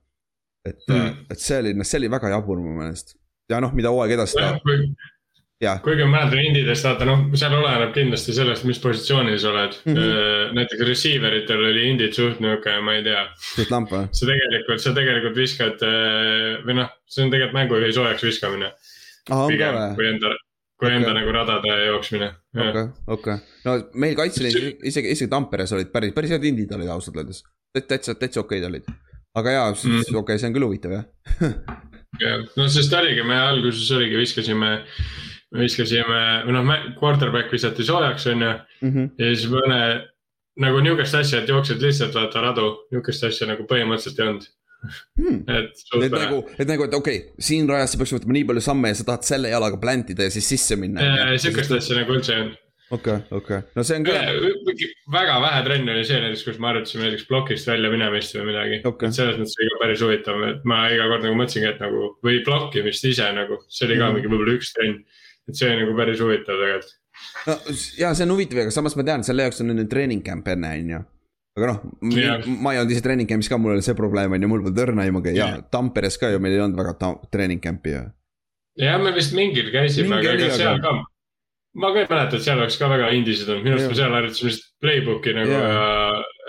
et 0.65 0.83
mm., 0.89 1.25
et 1.29 1.39
see 1.39 1.61
oli, 1.61 1.73
noh, 1.77 1.87
see 1.87 2.01
oli 2.01 2.11
väga 2.11 2.33
jabur 2.33 2.59
mu 2.59 2.75
meelest 2.81 3.15
ja 3.49 3.61
noh, 3.63 3.73
mida 3.75 3.93
hooaeg 3.93 4.17
edasi 4.17 4.37
tahab 4.39 4.65
kuigi 5.59 6.05
ma 6.07 6.11
mäletan 6.13 6.39
indidest, 6.39 6.85
vaata 6.87 7.05
noh, 7.07 7.25
seal 7.37 7.53
oleneb 7.57 7.91
kindlasti 7.95 8.35
sellest, 8.35 8.65
mis 8.67 8.79
positsioonil 8.79 9.39
sa 9.41 9.49
oled 9.51 9.73
mm. 9.83 9.95
-hmm. 9.95 10.53
näiteks 10.55 10.85
receiver 10.87 11.33
itel 11.35 11.63
oli 11.71 11.89
indid 11.89 12.15
suht 12.15 12.39
nihuke, 12.39 12.77
ma 12.81 12.95
ei 12.95 13.03
tea. 13.03 13.25
suht 13.55 13.71
lamp 13.73 13.91
või? 13.91 14.05
sa 14.15 14.29
tegelikult, 14.29 14.83
sa 14.83 14.93
tegelikult 14.95 15.35
viskad 15.35 15.83
äh, 15.83 16.61
või 16.63 16.77
noh, 16.79 16.93
see 17.05 17.25
on 17.25 17.33
tegelikult 17.33 17.57
mängujuhi 17.57 17.97
soojaks 17.97 18.23
viskamine. 18.23 18.71
pigem 19.27 19.81
kui 19.97 20.07
enda, 20.07 20.31
kui 20.79 20.87
okay. 20.87 20.95
enda 20.95 21.13
nagu 21.17 21.35
radade 21.35 21.75
jooksmine. 21.89 22.31
okei, 22.55 22.85
okei, 23.17 23.37
no 23.65 23.75
meil 23.93 24.15
kaitseliin 24.15 24.79
isegi, 24.83 25.11
isegi 25.11 25.29
Tamperes 25.29 25.75
olid 25.75 25.91
päris, 25.91 26.15
päris 26.15 26.31
head 26.37 26.47
indid 26.47 26.71
olid 26.77 26.87
ausalt 26.87 27.19
öeldes. 27.19 27.43
täitsa, 27.75 28.15
täitsa 28.15 28.45
okeid 28.45 28.63
olid. 28.63 28.87
aga 29.35 29.57
jaa, 29.57 29.73
siis 29.75 29.91
mm. 29.91 29.99
okei 30.07 30.19
okay,, 30.23 30.39
see 30.39 30.47
on 30.47 30.55
küll 30.55 30.69
huvitav 30.69 30.95
jah 30.95 31.05
jah, 32.23 32.47
no 32.55 32.69
sest 32.71 32.95
oligi, 32.95 33.27
me 33.27 33.35
alguses 33.43 33.91
oligi, 33.91 34.17
viskasime 34.23 34.71
me 35.55 35.65
viskasime, 35.65 36.21
või 36.45 36.55
noh, 36.55 36.71
quarterback 36.99 37.51
visati 37.53 37.85
soojaks, 37.85 38.27
on 38.29 38.45
ju. 38.45 38.53
-hmm. 38.85 39.11
ja 39.17 39.33
siis 39.33 39.49
mõne 39.51 39.81
nagu 40.59 40.79
nihukest 40.83 41.15
asja, 41.19 41.41
et 41.41 41.51
jooksed 41.51 41.81
lihtsalt 41.83 42.15
vaata 42.17 42.43
radu, 42.43 42.71
nihukest 42.93 43.27
asja 43.29 43.47
nagu 43.49 43.65
põhimõtteliselt 43.69 44.19
ei 44.19 44.27
olnud 44.27 44.47
hmm.. 45.19 45.43
et, 45.57 45.83
et 45.99 46.15
nagu, 46.15 46.39
et 46.55 46.71
nagu, 46.71 46.87
et 46.87 46.95
okei 46.97 47.21
okay,, 47.21 47.43
siin 47.49 47.69
rajas 47.69 47.95
sa 47.95 48.01
peaks 48.01 48.15
võtma 48.17 48.35
nii 48.37 48.47
palju 48.49 48.65
samme 48.69 48.91
ja 48.91 48.97
sa 48.99 49.11
tahad 49.11 49.27
selle 49.27 49.51
jalaga 49.53 49.79
plantida 49.81 50.27
ja 50.27 50.33
siis 50.33 50.49
sisse 50.55 50.79
minna. 50.79 51.05
sihukest 51.37 51.77
asja 51.79 52.01
nagu 52.01 52.17
üldse 52.17 52.35
ei 52.35 52.43
olnud. 52.43 52.57
okei 52.89 53.15
okay,, 53.19 53.37
okei 53.37 53.61
okay., 53.61 53.77
no 53.77 53.85
see 53.87 53.99
on 53.99 54.07
küll. 54.07 54.83
väga 55.15 55.39
vähe 55.45 55.63
trenni 55.67 55.95
oli 55.95 56.03
see 56.09 56.19
näiteks, 56.23 56.45
kus 56.47 56.59
me 56.59 56.71
harjutasime 56.71 57.07
näiteks 57.07 57.29
plokist 57.29 57.71
välja 57.71 57.93
minemist 57.93 58.35
või 58.39 58.49
midagi 58.51 58.81
okay.. 58.89 59.15
selles 59.15 59.39
mõttes 59.39 59.59
oli 59.59 59.71
ka 59.71 59.81
päris 59.85 60.05
huvitav, 60.07 60.43
et 60.49 60.67
ma 60.67 60.83
iga 60.91 61.07
kord 61.11 61.27
nagu 61.27 61.39
mõtlesingi, 61.39 61.71
et 61.71 61.81
nagu 61.83 62.11
või 62.25 62.43
blokkimist 62.47 63.09
ise 63.11 63.31
nagu, 63.35 63.63
see 63.69 63.87
oli 63.87 63.99
ka 63.99 64.09
mm. 64.09 64.19
mingi 64.19 64.33
võib-olla 64.33 64.59
üks 64.59 64.75
trenn 64.75 65.01
et 65.49 65.59
see 65.59 65.71
nagu 65.81 65.95
päris 65.97 66.23
huvitav 66.23 66.59
tegelikult. 66.63 66.97
no 67.49 67.57
ja 67.99 68.13
see 68.15 68.27
on 68.27 68.35
huvitav, 68.35 68.63
aga 68.65 68.75
samas 68.75 68.97
ma 68.99 69.07
tean, 69.07 69.25
selle 69.27 69.47
jaoks 69.47 69.63
on 69.65 69.73
nüüd 69.73 69.89
treening 69.91 70.25
camp 70.25 70.47
enne, 70.53 70.73
on 70.77 70.93
ju. 70.95 71.01
aga 71.59 71.73
noh 71.73 71.81
ma 72.63 72.75
ei 72.75 72.81
olnud 72.83 72.95
ise 72.95 73.03
treening 73.05 73.29
camp'is 73.29 73.51
ka, 73.51 73.59
mul 73.61 73.75
oli 73.75 73.85
see 73.85 73.97
probleem 73.97 74.37
on 74.37 74.45
ju, 74.45 74.51
mul 74.51 74.63
polnud 74.63 74.83
õrna 74.85 75.07
aimugi 75.07 75.35
ja. 75.37 75.51
Tamperes 75.73 76.19
ka 76.21 76.31
ju 76.31 76.41
meil 76.43 76.57
ei 76.57 76.65
olnud 76.65 76.79
väga 76.79 77.13
treening 77.33 77.63
camp'i 77.63 77.97
ju. 77.97 78.03
jah, 78.79 78.99
me 79.01 79.15
vist 79.17 79.35
mingil 79.37 79.73
käisime, 79.73 80.21
aga 80.21 80.37
ega 80.37 80.51
seal 80.55 80.83
ka 80.83 80.99
ma 81.77 81.93
ka 81.93 82.03
ei 82.03 82.09
mäleta, 82.09 82.37
et 82.37 82.45
seal 82.45 82.59
oleks 82.59 82.77
ka 82.81 82.89
väga 82.89 83.09
indised 83.15 83.49
olnud, 83.49 83.65
minu 83.65 83.77
arust 83.77 83.91
me 83.91 83.97
seal 83.99 84.15
harjutasime 84.15 84.51
lihtsalt 84.51 84.69
playbook'i 84.83 85.33
nagu 85.37 85.53
ja, 85.53 85.73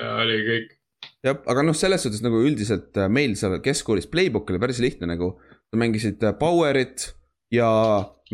ja, 0.00 0.12
oli 0.24 0.38
kõik. 0.48 0.70
jah, 1.26 1.40
aga 1.52 1.64
noh, 1.66 1.76
selles 1.76 2.06
suhtes 2.06 2.24
nagu 2.24 2.40
üldiselt 2.46 2.96
äh, 2.98 3.10
meil 3.12 3.36
seal 3.38 3.58
keskkoolis 3.64 4.08
playbook 4.10 4.50
oli 4.50 4.62
päris 4.62 4.80
lihtne 4.82 5.10
nagu. 5.10 5.34
mängisid 5.76 6.24
äh, 6.26 6.34
power'it 6.34 7.12
ja 7.54 7.68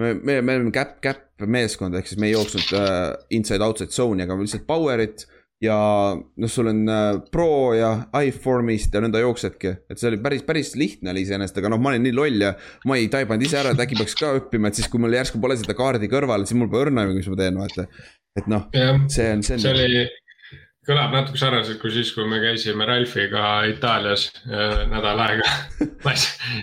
me, 0.00 0.12
me, 0.14 0.40
me 0.42 0.58
olime 0.58 0.74
cap, 0.74 0.98
cap 1.04 1.46
meeskond, 1.46 1.96
ehk 1.98 2.08
siis 2.08 2.20
me 2.20 2.30
ei 2.30 2.36
jooksnud 2.36 2.76
uh, 2.76 3.16
inside 3.36 3.64
outside 3.64 3.94
zone'i, 3.94 4.24
aga 4.26 4.38
lihtsalt 4.40 4.66
power'it 4.68 5.26
ja 5.62 5.76
noh, 6.16 6.50
sul 6.52 6.68
on 6.68 6.82
äh, 6.92 7.06
Pro 7.32 7.72
ja 7.76 7.90
iFormist 8.26 8.92
ja 8.94 9.00
nõnda 9.00 9.22
jooksedki, 9.22 9.72
et 9.88 10.00
see 10.00 10.10
oli 10.10 10.20
päris, 10.22 10.44
päris 10.46 10.74
lihtne 10.76 11.14
oli 11.14 11.24
iseenesest, 11.24 11.62
aga 11.62 11.72
noh, 11.72 11.80
ma 11.80 11.94
olin 11.94 12.04
nii 12.04 12.16
loll 12.16 12.44
ja 12.44 12.52
ma 12.88 12.98
ei 13.00 13.08
taibanud 13.12 13.46
ise 13.46 13.60
ära, 13.62 13.72
et 13.72 13.80
äkki 13.86 13.96
peaks 14.00 14.18
ka 14.20 14.34
õppima, 14.40 14.68
et 14.68 14.78
siis, 14.78 14.90
kui 14.92 15.00
mul 15.02 15.16
järsku 15.16 15.40
pole 15.42 15.56
seda 15.56 15.76
kaardi 15.78 16.10
kõrval, 16.12 16.44
siis 16.44 16.60
mul 16.60 16.70
pole 16.72 16.90
õrna, 16.90 17.06
mis 17.08 17.30
ma 17.32 17.40
teen, 17.40 17.60
vaata. 17.62 17.88
et 18.36 18.52
noh, 18.52 18.68
see 18.72 18.90
on, 18.92 19.08
see 19.08 19.56
on. 19.56 19.64
see 19.64 19.72
oli, 19.72 20.04
kõlab 20.86 21.14
natuke 21.14 21.40
sarnaselt 21.40 21.80
kui 21.82 21.90
siis, 21.94 22.12
kui 22.14 22.26
me 22.30 22.38
käisime 22.42 22.86
Ralfiga 22.86 23.64
Itaalias 23.70 24.28
äh, 24.46 24.84
nädal 24.90 25.22
aega 25.24 25.46
ma 26.04 26.14
ei 26.14 26.20
saa, 26.22 26.58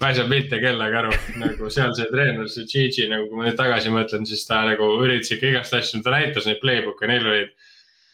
ma 0.00 0.10
ei 0.10 0.18
saa 0.18 0.28
mitte 0.30 0.60
kellegi 0.62 1.00
aru, 1.02 1.16
nagu 1.42 1.70
seal 1.72 1.92
see 1.98 2.08
treener, 2.12 2.48
see 2.52 2.68
Gigi 2.70 3.08
nagu, 3.12 3.28
kui 3.30 3.40
ma 3.40 3.48
nüüd 3.48 3.58
tagasi 3.58 3.92
mõtlen, 3.92 4.28
siis 4.28 4.46
ta 4.48 4.62
nagu 4.68 4.88
üritas 5.04 5.34
ikka 5.36 5.50
igast 5.52 5.76
asju, 5.76 6.00
ta 6.04 6.14
näitas 6.14 6.48
neid 6.48 6.62
playbook'e, 6.62 7.10
neil 7.10 7.28
olid 7.32 7.52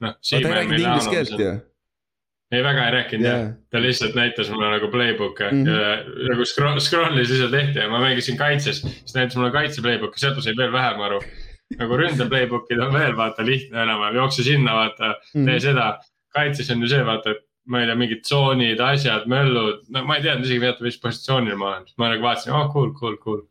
noh. 0.02 0.16
keelt 1.12 1.36
ju. 1.38 1.52
ei, 2.52 2.64
väga 2.66 2.88
ei 2.88 2.96
rääkinud 2.96 3.28
yeah. 3.28 3.38
jah, 3.44 3.54
ta 3.70 3.84
lihtsalt 3.84 4.18
näitas 4.18 4.50
mulle 4.50 4.72
nagu 4.74 4.90
playbook'e 4.90 5.52
mm 5.52 5.62
-hmm. 5.62 5.78
ja 5.78 6.28
nagu 6.32 6.48
scroll, 6.48 6.82
scroll'is 6.82 7.30
lihtsalt 7.30 7.54
lehti 7.54 7.78
ja 7.78 7.88
ma 7.92 8.02
mängisin 8.02 8.40
kaitses, 8.40 8.82
siis 8.82 9.14
näitas 9.14 9.38
mulle 9.38 9.54
kaitse 9.54 9.84
playbook'e, 9.84 10.18
sealt 10.18 10.36
ma 10.36 10.46
sain 10.48 10.58
veel 10.58 10.74
vähem 10.74 11.06
aru. 11.06 11.22
Nagu 11.78 11.98
ründe 12.00 12.26
playbook'id 12.30 12.82
on 12.82 12.92
veel 12.96 13.16
vaata 13.18 13.46
lihtne 13.46 13.82
enam-vähem, 13.84 14.18
jookse 14.20 14.44
sinna 14.46 14.76
vaata 14.80 15.14
mm, 15.34 15.48
tee 15.48 15.62
seda. 15.68 15.94
kaitses 16.32 16.70
on 16.72 16.80
ju 16.80 16.88
see 16.88 17.04
vaata, 17.04 17.34
et 17.34 17.42
ma 17.68 17.82
ei 17.82 17.86
tea, 17.86 17.96
mingid 17.98 18.22
tsoonid, 18.26 18.80
asjad, 18.82 19.26
möllud, 19.30 19.82
no 19.94 20.02
ma 20.08 20.16
ei 20.16 20.24
teadnud 20.24 20.48
isegi 20.48 20.62
mitte, 20.62 20.84
mis 20.86 20.98
positsioonil 21.02 21.58
ma 21.60 21.68
olen, 21.68 21.90
ma 22.00 22.08
nagu 22.10 22.24
vaatasin, 22.24 22.54
oh 22.56 22.70
cool, 22.72 22.94
cool, 22.98 23.18
cool. 23.22 23.42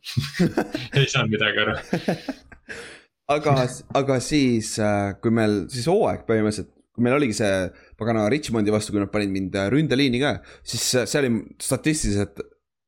Ei 0.98 1.06
saanud 1.08 1.36
midagi 1.38 1.64
aru. 1.64 1.78
Aga, 3.32 3.54
aga 3.96 4.18
siis, 4.20 4.74
äh, 4.84 5.14
kui 5.24 5.32
meil 5.32 5.62
siis 5.72 5.86
hooaeg 5.88 6.26
põhimõtteliselt, 6.28 6.68
kui 6.92 7.06
meil 7.06 7.16
oligi 7.16 7.38
see 7.38 7.70
pagana 8.00 8.26
Richmondi 8.32 8.74
vastu, 8.74 8.92
kui 8.92 9.00
nad 9.00 9.12
panid 9.14 9.32
mind 9.32 9.56
äh, 9.56 9.70
ründeliini 9.72 10.20
ka, 10.20 10.34
siis 10.68 10.84
äh, 11.00 11.06
see 11.08 11.22
oli 11.22 11.30
statistiliselt 11.64 12.42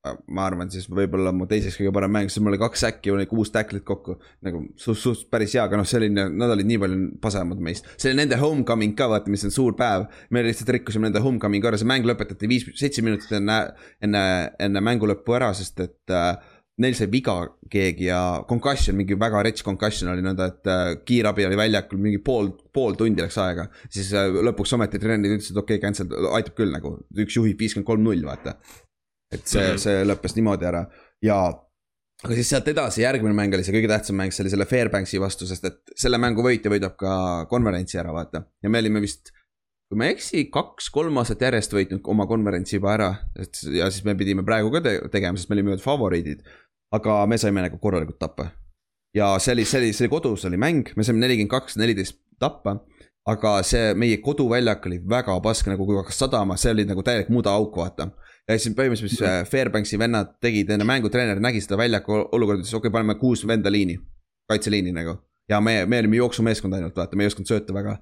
ma 0.03 0.43
arvan, 0.49 0.67
siis 0.71 0.89
võib-olla 0.91 1.31
mu 1.35 1.45
teiseks 1.47 1.77
kõige 1.79 1.93
parem 1.95 2.11
mäng, 2.11 2.31
sest 2.31 2.43
mul 2.43 2.51
oli 2.51 2.59
kaks 2.59 2.81
äkki, 2.89 3.11
oli 3.13 3.27
kuus 3.29 3.53
tacklit 3.55 3.85
kokku. 3.87 4.17
nagu 4.43 4.65
suht, 4.75 4.99
suht 4.99 5.29
päris 5.31 5.55
hea, 5.55 5.63
aga 5.63 5.79
noh, 5.79 5.87
selline, 5.87 6.25
nad 6.35 6.51
olid 6.51 6.67
nii 6.67 6.79
palju 6.81 7.05
pasemad 7.23 7.61
meist. 7.63 7.87
see 7.95 8.11
oli 8.11 8.19
nende 8.19 8.39
homecoming 8.41 8.97
ka, 8.99 9.07
vaata, 9.13 9.31
mis 9.31 9.47
on 9.47 9.55
suur 9.55 9.77
päev. 9.79 10.09
me 10.29 10.43
lihtsalt 10.43 10.73
rikkusime 10.75 11.07
nende 11.07 11.23
homecoming'i 11.23 11.71
ära, 11.71 11.79
see 11.79 11.87
mäng 11.87 12.07
lõpetati 12.09 12.51
viis, 12.51 12.67
seitse 12.79 13.05
minutit 13.05 13.31
enne, 13.39 13.61
enne, 14.03 14.25
enne 14.59 14.83
mängu 14.83 15.07
lõppu 15.07 15.37
ära, 15.39 15.53
sest 15.55 15.79
et 15.85 16.11
äh, 16.11 16.35
neil 16.83 16.95
sai 16.97 17.07
viga 17.13 17.35
keegi 17.71 18.07
ja 18.09 18.19
concussion, 18.49 18.97
mingi 18.97 19.15
väga 19.19 19.43
rets 19.45 19.63
concussion 19.65 20.09
oli 20.11 20.23
nõnda, 20.25 20.49
et 20.51 20.69
äh, 20.69 20.85
kiirabi 21.05 21.45
oli 21.47 21.59
väljakul 21.63 22.01
mingi 22.01 22.19
pool, 22.25 22.49
pool 22.73 22.97
tundi 22.99 23.23
läks 23.23 23.37
aega. 23.39 23.69
siis 23.87 24.11
äh, 24.17 24.27
lõpuks 24.49 24.73
ometi 24.75 24.99
treenerid 24.99 25.37
ütlesid, 25.37 25.57
okei 25.63 25.77
okay,, 25.77 25.83
cancel, 25.85 26.11
aitab 26.33 26.57
küll 26.57 26.73
nagu, 26.73 26.97
üks 27.23 27.37
juhib 27.37 27.61
viiskümmend 27.61 27.87
kolm 27.87 28.03
null, 28.09 28.25
vaata. 28.27 28.57
Et 29.33 29.45
see 29.47 29.67
-hmm. 29.67 29.83
see 29.83 30.07
lõppes 30.07 30.35
niimoodi 30.37 30.69
ära 30.69 30.85
ja 31.23 31.37
aga 32.23 32.33
siis 32.37 32.49
sealt 32.49 32.67
edasi, 32.71 33.03
järgmine 33.03 33.35
mäng 33.35 33.53
oli 33.53 33.63
see 33.67 33.75
kõige 33.75 33.91
tähtsam 33.91 34.19
mäng, 34.19 34.31
see 34.31 34.43
oli 34.45 34.53
selle 34.53 34.65
Fairbanksi 34.65 35.21
vastu, 35.21 35.47
sest 35.49 35.65
et 35.65 35.95
selle 35.95 36.17
mängu 36.17 36.43
võitja 36.45 36.71
võidab 36.71 36.95
ka 36.99 37.13
konverentsi 37.49 37.99
ära, 37.99 38.13
vaata. 38.13 38.45
ja 38.63 38.69
me 38.69 38.79
olime 38.79 39.01
vist, 39.03 39.33
kui 39.89 39.97
ma 39.99 40.07
ei 40.07 40.15
eksi, 40.15 40.45
kaks-kolm 40.53 41.17
aastat 41.17 41.41
järjest 41.41 41.73
võitnud 41.73 42.05
oma 42.15 42.27
konverentsi 42.27 42.77
juba 42.77 42.93
ära. 42.93 43.15
et 43.39 43.63
ja 43.73 43.91
siis 43.91 44.05
me 44.05 44.15
pidime 44.15 44.43
praegu 44.43 44.71
ka 44.71 44.81
te 44.81 44.99
tegema, 45.11 45.37
sest 45.37 45.49
me 45.49 45.59
olime 45.59 45.77
favoriidid 45.77 46.45
aga 46.93 47.23
me 47.29 47.39
saime 47.41 47.63
nagu 47.65 47.79
korralikult 47.81 48.19
tappa. 48.21 48.49
ja 49.15 49.33
see 49.39 49.53
oli, 49.53 49.65
see 49.65 49.79
oli, 49.81 49.93
see 49.93 50.05
oli 50.05 50.13
kodus 50.13 50.45
oli 50.49 50.57
mäng, 50.61 50.89
me 50.97 51.05
saime 51.05 51.21
nelikümmend 51.21 51.51
kaks, 51.51 51.77
neliteist 51.81 52.19
tappa. 52.41 52.77
aga 53.29 53.55
see 53.63 53.93
meie 53.95 54.19
koduväljak 54.19 54.85
oli 54.89 54.99
väga 55.09 55.37
pask, 55.41 55.69
nagu 55.71 55.85
kui 55.87 55.95
hakkas 55.95 56.19
sadama, 56.25 56.57
see 56.59 56.73
oli 56.75 56.85
nagu 56.89 57.03
täielik 57.05 57.29
muda 57.31 57.53
auk, 57.55 57.77
vaata. 57.79 58.09
Ja 58.49 58.57
siis 58.59 58.75
põhimõtteliselt, 58.77 59.11
mis 59.11 59.27
äh, 59.27 59.43
Fairbanksi 59.49 59.99
vennad 59.99 60.35
tegid 60.43 60.71
enne 60.73 60.87
mängu, 60.87 61.11
treener 61.11 61.39
nägi 61.43 61.61
seda 61.63 61.79
väljaku 61.79 62.17
olukorda, 62.35 62.63
ütles 62.63 62.73
okei 62.73 62.89
okay,, 62.89 62.95
paneme 62.97 63.15
kuus 63.19 63.45
venda 63.47 63.71
liini, 63.71 63.99
kaitseliini 64.51 64.95
nagu. 64.95 65.19
ja 65.49 65.59
me, 65.61 65.85
me 65.85 65.99
olime 65.99 66.19
jooksumeeskond 66.21 66.75
ainult, 66.75 66.95
vaata, 66.95 67.19
me 67.19 67.25
ei 67.25 67.31
osanud 67.31 67.49
sööta 67.49 67.75
väga 67.75 67.97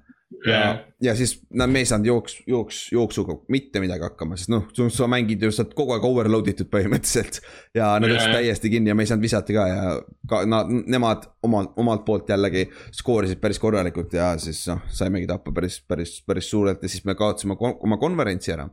ja, 0.48 0.60
ja 1.02 1.16
siis 1.16 1.34
no, 1.54 1.68
me 1.68 1.82
ei 1.82 1.88
saanud 1.90 2.08
jooks, 2.08 2.36
jooks, 2.48 2.82
jooksuga 2.94 3.36
mitte 3.52 3.82
midagi 3.84 4.06
hakkama, 4.06 4.38
sest 4.40 4.52
noh, 4.54 4.68
sa 4.94 5.08
mängid 5.12 5.44
ju, 5.44 5.52
sa 5.54 5.64
oled 5.66 5.74
kogu 5.78 5.96
aeg 5.96 6.06
overload 6.08 6.52
itud 6.52 6.70
põhimõtteliselt. 6.72 7.42
ja 7.78 7.94
nad 8.00 8.10
olid 8.10 8.36
täiesti 8.36 8.72
kinni 8.74 8.92
ja 8.92 8.98
me 8.98 9.06
ei 9.06 9.12
saanud 9.12 9.26
visata 9.26 9.56
ka 9.56 9.66
ja 9.70 9.96
ka 10.30 10.44
nad, 10.50 10.72
nemad 10.96 11.28
omalt, 11.48 11.74
omalt 11.82 12.06
poolt 12.08 12.32
jällegi 12.32 12.68
skoorisid 12.98 13.42
päris 13.44 13.60
korralikult 13.62 14.14
ja 14.18 14.32
siis 14.42 14.64
noh, 14.72 14.86
saimegi 14.94 15.30
tappa 15.30 15.54
päris, 15.56 15.82
päris, 15.88 16.20
päris 16.28 16.50
suurelt 16.54 16.84
ja 16.84 16.92
siis 16.92 17.06
me 17.06 17.18
kaotasime 17.18 17.58
oma 17.60 18.00
konverentsi 18.02 18.56
ära. 18.56 18.70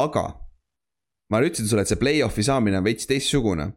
aga 0.00 0.28
ma 1.34 1.42
ütlesin 1.42 1.70
sulle, 1.70 1.84
et 1.84 1.90
see 1.90 2.00
play-off'i 2.00 2.44
saamine 2.46 2.78
on 2.78 2.86
veits 2.86 3.08
teistsugune. 3.10 3.72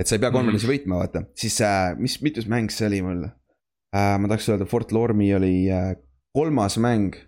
et 0.00 0.08
sa 0.08 0.16
ei 0.16 0.22
pea 0.22 0.30
mhm. 0.30 0.36
konverentsi 0.38 0.66
mm 0.66 0.72
võitma, 0.72 0.98
vaata, 1.02 1.20
siis 1.38 1.58
äh, 1.62 1.92
mis, 2.00 2.16
mitus 2.24 2.48
mäng 2.50 2.72
see 2.72 2.88
oli 2.88 3.02
mul 3.04 3.26
äh,? 3.28 4.16
ma 4.18 4.30
tahaks 4.30 4.48
öelda, 4.48 4.66
Fort 4.66 4.92
Lormi 4.96 5.28
oli 5.36 5.68
äh, 5.70 5.92
kolmas 6.32 6.78
mäng. 6.80 7.18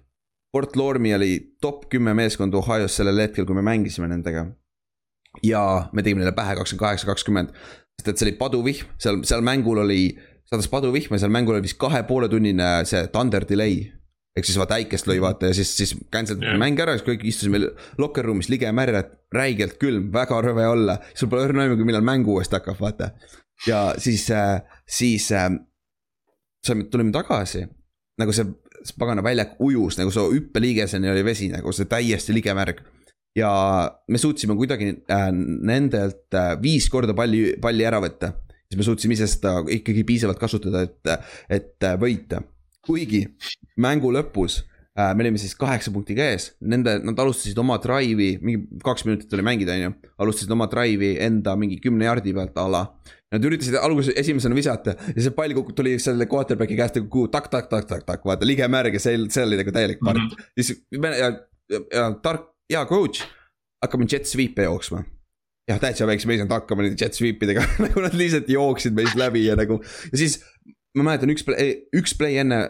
Fort 0.54 0.76
Lormi 0.78 1.12
oli 1.14 1.56
top 1.60 1.88
kümme 1.92 2.14
meeskonda 2.14 2.56
Ohio's 2.56 2.96
sellel 2.96 3.20
hetkel, 3.20 3.44
kui 3.46 3.56
me 3.58 3.62
mängisime 3.66 4.08
nendega. 4.08 4.46
ja 5.42 5.90
me 5.92 6.02
tegime 6.02 6.22
neile 6.22 6.32
pähe 6.32 6.54
kakskümmend 6.54 6.80
kaheksa, 6.80 7.06
kakskümmend, 7.10 7.56
sest 7.98 8.08
et 8.08 8.20
see 8.20 8.28
oli 8.28 8.36
paduvihm, 8.38 8.92
seal, 9.02 9.18
seal 9.26 9.42
mängul 9.42 9.80
oli, 9.82 10.14
sadas 10.46 10.70
paduvihm 10.70 11.16
ja 11.16 11.24
seal 11.24 11.34
mängul 11.34 11.58
oli 11.58 11.66
vist 11.66 11.78
kahe 11.80 12.04
poole 12.06 12.28
tunnine 12.30 12.68
see 12.86 13.08
thunder 13.12 13.44
delay 13.48 13.82
ehk 14.34 14.48
siis 14.48 14.58
vaata 14.58 14.80
äikest 14.80 15.06
lõi 15.10 15.20
vaata 15.22 15.50
ja 15.50 15.56
siis, 15.56 15.70
siis 15.78 15.94
cancel 16.12 16.40
dati 16.40 16.50
yeah. 16.50 16.60
mäng 16.60 16.80
ära, 16.82 16.96
siis 16.96 17.06
kõik 17.06 17.22
istusime 17.30 17.60
locker 18.02 18.26
room'is 18.26 18.50
ligemärjad, 18.50 19.12
räigelt 19.34 19.78
külm, 19.82 20.10
väga 20.14 20.40
rõve 20.42 20.66
olla. 20.70 20.98
sul 21.14 21.30
pole 21.30 21.46
õrna 21.46 21.68
aimugi, 21.68 21.86
millal 21.86 22.04
mäng 22.06 22.26
uuesti 22.26 22.58
hakkab, 22.58 22.80
vaata. 22.82 23.12
ja 23.66 23.86
siis, 23.98 24.26
äh, 24.34 24.60
siis 24.88 25.30
äh, 25.32 25.48
saime, 26.66 26.88
tulime 26.90 27.14
tagasi, 27.14 27.66
nagu 28.18 28.34
see 28.34 28.48
see 28.84 28.98
pagana 29.00 29.24
väljak 29.24 29.56
ujus 29.64 29.98
nagu 30.00 30.12
su 30.12 30.26
hüppeliigeseni 30.32 31.10
oli 31.10 31.24
vesi 31.24 31.48
nagu 31.52 31.72
see 31.72 31.88
täiesti 31.90 32.34
ligemärg. 32.36 32.82
ja 33.36 33.50
me 34.08 34.18
suutsime 34.18 34.54
kuidagi 34.54 34.92
äh, 35.10 35.28
nendelt 35.34 36.34
äh, 36.34 36.54
viis 36.62 36.86
korda 36.90 37.14
palli, 37.14 37.56
palli 37.60 37.84
ära 37.84 38.00
võtta. 38.04 38.34
siis 38.68 38.78
me 38.78 38.86
suutsime 38.86 39.16
ise 39.16 39.26
seda 39.30 39.56
ikkagi 39.68 40.04
piisavalt 40.04 40.38
kasutada, 40.38 40.84
et, 40.84 41.30
et 41.48 41.88
äh, 41.88 41.96
võita. 42.00 42.42
Kuigi 42.86 43.24
mängu 43.80 44.12
lõpus 44.14 44.60
äh, 44.98 45.12
me 45.16 45.24
olime 45.24 45.40
siis 45.40 45.56
kaheksa 45.58 45.92
punkti 45.94 46.16
käes, 46.18 46.52
nende, 46.60 46.96
nad 47.04 47.20
alustasid 47.24 47.58
oma 47.60 47.78
drive'i, 47.82 48.38
mingi 48.42 48.80
kaks 48.84 49.06
minutit 49.08 49.32
oli 49.36 49.46
mängida, 49.46 49.76
on 49.76 49.86
ju. 49.86 49.92
alustasid 50.24 50.54
oma 50.54 50.68
drive'i 50.70 51.16
enda 51.26 51.56
mingi 51.60 51.80
kümne 51.82 52.08
jardi 52.08 52.34
pealt 52.36 52.58
a 52.60 52.66
la. 52.70 52.84
Nad 53.34 53.46
üritasid 53.48 53.74
alguses 53.80 54.14
esimesena 54.20 54.54
visata 54.54 54.94
ja 55.08 55.16
see 55.18 55.34
pall 55.34 55.56
tuli 55.74 55.96
selle 56.02 56.28
quarterback'i 56.30 56.76
käest 56.78 57.00
nagu 57.00 57.24
tak, 57.32 57.48
tak, 57.50 57.66
tak, 57.72 57.88
tak, 57.90 58.04
tak, 58.06 58.22
vaata 58.28 58.46
lige 58.46 58.68
märg 58.70 58.94
ja 58.94 59.02
see, 59.02 59.24
see 59.26 59.42
oli 59.42 59.58
nagu 59.58 59.74
täielik 59.74 60.04
part 60.04 60.20
mm. 60.20 60.28
-hmm. 60.28 60.52
siis 60.60 60.76
ja, 60.94 61.16
ja, 61.18 61.80
ja 61.90 62.04
tark, 62.22 62.52
hea 62.70 62.84
coach, 62.86 63.24
hakkame 63.82 64.06
jet 64.06 64.30
sweep'e 64.30 64.68
jooksma 64.68 65.02
jah, 65.68 65.80
täitsa 65.80 66.08
väikse 66.08 66.28
mees 66.28 66.42
on 66.44 66.50
hakkama 66.52 66.84
nende 66.84 66.98
jet 67.00 67.16
sweep 67.16 67.42
idega 67.44 67.64
nagu 67.84 68.04
nad 68.04 68.16
lihtsalt 68.18 68.50
jooksid 68.52 68.96
meist 68.96 69.16
läbi 69.18 69.46
ja 69.46 69.56
nagu 69.58 69.80
ja 70.10 70.20
siis 70.20 70.38
ma 70.94 71.10
mäletan 71.10 71.32
üks 71.34 71.44
play, 71.46 71.76
üks 71.96 72.16
play 72.18 72.40
enne, 72.42 72.60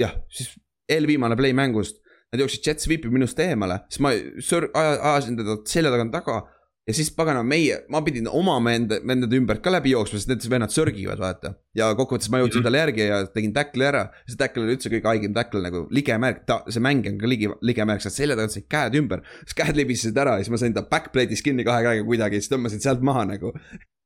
jah, 0.00 0.16
siis 0.32 0.54
eelviimane 0.92 1.38
play 1.38 1.56
mängust. 1.56 2.02
Nad 2.34 2.42
jooksid 2.42 2.66
jet 2.66 2.82
sweep'i 2.82 3.10
minust 3.12 3.38
eemale, 3.38 3.84
siis 3.86 4.02
ma 4.02 4.10
sör-, 4.42 4.72
ajasin 4.74 5.36
teda 5.38 5.60
selja 5.70 5.92
tagant 5.94 6.10
taga 6.14 6.40
ja 6.86 6.94
siis 6.94 7.10
pagana 7.14 7.42
meie, 7.46 7.80
ma 7.90 8.00
pidin 8.06 8.28
oma 8.30 8.56
vende, 8.62 9.00
vendade 9.06 9.38
ümbert 9.38 9.62
ka 9.62 9.72
läbi 9.74 9.90
jooksma, 9.92 10.20
sest 10.20 10.30
need 10.30 10.44
vennad 10.50 10.74
sörgivad, 10.74 11.18
vaata. 11.22 11.54
ja 11.76 11.88
kokkuvõttes 11.98 12.30
ma 12.30 12.40
jõudsin 12.42 12.62
talle 12.66 12.82
järgi 12.84 13.08
ja 13.08 13.18
tegin 13.34 13.54
tackle'i 13.56 13.88
ära. 13.88 14.04
see 14.28 14.38
tackle 14.38 14.62
oli 14.62 14.76
üldse 14.76 14.92
kõige 14.92 15.10
haigem 15.10 15.34
tackle 15.34 15.62
nagu 15.64 15.82
ligemärk, 15.94 16.44
ta, 16.46 16.60
see 16.70 16.82
mäng 16.82 17.06
on 17.10 17.18
ka 17.22 17.30
ligi, 17.30 17.50
ligemärk, 17.66 18.04
sa 18.04 18.12
selja 18.14 18.38
tagant 18.38 18.54
said 18.54 18.68
käed 18.70 18.98
ümber. 19.02 19.24
siis 19.42 19.58
käed 19.58 19.78
libisesid 19.78 20.22
ära 20.22 20.38
ja 20.38 20.46
siis 20.46 20.54
ma 20.54 20.62
sain 20.62 20.76
ta 20.76 20.86
backplate'is 20.86 21.42
kinni 21.46 21.66
kahe 21.66 21.82
käega 21.86 22.06
kuidagi, 22.06 22.42
siis 22.42 22.54
tõmbasin 22.54 22.82
sealt 22.82 23.02
maha 23.06 23.26
nagu 23.34 23.54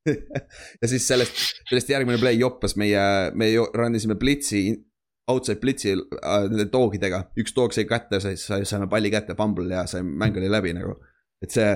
ja 0.80 0.88
siis 0.88 1.06
sellest, 1.08 1.42
sellest 1.68 1.90
järgmine 1.92 2.20
play 2.20 2.38
joppas 2.40 2.76
meie, 2.80 3.02
me 3.36 3.50
run 3.76 3.98
isime 3.98 4.16
blitsi 4.20 4.68
outside 5.30 5.60
blitz'i 5.62 5.94
äh, 5.94 6.48
nende 6.48 6.66
doogidega, 6.72 7.22
üks 7.40 7.54
doog 7.56 7.74
sai 7.74 7.86
kätte, 7.88 8.20
sai, 8.22 8.36
sai, 8.40 8.64
saime 8.68 8.88
palli 8.90 9.12
kätte, 9.12 9.36
fumble 9.38 9.74
ja 9.74 9.86
see 9.90 10.02
mäng 10.04 10.36
oli 10.40 10.50
läbi 10.50 10.74
nagu. 10.76 10.96
et 11.40 11.54
see, 11.54 11.70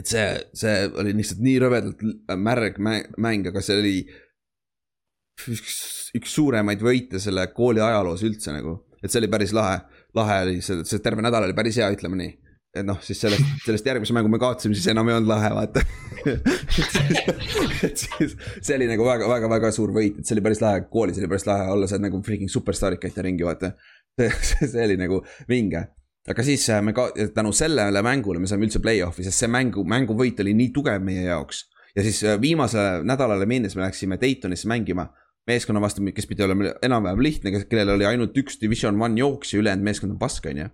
et 0.00 0.10
see, 0.10 0.26
see 0.62 0.74
oli 1.00 1.14
lihtsalt 1.16 1.40
nii 1.44 1.56
rõvedalt 1.62 2.04
märg 2.36 2.80
mäng, 2.80 3.48
aga 3.50 3.62
see 3.64 3.78
oli 3.80 3.94
üks, 5.54 5.78
üks 6.18 6.36
suuremaid 6.36 6.82
võite 6.84 7.22
selle 7.22 7.46
kooli 7.56 7.82
ajaloos 7.84 8.24
üldse 8.26 8.54
nagu. 8.56 8.76
et 9.00 9.08
see 9.08 9.22
oli 9.22 9.32
päris 9.32 9.54
lahe, 9.56 9.80
lahe 10.16 10.42
oli 10.46 10.60
see, 10.64 10.84
see 10.88 11.04
terve 11.04 11.24
nädal 11.24 11.48
oli 11.48 11.56
päris 11.56 11.80
hea, 11.80 11.90
ütleme 11.94 12.20
nii 12.20 12.36
et 12.70 12.86
noh, 12.86 12.98
siis 13.02 13.18
sellest, 13.18 13.46
sellest 13.64 13.86
järgmise 13.86 14.14
mängu 14.14 14.30
me 14.30 14.38
kaotasime, 14.38 14.76
siis 14.78 14.86
enam 14.92 15.08
ei 15.10 15.16
olnud 15.16 15.30
lahe, 15.30 15.48
vaata 15.56 15.82
et 17.86 17.98
siis 17.98 18.36
see 18.60 18.76
oli 18.76 18.86
nagu 18.90 19.06
väga, 19.06 19.26
väga, 19.30 19.48
väga 19.50 19.70
suur 19.74 19.90
võit, 19.94 20.20
et 20.20 20.28
see 20.28 20.36
oli 20.36 20.44
päris 20.44 20.62
lahe, 20.62 20.84
koolis 20.92 21.18
oli 21.18 21.30
päris 21.30 21.48
lahe 21.48 21.66
olla, 21.72 21.88
saad 21.90 22.04
nagu 22.04 22.20
freaking 22.26 22.52
superstaarid 22.52 23.02
käite 23.02 23.24
ringi, 23.26 23.46
vaata. 23.46 23.72
see, 24.20 24.84
oli 24.84 24.98
nagu 25.00 25.22
vinge. 25.50 25.82
aga 26.30 26.44
siis 26.46 26.68
äh, 26.70 26.82
me 26.84 26.94
ka 26.94 27.08
tänu 27.34 27.50
sellele 27.56 28.02
mängule 28.06 28.42
me 28.42 28.50
saime 28.50 28.68
üldse 28.68 28.82
play-off'i, 28.84 29.24
sest 29.26 29.42
see 29.42 29.50
mängu, 29.50 29.82
mänguvõit 29.88 30.38
oli 30.44 30.54
nii 30.54 30.70
tugev 30.76 31.02
meie 31.02 31.24
jaoks. 31.26 31.64
ja 31.96 32.04
siis 32.06 32.22
äh, 32.22 32.38
viimasele 32.40 33.02
nädalale 33.08 33.48
minnes 33.50 33.74
me 33.74 33.82
läksime 33.82 34.20
Daytonisse 34.20 34.70
mängima 34.70 35.08
meeskonna 35.48 35.80
vastu, 35.82 36.04
kes 36.14 36.28
pidi 36.30 36.44
olema 36.46 36.76
enam-vähem 36.86 37.24
lihtne, 37.24 37.64
kellel 37.64 37.96
oli 37.96 38.06
ainult 38.06 38.36
üks 38.38 38.60
division 38.60 39.00
one 39.02 39.18
jooksja, 39.18 39.58
ülejäänud 39.58 39.88
meeskond 39.88 40.14
on 40.14 40.20
pask, 40.20 40.46
on 40.46 40.62
ju 40.62 40.68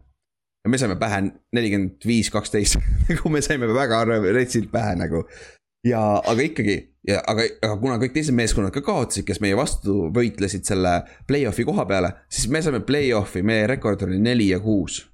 ja 0.67 0.71
me 0.71 0.79
saime 0.79 0.97
pähe 0.99 1.21
nelikümmend 1.55 2.07
viis, 2.07 2.31
kaksteist, 2.35 2.81
nagu 3.11 3.31
me 3.31 3.43
saime 3.45 3.69
väga 3.71 4.03
retsilt 4.35 4.73
pähe 4.73 4.97
nagu. 4.99 5.23
ja, 5.87 6.01
aga 6.19 6.43
ikkagi, 6.43 6.77
ja 7.07 7.21
aga, 7.31 7.45
aga 7.63 7.77
kuna 7.79 8.01
kõik 8.03 8.17
teised 8.17 8.35
meeskonnad 8.35 8.75
ka 8.75 8.83
kaotasid, 8.83 9.27
kes 9.29 9.39
meie 9.45 9.57
vastu 9.59 10.09
võitlesid 10.15 10.67
selle 10.67 10.97
play-off'i 11.29 11.67
koha 11.69 11.87
peale, 11.87 12.11
siis 12.27 12.51
me 12.51 12.63
saime 12.67 12.83
play-off'i, 12.87 13.45
meie 13.47 13.69
rekord 13.71 14.03
oli 14.09 14.19
neli 14.19 14.51
ja 14.51 14.59
kuus. 14.61 15.05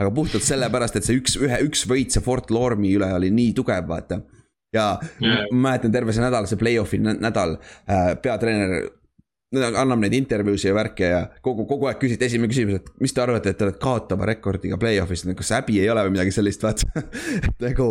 aga 0.00 0.10
puhtalt 0.16 0.42
sellepärast, 0.42 0.96
et 0.96 1.06
see 1.06 1.20
üks, 1.20 1.38
ühe, 1.38 1.62
üks 1.68 1.86
võit, 1.86 2.10
see 2.10 2.24
Fort 2.24 2.50
Lormi 2.50 2.90
üle 2.96 3.12
oli 3.14 3.30
nii 3.30 3.54
tugev, 3.54 3.86
vaata 3.86 4.22
ja 4.74 4.98
yeah. 5.22 5.46
ma 5.50 5.68
mäletan 5.70 5.92
terve 5.94 6.14
see 6.14 6.24
nädal, 6.24 6.50
see 6.50 6.58
play-off'i 6.58 6.98
nädal 6.98 7.56
äh,, 7.86 8.16
peatreener 8.22 8.88
annab 9.58 9.98
neid 9.98 10.14
intervjuusid 10.14 10.70
ja 10.70 10.74
värke 10.76 11.10
ja 11.10 11.20
kogu, 11.42 11.64
kogu 11.66 11.88
aeg 11.90 11.98
küsiti 11.98 12.28
esimene 12.28 12.50
küsimus, 12.52 12.78
et 12.78 12.90
mis 13.02 13.14
te 13.14 13.22
arvate, 13.22 13.50
et 13.50 13.58
te 13.58 13.66
olete 13.66 13.82
kaotava 13.82 14.28
rekordiga 14.30 14.78
play-off'is, 14.78 15.24
nagu 15.26 15.38
kas 15.40 15.50
häbi 15.56 15.80
ei 15.82 15.90
ole 15.90 16.04
või 16.06 16.14
midagi 16.14 16.34
sellist, 16.34 16.62
vaata 16.62 17.02
nagu. 17.66 17.88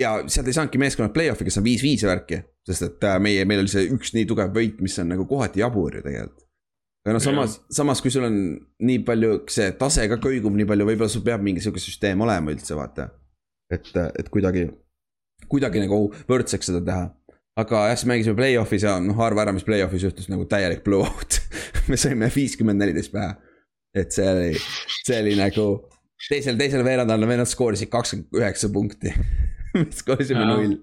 ja 0.00 0.16
sealt 0.28 0.48
ei 0.48 0.56
saanudki 0.56 0.80
meeskonnad 0.80 1.12
play-off'i, 1.12 1.44
kes 1.44 1.60
on 1.60 1.66
viis-viis 1.66 2.04
ja 2.04 2.10
värki, 2.10 2.40
sest 2.68 2.88
et 2.88 3.06
äh, 3.08 3.18
meie, 3.20 3.44
meil 3.48 3.64
oli 3.64 3.72
see 3.72 3.84
üks 3.92 4.14
nii 4.16 4.28
tugev 4.28 4.56
võit, 4.56 4.80
mis 4.84 4.96
on 5.02 5.12
nagu 5.12 5.28
kohati 5.28 5.60
jabur 5.60 6.00
ju 6.00 6.02
tegelikult. 6.06 6.48
aga 7.04 7.18
noh, 7.18 7.24
samas, 7.26 7.60
samas 7.76 8.00
kui 8.04 8.14
sul 8.14 8.24
on 8.30 8.40
nii 8.88 9.04
palju, 9.04 9.42
see 9.52 9.68
tase 9.76 10.08
ka 10.08 10.20
kõigub 10.22 10.56
nii 10.56 10.68
palju, 10.72 10.88
võib-olla 10.88 11.12
sul 11.12 11.24
peab 11.28 11.44
mingi 11.44 11.64
sihuke 11.64 11.82
süsteem 11.82 12.24
olema 12.24 12.56
üldse, 12.56 12.72
vaata. 12.78 13.10
et, 13.68 13.92
et 14.16 14.32
kuidagi, 14.32 14.64
kuidagi 15.44 15.84
nagu 15.84 16.06
võrdseks 16.24 16.72
seda 16.72 16.84
teha 16.88 17.04
aga 17.60 17.82
jah, 17.90 17.96
siis 17.96 18.08
mängisime 18.10 18.36
play-off'is 18.38 18.84
ja 18.84 18.96
noh, 19.02 19.18
arva 19.24 19.46
ära, 19.46 19.54
mis 19.56 19.64
play-off'is 19.66 20.06
juhtus 20.06 20.30
nagu 20.32 20.46
täielik 20.50 20.84
blowout 20.84 21.40
me 21.90 21.98
saime 22.00 22.28
viiskümmend 22.34 22.82
neliteist 22.82 23.14
pähe. 23.14 23.34
et 23.96 24.12
see 24.12 24.28
oli, 24.28 24.50
see 25.06 25.20
oli 25.22 25.36
nagu 25.40 25.66
teisel, 26.28 26.58
teisel 26.60 26.84
veerandajal 26.86 27.28
vennad 27.28 27.50
skoorisid 27.50 27.92
kakskümmend 27.92 28.40
üheksa 28.42 28.70
punkti 28.72 29.12
me 29.76 29.86
skoorisime 29.92 30.44
null. 30.48 30.78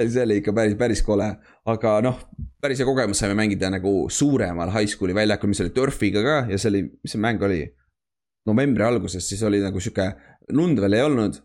see 0.00 0.24
oli 0.24 0.40
ikka 0.42 0.54
päris, 0.56 0.76
päris 0.80 1.04
kole, 1.06 1.28
aga 1.72 1.96
noh, 2.04 2.22
päris 2.60 2.80
hea 2.80 2.88
kogemus 2.88 3.20
saime 3.22 3.36
mängida 3.38 3.72
nagu 3.72 3.94
suuremal 4.12 4.72
high 4.76 4.88
school'i 4.88 5.16
väljakul, 5.16 5.52
mis 5.52 5.64
oli 5.64 5.74
turfiga 5.76 6.24
ka 6.24 6.40
ja 6.52 6.60
see 6.60 6.72
oli, 6.74 6.86
mis 7.00 7.16
see 7.16 7.22
mäng 7.22 7.46
oli? 7.48 7.64
novembri 8.48 8.80
alguses, 8.82 9.26
siis 9.28 9.42
oli 9.44 9.58
nagu 9.60 9.76
sihuke, 9.84 10.06
lund 10.56 10.80
veel 10.80 10.94
ei 10.96 11.02
olnud 11.04 11.36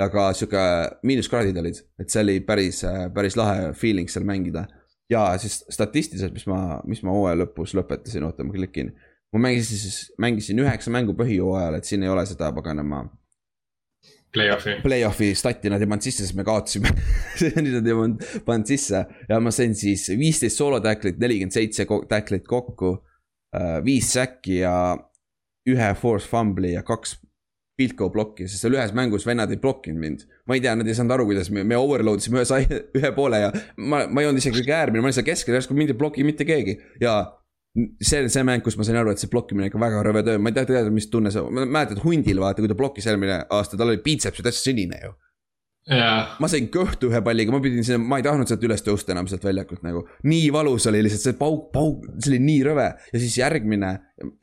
aga 0.00 0.28
sihuke 0.36 0.62
miinuskraadid 1.06 1.58
olid, 1.60 1.80
et 2.00 2.12
see 2.12 2.22
oli 2.24 2.38
päris, 2.46 2.82
päris 3.14 3.36
lahe 3.38 3.72
feeling 3.78 4.10
seal 4.10 4.24
mängida. 4.28 4.66
ja 5.10 5.26
siis 5.38 5.58
statistiliselt, 5.68 6.32
mis 6.32 6.46
ma, 6.48 6.80
mis 6.88 7.02
ma 7.04 7.12
hooaja 7.12 7.42
lõpus 7.42 7.74
lõpetasin, 7.76 8.24
oota 8.24 8.44
ma 8.44 8.54
klikin. 8.54 8.92
ma 9.32 9.40
mängisin 9.48 9.78
siis, 9.78 10.12
mängisin 10.18 10.60
üheksa 10.62 10.90
mängu 10.90 11.16
põhijooajal, 11.18 11.76
et 11.76 11.88
siin 11.88 12.02
ei 12.02 12.12
ole 12.12 12.24
seda 12.26 12.52
paganama. 12.52 13.04
Play-off'i. 14.32 14.78
Play-off'i 14.80 15.34
stati 15.36 15.68
nad 15.68 15.82
ei 15.84 15.88
pannud 15.88 16.04
sisse, 16.06 16.24
sest 16.24 16.36
me 16.38 16.44
kaotasime 16.44 16.88
nüüd 17.64 17.74
nad 17.76 17.88
ei 17.88 17.96
pannud, 17.98 18.28
pannud 18.46 18.70
sisse 18.70 19.02
ja 19.28 19.40
ma 19.44 19.52
sain 19.52 19.76
siis 19.76 20.06
viisteist 20.16 20.56
soolotäklit, 20.56 21.18
nelikümmend 21.20 21.52
seitse 21.52 21.84
täklit 22.08 22.48
kokku. 22.48 22.96
Äh, 23.52 23.82
viis 23.84 24.08
säkki 24.14 24.62
ja 24.62 24.96
ühe 25.68 25.90
force 26.00 26.24
fumbli 26.30 26.72
ja 26.72 26.80
kaks 26.82 27.18
field 27.82 27.98
goal 27.98 28.12
blokki, 28.14 28.46
sest 28.48 28.64
seal 28.64 28.78
ühes 28.78 28.94
mängus 28.96 29.26
vennad 29.28 29.52
ei 29.52 29.60
blokkinud 29.62 30.00
mind. 30.00 30.24
ma 30.46 30.56
ei 30.56 30.64
tea, 30.64 30.74
nad 30.78 30.88
ei 30.88 30.96
saanud 30.96 31.16
aru, 31.18 31.28
kuidas 31.32 31.50
me, 31.54 31.66
me 31.66 31.78
overload 31.78 32.22
isime 32.22 32.40
ühe 32.40 32.48
sai, 32.48 32.64
ühe 32.98 33.12
poole 33.16 33.42
ja 33.42 33.52
ma, 33.76 34.06
ma 34.06 34.22
ei 34.22 34.30
olnud 34.30 34.42
isegi 34.42 34.60
kõige 34.60 34.76
äärmine, 34.78 35.02
ma 35.02 35.10
olin 35.10 35.18
seal 35.18 35.28
keskel, 35.28 35.58
järsku 35.58 35.76
mind 35.76 35.94
ei 35.94 35.98
bloki 35.98 36.26
mitte 36.26 36.46
keegi. 36.48 36.78
Ja 37.02 37.18
see, 38.02 38.24
see 38.32 38.46
mäng, 38.46 38.64
kus 38.64 38.78
ma 38.78 38.86
sain 38.86 39.00
aru, 39.00 39.14
et 39.14 39.22
see 39.22 39.30
blokkimine 39.32 39.70
ikka 39.70 39.80
väga 39.82 40.04
rõve 40.06 40.24
töö, 40.26 40.40
ma 40.42 40.52
ei 40.52 40.58
tea, 40.58 40.68
teada, 40.68 40.94
mis 40.94 41.08
tunne 41.12 41.32
see, 41.34 41.44
ma 41.48 41.66
mäletan 41.66 42.02
hundil 42.04 42.42
vaata, 42.42 42.62
kui 42.62 42.70
ta 42.70 42.78
blokkis 42.78 43.08
eelmine 43.10 43.42
aasta, 43.48 43.80
tal 43.80 43.92
oli 43.92 44.02
biitseps 44.04 44.40
ju 44.40 44.46
täitsa 44.46 44.66
sinine 44.70 45.00
ju 45.04 45.14
yeah.. 45.90 46.32
ma 46.42 46.50
sain 46.50 46.68
kõhtu 46.72 47.10
ühe 47.10 47.20
palliga, 47.24 47.52
ma 47.54 47.60
pidin 47.64 47.84
sinna, 47.86 48.02
ma 48.06 48.20
ei 48.20 48.26
tahtnud 48.26 48.50
sealt 48.50 48.64
üles 48.66 48.84
tõusta 48.86 49.14
enam 49.14 49.28
sealt 49.30 49.44
väljakult 49.46 49.84
nagu. 49.86 50.04
nii 50.28 50.50
valus 50.54 50.86
oli 50.90 51.02
lihtsalt 51.06 51.26
see 51.26 51.38
pauk, 51.38 51.70
pauk, 51.74 52.06
see 52.18 52.34
oli 52.34 52.42
nii 52.46 52.66
rõve. 52.68 52.88
Ja 53.12 53.22
siis 53.22 53.38
järgmine 53.40 53.92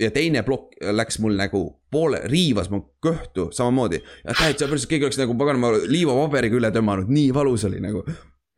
ja 0.02 0.10
teine 0.16 0.44
plokk 0.48 0.80
läks 0.96 1.20
mul 1.24 1.38
nagu 1.40 1.64
poole, 1.92 2.22
riivas 2.30 2.72
mu 2.74 2.84
kõhtu 3.04 3.50
samamoodi. 3.56 4.02
ja 4.26 4.36
täitsa 4.36 4.68
päris, 4.72 4.88
keegi 4.90 5.08
oleks 5.08 5.22
nagu 5.22 5.38
paganama 5.40 5.76
liivapaberiga 5.88 6.60
üle 6.60 6.74
tõmmanud, 6.76 7.14
nii 7.14 7.32
valus 7.36 7.66
oli 7.70 7.82
nagu. 7.84 8.04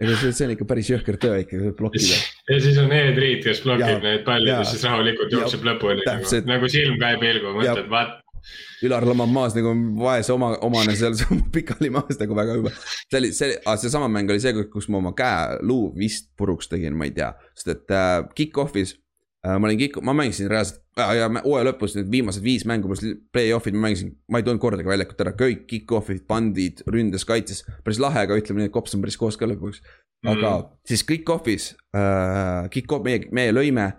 Ega 0.01 0.15
see, 0.17 0.31
see 0.33 0.47
on 0.47 0.55
ikka 0.55 0.65
päris 0.65 0.87
jõhker 0.89 1.17
töö 1.21 1.35
ikka 1.43 1.75
blokkida. 1.77 2.17
ja 2.49 2.57
siis 2.63 2.79
on 2.81 2.89
Ed 2.95 3.19
Reed, 3.21 3.43
kes 3.45 3.61
blokib 3.61 4.01
neid 4.01 4.25
palle 4.25 4.49
ja 4.49 4.63
siis 4.65 4.81
rahulikult 4.87 5.33
jookseb 5.35 5.67
lõpuni 5.67 6.01
nagu, 6.07 6.41
nagu 6.49 6.69
silm 6.73 6.97
ka 7.01 7.13
ei 7.13 7.21
pilgu, 7.21 7.53
mõtled, 7.59 7.85
vaat 7.91 8.20
Ülar 8.85 9.05
lamab 9.05 9.29
maas 9.31 9.55
nagu 9.57 9.73
vaese 10.01 10.33
oma, 10.33 10.53
omane 10.65 10.95
seal 10.97 11.17
pikali 11.55 11.91
maas 11.93 12.19
nagu 12.19 12.37
väga 12.37 12.57
hüva. 12.57 12.73
see 13.07 13.19
oli, 13.19 13.31
see, 13.35 13.55
seesama 13.83 14.09
mäng 14.11 14.31
oli 14.31 14.41
see, 14.43 14.65
kus 14.71 14.89
ma 14.91 15.01
oma 15.01 15.13
käe 15.17 15.61
luu 15.65 15.91
vist 15.97 16.31
puruks 16.37 16.71
tegin, 16.71 16.97
ma 16.97 17.07
ei 17.09 17.15
tea, 17.15 17.31
sest 17.57 17.73
et 17.75 17.95
äh, 17.95 18.17
kick-off'is 18.37 18.95
äh,. 19.45 19.57
ma 19.57 19.69
olin 19.69 19.79
kick, 19.79 20.01
ma 20.05 20.15
mängisin 20.17 20.49
reaalselt 20.51 20.81
äh, 20.99 21.15
ja 21.19 21.29
hooaja 21.37 21.69
lõpus 21.69 21.97
need 21.97 22.11
viimased 22.13 22.45
viis 22.45 22.65
mängu, 22.69 22.91
pluss 22.91 23.05
play-off'id 23.35 23.77
ma 23.77 23.87
mängisin, 23.87 24.13
ma 24.31 24.41
ei 24.41 24.47
tulnud 24.47 24.63
kordagi 24.63 24.89
väljakult 24.91 25.25
ära, 25.25 25.35
kõik 25.37 25.65
kick-off'id, 25.69 26.25
pandid, 26.29 26.85
ründes, 26.89 27.27
kaitses. 27.29 27.65
päris 27.85 28.01
lahe, 28.01 28.25
aga 28.25 28.37
ütleme 28.39 28.63
nii, 28.63 28.71
et 28.71 28.77
kops 28.77 28.97
on 28.97 29.05
päris 29.05 29.19
koos 29.21 29.39
ka 29.39 29.49
lõpuks. 29.49 29.83
aga 30.25 30.53
mm. 30.53 30.71
siis 30.89 31.05
kick-off'is 31.09 31.73
äh,, 31.97 32.69
kick-off, 32.73 33.05
meie, 33.05 33.27
meie 33.35 33.53
lõime 33.53 33.91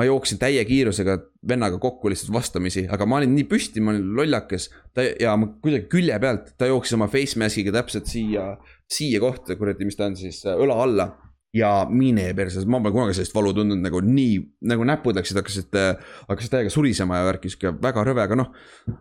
ma 0.00 0.06
jooksin 0.08 0.40
täie 0.40 0.62
kiirusega 0.64 1.18
vennaga 1.48 1.76
kokku 1.82 2.08
lihtsalt 2.08 2.32
vastamisi, 2.32 2.86
aga 2.88 3.04
ma 3.04 3.18
olin 3.20 3.34
nii 3.36 3.44
püsti, 3.50 3.82
ma 3.84 3.92
olin 3.92 4.14
lollakas. 4.16 4.70
ta 4.96 5.04
ja 5.20 5.36
ma 5.36 5.50
kuidagi 5.60 5.90
külje 5.92 6.16
pealt, 6.22 6.54
ta 6.58 6.70
jooksis 6.70 6.96
oma 6.96 7.10
face 7.12 7.38
mask'iga 7.38 7.74
täpselt 7.76 8.08
siia, 8.08 8.54
siia 8.90 9.20
kohta, 9.20 9.58
kuradi, 9.60 9.84
mis 9.84 9.98
ta 9.98 10.08
on 10.08 10.16
siis, 10.16 10.40
õla 10.48 10.78
alla 10.86 11.10
ja 11.56 11.70
mine 11.90 12.28
perses, 12.38 12.66
ma 12.70 12.78
pole 12.78 12.94
kunagi 12.94 13.16
sellist 13.18 13.34
valu 13.34 13.50
tundnud 13.56 13.80
nagu 13.82 14.00
nii, 14.06 14.34
nagu 14.70 14.84
näpud 14.86 15.16
läksid, 15.18 15.40
hakkasid, 15.40 15.78
hakkasid 16.28 16.52
täiega 16.52 16.70
surisema 16.70 17.18
ja 17.18 17.26
värki, 17.26 17.50
sihuke 17.50 17.72
väga 17.82 18.04
rõve, 18.06 18.22
aga 18.22 18.38
noh. 18.38 18.52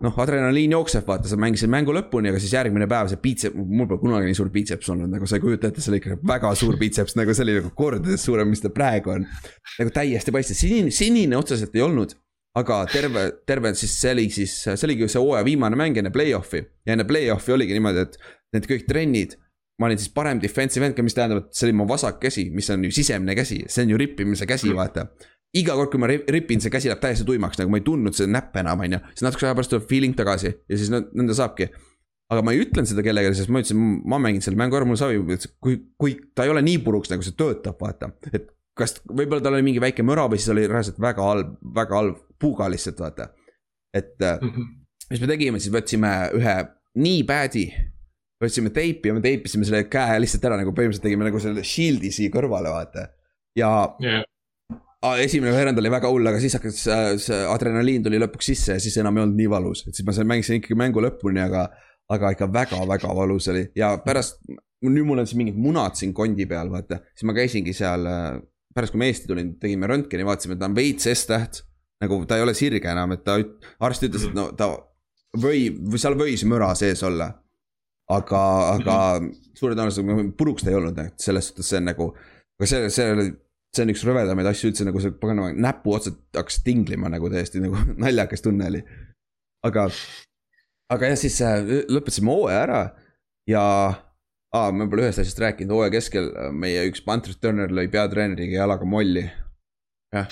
noh, 0.02 0.22
adrenaliin 0.24 0.74
jookseb, 0.74 1.06
vaata, 1.10 1.30
sa 1.30 1.38
mängisid 1.42 1.70
mängu 1.70 1.94
lõpuni, 1.94 2.32
aga 2.32 2.42
siis 2.42 2.56
järgmine 2.58 2.88
päev 2.90 3.12
see 3.12 3.22
biitsep, 3.22 3.58
mul 3.60 3.90
pole 3.92 4.02
kunagi 4.02 4.32
nii 4.32 4.40
suur 4.40 4.50
biitseps 4.54 4.90
olnud, 4.96 5.12
nagu 5.14 5.30
sa 5.30 5.38
ei 5.38 5.44
kujuta 5.46 5.70
ette, 5.70 5.84
see 5.84 5.94
oli 5.94 6.02
ikka 6.02 6.18
väga 6.32 6.56
suur 6.58 6.80
biitseps, 6.82 7.18
nagu 7.20 7.36
see 7.38 7.46
oli 7.46 7.60
nagu 7.60 7.70
kordades 7.78 8.26
suurem, 8.26 8.50
mis 8.50 8.66
ta 8.66 8.74
praegu 8.74 9.14
on. 9.14 9.30
nagu 9.78 9.94
täiesti 9.94 10.34
paistis, 10.34 10.64
sinine, 10.66 10.96
sinine 10.96 11.38
otseselt 11.38 11.78
ei 11.78 11.86
olnud 11.86 12.18
aga 12.58 12.80
terve, 12.90 13.28
terve 13.48 13.76
siis 13.78 13.94
see 14.02 14.16
oli 14.16 14.26
siis, 14.34 14.56
see 14.66 14.88
oligi 14.88 15.08
see 15.12 15.22
hooaja 15.22 15.46
viimane 15.46 15.78
mäng 15.80 16.00
enne 16.02 16.10
play-off'i 16.14 16.64
ja 16.66 16.96
enne 16.96 17.06
play-off'i 17.08 17.54
oligi 17.54 17.78
niimoodi, 17.78 18.08
et 18.08 18.18
need 18.56 18.68
kõik 18.72 18.88
trennid 18.90 19.38
ma 19.80 19.88
olin 19.88 20.00
siis 20.00 20.12
parem 20.14 20.40
defensive 20.44 20.86
end, 20.86 21.02
mis 21.06 21.16
tähendab, 21.16 21.46
et 21.46 21.56
see 21.56 21.70
oli 21.70 21.76
mu 21.80 21.88
vasak 21.90 22.20
käsi, 22.22 22.50
mis 22.56 22.70
on 22.74 22.84
ju 22.88 22.94
sisemine 22.94 23.36
käsi, 23.38 23.62
see 23.72 23.86
on 23.88 23.94
ju 23.94 24.00
rippimise 24.00 24.48
käsi, 24.50 24.72
vaata. 24.76 25.08
iga 25.56 25.74
kord, 25.74 25.90
kui 25.90 26.02
ma 26.02 26.10
ripin, 26.10 26.62
see 26.62 26.70
käsi 26.74 26.92
läheb 26.92 27.00
täiesti 27.02 27.26
tuimaks, 27.26 27.58
nagu 27.58 27.72
ma 27.74 27.80
ei 27.80 27.86
tundnud 27.86 28.14
seda 28.18 28.30
näppe 28.36 28.62
enam, 28.62 28.84
on 28.86 28.98
ju. 28.98 29.00
siis 29.14 29.26
natukese 29.26 29.48
aja 29.48 29.58
pärast 29.58 29.74
tuleb 29.74 29.88
feeling 29.90 30.18
tagasi 30.18 30.52
ja 30.52 30.78
siis 30.78 30.92
nõnda 30.94 31.38
saabki. 31.38 31.70
aga 32.30 32.44
ma 32.46 32.54
ei 32.54 32.62
ütlenud 32.62 32.92
seda 32.92 33.02
kellelegi, 33.06 33.34
sest 33.40 33.50
ma 33.50 33.64
ütlesin, 33.64 33.86
ma 34.06 34.20
mängin 34.22 34.44
selle 34.46 34.60
mängu 34.60 34.78
ära, 34.78 34.86
mul 34.86 35.00
savi, 35.00 35.18
kui, 35.64 35.80
kui 35.98 36.18
ta 36.36 36.46
ei 36.46 36.52
ole 36.54 36.62
nii 36.62 36.82
puruks, 36.86 37.10
nagu 37.10 37.26
see 37.26 37.38
töötab, 37.40 37.80
vaata. 37.82 38.12
et 38.34 38.52
kas, 38.78 39.00
võib-olla 39.08 39.42
tal 39.44 39.58
oli 39.58 39.66
mingi 39.66 39.82
väike 39.82 40.06
müra 40.06 40.28
või 40.30 40.42
siis 40.42 40.52
oli 40.54 40.68
reaalselt 40.70 41.00
väga 41.02 41.24
halb, 41.26 41.56
väga 41.76 41.98
halb 41.98 42.20
puuga 42.40 42.68
lihtsalt, 42.70 43.00
vaata. 43.00 43.32
et 43.94 44.20
mm 44.20 44.52
-hmm. 44.52 44.68
mis 45.10 45.24
me 45.24 45.32
tegime, 45.32 45.60
siis 45.60 45.74
võtsime 45.74 46.12
ühe 46.38 46.58
nii 47.00 47.24
pad'i 47.24 47.66
võtsime 48.44 48.72
teipi 48.76 49.12
ja 49.12 49.16
me 49.18 49.24
teipisime 49.24 49.68
selle 49.68 49.86
käe 49.92 50.18
lihtsalt 50.24 50.46
ära 50.48 50.60
nagu 50.60 50.74
põhimõtteliselt 50.76 51.08
tegime 51.08 51.28
nagu 51.28 51.42
selle 51.44 51.64
shield'i 51.68 52.12
siia 52.16 52.32
kõrvale, 52.34 52.72
vaata. 52.74 53.10
ja 53.60 53.72
yeah., 54.04 54.26
esimene 55.24 55.54
veerand 55.56 55.80
oli 55.80 55.92
väga 55.92 56.10
hull, 56.12 56.28
aga 56.28 56.40
siis 56.44 56.58
hakkas 56.58 56.80
see 57.24 57.44
adrenaliin 57.48 58.04
tuli 58.04 58.20
lõpuks 58.20 58.52
sisse 58.52 58.76
ja 58.76 58.84
siis 58.84 58.98
enam 59.00 59.18
ei 59.18 59.24
olnud 59.26 59.40
nii 59.40 59.52
valus, 59.52 59.86
et 59.88 59.96
siis 59.96 60.08
ma 60.08 60.16
sain, 60.16 60.28
mängisin 60.28 60.60
ikkagi 60.60 60.80
mängu 60.80 61.04
lõpuni, 61.04 61.44
aga. 61.46 61.70
aga 62.10 62.32
ikka 62.34 62.48
väga-väga 62.50 63.12
valus 63.14 63.48
oli 63.52 63.68
ja 63.78 63.92
pärast, 64.02 64.40
nüüd 64.82 65.06
mul 65.06 65.22
on 65.22 65.28
siin 65.30 65.44
mingid 65.44 65.58
munad 65.62 65.98
siin 66.00 66.14
kondi 66.16 66.48
peal, 66.50 66.72
vaata, 66.74 66.98
siis 67.14 67.28
ma 67.30 67.36
käisingi 67.38 67.74
seal. 67.78 68.08
pärast, 68.74 68.94
kui 68.94 69.02
ma 69.02 69.10
Eesti 69.10 69.28
tulin, 69.30 69.52
tegime 69.62 69.88
röntgeni, 69.90 70.26
vaatasime, 70.26 70.58
ta 70.58 70.70
on 70.70 70.76
veits 70.78 71.06
S-täht. 71.14 71.64
nagu 72.02 72.22
ta 72.26 72.38
ei 72.38 72.46
ole 72.46 72.54
sirge 72.56 72.88
enam, 72.90 73.12
et 73.12 73.24
ta, 73.28 73.36
arst 73.86 74.06
ütles, 74.08 74.26
et 74.30 74.34
no 74.34 74.50
ta 74.58 74.72
või, 75.38 75.68
või 75.70 76.00
seal 76.02 76.16
võis 76.18 76.46
müra 76.48 76.72
sees 76.80 77.04
olla. 77.04 77.30
Aga, 78.10 78.42
aga 78.76 78.98
-hmm. 79.20 79.54
suure 79.58 79.78
tõenäosusega 79.78 80.32
puruks 80.38 80.66
ta 80.66 80.74
ei 80.74 80.80
olnud, 80.80 80.98
et 81.04 81.20
selles 81.22 81.52
suhtes 81.52 81.70
see 81.70 81.82
on 81.82 81.88
nagu, 81.92 82.10
aga 82.60 82.70
see, 82.72 82.90
see 82.94 83.12
oli 83.14 83.30
see 83.76 83.86
on 83.86 83.94
üks 83.94 84.04
rõvedamaid 84.08 84.50
asju 84.50 84.72
üldse 84.72 84.86
nagu 84.88 85.02
see 85.04 85.14
paganama 85.22 85.54
näpuotsad 85.54 86.18
hakkas 86.38 86.62
tinglima 86.66 87.12
nagu 87.14 87.30
täiesti 87.32 87.62
nagu 87.62 87.78
naljakas 88.04 88.46
tunne 88.46 88.70
oli. 88.72 88.82
aga, 89.66 89.88
aga 90.94 91.12
jah, 91.12 91.20
siis 91.20 91.38
äh, 91.46 91.60
lõpetasime 91.92 92.34
hooaja 92.34 92.64
ära 92.66 92.82
ja 93.50 93.64
aa, 94.56 94.72
ma 94.74 94.88
pole 94.90 95.06
ühest 95.06 95.22
asjast 95.22 95.42
rääkinud, 95.44 95.76
hooaja 95.76 95.94
keskel 96.00 96.32
äh, 96.32 96.50
meie 96.56 96.88
üks 96.90 97.04
punt 97.06 97.30
returner 97.30 97.74
lõi 97.74 97.88
peatreeneriga 97.94 98.64
jalaga 98.64 98.90
molli. 98.90 99.28
jah, 100.16 100.26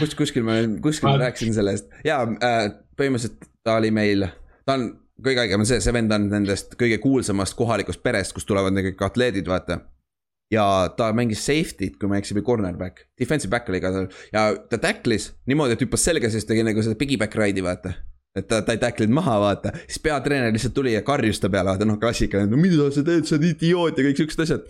kus, 0.00 0.16
kuskil 0.18 0.46
ma, 0.46 0.58
kuskil 0.82 1.12
ma 1.12 1.18
rääkisin 1.22 1.54
sellest 1.54 1.92
ja 2.06 2.24
äh, 2.42 2.64
põhimõtteliselt 2.98 3.52
ta 3.62 3.78
oli 3.78 3.92
meil, 3.94 4.26
ta 4.66 4.80
on 4.80 4.90
kõige 5.24 5.44
haigem 5.44 5.64
on 5.64 5.68
see, 5.68 5.80
see 5.82 5.94
vend 5.94 6.12
on 6.14 6.28
nendest 6.30 6.74
kõige 6.78 7.00
kuulsamast 7.02 7.56
kohalikust 7.58 8.02
perest, 8.02 8.34
kust 8.36 8.48
tulevad 8.48 8.74
need 8.74 8.90
kõik 8.90 9.06
atleedid, 9.08 9.48
vaata 9.50 9.80
ja 10.52 10.64
ta 10.96 11.10
mängis 11.16 11.44
safety't, 11.44 11.98
kui 12.00 12.08
ma 12.08 12.16
ei 12.16 12.24
eksi, 12.24 12.36
või 12.38 12.44
cornerback, 12.46 13.06
defensive 13.20 13.52
back 13.52 13.68
oli 13.68 13.80
ka 13.84 13.92
tal 13.94 14.06
ja 14.32 14.50
ta 14.70 14.80
tacklis 14.80 15.32
niimoodi, 15.48 15.76
et 15.76 15.82
hüppas 15.84 16.04
selga, 16.08 16.30
siis 16.32 16.46
tegi 16.48 16.64
nagu 16.66 16.84
seda 16.84 16.98
piggyback 16.98 17.36
ride'i 17.38 17.64
vaata. 17.64 17.92
et 18.38 18.46
ta, 18.48 18.60
ta 18.62 18.76
ei 18.76 18.80
tacklinud 18.80 19.16
maha, 19.16 19.38
vaata, 19.42 19.72
siis 19.86 20.00
peatreener 20.04 20.52
lihtsalt 20.54 20.76
tuli 20.76 20.92
ja 20.94 21.02
karjus 21.02 21.40
ta 21.42 21.50
peale, 21.52 21.74
vaata 21.74 21.88
noh, 21.88 21.98
klassikaline, 22.00 22.50
no 22.52 22.60
mida 22.60 22.86
sa 22.94 23.02
teed, 23.04 23.26
sa 23.26 23.36
oled 23.36 23.48
idioot 23.50 23.98
ja 23.98 24.06
kõik 24.06 24.22
siuksed 24.22 24.44
asjad. 24.44 24.68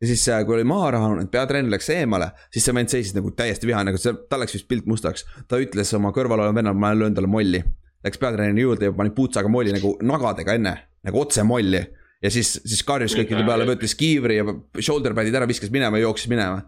ja 0.00 0.08
siis, 0.08 0.24
äh, 0.32 0.40
kui 0.46 0.56
oli 0.56 0.64
maha 0.66 0.94
rahanud, 0.96 1.28
peatreener 1.30 1.74
läks 1.74 1.90
eemale, 1.94 2.30
siis 2.54 2.64
see 2.66 2.74
vend 2.74 2.90
seisis 2.90 3.14
nagu 3.14 3.30
täiesti 3.36 3.68
vihane, 3.68 3.92
nagu 3.92 4.16
tal 4.30 4.42
läks 4.42 4.56
vist 4.56 4.68
pilt 4.70 4.88
mustaks. 4.90 5.26
ta 5.46 5.60
ütles 5.62 5.94
oma 5.98 6.14
kõrval 6.16 6.42
oleva 6.42 6.56
vennale, 6.56 6.78
ma 6.78 6.94
löön 6.96 7.14
talle 7.14 7.30
molli. 7.30 7.62
Läks 8.04 8.20
peatreeneri 8.20 8.62
juurde 8.64 8.88
ja 8.88 8.92
pani 8.96 9.12
puutsaga 9.12 9.48
molli 9.52 9.74
nagu 9.74 9.96
nagadega 10.06 10.54
enne, 10.56 10.76
nagu 11.04 11.20
otse 11.20 11.42
molli 11.44 11.82
ja 12.22 12.30
siis, 12.32 12.54
siis 12.64 12.82
karjus 12.86 13.14
kõikide 13.16 13.44
peale, 13.46 13.66
võttis 13.68 13.96
kiivri 13.98 14.40
ja 14.40 14.46
shoulder 14.80 15.14
pad'id 15.16 15.36
ära, 15.36 15.48
viskas 15.48 15.72
minema 15.72 16.00
ja 16.00 16.08
jooksis 16.08 16.30
minema. 16.32 16.62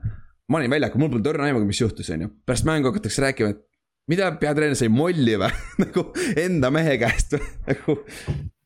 ma 0.49 0.59
olin 0.59 0.73
väljakul, 0.73 1.01
mul 1.01 1.13
polnud 1.13 1.29
õrna 1.33 1.49
aimugi, 1.49 1.69
mis 1.69 1.81
juhtus, 1.81 2.11
on 2.13 2.27
ju. 2.27 2.33
pärast 2.47 2.67
mängu 2.69 2.91
hakatakse 2.91 3.25
rääkima, 3.25 3.55
et 3.55 3.63
mida 4.11 4.31
peatreener 4.41 4.77
sai 4.79 4.91
molli 4.93 5.37
või 5.41 5.53
nagu 5.85 6.07
enda 6.47 6.73
mehe 6.75 6.99
käest 7.01 7.37
nagu 7.39 7.99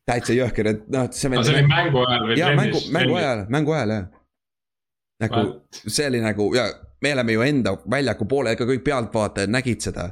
täitsa 0.07 0.35
jõhker, 0.35 0.71
et 0.73 0.85
noh, 0.93 1.09
see. 1.11 1.29
see 1.29 1.55
oli 1.55 1.65
mängu 1.67 2.03
ajal 2.03 2.29
või? 2.29 2.39
jaa, 2.39 2.53
mängu, 2.57 2.83
mängu 2.95 3.17
ajal, 3.19 3.47
mängu 3.53 3.75
ajal 3.75 3.95
jah. 3.95 4.05
nagu 5.25 5.41
What? 5.41 5.81
see 5.85 6.07
oli 6.07 6.23
nagu 6.23 6.51
ja 6.55 6.69
me 7.03 7.11
oleme 7.13 7.35
ju 7.35 7.43
enda 7.45 7.75
väljaku 7.89 8.27
poolel, 8.29 8.55
ka 8.57 8.67
kõik 8.69 8.85
pealtvaatajad 8.87 9.51
nägid 9.53 9.83
seda 9.83 10.09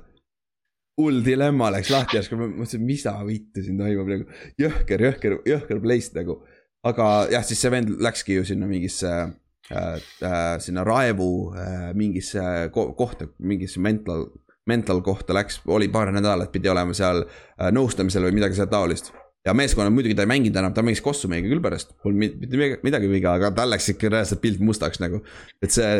hull 1.02 1.24
dilemma 1.26 1.72
läks 1.76 1.90
lahti 1.92 2.18
järsku, 2.20 2.38
ma 2.40 2.48
mõtlesin, 2.48 2.84
mida 2.88 3.18
vittu 3.28 3.64
siin 3.64 3.80
toimub 3.80 4.12
nagu. 4.12 4.28
jõhker, 4.62 5.02
jõhker, 5.10 5.40
jõhker 5.46 5.82
place 5.84 6.16
nagu 6.16 6.40
aga 6.86 7.10
jah, 7.34 7.44
siis 7.46 7.62
see 7.62 7.74
vend 7.74 7.92
läkski 8.04 8.40
ju 8.40 8.46
sinna 8.48 8.70
mingisse 8.70 9.12
äh, 9.12 9.98
äh, 9.98 10.48
sinna 10.64 10.86
Raevu 10.88 11.30
äh, 11.58 11.92
mingisse 11.98 12.70
ko 12.74 12.92
kohta, 12.98 13.30
mingisse 13.40 13.82
mental, 13.82 14.28
mental 14.70 15.02
kohta 15.06 15.36
läks, 15.38 15.62
oli 15.66 15.90
paar 15.94 16.14
nädalat 16.14 16.54
pidi 16.54 16.70
olema 16.72 16.96
seal 16.98 17.24
äh, 17.26 17.72
nõustamisel 17.74 18.28
või 18.28 18.40
midagi 18.40 18.68
taolist. 18.70 19.14
ja 19.46 19.54
meeskonnal 19.54 19.94
muidugi 19.94 20.16
ta 20.18 20.26
ei 20.26 20.30
mänginud 20.30 20.58
enam, 20.58 20.74
ta 20.74 20.82
mängis 20.86 21.04
Kossu 21.06 21.30
meiega 21.30 21.50
küll 21.52 21.62
pärast, 21.62 21.94
polnud 22.04 22.38
mitte 22.42 22.80
midagi 22.86 23.10
viga, 23.10 23.36
aga 23.38 23.52
tal 23.54 23.70
läks 23.74 23.92
ikka 23.94 24.10
reaalselt 24.10 24.42
pilt 24.42 24.62
mustaks 24.62 25.02
nagu. 25.02 25.22
et 25.62 25.74
see, 25.74 25.92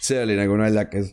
see 0.00 0.22
oli 0.22 0.36
nagu 0.40 0.56
naljakas. 0.60 1.12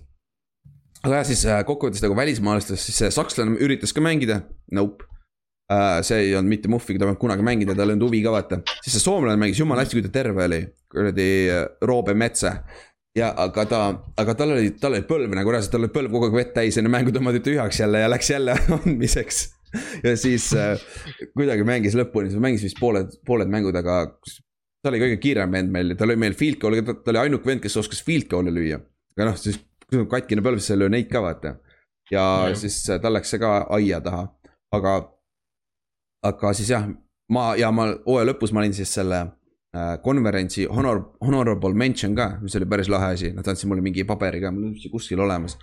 Aga 1.02 1.22
jah, 1.22 1.30
siis 1.32 1.46
äh, 1.50 1.64
kokkuvõttes 1.68 2.04
nagu 2.06 2.18
välismaalastest, 2.18 2.90
siis 2.90 3.02
see 3.04 3.14
sakslane 3.14 3.58
üritas 3.64 3.94
ka 3.96 4.04
mängida, 4.04 4.44
nope 4.76 5.12
Uh, 5.72 6.02
see 6.04 6.18
ei 6.26 6.32
olnud 6.36 6.52
mitte 6.52 6.68
muhviga, 6.68 7.00
ta 7.00 7.06
ei 7.06 7.12
olnud 7.14 7.20
kunagi 7.22 7.44
mänginud 7.48 7.72
ja 7.72 7.80
tal 7.80 7.92
ei 7.92 7.96
olnud 7.96 8.10
huvi 8.10 8.20
ka 8.26 8.32
vaata. 8.34 8.58
siis 8.82 8.98
see 8.98 9.04
soomlane 9.06 9.40
mängis 9.40 9.60
jumala 9.62 9.86
hästi, 9.86 9.96
kui 9.96 10.04
ta 10.04 10.10
terve 10.12 10.44
oli, 10.44 10.60
kuradi 10.92 11.28
äh, 11.48 11.62
Roobe 11.88 12.16
Metsa. 12.18 12.52
ja 13.16 13.30
aga 13.40 13.64
ta, 13.72 13.80
aga 14.20 14.36
tal 14.36 14.52
oli, 14.58 14.74
tal 14.82 14.98
oli 14.98 15.06
põlv 15.08 15.32
nagu 15.38 15.54
reaalselt, 15.54 15.72
tal 15.72 15.86
oli 15.86 15.94
põlv 15.96 16.12
kogu 16.12 16.28
aeg 16.28 16.36
vett 16.42 16.52
täis, 16.58 16.80
enne 16.82 16.92
mängu 16.92 17.14
tõmmati 17.16 17.40
tühjaks 17.46 17.80
jälle 17.80 18.04
ja 18.04 18.12
läks 18.12 18.34
jälle 18.34 18.58
andmiseks. 18.82 19.40
ja 20.04 20.16
siis 20.20 20.50
uh, 20.58 20.76
kuidagi 21.38 21.64
mängis 21.70 21.96
lõpuni, 21.96 22.34
siis 22.34 22.44
mängis 22.44 22.68
vist 22.68 22.82
pooled, 22.82 23.16
pooled 23.28 23.54
mängud, 23.54 23.78
aga 23.80 24.02
ta 24.12 24.92
oli 24.92 25.00
kõige 25.06 25.22
kiirem 25.24 25.56
vend 25.56 25.72
meil, 25.72 25.96
ta 25.96 26.10
lõi 26.10 26.20
meil 26.20 26.36
field 26.36 26.60
goal'i, 26.60 26.84
ta 26.84 27.14
oli 27.14 27.28
ainuke 27.30 27.48
vend, 27.48 27.64
kes 27.64 27.80
oskas 27.80 28.04
field 28.04 28.28
goal'i 28.34 28.52
lüüa. 28.52 28.84
aga 29.16 29.32
noh, 29.32 29.40
siis 29.40 29.64
kui 29.92 30.00
on 30.00 30.08
katkine 30.12 30.44
põlv, 30.46 30.62
siis 30.62 30.72
sa 30.72 30.78
ei 30.78 30.84
löö 30.86 30.94
neid 30.94 31.10
ka 31.12 31.22
vaata. 31.24 31.58
ja 32.12 32.24
mm. 32.48 32.56
siis 32.60 32.78
tal 33.04 33.14
läks 33.16 33.32
see 33.32 33.40
ka 33.40 33.52
aia 33.76 34.00
taha, 34.04 34.24
aga 34.76 34.96
aga 36.28 36.54
siis 36.56 36.72
jah, 36.72 36.88
ma 37.32 37.52
ja 37.60 37.72
ma 37.76 37.90
hooaja 38.06 38.30
lõpus 38.32 38.54
ma 38.54 38.62
olin 38.64 38.76
siis 38.76 38.92
selle 38.94 39.20
äh, 39.22 39.94
konverentsi 40.04 40.68
honor, 40.72 41.04
honorable 41.24 41.74
mention 41.78 42.16
ka, 42.16 42.38
mis 42.42 42.56
oli 42.60 42.68
päris 42.70 42.92
lahe 42.92 43.14
asi, 43.18 43.32
nad 43.36 43.48
andsid 43.48 43.72
mulle 43.72 43.84
mingi 43.86 44.06
paberi 44.08 44.42
ka, 44.44 44.52
mul 44.56 44.72
on 44.72 44.76
see 44.80 44.92
kuskil 44.94 45.24
olemas. 45.24 45.58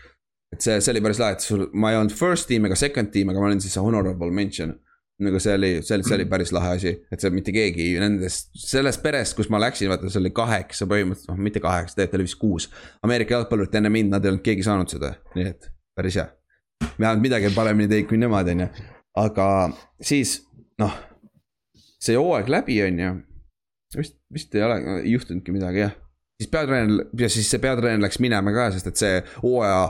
et 0.53 0.65
see, 0.65 0.79
see 0.81 0.93
oli 0.95 1.05
päris 1.05 1.21
lahe, 1.23 1.37
et 1.37 1.45
sul, 1.45 1.67
ma 1.73 1.93
ei 1.93 2.01
olnud 2.01 2.17
first 2.17 2.49
team 2.49 2.69
ega 2.69 2.77
second 2.77 3.13
team, 3.15 3.33
aga 3.33 3.41
ma 3.41 3.51
olin 3.51 3.65
siis 3.65 3.77
see 3.77 3.85
honorable 3.85 4.31
mention. 4.33 4.77
Nagu 5.25 5.41
see 5.43 5.55
oli, 5.59 5.71
see 5.83 5.97
oli, 5.97 6.07
see 6.07 6.15
oli 6.15 6.27
päris 6.31 6.53
lahe 6.55 6.75
asi, 6.77 6.93
et 7.11 7.23
see 7.23 7.33
mitte 7.35 7.53
keegi 7.55 7.89
nendest, 7.99 8.53
sellest 8.63 9.03
perest, 9.03 9.35
kus 9.39 9.49
ma 9.51 9.59
läksin, 9.63 9.91
vaata, 9.91 10.11
see 10.13 10.21
oli 10.23 10.31
kaheksa 10.35 10.87
põhimõtteliselt, 10.91 11.33
noh 11.33 11.41
mitte 11.49 11.63
kaheksa, 11.63 11.97
tegelikult 11.99 12.19
oli 12.21 12.29
vist 12.29 12.39
kuus. 12.39 12.69
Ameerika 13.07 13.35
jalgpallurit 13.35 13.75
enne 13.81 13.91
mind, 13.93 14.13
nad 14.15 14.25
ei 14.25 14.33
olnud 14.33 14.45
keegi 14.47 14.67
saanud 14.67 14.95
seda, 14.95 15.17
nii 15.35 15.49
et 15.51 15.71
päris 15.99 16.21
hea. 16.21 16.29
vähemalt 16.87 17.25
midagi 17.25 17.51
paremini 17.55 17.91
teinud 17.91 18.11
kui 18.11 18.21
nemad, 18.23 18.51
on 18.55 18.65
ju. 18.65 18.69
aga 19.19 19.47
siis 20.11 20.37
noh, 20.79 20.95
see 21.99 22.15
hooaeg 22.19 22.53
läbi, 22.55 22.79
on 22.87 23.01
ju. 23.03 23.15
vist, 23.99 24.21
vist 24.33 24.55
ei 24.55 24.63
ole, 24.63 24.79
juhtunudki 25.17 25.55
midagi, 25.55 25.83
jah. 25.83 25.97
siis 26.39 26.53
peatreener, 26.53 27.09
ja 27.19 27.33
siis 27.33 27.51
see 27.51 27.63
peatreener 27.63 28.07
läks 28.07 28.23
minema 28.23 28.55
ka, 28.55 28.71
sest 28.77 28.93
et 28.93 29.03
see 29.03 29.19
hooaja, 29.43 29.83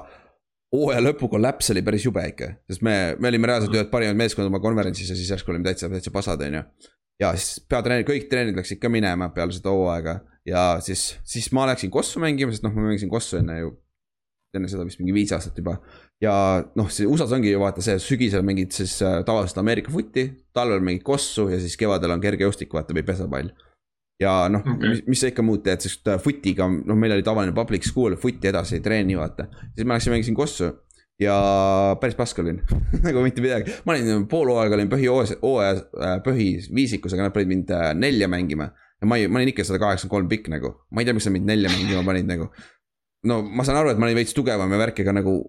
hooaja 0.74 1.00
lõpu 1.02 1.30
kollaps 1.32 1.72
oli 1.72 1.82
päris 1.86 2.04
jube 2.04 2.24
ikka. 2.28 2.52
sest 2.70 2.84
me, 2.84 2.94
me 3.18 3.30
olime 3.32 3.50
reaalselt 3.50 3.74
ühed 3.76 3.90
parimad 3.92 4.18
meeskonnad 4.20 4.52
oma 4.52 4.60
konverentsis 4.64 5.10
ja 5.10 5.16
siis 5.16 5.30
järsku 5.32 5.52
olime 5.54 5.68
täitsa, 5.70 5.90
täitsa 5.92 6.12
pasad, 6.14 6.44
on 6.44 6.60
ju. 6.60 6.62
ja 7.24 7.32
siis 7.36 7.64
peatreener, 7.68 8.06
kõik 8.08 8.28
treenerid 8.30 8.60
läksid 8.60 8.80
ka 8.82 8.92
minema 8.92 9.30
peale 9.34 9.56
seda 9.56 9.72
hooaega 9.74 10.20
ja 10.48 10.64
siis, 10.84 11.10
siis 11.24 11.50
ma 11.56 11.66
läksin 11.70 11.92
Kossu 11.92 12.20
mängima, 12.22 12.52
sest 12.52 12.66
noh, 12.66 12.74
ma 12.76 12.88
mängisin 12.88 13.12
Kossu 13.12 13.40
enne 13.40 13.60
ju 13.62 13.76
enne 14.56 14.68
seda 14.70 14.84
vist 14.88 15.00
mingi 15.00 15.12
viis 15.12 15.32
aastat 15.36 15.58
juba. 15.60 15.76
ja 16.22 16.32
noh, 16.78 16.88
see 16.92 17.06
USA-s 17.08 17.34
ongi 17.36 17.52
ju 17.52 17.60
vaata 17.62 17.84
see 17.84 17.98
sügisel 18.02 18.44
mängid 18.46 18.72
siis 18.74 18.96
äh, 19.04 19.20
tavaliselt 19.26 19.60
Ameerika 19.62 19.92
footi, 19.92 20.28
talvel 20.56 20.82
mängid 20.84 21.04
kossu 21.06 21.48
ja 21.52 21.60
siis 21.62 21.76
kevadel 21.78 22.16
on 22.16 22.22
kergejõustik, 22.22 22.72
vaata 22.74 22.96
või 22.96 23.04
pesapall. 23.06 23.52
Ja 24.22 24.34
noh 24.52 24.64
okay., 24.64 24.92
mis, 24.94 25.04
mis 25.06 25.22
sa 25.22 25.30
ikka 25.30 25.44
muud 25.46 25.62
teed, 25.66 25.84
sest 25.84 26.08
äh, 26.10 26.18
fotiga, 26.22 26.66
noh, 26.68 26.98
meil 26.98 27.16
oli 27.16 27.26
tavaline 27.26 27.54
public 27.56 27.86
school, 27.86 28.16
footi 28.20 28.50
edasi 28.50 28.78
ei 28.78 28.84
treeni, 28.84 29.16
vaata. 29.18 29.48
siis 29.74 29.86
ma 29.86 29.98
läksin, 29.98 30.14
mängisin 30.14 30.38
kossu 30.38 30.72
ja 31.22 31.36
päris 32.00 32.18
pask 32.18 32.38
olin 32.42 32.60
nagu 33.06 33.22
mitte 33.24 33.44
midagi, 33.44 33.78
ma 33.86 33.94
olin 33.94 34.26
pool 34.30 34.50
hooaega 34.52 34.78
olin 34.78 34.90
põhihooaja, 34.90 35.78
äh, 35.78 36.18
põhiviisikus, 36.26 37.14
aga 37.14 37.28
nad 37.28 37.36
panid 37.36 37.54
mind 37.54 37.72
nelja 37.98 38.30
mängima. 38.30 38.72
ja 38.98 39.06
ma 39.06 39.20
ei, 39.20 39.30
ma 39.30 39.38
olin 39.40 39.52
ikka 39.54 39.66
sada 39.66 39.80
kaheksakümmend 39.82 40.16
kolm 40.16 40.30
pikk 40.30 40.52
nagu, 40.54 40.74
ma 40.90 41.02
ei 41.02 41.08
tea, 41.08 41.16
miks 41.16 41.30
nad 41.30 41.38
mind 41.38 41.52
nelja 41.54 41.72
mängima 41.74 42.04
panid 42.06 42.30
nagu 42.30 42.50
no 43.26 43.42
ma 43.42 43.66
saan 43.66 43.80
aru, 43.80 43.92
et 43.92 43.98
ma 44.00 44.08
olin 44.08 44.18
veits 44.18 44.34
tugevam 44.36 44.72
ja 44.72 44.80
värk, 44.80 45.02
aga 45.02 45.14
nagu 45.20 45.40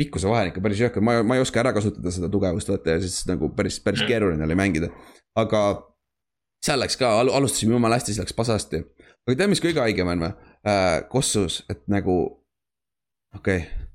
pikkuse 0.00 0.28
vahe 0.30 0.46
on 0.46 0.50
ikka 0.52 0.62
päris 0.64 0.80
jõhker, 0.80 1.04
ma, 1.04 1.18
ma 1.26 1.36
ei 1.36 1.44
oska 1.44 1.60
ära 1.60 1.74
kasutada 1.76 2.12
seda 2.14 2.30
tugevust 2.32 2.70
vaata 2.72 2.96
ja 2.96 3.02
siis 3.02 3.26
nagu 3.28 3.50
päris, 3.56 3.80
päris 3.84 4.04
keeruline 4.08 4.44
oli 4.46 4.56
mängida. 4.56 4.88
aga 5.38 5.60
seal 6.64 6.80
läks 6.80 6.98
ka, 7.00 7.12
alustasime 7.20 7.74
jumala 7.76 7.98
hästi, 7.98 8.14
siis 8.14 8.22
läks 8.24 8.36
pasasti. 8.36 8.82
aga 9.26 9.36
tead, 9.36 9.50
mis 9.52 9.62
kõige 9.62 9.82
haigem 9.82 10.08
on 10.12 10.24
või 10.24 10.32
äh,? 10.32 11.02
Kossus, 11.08 11.62
et 11.72 11.82
nagu, 11.92 12.16
okei 13.36 13.62
okay,, 13.62 13.88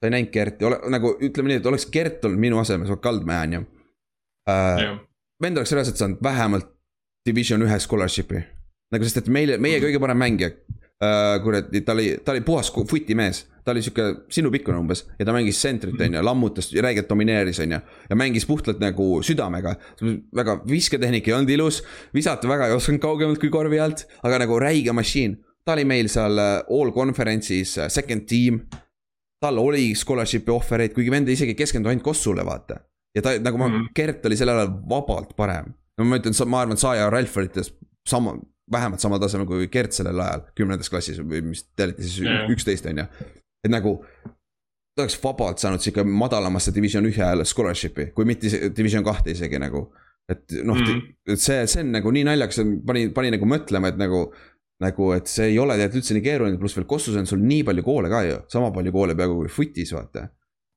sa 0.00 0.08
ei 0.08 0.16
näinud 0.16 0.32
Gerti, 0.32 0.64
ole 0.68 0.80
nagu 0.92 1.14
ütleme 1.20 1.52
nii, 1.52 1.60
et 1.60 1.68
oleks 1.70 1.88
Gert 1.92 2.24
olnud 2.24 2.40
minu 2.40 2.60
asemel, 2.60 2.88
see 2.88 2.96
on 2.96 3.04
Kaldmäe 3.04 3.44
on 3.46 3.56
ju 3.58 3.62
äh,. 4.50 4.98
vend 5.42 5.60
oleks 5.60 5.72
reaalselt 5.76 6.00
saanud 6.00 6.22
vähemalt 6.24 6.68
division 7.28 7.62
ühe 7.62 7.78
scholarship'i. 7.78 8.42
nagu 8.92 9.04
sest, 9.06 9.22
et 9.22 9.32
meile, 9.32 9.58
meie 9.58 9.80
kõige 9.82 10.00
parem 10.02 10.20
mängija 10.20 10.52
uh,. 10.52 11.40
kuradi, 11.44 11.84
ta 11.84 11.96
oli, 11.96 12.12
ta 12.24 12.36
oli 12.36 12.44
puhas 12.44 12.72
footi 12.74 13.16
mees, 13.16 13.46
ta 13.64 13.74
oli 13.74 13.82
sihuke 13.82 14.26
sinu 14.32 14.50
pikkune 14.50 14.78
umbes 14.80 15.04
ja 15.18 15.26
ta 15.28 15.34
mängis 15.36 15.60
sentrit, 15.62 16.00
on 16.00 16.18
ju, 16.18 16.24
lammutas, 16.24 16.70
räigelt 16.72 17.08
domineeris, 17.08 17.60
on 17.64 17.76
ju. 17.76 17.80
ja 18.10 18.16
mängis 18.16 18.46
puhtalt 18.46 18.80
nagu 18.82 19.22
südamega, 19.26 19.76
väga 20.36 20.60
visketehnik 20.68 21.28
ei 21.28 21.36
olnud 21.36 21.54
ilus, 21.56 21.82
visata 22.14 22.48
väga 22.48 22.70
ei 22.70 22.76
osanud 22.76 23.02
kaugemalt 23.02 23.40
kui 23.42 23.52
korvi 23.52 23.80
alt, 23.80 24.06
aga 24.22 24.44
nagu 24.44 24.60
räige 24.60 24.92
mašiin. 24.92 25.38
ta 25.64 25.72
oli 25.76 25.84
meil 25.84 26.08
seal 26.08 26.38
äh, 26.38 26.62
all 26.70 26.92
conference'is 26.92 27.78
äh, 27.78 27.88
second 27.92 28.26
team 28.26 28.62
tal 29.40 29.58
oli 29.58 29.94
scholarship'i 29.94 30.52
ohver 30.52 30.82
rate, 30.82 30.94
kuigi 30.94 31.12
vend 31.12 31.28
isegi 31.32 31.54
ei 31.54 31.58
keskendu 31.58 31.88
ainult 31.88 32.04
Kossule, 32.04 32.44
vaata. 32.46 32.80
ja 33.14 33.22
ta 33.22 33.34
nagu 33.42 33.58
ma 33.58 33.68
mm, 33.68 33.74
-hmm. 33.74 33.92
Gert 33.96 34.26
oli 34.26 34.36
sellel 34.36 34.58
ajal 34.58 34.72
vabalt 34.88 35.36
parem. 35.36 35.72
no 35.98 36.04
ma 36.04 36.16
ütlen, 36.16 36.36
ma 36.46 36.60
arvan, 36.60 36.72
et 36.72 36.78
Saja 36.78 37.02
ja 37.02 37.10
Ralf 37.10 37.36
olid 37.36 37.56
sama, 38.08 38.36
vähemalt 38.72 39.00
samal 39.00 39.18
tasemel 39.18 39.46
kui 39.46 39.68
Gert 39.68 39.92
sellel 39.92 40.20
ajal, 40.20 40.44
kümnendas 40.56 40.90
klassis 40.90 41.18
või 41.18 41.42
mis 41.42 41.64
te 41.76 41.88
olite 41.88 42.02
siis 42.02 42.20
üksteist, 42.54 42.86
on 42.86 43.02
ju. 43.02 43.06
Et 43.64 43.72
nagu 43.72 43.98
ta 45.00 45.04
oleks 45.04 45.18
vabalt 45.22 45.62
saanud 45.62 45.82
sihuke 45.82 46.04
madalamasse 46.04 46.74
division 46.74 47.06
ühe 47.08 47.32
scholarship'i, 47.44 48.10
kui 48.14 48.28
mitte 48.28 48.70
division 48.76 49.04
kahte 49.06 49.34
isegi 49.34 49.60
nagu. 49.62 49.90
et 50.30 50.52
noh 50.62 50.76
mm, 50.76 50.84
-hmm. 50.86 51.32
et 51.32 51.40
see, 51.40 51.66
see 51.66 51.80
on 51.82 51.88
nagu 51.90 52.10
nii 52.14 52.24
naljakas, 52.28 52.60
pani, 52.86 53.08
pani 53.10 53.32
nagu 53.34 53.46
mõtlema, 53.50 53.88
et 53.90 53.96
nagu 53.98 54.28
nagu, 54.80 55.12
et 55.12 55.26
see 55.26 55.50
ei 55.50 55.58
ole 55.58 55.74
tegelikult 55.76 56.00
üldse 56.00 56.16
nii 56.16 56.24
keeruline, 56.24 56.58
pluss 56.60 56.76
veel 56.76 56.86
Kossus 56.88 57.16
on 57.18 57.26
sul 57.26 57.42
nii 57.44 57.64
palju 57.68 57.82
koole 57.84 58.10
ka 58.12 58.22
ju, 58.24 58.36
sama 58.52 58.70
palju 58.72 58.92
koole 58.94 59.16
peaaegu 59.18 59.40
kui 59.42 59.52
Footis, 59.52 59.92
vaata. 59.96 60.28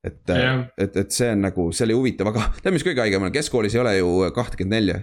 et 0.03 0.33
yeah., 0.33 0.65
et, 0.77 0.97
et 0.97 1.11
see 1.11 1.29
on 1.31 1.45
nagu, 1.45 1.69
see 1.71 1.85
oli 1.87 1.95
huvitav, 1.99 2.31
aga 2.33 2.49
tead, 2.63 2.73
mis 2.75 2.83
kõige 2.83 3.03
haigem 3.05 3.23
on, 3.23 3.31
keskkoolis 3.35 3.75
ei 3.77 3.83
ole 3.83 3.97
ju 3.97 4.09
kahtekümmet 4.35 4.75
nelja. 4.75 4.97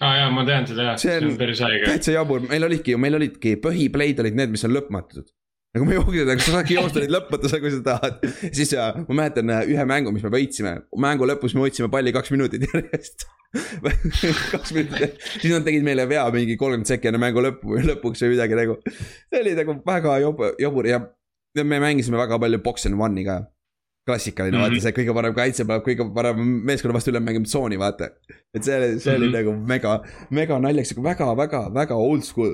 aa 0.00 0.08
ah, 0.08 0.16
jaa, 0.22 0.30
ma 0.34 0.46
tean 0.48 0.66
seda 0.66 0.88
jah, 0.90 0.98
see 1.02 1.18
on 1.20 1.36
päris 1.38 1.62
haige. 1.62 1.84
täitsa 1.92 2.16
jabur, 2.16 2.42
meil 2.48 2.66
olidki 2.70 2.96
ju, 2.96 3.02
meil 3.02 3.18
olidki 3.20 3.54
põhipleid 3.62 4.24
olid 4.24 4.38
need, 4.38 4.56
mis 4.56 4.66
on 4.66 4.74
lõpmatud 4.74 5.28
nagu 5.76 5.88
me 5.88 5.96
jooksime, 5.98 6.24
aga 6.32 6.44
sa 6.44 6.54
saadki 6.56 6.76
joosta 6.78 7.02
neid 7.02 7.12
lõpmatusega, 7.12 7.62
kui 7.64 7.72
sa 7.74 7.80
tahad. 7.84 8.22
siis 8.56 8.72
ja, 8.72 8.88
ma 9.08 9.18
mäletan 9.22 9.52
ühe 9.68 9.84
mängu, 9.88 10.12
mis 10.14 10.24
me 10.24 10.32
võitsime, 10.32 10.74
mängu 11.04 11.28
lõpus 11.28 11.56
me 11.56 11.66
hoidsime 11.66 11.90
palli 11.92 12.14
kaks 12.16 12.32
minutit 12.34 12.64
järjest 12.68 13.26
kaks 14.52 14.72
minutit, 14.76 15.20
siis 15.38 15.52
nad 15.52 15.64
tegid 15.64 15.84
meile 15.84 16.04
vea 16.08 16.24
mingi 16.32 16.56
kolmkümmend 16.60 16.88
sekki 16.88 17.08
enne 17.10 17.20
mängu 17.20 17.44
lõppu 17.44 17.78
lõpuks 17.90 18.24
või 18.24 18.34
midagi 18.34 18.58
nagu. 18.58 18.80
see 18.88 19.44
oli 19.44 19.54
nagu 19.58 19.78
väga 19.86 20.18
jobur, 20.24 20.56
jobur 20.60 20.88
ja 20.88 21.00
me 21.64 21.80
mängisime 21.80 22.20
väga 22.20 22.40
palju 22.40 22.60
box 22.64 22.88
and 22.88 23.00
one'i 23.00 23.24
ka. 23.28 23.44
klassikaline 24.08 24.56
mm, 24.56 24.62
-hmm. 24.62 24.72
vaata 24.72 24.84
see 24.84 24.96
kõige 24.96 25.14
parem 25.16 25.34
kaitse 25.36 25.64
peab 25.68 25.82
kõige 25.84 26.04
parem 26.14 26.38
meeskonna 26.64 26.94
vastu 26.96 27.12
üle 27.12 27.20
mängima 27.20 27.44
tsooni, 27.44 27.76
vaata. 27.76 28.08
et 28.56 28.64
see, 28.64 28.98
see 29.00 29.16
oli 29.16 29.28
mm 29.28 29.34
-hmm. 29.34 29.36
nagu 29.36 29.66
mega, 29.68 30.00
mega 30.30 30.58
naljakas, 30.58 30.96
väga, 30.96 31.34
väga, 31.36 31.60
väga 31.74 31.94
old 31.94 32.24
school 32.24 32.52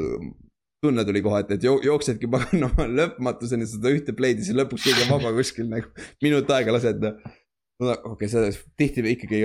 tunne 0.85 1.05
tuli 1.09 1.23
kohati, 1.25 1.59
et 1.59 1.67
jooksedki 1.67 2.31
paganama 2.35 2.89
lõpmatuseni 3.01 3.69
seda 3.69 3.93
ühte 3.95 4.15
ja 4.15 4.33
siis 4.41 4.57
lõpuks 4.57 4.89
keegi 4.89 5.07
on 5.07 5.15
vaba 5.17 5.35
kuskil 5.37 5.71
nagu 5.71 6.09
minut 6.25 6.51
aega 6.57 6.75
lased. 6.77 7.07
okei 7.81 8.11
okay,, 8.15 8.31
see 8.31 8.53
tihti 8.81 9.05
ikkagi, 9.15 9.45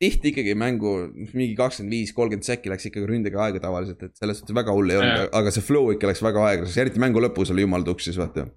tihti 0.00 0.34
ikkagi 0.34 0.56
mängu 0.58 0.94
mingi 1.32 1.54
kakskümmend 1.58 1.96
viis, 1.96 2.14
kolmkümmend 2.16 2.46
sekki 2.46 2.72
läks 2.72 2.90
ikkagi 2.90 3.08
ründega 3.08 3.46
aega 3.46 3.62
tavaliselt, 3.62 4.02
et 4.08 4.16
selles 4.20 4.42
suhtes 4.42 4.56
väga 4.56 4.74
hull 4.76 4.92
ei 4.92 5.00
olnud, 5.00 5.30
aga 5.40 5.54
see 5.54 5.64
flow 5.64 5.94
ikka 5.94 6.10
läks 6.10 6.24
väga 6.26 6.48
aeglaseks, 6.48 6.82
eriti 6.84 7.02
mängu 7.02 7.22
lõpus 7.24 7.54
oli 7.54 7.66
jumal 7.66 7.86
tuksis, 7.86 8.18
vaata 8.20 8.50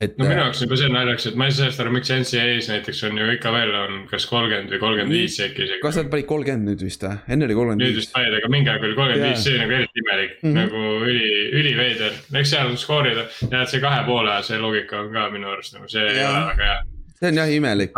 et. 0.00 0.16
no 0.18 0.26
minu 0.28 0.40
jaoks 0.40 0.62
juba 0.64 0.78
see 0.78 0.88
on 0.90 0.94
naljakas, 0.96 1.28
et 1.30 1.38
ma 1.40 1.48
ei 1.48 1.54
saa 1.54 1.64
sellest 1.64 1.82
aru, 1.84 1.92
miks 1.94 2.12
NCAA-s 2.12 2.68
näiteks 2.72 3.02
on 3.08 3.20
ju 3.20 3.28
ikka 3.36 3.52
veel 3.54 3.72
on 3.78 4.02
kas 4.10 4.26
kolmkümmend 4.30 4.74
või 4.74 4.80
kolmkümmend 4.82 5.16
viis 5.16 5.38
äkki 5.44 5.64
isegi. 5.64 5.80
kas 5.84 6.00
nad 6.00 6.10
panid 6.12 6.28
kolmkümmend 6.32 6.70
nüüd 6.70 6.84
vist 6.86 7.06
või, 7.06 7.14
enne 7.32 7.48
oli 7.48 7.56
kolmkümmend 7.58 7.86
viis. 7.86 7.94
nüüd 7.94 8.02
vist 8.02 8.12
panid, 8.16 8.36
aga 8.40 8.52
mingi 8.52 8.72
aeg 8.72 8.86
oli 8.88 8.98
kolmkümmend 8.98 9.30
viis, 9.30 9.46
see 9.46 9.54
oli 9.54 9.62
nagu 9.62 9.78
eriti 9.78 10.04
imelik 10.04 10.36
mm, 10.36 10.50
-hmm. 10.50 10.60
nagu 10.60 11.08
üli, 11.14 11.32
üliveider, 11.62 12.20
eks 12.42 12.54
seal 12.54 12.74
on 12.74 12.78
skoorida 12.80 13.26
ja 13.50 13.64
et 13.64 13.72
see 13.72 13.82
kahe 13.84 14.04
poole, 14.08 14.36
see 14.46 14.60
loogika 14.60 15.00
on 15.00 15.10
ka 15.16 15.30
minu 15.32 15.50
arust 15.54 15.78
nagu 15.78 15.88
see 15.88 16.04
ja. 16.04 16.12
ei 16.12 16.28
ole 16.28 16.46
väga 16.52 16.70
hea. 16.70 16.78
see 17.20 17.32
on 17.32 17.42
jah 17.42 17.56
imelik 17.60 17.96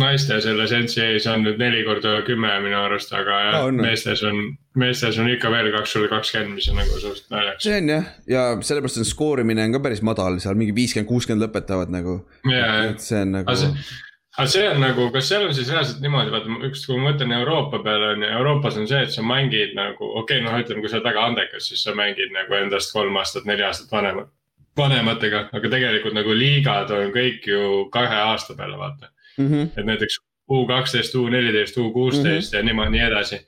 naiste 0.00 0.38
selles 0.44 0.72
NCAA-s 0.76 1.26
on 1.30 1.44
nüüd 1.46 1.60
neli 1.60 1.82
korda 1.86 2.18
kümme 2.26 2.50
minu 2.64 2.78
arust, 2.78 3.12
aga 3.16 3.38
jah 3.46 3.58
oh,, 3.62 3.68
meestes 3.74 4.22
on, 4.28 4.40
meestes 4.78 5.18
on 5.22 5.30
ikka 5.32 5.50
veel 5.52 5.70
kakssada 5.74 6.10
kakskümmend, 6.12 6.56
mis 6.58 6.68
on 6.72 6.80
nagu 6.80 6.98
suhteliselt 7.00 7.32
naljakas. 7.32 7.64
see 7.64 7.78
on 7.80 7.92
jah, 7.94 8.10
ja 8.30 8.42
sellepärast 8.60 9.00
on 9.02 9.08
skoorimine 9.08 9.64
on 9.64 9.76
ka 9.76 9.82
päris 9.86 10.02
madal, 10.06 10.36
seal 10.42 10.58
mingi 10.58 10.76
viiskümmend, 10.76 11.08
kuuskümmend 11.08 11.46
lõpetavad 11.46 11.94
nagu. 11.94 12.18
et 12.44 13.00
see 13.04 13.22
on 13.24 13.32
nagu. 13.38 13.56
aga 14.36 14.48
see 14.52 14.68
on 14.68 14.84
nagu, 14.84 15.08
kas 15.16 15.32
seal 15.32 15.48
on 15.48 15.56
siis 15.56 15.72
reaalselt 15.72 16.04
niimoodi, 16.04 16.34
vaata 16.34 16.60
üks, 16.68 16.84
kui 16.84 17.00
ma 17.00 17.10
mõtlen 17.10 17.32
Euroopa 17.40 17.80
peale 17.86 18.12
on 18.14 18.28
ju, 18.28 18.30
Euroopas 18.42 18.80
on 18.82 18.88
see, 18.92 19.02
et 19.08 19.16
sa 19.16 19.24
mängid 19.24 19.72
nagu, 19.78 20.12
okei 20.22 20.42
okay,, 20.42 20.44
noh, 20.44 20.60
ütleme, 20.60 20.84
kui 20.84 20.92
sa 20.92 21.00
oled 21.00 21.08
väga 21.08 21.28
andekas, 21.30 21.72
siis 21.72 21.88
sa 21.88 21.96
mängid 21.96 22.36
nagu 22.36 22.60
endast 22.60 22.92
kolm 22.92 23.16
aastat, 23.16 23.48
neli 23.48 23.64
aastat 23.64 23.88
vanemat, 23.96 24.28
vanematega, 24.76 25.46
aga 25.56 25.72
tegelikult 25.72 26.12
nagu 26.12 26.36
liigad 26.36 26.92
on 26.92 27.14
kõik 27.16 27.48
ju 27.48 27.86
kahe 27.94 28.24
aasta 28.28 28.52
peale, 28.58 28.76
vaata 28.76 29.15
mm. 29.38 29.50
-hmm. 29.50 29.68
et 29.76 29.86
näiteks 29.86 30.18
U 30.50 30.62
kaksteist, 30.66 31.14
U 31.14 31.28
neliteist, 31.28 31.76
U 31.78 31.90
kuusteist 31.92 32.52
-hmm. 32.52 32.56
ja 32.56 32.62
niimoodi 32.62 32.90
nii 32.90 33.04
edasi. 33.08 33.40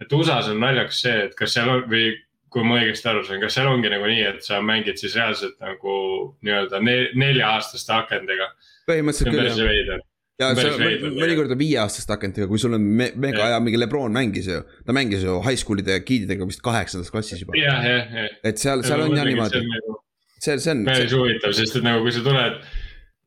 et 0.00 0.12
USA-s 0.12 0.48
on 0.48 0.60
naljakas 0.60 1.00
see, 1.00 1.24
et 1.24 1.34
kas 1.34 1.54
seal 1.54 1.68
on 1.68 1.84
või 1.90 2.14
kui 2.54 2.62
ma 2.62 2.78
õigesti 2.78 3.08
aru 3.10 3.24
saan, 3.24 3.40
kas 3.42 3.54
seal 3.54 3.66
ongi 3.66 3.90
nagu 3.90 4.06
nii, 4.06 4.24
et 4.30 4.42
sa 4.46 4.60
mängid 4.62 4.98
siis 5.00 5.14
reaalselt 5.18 5.54
nagu 5.60 5.94
nii-öelda 6.42 6.80
nelja-aastaste 7.14 7.92
akendega? 7.92 8.50
põhimõtteliselt 8.90 9.30
küll 9.34 10.02
jah 10.40 10.50
ja 10.54 11.10
mõnikord 11.14 11.52
on 11.54 11.58
viieaastaste 11.58 12.14
akentega, 12.14 12.48
kui 12.50 12.58
sul 12.58 12.74
on 12.74 12.86
me 13.00 13.10
mega 13.22 13.50
hea, 13.52 13.58
mingi 13.62 13.78
Lebron 13.78 14.14
mängis 14.14 14.48
ju, 14.50 14.62
ta 14.86 14.94
mängis 14.96 15.22
ju 15.26 15.36
high 15.44 15.58
school'ide 15.60 16.00
giididega 16.06 16.48
vist 16.48 16.62
kaheksandas 16.64 17.12
klassis 17.14 17.44
juba. 17.44 17.54
et 18.42 18.58
seal, 18.58 18.82
seal 18.86 19.04
on 19.06 19.14
jah 19.14 19.28
niimoodi. 19.28 19.62
Nagu 19.62 19.98
see, 20.38 20.58
see 20.58 20.74
on. 20.74 20.82
päris 20.88 21.14
huvitav, 21.14 21.54
sest 21.56 21.78
et 21.78 21.86
nagu 21.86 22.02
kui 22.02 22.14
sa 22.14 22.24
tuled, 22.26 22.58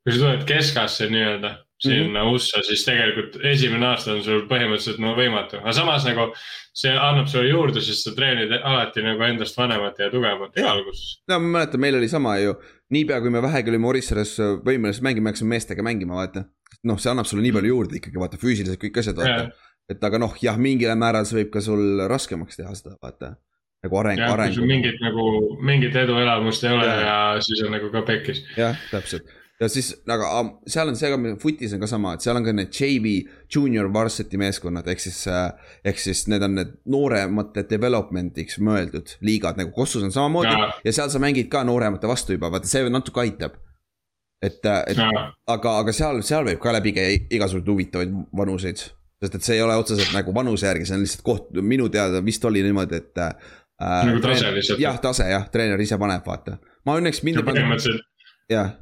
kui 0.03 0.15
sa 0.15 0.19
tuled 0.25 0.43
keskasse 0.51 1.07
nii-öelda 1.13 1.53
sinna 1.79 2.23
mm 2.23 2.29
-hmm. 2.29 2.33
USA, 2.33 2.61
siis 2.63 2.85
tegelikult 2.85 3.37
esimene 3.45 3.85
aasta 3.85 4.13
on 4.13 4.23
sul 4.23 4.45
põhimõtteliselt 4.49 5.01
no 5.01 5.13
võimatu, 5.17 5.59
aga 5.61 5.73
samas 5.73 6.05
nagu. 6.05 6.33
see 6.77 6.91
annab 6.93 7.25
sulle 7.25 7.49
juurde, 7.49 7.81
sest 7.81 8.03
sa 8.05 8.11
treenid 8.13 8.51
alati 8.63 9.01
nagu 9.01 9.23
endast 9.25 9.57
vanemate 9.57 10.03
ja 10.03 10.09
tugevamatega 10.13 10.71
alguses. 10.71 11.21
no 11.27 11.39
ma 11.39 11.47
mäletan, 11.47 11.79
meil 11.79 11.95
oli 11.95 12.07
sama 12.07 12.37
ju, 12.37 12.53
niipea 12.89 13.21
kui 13.21 13.29
me 13.29 13.41
vähegi 13.41 13.69
olime 13.69 13.87
Orissaares 13.87 14.37
võimelised 14.65 15.01
mängima, 15.01 15.29
hakkasime 15.29 15.49
meestega 15.55 15.83
mängima, 15.83 16.15
vaata. 16.15 16.45
noh, 16.83 16.99
see 16.99 17.11
annab 17.11 17.25
sulle 17.25 17.41
nii 17.43 17.51
palju 17.51 17.73
juurde 17.73 17.97
ikkagi 17.97 18.19
vaata 18.19 18.37
füüsiliselt 18.37 18.83
kõik 18.83 18.99
asjad 18.99 19.17
vaata. 19.17 19.49
et 19.89 20.03
aga 20.03 20.17
noh, 20.17 20.37
jah, 20.41 20.57
mingil 20.57 20.95
määral 20.95 21.25
see 21.25 21.41
võib 21.41 21.49
ka 21.49 21.61
sul 21.61 22.07
raskemaks 22.07 22.57
teha 22.57 22.75
seda, 22.75 22.95
vaata 23.01 23.35
nagu 23.83 23.97
areng, 23.97 24.21
areng. 24.21 24.61
mingit 24.65 25.01
nagu, 25.01 25.57
mingit 25.61 25.95
eduelamust 25.95 26.63
ei 26.63 26.71
ole 26.71 26.85
ja, 26.85 27.01
ja 27.01 27.41
siis 27.41 27.61
on 27.65 27.71
nagu 27.71 27.89
ka 27.89 28.01
pekkis. 28.01 28.45
jah, 28.57 28.77
täpselt 28.91 29.25
ja 29.61 29.69
siis, 29.71 29.91
aga 30.09 30.29
seal 30.69 30.91
on 30.91 30.97
see 30.99 31.09
ka, 31.11 31.19
footis 31.41 31.73
on 31.75 31.81
ka 31.81 31.89
sama, 31.89 32.13
et 32.15 32.25
seal 32.25 32.37
on 32.37 32.45
ka 32.45 32.53
need 32.55 32.73
JV 32.73 33.13
junior 33.53 33.89
varsity 33.93 34.39
meeskonnad, 34.41 34.87
ehk 34.91 35.01
siis, 35.01 35.23
äh, 35.31 35.47
ehk 35.87 36.01
siis 36.01 36.25
need 36.31 36.45
on 36.45 36.57
need 36.59 36.75
nooremate 36.93 37.65
development'iks 37.69 38.59
mõeldud 38.63 39.15
liigad 39.25 39.59
nagu 39.59 39.73
Kossus 39.75 40.05
on 40.05 40.13
samamoodi 40.13 40.53
ja. 40.53 40.69
ja 40.85 40.93
seal 40.99 41.09
sa 41.13 41.21
mängid 41.23 41.49
ka 41.53 41.63
nooremate 41.67 42.09
vastu 42.09 42.37
juba, 42.37 42.51
vaata 42.53 42.69
see 42.69 42.85
natuke 42.93 43.25
aitab. 43.25 43.57
et, 44.43 44.61
äh, 44.65 44.83
et 44.93 45.01
ja. 45.01 45.27
aga, 45.49 45.79
aga 45.81 45.95
seal, 45.95 46.21
seal 46.25 46.45
võib 46.45 46.61
ka 46.61 46.75
läbi 46.77 46.93
käia 46.93 47.17
igasuguseid 47.25 47.73
huvitavaid 47.73 48.17
vanuseid. 48.37 48.87
sest 49.23 49.35
et 49.35 49.43
see 49.43 49.57
ei 49.57 49.65
ole 49.65 49.75
otseselt 49.81 50.13
nagu 50.13 50.33
vanuse 50.33 50.69
järgi, 50.69 50.85
see 50.85 50.99
on 50.99 51.05
lihtsalt 51.05 51.25
koht, 51.25 51.53
minu 51.61 51.89
teada 51.89 52.21
vist 52.25 52.45
oli 52.45 52.61
niimoodi, 52.61 53.01
et 53.01 53.23
äh,. 53.25 53.53
nagu 53.81 54.21
tase 54.21 54.53
lihtsalt. 54.53 54.85
jah, 54.85 55.01
tase 55.01 55.31
jah, 55.33 55.49
treener 55.49 55.81
ise 55.81 55.97
paneb, 55.97 56.21
vaata. 56.25 56.59
ma 56.85 57.01
õnneks 57.01 57.25
mind 57.25 57.41
ei 57.41 57.49
pannud. 57.49 58.03
jah 58.53 58.75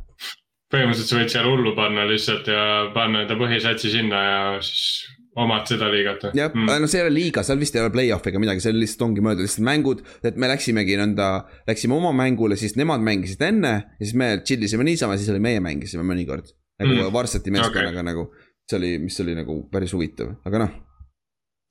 põhimõtteliselt 0.73 1.11
sa 1.11 1.19
võid 1.19 1.33
seal 1.33 1.49
hullu 1.49 1.75
panna 1.77 2.05
lihtsalt 2.09 2.47
ja 2.49 2.63
panna 2.95 3.25
enda 3.25 3.37
põhisatsi 3.39 3.91
sinna 3.93 4.21
ja 4.25 4.39
siis 4.65 5.05
omad 5.41 5.67
seda 5.67 5.89
liigat 5.91 6.29
jah 6.37 6.53
mm., 6.53 6.79
no 6.81 6.89
see 6.89 7.01
ei 7.01 7.05
ole 7.05 7.13
liiga, 7.13 7.43
seal 7.45 7.59
vist 7.61 7.75
ei 7.75 7.83
ole 7.83 7.91
play-off 7.93 8.27
ega 8.29 8.41
midagi, 8.41 8.63
see 8.63 8.75
lihtsalt 8.75 9.05
ongi 9.09 9.25
mõeldud 9.25 9.45
lihtsalt 9.45 9.67
mängud, 9.67 10.03
et 10.25 10.39
me 10.39 10.49
läksimegi 10.51 10.97
nõnda, 11.01 11.29
läksime 11.69 11.97
oma 11.97 12.13
mängule, 12.15 12.57
siis 12.59 12.77
nemad 12.79 13.03
mängisid 13.05 13.43
enne 13.45 13.75
ja 13.83 14.01
siis 14.01 14.15
me 14.17 14.31
chill 14.47 14.63
isime 14.65 14.87
niisama, 14.87 15.19
siis 15.19 15.31
oli 15.33 15.43
meie 15.43 15.63
mängisime 15.63 16.07
mõnikord. 16.07 16.55
nagu 16.81 16.95
mm. 16.95 17.13
Varsati 17.13 17.53
meeskonnaga 17.55 18.01
okay. 18.01 18.09
nagu, 18.13 18.29
see 18.69 18.79
oli, 18.79 18.95
mis 19.05 19.19
oli 19.23 19.37
nagu 19.37 19.61
päris 19.71 19.95
huvitav, 19.95 20.37
aga 20.47 20.65
noh 20.65 20.84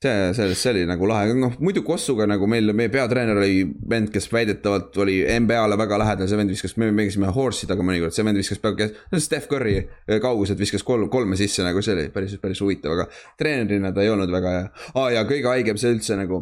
see, 0.04 0.34
see, 0.36 0.54
see 0.58 0.72
oli 0.74 0.84
nagu 0.88 1.08
lahe, 1.08 1.32
noh 1.38 1.56
muidu 1.64 1.82
Kossuga 1.86 2.26
nagu 2.28 2.48
meil, 2.50 2.72
meie 2.76 2.92
peatreener 2.92 3.40
oli 3.40 3.64
vend, 3.90 4.10
kes 4.14 4.28
väidetavalt 4.32 4.96
oli 5.04 5.18
NBA-le 5.40 5.78
väga 5.80 5.98
lähedal, 6.02 6.30
see 6.30 6.40
vend 6.40 6.54
viskas, 6.54 6.76
me 6.80 6.90
mängisime 6.94 7.32
horse'i 7.34 7.68
taga 7.70 7.86
mõnikord, 7.86 8.14
see 8.16 8.26
vend 8.26 8.40
viskas 8.40 8.62
peaaegu, 8.62 8.90
Steph 9.24 9.50
Curry 9.50 9.76
kauguselt 10.22 10.60
viskas 10.60 10.86
kolm, 10.86 11.08
kolme 11.12 11.38
sisse 11.40 11.66
nagu 11.66 11.82
see 11.84 11.96
oli 11.96 12.08
päris, 12.14 12.36
päris 12.42 12.62
huvitav, 12.64 12.96
aga 12.96 13.08
treenerina 13.40 13.92
ta 13.94 14.04
ei 14.04 14.12
olnud 14.12 14.32
väga 14.32 14.56
hea. 14.56 14.64
Ah,. 14.94 15.10
ja 15.14 15.26
kõige 15.28 15.50
haigem 15.50 15.80
see 15.80 15.94
üldse 15.94 16.18
nagu 16.20 16.40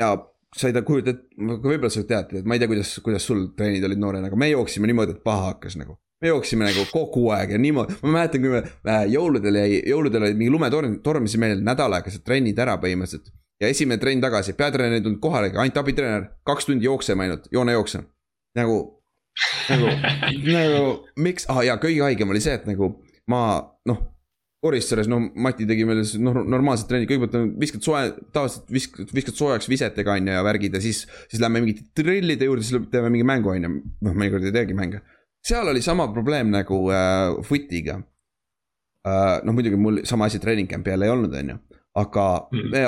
ja 0.00 0.14
sa 0.56 0.70
ei 0.70 0.74
tea, 0.76 0.84
kujutad, 0.86 1.22
võib-olla 1.36 1.92
sa 1.92 2.04
tead, 2.08 2.38
et 2.40 2.48
ma 2.48 2.56
ei 2.56 2.62
tea, 2.62 2.70
kuidas, 2.70 2.96
kuidas 3.04 3.28
sul 3.28 3.48
treenid 3.56 3.84
olid 3.84 4.00
noorena, 4.00 4.30
aga 4.30 4.40
me 4.40 4.50
jooksime 4.52 4.88
niimoodi, 4.88 5.16
et 5.16 5.24
paha 5.26 5.52
hakkas 5.52 5.76
nagu 5.80 5.98
me 6.22 6.32
jooksime 6.32 6.64
nagu 6.64 6.84
kogu 6.92 7.28
aeg 7.34 7.52
ja 7.56 7.60
niimoodi, 7.60 7.98
ma 8.02 8.14
mäletan, 8.18 8.44
kui 8.44 8.52
me 8.54 8.62
äh, 8.64 9.04
jõuludel 9.12 9.60
jäi, 9.60 9.80
jõuludel 9.90 10.28
oli 10.28 10.38
mingi 10.38 10.52
lumetorm, 10.54 10.98
tormasid 11.04 11.42
meil 11.42 11.62
nädal 11.64 11.96
aega 11.96 12.12
trennid 12.24 12.58
ära 12.62 12.78
põhimõtteliselt. 12.80 13.32
ja 13.60 13.70
esimene 13.72 14.00
trenn 14.00 14.24
tagasi, 14.24 14.56
peatreener 14.56 14.98
ei 14.98 15.04
tulnud 15.04 15.20
kohale, 15.20 15.52
ainult 15.52 15.80
abitreener, 15.80 16.28
kaks 16.48 16.68
tundi 16.68 16.88
jooksema 16.88 17.26
ainult, 17.26 17.48
joonejooksja. 17.52 18.02
nagu, 18.56 18.82
nagu, 19.68 19.94
nagu 20.56 20.82
miks, 21.20 21.48
ah 21.52 21.62
jaa, 21.66 21.80
kõige 21.82 22.04
haigem 22.08 22.32
oli 22.32 22.44
see, 22.44 22.56
et 22.56 22.68
nagu 22.68 22.94
ma 23.32 23.46
noh. 23.88 24.04
Orissaares, 24.66 25.06
no 25.06 25.18
Mati 25.44 25.66
tegi 25.68 25.84
meile 25.86 26.00
noh, 26.24 26.38
normaalsed 26.48 26.88
trennid, 26.88 27.06
kõigepealt 27.06 27.52
viskad 27.60 27.84
soe, 27.84 28.00
tavaliselt 28.34 28.72
viskad, 28.72 29.12
viskad 29.14 29.36
soojaks 29.38 29.68
visetega 29.70 30.16
on 30.16 30.26
ju 30.26 30.34
ja 30.34 30.40
värgid 30.42 30.74
ja 30.74 30.80
siis. 30.82 31.02
siis 31.28 31.42
lähme 31.44 31.60
mingite 31.60 31.84
trillide 31.94 32.48
juurde, 32.48 32.64
siis 32.66 32.88
teeme 32.90 33.12
mingi 33.12 33.28
mängu 33.28 33.52
on 33.52 33.68
ju, 33.68 33.70
noh 34.08 34.16
mõnikord 34.16 34.48
ei 34.48 34.54
teegi 34.56 34.74
mänge 34.74 35.04
seal 35.46 35.72
oli 35.72 35.82
sama 35.84 36.08
probleem 36.12 36.52
nagu 36.54 36.82
äh, 36.90 37.34
foot'iga 37.46 38.00
äh,. 39.06 39.42
noh, 39.46 39.52
muidugi 39.56 39.80
mul 39.80 40.04
sama 40.08 40.30
asi 40.30 40.42
treening 40.42 40.70
camp'i 40.70 40.94
jälle 40.94 41.08
ei 41.08 41.14
olnud, 41.14 41.34
on 41.34 41.52
ju, 41.54 41.58
aga 42.02 42.24
mm. 42.52 42.72
me 42.72 42.86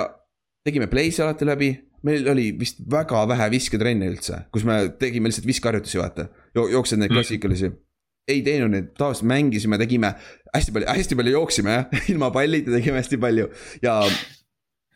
tegime 0.67 0.91
play'si 0.91 1.23
alati 1.25 1.49
läbi 1.49 1.73
meil 2.07 2.29
oli 2.31 2.51
vist 2.59 2.81
väga 2.91 3.25
vähe 3.31 3.51
visketrenne 3.51 4.07
üldse, 4.11 4.45
kus 4.55 4.67
me 4.67 4.81
tegime 5.01 5.31
lihtsalt 5.31 5.49
viskeharjutusi, 5.49 5.99
vaata 5.99 6.29
jo. 6.55 6.69
jooksed 6.71 7.01
neid 7.01 7.11
mm. 7.11 7.21
klassikalisi 7.21 7.71
mm 7.71 7.85
ei 8.29 8.43
teinud 8.45 8.73
neid, 8.73 8.91
tavaliselt 8.99 9.29
mängisime, 9.29 9.79
tegime 9.81 10.13
hästi 10.53 10.75
palju, 10.75 10.89
hästi 10.99 11.17
palju 11.19 11.33
jooksime 11.33 11.77
jah, 11.77 11.95
ilma 12.13 12.31
pallita 12.35 12.75
tegime 12.75 13.01
hästi 13.01 13.21
palju 13.21 13.49
ja 13.85 13.95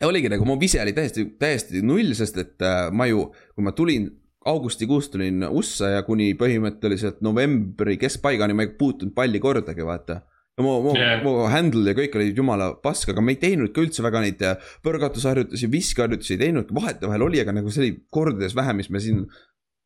ja 0.03 0.09
oligi 0.09 0.31
nagu 0.33 0.47
mu 0.49 0.59
vise 0.61 0.81
oli 0.83 0.95
täiesti, 0.97 1.25
täiesti 1.41 1.83
null, 1.87 2.13
sest 2.19 2.41
et 2.43 2.67
äh, 2.67 2.89
ma 2.93 3.07
ju, 3.09 3.29
kui 3.55 3.65
ma 3.65 3.75
tulin 3.77 4.11
augustikuus 4.51 5.11
tulin 5.13 5.45
USA 5.49 5.97
ja 5.97 6.03
kuni 6.07 6.33
põhimõtteliselt 6.39 7.23
novembri 7.25 7.99
keskpaigani 8.01 8.57
ma 8.57 8.67
ei 8.67 8.75
puutunud 8.79 9.15
palli 9.15 9.41
kordagi, 9.43 9.85
vaata 9.87 10.21
ja 10.59 10.65
mu, 10.65 10.75
mu 10.85 10.97
yeah., 10.97 11.23
mu 11.25 11.47
handle 11.53 11.93
ja 11.93 11.97
kõik 11.97 12.17
olid 12.19 12.39
jumala 12.39 12.73
pask, 12.85 13.13
aga 13.13 13.25
me 13.25 13.35
ei 13.35 13.41
teinud 13.41 13.73
ka 13.75 13.85
üldse 13.85 14.05
väga 14.05 14.21
neid 14.25 14.43
äh, 14.45 14.75
põrgatusharjutusi, 14.85 15.71
viskeharjutusi 15.73 16.37
ei 16.37 16.43
teinud, 16.45 16.75
vahetevahel 16.77 17.25
oli, 17.29 17.41
aga 17.41 17.55
nagu 17.57 17.73
see 17.73 17.87
oli 17.87 17.95
kordades 18.13 18.57
vähem, 18.59 18.83
mis 18.83 18.91
me 18.93 19.01
siin 19.03 19.25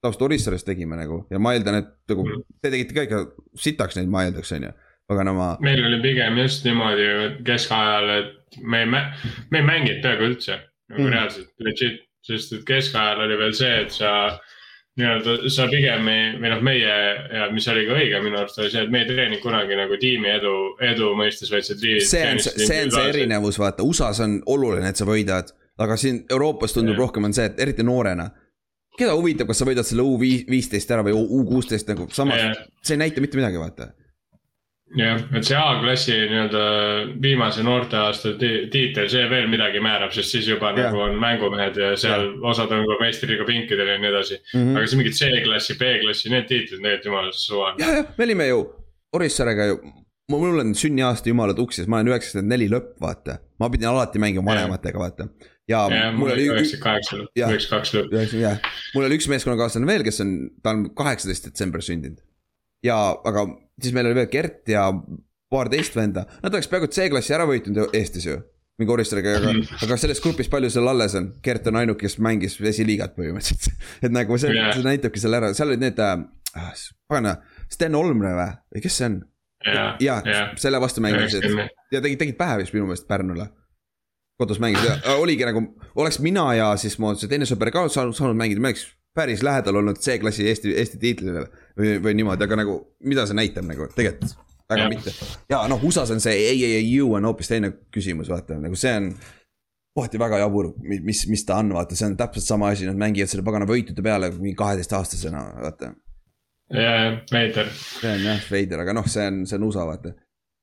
tavaliselt 0.02 0.26
Orissares 0.26 0.66
tegime 0.66 0.98
nagu 0.98 1.22
ja 1.30 1.40
ma 1.42 1.54
eeldan, 1.56 1.80
et 1.82 1.92
nagu 2.10 2.26
mm. 2.26 2.48
te 2.62 2.72
tegite 2.74 2.96
ka 2.96 3.06
ikka 3.06 3.22
sitaks 3.62 3.98
neid, 3.98 4.10
ma 4.12 4.26
eeldaks, 4.26 4.52
on 4.58 4.68
ju. 4.68 4.72
paganama. 5.06 5.52
meil 5.62 5.84
oli 5.86 6.00
pigem 6.02 6.40
just 6.42 6.66
niimoodi 6.66 7.06
keskajal, 7.46 8.10
et 8.16 8.58
me 8.62 8.82
ei, 8.82 8.90
me 8.90 9.60
ei 9.60 9.66
mänginud 9.66 10.02
peaaegu 10.02 10.32
üldse 10.32 10.58
nagu 10.90 11.02
mm. 11.02 11.12
reaalselt, 11.14 11.52
legit, 11.62 12.02
sest 12.26 12.54
et 12.56 12.66
keskajal 12.68 13.24
oli 13.26 13.38
veel 13.40 13.54
see, 13.56 13.72
et 13.84 13.94
sa 13.94 14.12
nii-öelda 14.96 15.50
sa 15.52 15.66
pigem 15.68 16.08
ei, 16.08 16.30
või 16.40 16.52
noh, 16.54 16.62
meie 16.64 16.94
ja 17.36 17.48
mis 17.52 17.66
oli 17.68 17.84
ka 17.88 17.98
õige 17.98 18.20
minu 18.24 18.40
arust 18.40 18.62
oli 18.62 18.72
see, 18.72 18.86
et 18.86 18.92
me 18.92 19.02
ei 19.02 19.10
treeninud 19.10 19.42
kunagi 19.42 19.76
nagu 19.76 19.98
tiimi 20.00 20.30
edu, 20.32 20.54
edu 20.88 21.12
mõistes, 21.18 21.52
vaid 21.52 21.68
see 21.68 21.76
triin. 21.82 22.00
see 22.06 22.24
on, 22.30 22.40
see 22.46 22.80
on 22.86 22.94
see 22.94 23.04
erinevus, 23.12 23.60
vaata, 23.60 23.84
USA-s 23.84 24.24
on 24.24 24.38
oluline, 24.56 24.88
et 24.88 24.96
sa 24.96 25.08
võidad, 25.08 25.52
aga 25.84 25.98
siin 26.00 26.24
Euroopas 26.32 26.72
tundub 26.76 26.96
yeah. 26.96 27.04
rohkem 27.04 27.28
on 27.28 27.36
see, 27.36 27.50
et 27.50 27.60
eriti 27.60 27.84
noorena. 27.84 28.30
keda 28.96 29.12
huvitab, 29.12 29.50
kas 29.50 29.60
sa 29.60 29.68
võidad 29.68 29.84
selle 29.84 30.06
U 30.08 30.16
viisteist 30.20 30.90
ära 30.90 31.04
või 31.04 31.12
U 31.12 31.44
kuusteist 31.44 31.92
nagu, 31.92 32.08
samas 32.16 32.40
see 32.80 32.96
ei 32.96 33.04
näita 33.04 33.20
mitte 33.20 33.36
midagi, 33.36 33.60
vaata 33.60 33.92
jah, 34.94 35.18
et 35.34 35.48
see 35.48 35.56
A-klassi 35.58 36.14
nii-öelda 36.30 36.62
viimase 37.22 37.64
noorteaasta 37.66 38.36
tiitel, 38.38 39.08
see 39.10 39.26
veel 39.30 39.48
midagi 39.50 39.82
määrab, 39.82 40.14
sest 40.14 40.36
siis 40.36 40.48
juba 40.50 40.70
ja. 40.70 40.86
nagu 40.86 41.02
on 41.08 41.18
mängumehed 41.20 41.78
ja 41.80 41.92
seal 41.98 42.28
ja. 42.28 42.32
osad 42.52 42.72
on 42.74 42.84
juba 42.84 43.00
meistriliiga 43.02 43.46
pinkidel 43.48 43.90
ja 43.92 43.98
nii 43.98 44.10
edasi 44.12 44.38
mm. 44.38 44.60
-hmm. 44.60 44.78
aga 44.78 44.86
see 44.86 45.00
mingid 45.02 45.18
C-klassi, 45.18 45.78
B-klassi, 45.80 46.32
need 46.32 46.48
tiitlid, 46.50 46.82
need 46.86 47.06
jumala 47.08 47.32
suva. 47.34 47.74
ja, 47.82 47.96
ja 47.98 48.04
me 48.18 48.28
olime 48.28 48.48
ju 48.52 48.66
Orissaarega 49.16 49.64
ju, 49.64 49.76
mul 50.30 50.60
on 50.60 50.74
sünniaasta 50.74 51.28
jumala 51.28 51.54
tuksis, 51.54 51.86
ma 51.86 52.00
olen 52.00 52.12
üheksakümmend 52.12 52.52
neli 52.52 52.70
lõpp, 52.70 52.96
vaata. 53.00 53.38
ma 53.58 53.70
pidin 53.70 53.88
alati 53.88 54.22
mängima 54.22 54.50
vanematega, 54.50 54.98
vaata. 54.98 55.28
ja, 55.68 55.86
ja 55.90 56.12
mul 56.12 56.30
oli. 56.34 56.48
üheksakümmend 56.50 56.82
kaheksa 56.82 57.20
lõpp, 57.20 57.34
üheksakümmend 57.42 57.70
kaks 57.74 57.94
lõpp. 57.94 58.38
jah, 58.42 58.72
mul 58.94 59.08
oli 59.08 59.18
üks 59.18 59.30
meeskonnakaaslane 59.32 59.88
veel, 59.88 60.06
kes 60.06 60.22
on, 60.24 60.34
ta 60.62 60.74
on 60.74 60.88
kaheksateist 60.94 61.50
detsember 61.50 61.84
sündinud. 61.84 62.22
Ja, 62.86 62.98
aga 63.26 63.46
siis 63.82 63.94
meil 63.96 64.10
oli 64.10 64.20
veel 64.20 64.30
Gert 64.32 64.72
ja 64.72 64.88
paar 65.52 65.70
teist 65.72 65.96
venda, 65.96 66.26
nad 66.42 66.54
oleks 66.54 66.68
peaaegu 66.70 66.90
C-klassi 66.90 67.34
ära 67.36 67.46
võitnud 67.48 67.94
Eestis 67.96 68.26
ju. 68.28 68.38
mingi 68.76 68.92
Oristariga, 68.92 69.38
aga, 69.38 69.52
aga 69.86 69.96
selles 69.96 70.18
grupis 70.20 70.50
palju 70.52 70.68
seal 70.72 70.88
alles 70.90 71.14
on, 71.16 71.30
Gert 71.44 71.68
on 71.70 71.78
ainuke, 71.80 72.02
kes 72.04 72.18
mängis 72.20 72.58
esiliigat 72.60 73.14
põhimõtteliselt. 73.16 73.72
et 74.04 74.12
nagu 74.12 74.36
see 74.40 74.52
yeah., 74.52 74.74
see 74.76 74.84
näitabki 74.84 75.22
selle 75.22 75.40
ära, 75.40 75.54
seal 75.56 75.72
olid 75.72 75.84
need 75.84 76.02
äh,, 76.04 76.26
pagana, 77.08 77.38
Sten 77.72 77.96
Olmre 77.96 78.34
või, 78.36 78.50
või 78.74 78.84
kes 78.84 78.98
see 79.00 79.08
on? 79.08 79.22
ja, 79.66 79.86
ja, 80.00 80.16
ja, 80.24 80.42
selle 80.60 80.80
vastu 80.80 81.00
mängisid. 81.00 81.46
Ja 81.92 82.02
tegid, 82.02 82.18
tegid 82.20 82.36
pähe 82.38 82.60
vist 82.60 82.74
minu 82.76 82.86
meelest 82.86 83.08
Pärnule. 83.08 83.48
Kodus 84.36 84.60
mängisid 84.60 84.90
ja 84.90 85.16
oligi 85.16 85.46
nagu, 85.48 85.62
oleks 85.96 86.20
mina 86.20 86.50
ja 86.54 86.68
siis 86.76 86.98
mu 87.00 87.14
see 87.16 87.30
teine 87.30 87.48
sõber 87.48 87.72
ka 87.72 87.86
saanud, 87.88 88.16
saanud 88.18 88.36
mängida, 88.36 88.60
me 88.60 88.74
oleks 88.74 88.84
päris 89.16 89.40
lähedal 89.46 89.80
olnud 89.80 89.96
C-klassi 90.04 90.44
Eesti, 90.50 90.74
Eesti 90.76 91.00
tiitlile 91.00 91.46
või, 91.78 91.96
või 92.02 92.16
niimoodi, 92.20 92.46
aga 92.46 92.58
nagu, 92.62 92.76
mida 93.06 93.26
see 93.28 93.38
näitab 93.38 93.66
nagu 93.68 93.88
tegelikult 93.94 94.36
väga 94.70 94.82
ja. 94.82 94.90
mitte. 94.90 95.14
ja 95.50 95.62
noh, 95.70 95.82
USA-s 95.86 96.14
on 96.14 96.22
see 96.22 96.48
AAU 96.50 97.12
on 97.18 97.28
hoopis 97.28 97.52
teine 97.52 97.72
küsimus, 97.94 98.30
vaata 98.32 98.58
nagu 98.60 98.78
see 98.78 98.94
on 98.98 99.12
kohati 99.96 100.20
väga 100.20 100.42
jabur, 100.42 100.72
mis, 100.82 101.22
mis 101.30 101.46
ta 101.48 101.60
on, 101.62 101.72
vaata, 101.76 101.96
see 101.96 102.10
on 102.10 102.18
täpselt 102.18 102.44
sama 102.44 102.72
asi, 102.74 102.88
nad 102.88 102.98
mängivad 103.00 103.32
selle 103.32 103.46
pagana 103.46 103.68
võitude 103.68 104.04
peale 104.04 104.28
mingi 104.34 104.56
kaheteistaastasena, 104.58 105.46
vaata. 105.62 105.94
ja, 106.74 106.90
ja 106.90 107.10
veider. 107.32 107.70
see 107.72 108.12
on 108.12 108.30
jah 108.32 108.52
veider, 108.52 108.84
aga 108.84 108.96
noh, 108.98 109.08
see 109.08 109.24
on, 109.30 109.44
see 109.48 109.56
on 109.60 109.68
USA, 109.70 109.86
vaata 109.88 110.12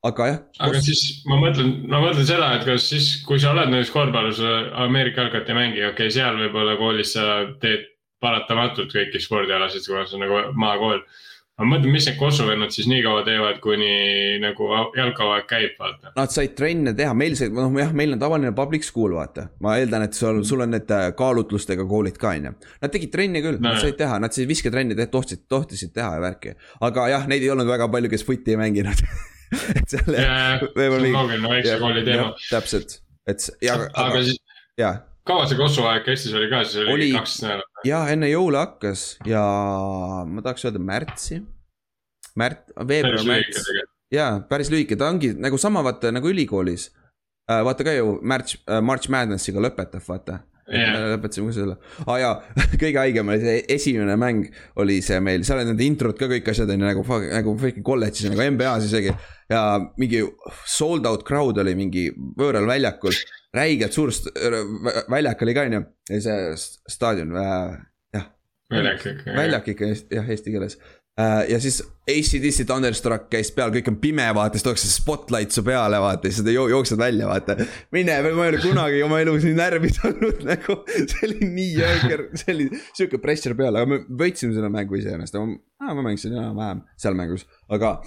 aga 0.04 0.28
jah. 0.28 0.40
aga 0.60 0.76
kus... 0.76 0.90
siis 0.90 1.24
ma 1.30 1.40
mõtlen, 1.40 1.72
ma 1.88 2.04
mõtlen 2.04 2.28
seda, 2.28 2.52
et 2.58 2.68
kas 2.68 2.90
siis, 2.92 3.10
kui 3.28 3.40
sa 3.42 3.54
oled 3.56 3.72
näiteks 3.72 3.94
korvpallus 3.96 4.44
Ameerika 4.84 5.26
jalgpalli 5.26 5.58
mängija, 5.58 5.94
okei 5.94 6.10
okay,, 6.10 6.16
seal 6.20 6.38
võib-olla 6.42 6.76
koolis 6.80 7.16
sa 7.16 7.28
teed 7.64 7.93
paratamatult 8.24 8.94
kõiki 8.94 9.22
spordialasid, 9.22 9.86
kuna 9.88 10.08
see 10.08 10.18
on 10.18 10.26
nagu 10.26 10.42
maakool. 10.60 11.04
ma 11.60 11.68
mõtlen, 11.70 11.94
mis 11.94 12.08
need 12.10 12.16
Kosovo 12.18 12.50
vennad 12.50 12.74
siis 12.74 12.88
nii 12.90 13.04
kaua 13.06 13.22
teevad, 13.28 13.60
kuni 13.62 14.40
nagu 14.42 14.70
jalkahooaeg 14.98 15.46
käib, 15.50 15.76
vaata. 15.78 16.14
Nad 16.18 16.34
said 16.34 16.56
trenne 16.58 16.96
teha, 16.98 17.14
meil 17.14 17.38
see, 17.38 17.52
noh 17.54 17.76
jah, 17.78 17.92
meil 17.94 18.16
on 18.16 18.24
tavaline 18.24 18.54
public 18.58 18.88
school, 18.88 19.14
vaata. 19.20 19.46
ma 19.62 19.76
eeldan, 19.78 20.08
et 20.08 20.18
sul, 20.18 20.42
sul 20.50 20.66
on 20.66 20.74
need 20.74 20.90
äh, 20.96 21.12
kaalutlustega 21.20 21.86
koolid 21.90 22.18
ka, 22.18 22.34
on 22.34 22.50
ju. 22.50 22.56
Nad 22.82 22.96
tegid 22.96 23.14
trenni 23.14 23.44
küll 23.46 23.60
no,, 23.60 23.68
nad 23.70 23.84
said 23.84 24.00
teha, 24.02 24.18
nad 24.24 24.34
siis 24.34 24.50
visketrenni 24.50 24.98
tohtisid, 25.06 25.46
tohtisid 25.52 25.94
teha 25.94 26.18
ja 26.18 26.26
värki. 26.26 26.58
aga 26.90 27.08
jah, 27.14 27.30
neid 27.30 27.46
ei 27.46 27.54
olnud 27.54 27.70
väga 27.70 27.92
palju, 27.94 28.12
kes 28.16 28.26
footi 28.26 28.58
ei 28.58 28.62
mänginud 28.64 29.08
et 29.78 29.94
seal. 29.94 30.10
võib-olla. 30.74 31.16
loogiline, 31.20 31.56
väikse 31.58 31.80
kooli 31.86 32.06
teema. 32.10 32.30
täpselt, 32.50 33.02
et 33.30 33.50
ja. 33.62 33.78
aga 33.94 34.26
siis. 34.26 34.42
jah 34.80 35.04
kaua 35.28 35.48
see 35.48 35.60
Kosovo 35.60 35.90
aeg 35.92 36.06
kestis, 36.08 36.36
oli 36.38 36.50
ka, 36.52 36.64
siis 36.68 36.84
oli, 36.84 36.94
oli 36.94 37.10
kaks 37.16 37.40
nädalat? 37.46 37.84
ja 37.88 38.04
enne 38.14 38.30
jõule 38.32 38.62
hakkas 38.62 39.06
ja 39.28 39.44
ma 40.28 40.46
tahaks 40.46 40.68
öelda 40.68 40.84
märtsi. 40.84 41.42
Märt, 42.40 42.72
veebruar, 42.90 43.22
märts. 43.30 43.68
ja 44.14 44.32
päris 44.50 44.72
lühike, 44.74 44.98
ta 44.98 45.12
ongi 45.14 45.36
nagu 45.38 45.60
sama 45.62 45.84
vaata 45.86 46.10
nagu 46.10 46.32
ülikoolis. 46.32 46.88
Äh, 47.52 47.60
vaata 47.68 47.86
ka 47.86 47.94
ju 47.94 48.16
märts, 48.26 48.58
äh, 48.66 48.82
March 48.82 49.12
Madnessiga 49.14 49.62
lõpetab, 49.62 50.02
vaata 50.08 50.40
yeah.. 50.72 50.96
lõpetasime 51.14 51.52
ka 51.52 51.56
selle, 51.58 51.76
aa 52.06 52.16
ah, 52.16 52.20
jaa, 52.22 52.34
kõige 52.82 53.02
haigem 53.02 53.30
oli 53.30 53.44
see 53.44 53.62
esimene 53.76 54.16
mäng 54.20 54.48
oli 54.82 54.98
see 55.06 55.20
meil, 55.24 55.46
seal 55.46 55.60
olid 55.60 55.74
need 55.74 55.86
introd 55.86 56.18
ka 56.20 56.30
kõik 56.32 56.50
asjad 56.54 56.72
on 56.74 56.86
ju 56.86 56.90
nagu, 56.90 57.06
nagu 57.36 57.56
kolledžis 57.86 58.32
nagu 58.32 58.48
NBA-s 58.56 58.90
isegi. 58.90 59.14
ja 59.52 59.64
mingi 60.00 60.24
sold 60.66 61.06
out 61.10 61.28
crowd 61.28 61.60
oli 61.62 61.76
mingi 61.78 62.08
võõral 62.40 62.66
väljakul 62.70 63.14
räigelt 63.54 63.96
suur 63.96 64.12
väljak 65.12 65.46
oli 65.46 65.56
ka, 65.56 65.68
on 65.70 65.78
ju, 65.78 65.86
see 66.10 66.42
staadion 66.92 67.38
äh,, 67.38 67.78
jah. 68.16 68.28
väljak 68.74 69.08
ikka. 69.14 69.38
väljak 69.38 69.72
ikka, 69.76 69.94
jah, 70.14 70.30
eesti 70.34 70.54
keeles 70.54 70.78
äh,. 71.20 71.44
ja 71.52 71.60
siis 71.62 71.82
ACDC 72.10 72.66
Thunderstruck 72.68 73.30
käis 73.32 73.54
peal, 73.56 73.72
kõik 73.76 73.92
on 73.94 74.00
pime, 74.02 74.26
vaata, 74.36 74.58
siis 74.58 74.66
tuuakse 74.66 74.90
spotlight 74.92 75.56
su 75.56 75.64
peale, 75.66 76.02
vaata, 76.04 76.32
siis 76.32 76.42
sa 76.42 76.56
jooksed 76.56 77.00
välja, 77.00 77.30
vaata. 77.30 77.56
mine, 77.96 78.18
ma 78.26 78.34
ei 78.34 78.54
ole 78.56 78.60
kunagi 78.64 79.06
oma 79.06 79.22
elus 79.24 79.46
nii 79.48 79.56
närvis 79.62 80.02
olnud 80.10 80.44
nagu, 80.52 80.82
see 80.90 81.24
oli 81.30 81.54
nii 81.54 81.72
jõhker, 81.78 82.28
see 82.42 82.58
oli 82.58 82.70
sihuke 82.90 83.22
pressure 83.24 83.58
peal, 83.60 83.78
aga 83.78 83.94
me 83.94 84.04
võitsime 84.24 84.58
selle 84.58 84.74
mängu 84.74 85.00
iseenesest, 85.00 85.40
ma 85.40 86.02
mängisin 86.02 86.36
enam-vähem 86.36 86.86
seal 87.00 87.18
mängus, 87.20 87.46
aga 87.72 88.00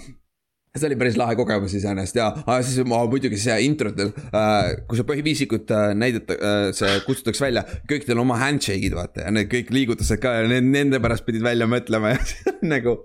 see 0.77 0.89
oli 0.89 0.97
päris 0.99 1.17
lahe 1.19 1.35
kogemus 1.39 1.75
iseenesest 1.77 2.19
ja, 2.19 2.29
aga 2.43 2.59
siis 2.65 2.87
ma 2.89 3.01
muidugi 3.09 3.39
see 3.41 3.57
introtel 3.65 4.13
äh,, 4.29 4.77
kui 4.89 4.99
sa 4.99 5.05
põhiviisikut 5.07 5.73
äh, 5.75 5.89
näidata 5.97 6.37
äh,, 6.37 6.69
see 6.77 6.93
kutsutakse 7.07 7.47
välja, 7.47 7.65
kõikidel 7.89 8.23
oma 8.23 8.39
handshake'id 8.41 8.95
vaata 8.97 9.25
ja 9.25 9.33
need 9.35 9.51
kõik 9.51 9.73
liigutused 9.75 10.21
ka 10.23 10.37
ja 10.39 10.47
need 10.49 10.69
nende 10.71 11.01
pärast 11.03 11.27
pidid 11.27 11.45
välja 11.45 11.69
mõtlema 11.69 12.13
ja 12.15 12.21
nagu. 12.65 12.97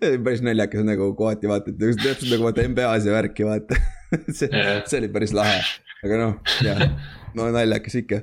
päris 0.00 0.44
naljakas 0.44 0.86
nagu 0.86 1.10
kohati 1.18 1.50
vaata, 1.50 1.72
et 1.72 1.80
täpselt 1.80 2.30
nagu 2.32 2.48
vaata 2.48 2.66
NBA-s 2.68 3.08
ja 3.08 3.16
värki 3.16 3.46
vaata. 3.48 3.78
See, 4.36 4.46
see 4.86 5.00
oli 5.00 5.08
päris 5.10 5.32
lahe, 5.34 5.58
aga 6.06 6.18
noh, 6.20 6.34
jah, 6.62 6.84
no 7.34 7.48
naljakas 7.50 7.98
ikka 7.98 8.20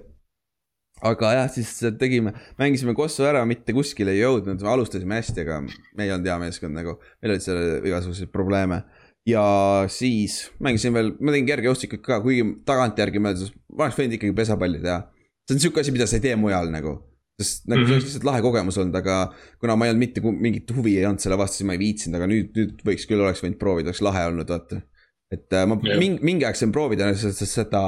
aga 1.03 1.31
jah, 1.37 1.47
siis 1.51 1.71
tegime, 1.99 2.33
mängisime 2.59 2.95
Kosovo 2.97 3.27
ära, 3.29 3.43
mitte 3.49 3.75
kuskile 3.75 4.13
ei 4.15 4.21
jõudnud, 4.21 4.61
alustasime 4.73 5.19
hästi, 5.19 5.45
aga 5.45 5.61
me 5.63 6.05
ei 6.05 6.13
olnud 6.15 6.29
hea 6.29 6.37
meeskond 6.41 6.77
nagu, 6.77 6.97
meil 7.21 7.35
olid 7.35 7.45
seal 7.45 7.87
igasuguseid 7.89 8.31
probleeme. 8.33 8.83
ja 9.27 9.43
siis 9.87 10.49
mängisin 10.59 10.95
veel, 10.95 11.13
ma 11.23 11.31
tegin 11.31 11.47
kergejõustikut 11.47 12.01
ka, 12.03 12.19
kuigi 12.23 12.43
tagantjärgi 12.67 13.21
mõeldes, 13.23 13.53
ma 13.71 13.87
oleks 13.87 13.99
võinud 13.99 14.17
ikkagi 14.17 14.35
pesapalli 14.35 14.81
teha. 14.83 15.01
see 15.47 15.57
on 15.57 15.63
sihuke 15.63 15.83
asi, 15.83 15.95
mida 15.95 16.07
sa 16.07 16.19
ei 16.19 16.25
tee 16.27 16.35
mujal 16.39 16.71
nagu 16.71 16.97
sest 17.41 17.67
nagu 17.67 17.81
mm 17.81 17.83
-hmm. 17.83 17.87
see 17.87 17.95
oleks 17.95 18.05
lihtsalt 18.05 18.27
lahe 18.29 18.41
kogemus 18.41 18.77
olnud, 18.77 18.95
aga 18.95 19.33
kuna 19.59 19.75
ma 19.75 19.85
ei 19.85 19.91
olnud 19.91 19.99
mitte 20.05 20.21
mingit 20.21 20.75
huvi 20.75 20.97
ei 20.97 21.05
olnud 21.05 21.19
selle 21.19 21.37
vastu, 21.37 21.57
siis 21.57 21.67
ma 21.67 21.73
ei 21.73 21.81
viitsinud, 21.81 22.17
aga 22.19 22.27
nüüd, 22.29 22.51
nüüd 22.57 22.83
võiks 22.85 23.07
küll, 23.09 23.23
oleks 23.23 23.41
võinud 23.43 23.59
proovida, 23.59 23.89
oleks 23.89 24.03
lahe 24.05 24.25
olnud, 24.29 24.49
vaata. 24.49 24.81
et 25.33 25.53
äh, 25.53 25.65
ma 25.67 25.79
yeah. 25.83 25.99
mingi, 25.99 26.19
mingi 26.21 26.45
aeg 26.45 26.59
sain 26.59 26.71
proovida 26.71 27.09
seda 27.15 27.83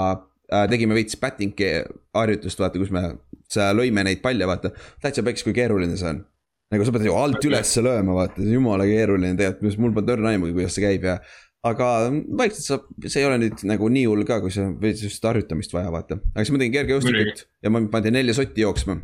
tegime 0.71 0.97
veits 0.97 1.17
batting'i 1.21 1.71
harjutust, 2.15 2.61
vaata, 2.61 2.81
kus 2.81 2.93
me 2.93 3.03
lõime 3.77 4.05
neid 4.07 4.21
palle, 4.23 4.47
vaata. 4.49 4.71
täitsa 5.03 5.23
peks, 5.25 5.45
kui 5.45 5.55
keeruline 5.55 5.97
see 5.97 6.11
on. 6.11 6.23
nagu 6.73 6.85
sa 6.85 6.93
pead 6.95 7.05
ju 7.07 7.17
alt 7.17 7.45
ülesse 7.45 7.83
lööma, 7.85 8.15
vaata, 8.17 8.45
jumala 8.45 8.87
keeruline 8.89 9.35
tegelikult, 9.39 9.81
mul 9.81 9.97
polnud 9.97 10.15
õrna 10.15 10.31
aimugi, 10.33 10.55
kuidas 10.57 10.77
see 10.77 10.85
käib 10.85 11.05
ja. 11.07 11.19
aga 11.65 11.89
vaikselt 12.41 12.65
saab, 12.65 12.87
see 13.05 13.21
ei 13.21 13.27
ole 13.27 13.37
nüüd 13.43 13.65
nagu 13.69 13.89
nii 13.89 14.07
hull 14.09 14.25
ka, 14.27 14.39
kui 14.43 14.53
sa 14.53 14.67
veits 14.81 15.05
just 15.05 15.25
harjutamist 15.25 15.75
vaja, 15.75 15.93
vaata. 15.93 16.19
aga 16.33 16.45
siis 16.45 16.55
ma 16.55 16.63
tegin 16.63 16.79
kergejõustikut 16.79 17.45
ja 17.65 17.73
ma 17.73 17.85
panin 17.93 18.17
nelja 18.19 18.37
sotti 18.37 18.65
jooksma 18.65 18.99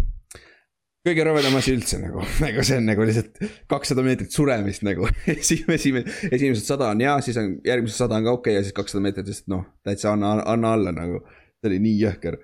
kõige 1.06 1.26
rõvedam 1.26 1.56
asi 1.58 1.74
üldse 1.76 2.00
nagu, 2.02 2.22
nagu 2.44 2.66
see 2.66 2.78
on 2.78 2.88
nagu 2.90 3.06
lihtsalt 3.08 3.42
kakssada 3.72 4.06
meetrit 4.06 4.34
suremist 4.36 4.86
nagu 4.86 5.10
esimene, 5.34 5.78
esimene, 5.80 6.16
esimesed 6.30 6.68
sada 6.68 6.92
on 6.94 7.04
hea, 7.04 7.18
siis 7.26 7.40
on 7.42 7.56
järgmised 7.66 7.98
sada 7.98 8.20
on 8.20 8.28
ka 8.28 8.36
okei 8.38 8.54
okay, 8.54 8.60
ja 8.60 8.66
siis 8.66 8.78
kakssada 8.78 9.04
meetrit 9.06 9.30
lihtsalt 9.30 9.52
noh, 9.54 9.68
täitsa 9.86 10.14
anna, 10.14 10.38
anna 10.46 10.74
alla 10.78 10.94
nagu. 10.96 11.24
see 11.62 11.70
oli 11.70 11.80
nii 11.82 11.98
jõhker. 12.02 12.40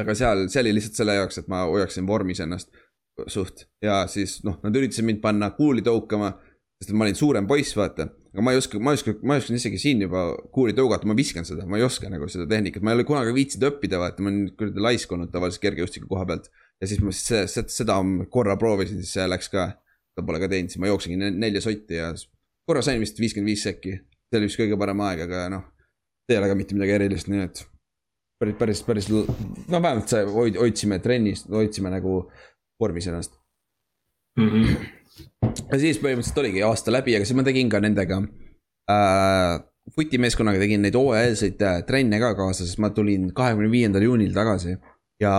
aga 0.00 0.16
seal, 0.16 0.48
see 0.52 0.64
oli 0.64 0.74
lihtsalt 0.76 1.00
selle 1.00 1.16
jaoks, 1.20 1.40
et 1.40 1.48
ma 1.52 1.64
hoiaksin 1.68 2.08
vormis 2.08 2.40
ennast 2.44 2.72
suht 3.30 3.68
ja 3.84 4.02
siis 4.10 4.40
noh, 4.44 4.58
nad 4.64 4.76
üritasid 4.76 5.06
mind 5.06 5.22
panna 5.24 5.50
kuuli 5.56 5.84
tõukama. 5.86 6.34
sest 6.80 6.90
et 6.90 6.98
ma 6.98 7.06
olin 7.06 7.16
suurem 7.16 7.46
poiss, 7.48 7.76
vaata, 7.78 8.08
aga 8.34 8.44
ma 8.44 8.52
ei 8.52 8.58
oska, 8.60 8.80
ma 8.82 8.92
ei 8.92 8.98
oska, 8.98 9.14
ma 9.22 9.36
ei 9.36 9.44
osanud 9.44 9.60
isegi 9.60 9.78
siin 9.80 10.02
juba 10.04 10.24
kuuli 10.52 10.74
tõugata, 10.76 11.06
ma 11.08 11.16
viskan 11.16 11.46
seda, 11.48 11.64
ma 11.70 11.78
ei 11.78 11.86
oska 11.86 12.10
nagu 12.12 12.28
seda 12.28 12.48
tehnikat, 12.50 12.82
ma 12.84 12.92
ei 12.92 12.98
ole 12.98 13.06
kunagi 13.08 13.32
viitsinud 13.36 13.68
õppida, 13.70 14.00
vaata, 14.02 14.24
ma 14.24 14.32
olen 14.32 14.48
kuradi 14.58 14.82
laisk 14.84 15.12
olnud 15.14 15.30
tavaliselt 15.32 15.62
kergejõustiku 15.62 16.10
koha 16.10 16.26
pealt 16.28 16.50
ja 16.80 16.88
siis 16.90 17.02
ma 17.04 17.12
see, 17.14 17.44
seda 17.48 17.98
korra 18.32 18.56
proovisin, 18.60 19.02
siis 19.02 19.14
see 19.18 19.28
läks 19.30 19.50
ka, 19.52 19.68
seda 20.14 20.26
pole 20.26 20.40
ka 20.42 20.50
teinud, 20.52 20.72
siis 20.72 20.82
ma 20.82 20.90
jooksingi 20.90 21.30
nelja 21.36 21.62
sotti 21.64 22.00
ja 22.00 22.10
korra 22.68 22.82
sain 22.84 23.02
vist 23.02 23.20
viiskümmend 23.20 23.52
viis 23.52 23.64
sekki. 23.66 23.98
see 24.30 24.40
oli 24.40 24.48
vist 24.50 24.58
kõige 24.58 24.78
parem 24.80 25.00
aeg, 25.06 25.24
aga 25.28 25.46
noh, 25.52 25.68
see 26.26 26.34
ei 26.34 26.40
ole 26.40 26.50
ka 26.50 26.58
mitte 26.58 26.76
midagi 26.76 26.96
erilist, 26.96 27.30
nii 27.30 27.44
et 27.44 27.64
päris, 28.40 28.56
päris, 28.58 28.82
päris, 28.82 29.08
no 29.10 29.80
vähemalt 29.82 30.10
see 30.10 30.24
hoid-, 30.26 30.58
hoidsime 30.60 30.98
trennis, 31.04 31.44
hoidsime 31.50 31.92
nagu 31.92 32.24
vormis 32.80 33.06
ennast 33.08 33.36
mm. 34.38 34.48
-hmm. 34.48 35.60
ja 35.70 35.78
siis 35.78 36.00
põhimõtteliselt 36.02 36.42
oligi 36.42 36.64
aasta 36.66 36.92
läbi, 36.92 37.16
aga 37.16 37.28
siis 37.28 37.38
ma 37.38 37.46
tegin 37.46 37.70
ka 37.70 37.80
nendega 37.84 38.18
äh, 38.90 39.60
futimeeskonnaga 39.94 40.58
tegin 40.58 40.82
neid 40.82 40.98
hooajalisi 40.98 41.54
äh, 41.62 41.82
trenne 41.86 42.20
ka 42.20 42.34
kaasa, 42.34 42.64
sest 42.66 42.82
ma 42.82 42.90
tulin 42.90 43.30
kahekümne 43.34 43.70
viiendal 43.70 44.02
juunil 44.08 44.34
tagasi 44.34 44.76
ja 45.22 45.34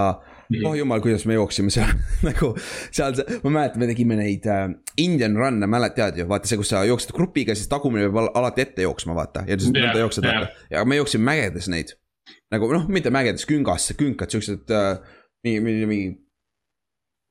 oh 0.64 0.76
jumal, 0.78 1.02
kuidas 1.04 1.26
me 1.30 1.38
jooksime 1.38 1.74
seal 1.74 1.92
nagu 2.28 2.52
seal, 2.94 3.16
ma 3.44 3.54
mäletan, 3.60 3.82
me 3.82 3.90
tegime 3.90 4.18
neid 4.20 4.48
äh, 4.52 4.68
Indian 5.02 5.38
run'e, 5.40 5.70
mäletad 5.70 6.20
ju, 6.20 6.28
vaata 6.30 6.50
see, 6.50 6.60
kus 6.62 6.74
sa 6.74 6.84
jooksed 6.88 7.14
grupiga, 7.16 7.56
siis 7.58 7.70
tagumine 7.72 8.10
peab 8.10 8.36
alati 8.38 8.66
ette 8.66 8.86
jooksma, 8.86 9.16
vaata. 9.18 9.46
ja 9.50 9.58
siis 9.60 9.74
yeah, 9.76 9.96
jooksed 10.04 10.26
yeah., 10.26 10.44
vaata, 10.44 10.68
ja 10.74 10.86
me 10.86 11.00
jooksime 11.00 11.32
mägedes 11.32 11.70
neid. 11.72 11.96
nagu 12.54 12.70
noh, 12.74 12.86
mitte 12.90 13.14
mägedes, 13.14 13.46
küngas, 13.50 13.90
künkad, 13.98 14.34
siuksed 14.34 14.72
äh, 14.74 15.18
mingi, 15.46 15.66
mingi, 15.66 15.90
mingi 15.90 16.14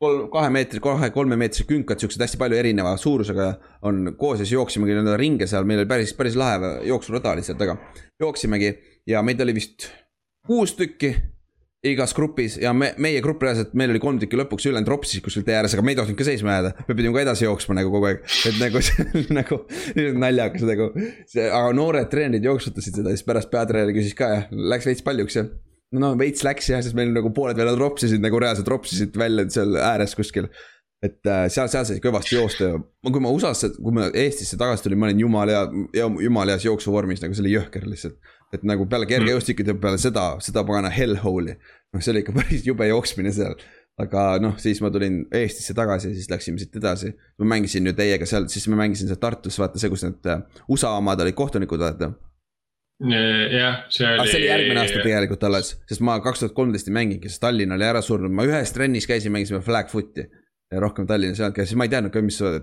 kolm, 0.02 0.26
kahe 0.32 0.50
meetri, 0.54 0.80
kahe, 0.84 1.10
kolmemeetrised 1.14 1.68
künkad, 1.70 2.02
siuksed 2.02 2.22
hästi 2.22 2.40
palju 2.40 2.58
erineva 2.58 2.94
suurusega 3.00 3.50
on 3.88 4.14
koos 4.18 4.40
ja 4.40 4.46
siis 4.46 4.56
jooksimegi 4.56 4.94
nii-öelda 4.94 5.18
ringe 5.20 5.48
seal, 5.50 5.66
meil 5.68 5.82
oli 5.82 5.90
päris, 5.90 6.14
päris 6.18 6.38
lahe 6.38 6.74
jooksurada 6.88 7.36
lihtsalt, 7.38 7.62
aga 7.64 7.78
jooksimegi 8.20 8.74
ja 9.10 9.22
meid 9.26 9.40
oli 9.44 9.56
vist 9.56 9.88
kuus 10.46 10.74
tükki 10.78 11.14
igas 11.84 12.14
grupis 12.16 12.56
ja 12.60 12.72
me, 12.76 12.90
meie 13.02 13.20
grupp 13.24 13.42
reaalselt, 13.44 13.74
meil 13.76 13.92
oli 13.92 14.00
kolm 14.02 14.18
tükki 14.20 14.38
lõpuks, 14.40 14.66
ülejäänud 14.70 14.90
ropsisid 14.90 15.24
kuskil 15.24 15.44
tee 15.46 15.56
ääres, 15.58 15.74
aga 15.76 15.84
me 15.84 15.92
ei 15.92 15.98
tohtinud 15.98 16.18
ka 16.18 16.26
seisma 16.26 16.56
jääda. 16.56 16.72
me 16.88 16.96
pidime 16.96 17.16
ka 17.16 17.24
edasi 17.24 17.46
jooksma 17.46 17.76
nagu 17.78 17.92
kogu 17.92 18.08
aeg, 18.08 18.22
et 18.48 18.60
nagu 18.60 18.82
see 18.86 19.04
on 19.04 19.26
nagu 19.38 19.58
naljakas 20.24 20.66
nagu. 20.70 20.90
aga 21.44 21.64
noored 21.76 22.10
treenerid 22.12 22.48
jooksutasid 22.48 23.00
seda, 23.00 23.12
siis 23.12 23.26
pärast 23.26 23.52
peatreener 23.52 23.92
küsis 23.96 24.16
ka 24.18 24.30
jah, 24.32 24.46
läks 24.74 24.88
veits 24.88 25.04
paljuks 25.06 25.38
jah. 25.40 25.50
no 26.00 26.14
veits 26.20 26.46
läks 26.46 26.70
jah, 26.72 26.84
sest 26.84 26.96
meil 26.96 27.12
nagu 27.14 27.32
pooled 27.36 27.60
veel 27.60 27.76
ropsisid 27.80 28.24
nagu 28.24 28.40
reaalselt 28.40 28.70
ropsisid 28.72 29.18
välja 29.20 29.48
seal 29.52 29.76
ääres 29.76 30.16
kuskil. 30.16 30.48
et 31.04 31.20
äh, 31.28 31.46
seal, 31.52 31.68
seal 31.68 31.84
sai 31.84 32.00
kõvasti 32.00 32.38
joosta 32.38 32.70
ja 32.70 32.78
kui 33.12 33.20
ma 33.20 33.32
USA-sse, 33.34 33.74
kui 33.76 33.92
ma 33.92 34.08
Eestisse 34.08 34.56
tagasi 34.60 34.86
tulin, 34.86 35.02
ma 35.02 35.10
olin 35.10 35.20
jumala 35.26 35.66
hea, 35.92 36.08
jumala 36.24 36.56
heas 36.56 36.64
jooksuvormis, 36.64 37.20
nagu 37.20 37.36
see 37.36 37.44
oli 37.44 37.58
jõhker 37.58 37.84
lihtsalt 37.90 38.33
et 38.56 38.66
nagu 38.66 38.86
peale 38.90 39.06
kergejõustikut 39.10 39.70
ja 39.70 39.76
peale 39.80 40.00
seda, 40.00 40.34
seda 40.44 40.64
pagana 40.66 40.90
hellhole'i. 40.92 41.56
noh, 41.94 42.02
see 42.02 42.12
oli 42.14 42.24
ikka 42.24 42.34
päris 42.38 42.66
jube 42.66 42.88
jooksmine 42.90 43.32
seal. 43.34 43.56
aga 44.00 44.22
noh, 44.42 44.56
siis 44.58 44.80
ma 44.82 44.90
tulin 44.90 45.20
Eestisse 45.38 45.74
tagasi 45.78 46.08
ja 46.10 46.16
siis 46.16 46.30
läksime 46.30 46.58
siit 46.58 46.76
edasi. 46.80 47.12
ma 47.38 47.50
mängisin 47.54 47.86
ju 47.86 47.94
teiega 47.96 48.26
seal, 48.26 48.48
siis 48.52 48.66
ma 48.68 48.80
mängisin 48.82 49.10
seal 49.10 49.20
Tartus, 49.22 49.58
vaata 49.62 49.80
see, 49.80 49.92
kus 49.92 50.06
need 50.06 50.30
äh, 50.30 50.44
USA 50.68 50.94
omad 50.98 51.22
olid 51.22 51.36
kohtunikud, 51.38 51.82
vaata. 51.82 52.12
jah, 53.04 53.84
see 53.90 54.08
oli. 54.08 54.28
see 54.30 54.40
oli 54.40 54.50
järgmine 54.50 54.84
aasta 54.84 55.02
tegelikult 55.02 55.46
alles, 55.50 55.74
sest 55.90 56.04
ma 56.06 56.18
kaks 56.24 56.44
tuhat 56.44 56.56
kolmteist 56.56 56.90
ei 56.90 56.98
mänginudki, 56.98 57.30
sest 57.30 57.42
Tallinn 57.46 57.76
oli 57.76 57.86
ära 57.86 58.02
surnud, 58.02 58.34
ma 58.34 58.46
ühes 58.48 58.74
trennis 58.74 59.06
käisin, 59.10 59.34
mängisime 59.34 59.62
flag 59.66 59.90
foot'i. 59.92 60.28
rohkem 60.74 61.06
Tallinnas 61.06 61.38
ei 61.38 61.46
olnud, 61.46 61.62
siis 61.62 61.78
ma 61.78 61.86
ei 61.86 61.92
teadnud 61.92 62.14
ka, 62.14 62.22
mis 62.24 62.40
äh, 62.42 62.62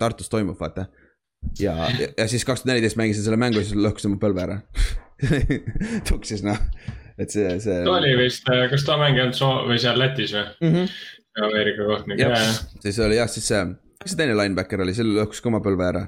Tartus 0.00 0.32
toimub, 0.32 0.56
vaata 0.60 0.88
ja, 1.60 1.74
ja, 2.00 2.08
ja 2.18 2.28
siis 2.28 2.44
kaks 2.44 2.62
tuhat 2.62 2.72
neliteist 2.72 2.96
mängisin 2.96 3.24
selle 3.24 3.38
mängu 3.40 3.60
ja 3.60 3.66
siis 3.66 3.78
lõhkusin 3.78 4.14
mu 4.14 4.20
põlve 4.22 4.44
ära 4.44 4.60
tuksis 6.08 6.42
noh, 6.46 6.58
et 7.20 7.32
see, 7.32 7.48
see. 7.62 7.78
ta 7.86 7.96
oli 7.96 8.12
vist, 8.18 8.48
äh, 8.52 8.66
kas 8.72 8.86
ta 8.86 8.98
mänginud 9.00 9.36
Soo- 9.36 9.64
või 9.68 9.78
seal 9.82 9.98
Lätis 10.00 10.34
või 10.36 10.44
mm? 10.48 10.76
-hmm. 10.76 10.94
Ameerika 11.46 11.86
kohtunik, 11.88 12.20
ja, 12.20 12.30
ja. 12.36 12.54
siis 12.84 12.98
oli 13.00 13.16
jah, 13.16 13.30
siis 13.30 13.46
see, 13.48 13.62
kes 14.02 14.12
see 14.12 14.20
teine 14.20 14.36
linebacker 14.36 14.82
oli, 14.84 14.94
see 14.96 15.06
lõhkus 15.06 15.40
ka 15.40 15.48
oma 15.52 15.62
põlve 15.64 15.88
ära. 15.88 16.06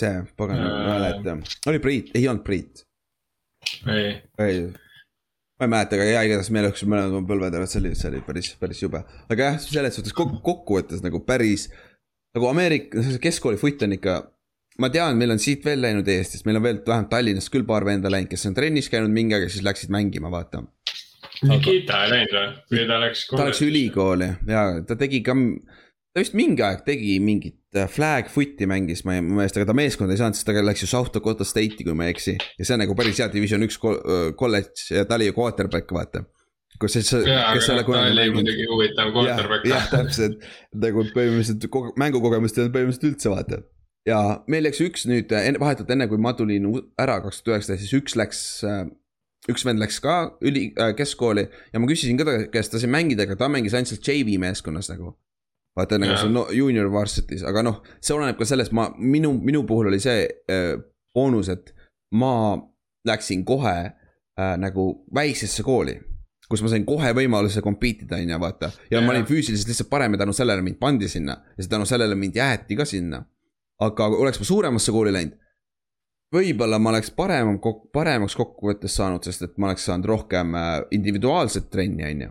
see, 0.00 0.22
pagan 0.40 0.58
äh,, 0.58 0.70
ma 0.70 0.94
ei 0.94 1.02
mäleta, 1.04 1.36
oli 1.70 1.82
Priit, 1.82 2.14
ei 2.18 2.28
olnud 2.28 2.44
Priit. 2.46 2.84
ei. 3.86 4.16
ei, 4.40 4.64
ma 5.60 5.68
ei 5.68 5.74
mäleta, 5.76 5.98
aga 5.98 6.08
ja 6.08 6.24
igatahes 6.26 6.50
me 6.50 6.64
lõhkusime 6.66 6.96
mõlemad 6.96 7.20
oma 7.20 7.30
põlved 7.30 7.60
ära, 7.60 7.68
see 7.70 7.82
oli, 7.84 7.94
see 7.98 8.10
oli 8.10 8.24
päris, 8.26 8.50
päris 8.58 8.82
jube. 8.82 9.04
aga 9.28 9.52
jah, 9.52 9.62
selles 9.62 10.00
suhtes 10.00 10.16
kokkuvõttes 10.16 11.04
nagu 11.04 11.22
päris, 11.26 11.68
nagu 12.34 12.50
Ameerika, 12.50 13.04
keskkooli 13.22 13.60
foot 13.60 13.86
on 13.86 13.98
ikka 13.98 14.20
ma 14.78 14.90
tean, 14.92 15.18
meil 15.18 15.34
on 15.34 15.42
siit 15.42 15.64
veel 15.66 15.82
läinud 15.82 16.08
Eestist, 16.08 16.46
meil 16.46 16.60
on 16.60 16.66
veel 16.66 16.80
vähemalt 16.86 17.10
Tallinnast 17.12 17.50
küll 17.52 17.66
paar 17.68 17.86
venda 17.88 18.12
läinud, 18.12 18.30
kes 18.30 18.46
on 18.50 18.56
trennis 18.56 18.90
käinud 18.92 19.12
mingi 19.14 19.36
aeg 19.36 19.48
ja 19.48 19.52
siis 19.52 19.66
läksid 19.66 19.92
mängima, 19.92 20.30
vaata. 20.32 20.62
Nikita 21.48 22.04
ei 22.04 22.14
läinud 22.14 22.34
või, 22.36 22.48
või 22.74 22.88
ta 22.88 22.98
läks? 23.00 23.26
ta 23.32 23.46
läks 23.48 23.62
ülikooli 23.64 24.28
ja 24.48 24.64
ta 24.86 24.96
tegi 25.00 25.22
ka, 25.24 25.34
ta 26.12 26.22
vist 26.22 26.36
mingi 26.36 26.64
aeg 26.66 26.82
tegi 26.84 27.14
mingit 27.24 27.78
äh, 27.78 27.88
flag 27.88 28.28
foot'i 28.32 28.68
mängis 28.68 29.06
ma 29.08 29.16
meelest, 29.24 29.56
aga 29.56 29.70
ta 29.70 29.76
meeskonda 29.76 30.16
ei 30.16 30.20
saanud, 30.20 30.36
sest 30.36 30.50
ta 30.50 30.66
läks 30.66 30.84
ju 30.84 30.90
South 30.90 31.14
Dakota 31.14 31.46
State'i, 31.48 31.86
kui 31.86 31.96
ma 31.96 32.08
ei 32.08 32.16
eksi. 32.16 32.36
ja 32.36 32.66
see 32.66 32.76
on 32.76 32.84
nagu 32.84 32.96
päris 32.98 33.22
hea 33.22 33.30
division 33.32 33.64
üks 33.64 33.80
kolledž 33.80 34.92
ja 34.92 35.06
ta 35.08 35.16
oli 35.16 35.30
ju 35.30 35.38
quarterback, 35.38 35.96
vaata 35.96 36.26
kus 36.80 36.96
siis, 36.96 37.10
kes 37.12 37.66
ei 37.68 37.74
ole 37.74 37.84
kunagi 37.84 38.14
mänginud. 38.16 38.38
muidugi 38.38 38.68
huvitav 38.68 39.10
quarterback. 39.16 39.68
jah, 39.68 39.88
täpselt, 39.92 40.44
nagu 40.84 41.04
põhimõtteliselt 41.12 42.00
mängukogemust 42.00 42.56
ei 42.56 42.66
olnud 42.66 42.76
põhimõtteliselt 42.76 43.12
üldse 43.14 43.32
vaata 43.32 43.64
ja 44.08 44.20
meil 44.50 44.64
läks 44.64 44.80
üks 44.84 45.06
nüüd 45.10 45.32
vahetult 45.60 45.90
enne, 45.92 46.08
kui 46.10 46.20
ma 46.20 46.32
tulin 46.36 46.68
ära 47.00 47.20
kaks 47.24 47.42
tuhat 47.42 47.58
üheksateist, 47.58 47.84
siis 47.84 47.96
üks 48.00 48.16
läks, 48.18 48.42
äh, 48.66 48.84
üks 49.50 49.64
vend 49.66 49.82
läks 49.82 50.00
ka 50.04 50.16
üli, 50.46 50.70
äh, 50.80 50.94
keskkooli 50.96 51.46
ja 51.72 51.82
ma 51.82 51.90
küsisin 51.90 52.20
ka 52.20 52.28
ta 52.28 52.36
käest, 52.52 52.72
ta 52.72 52.80
sai 52.80 52.90
mängida, 52.92 53.26
aga 53.28 53.38
ta 53.40 53.50
mängis 53.52 53.76
ainult 53.76 53.92
seal 53.92 54.22
JV 54.22 54.38
meeskonnas 54.42 54.90
nagu. 54.92 55.16
vaata 55.78 56.00
nagu 56.02 56.16
seal 56.18 56.32
no, 56.34 56.48
junior 56.50 56.88
varsitis, 56.90 57.44
aga 57.46 57.62
noh, 57.62 57.82
see 58.02 58.16
oleneb 58.16 58.38
ka 58.40 58.48
sellest, 58.48 58.72
ma, 58.74 58.88
minu, 58.98 59.30
minu 59.38 59.62
puhul 59.68 59.92
oli 59.92 60.00
see 60.02 60.26
äh, 60.50 60.74
boonus, 61.14 61.48
et 61.52 61.74
ma 62.18 62.58
läksin 63.06 63.44
kohe 63.46 63.76
äh, 63.86 64.54
nagu 64.60 64.92
väiksesse 65.14 65.62
kooli 65.66 66.00
kus 66.50 66.64
ma 66.64 66.70
sain 66.72 66.82
kohe 66.82 67.12
võimaluse 67.14 67.62
compete 67.62 68.08
ida, 68.08 68.18
on 68.18 68.32
ju, 68.32 68.38
vaata. 68.42 68.72
ja 68.90 68.96
yeah. 68.96 69.04
ma 69.06 69.12
olin 69.12 69.26
füüsiliselt 69.28 69.70
lihtsalt 69.70 69.90
parem 69.92 70.16
ja 70.16 70.24
tänu 70.24 70.32
sellele 70.34 70.64
mind 70.66 70.80
pandi 70.82 71.06
sinna 71.08 71.36
ja 71.54 71.66
tänu 71.70 71.86
sellele 71.86 72.16
mind 72.18 72.34
jäeti 72.40 72.74
ka 72.74 72.84
sinna 72.88 73.20
aga 73.80 74.06
oleks 74.06 74.40
ma 74.40 74.48
suuremasse 74.48 74.92
kooli 74.92 75.12
läinud, 75.14 75.36
võib-olla 76.34 76.78
ma 76.78 76.92
oleks 76.92 77.10
parem, 77.16 77.56
paremaks 77.92 78.36
kokkuvõttes 78.38 78.94
saanud, 79.00 79.24
sest 79.26 79.46
et 79.46 79.58
ma 79.58 79.70
oleks 79.70 79.88
saanud 79.88 80.08
rohkem 80.10 80.54
äh, 80.58 80.70
individuaalset 80.94 81.70
trenni, 81.72 82.06
on 82.06 82.24
ju. 82.26 82.30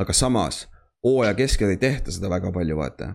aga 0.00 0.16
samas, 0.16 0.64
hooaja 1.04 1.36
keskel 1.36 1.74
ei 1.74 1.80
tehta 1.80 2.14
seda 2.14 2.30
väga 2.32 2.52
palju, 2.52 2.76
vaata 2.78 3.12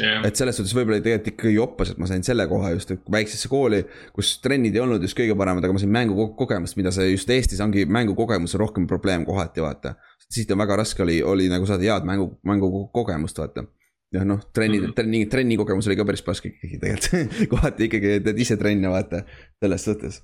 yeah.. 0.00 0.24
et 0.26 0.38
selles 0.38 0.56
suhtes 0.58 0.74
võib-olla 0.76 1.02
tegelikult 1.02 1.32
ikkagi 1.34 1.54
joppas, 1.56 1.92
et 1.92 2.00
ma 2.00 2.08
sain 2.10 2.24
selle 2.26 2.46
koha 2.50 2.72
just, 2.76 2.94
väiksesse 3.12 3.50
kooli, 3.52 3.82
kus 4.16 4.36
trennid 4.44 4.76
ei 4.76 4.84
olnud 4.84 5.04
just 5.04 5.18
kõige 5.18 5.36
paremad, 5.38 5.64
aga 5.64 5.76
ma 5.76 5.82
sain 5.82 5.92
mängukogemust, 5.94 6.78
mida 6.80 6.92
see 6.94 7.10
just 7.12 7.30
Eestis 7.34 7.62
ongi 7.64 7.84
mängukogemus 7.88 8.56
on 8.56 8.64
rohkem 8.64 8.86
probleem 8.90 9.26
kohati, 9.28 9.64
vaata. 9.64 9.96
siit 10.28 10.50
on 10.52 10.60
väga 10.60 10.76
raske 10.76 11.02
oli, 11.02 11.22
oli 11.24 11.48
nagu 11.48 11.66
saada 11.66 11.84
head 11.84 12.08
mängu, 12.08 12.30
mängukogemust, 12.46 13.38
vaata 13.40 13.64
jah, 14.14 14.24
noh, 14.24 14.40
trenni 14.52 14.78
mm, 14.78 14.84
-hmm. 14.84 14.96
trenni, 14.96 15.26
trenni 15.26 15.56
kogemus 15.60 15.88
oli 15.88 15.96
ka 15.96 16.06
päris 16.08 16.24
pask 16.24 16.48
ikkagi 16.48 16.80
tegelikult 16.80 17.40
kohati 17.52 17.88
ikkagi 17.88 18.20
teed 18.24 18.44
ise 18.44 18.56
trenne, 18.60 18.92
vaata, 18.92 19.24
selles 19.60 19.84
suhtes. 19.84 20.22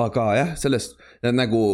aga 0.00 0.28
jah, 0.38 0.54
sellest 0.58 0.96
nagu 1.32 1.64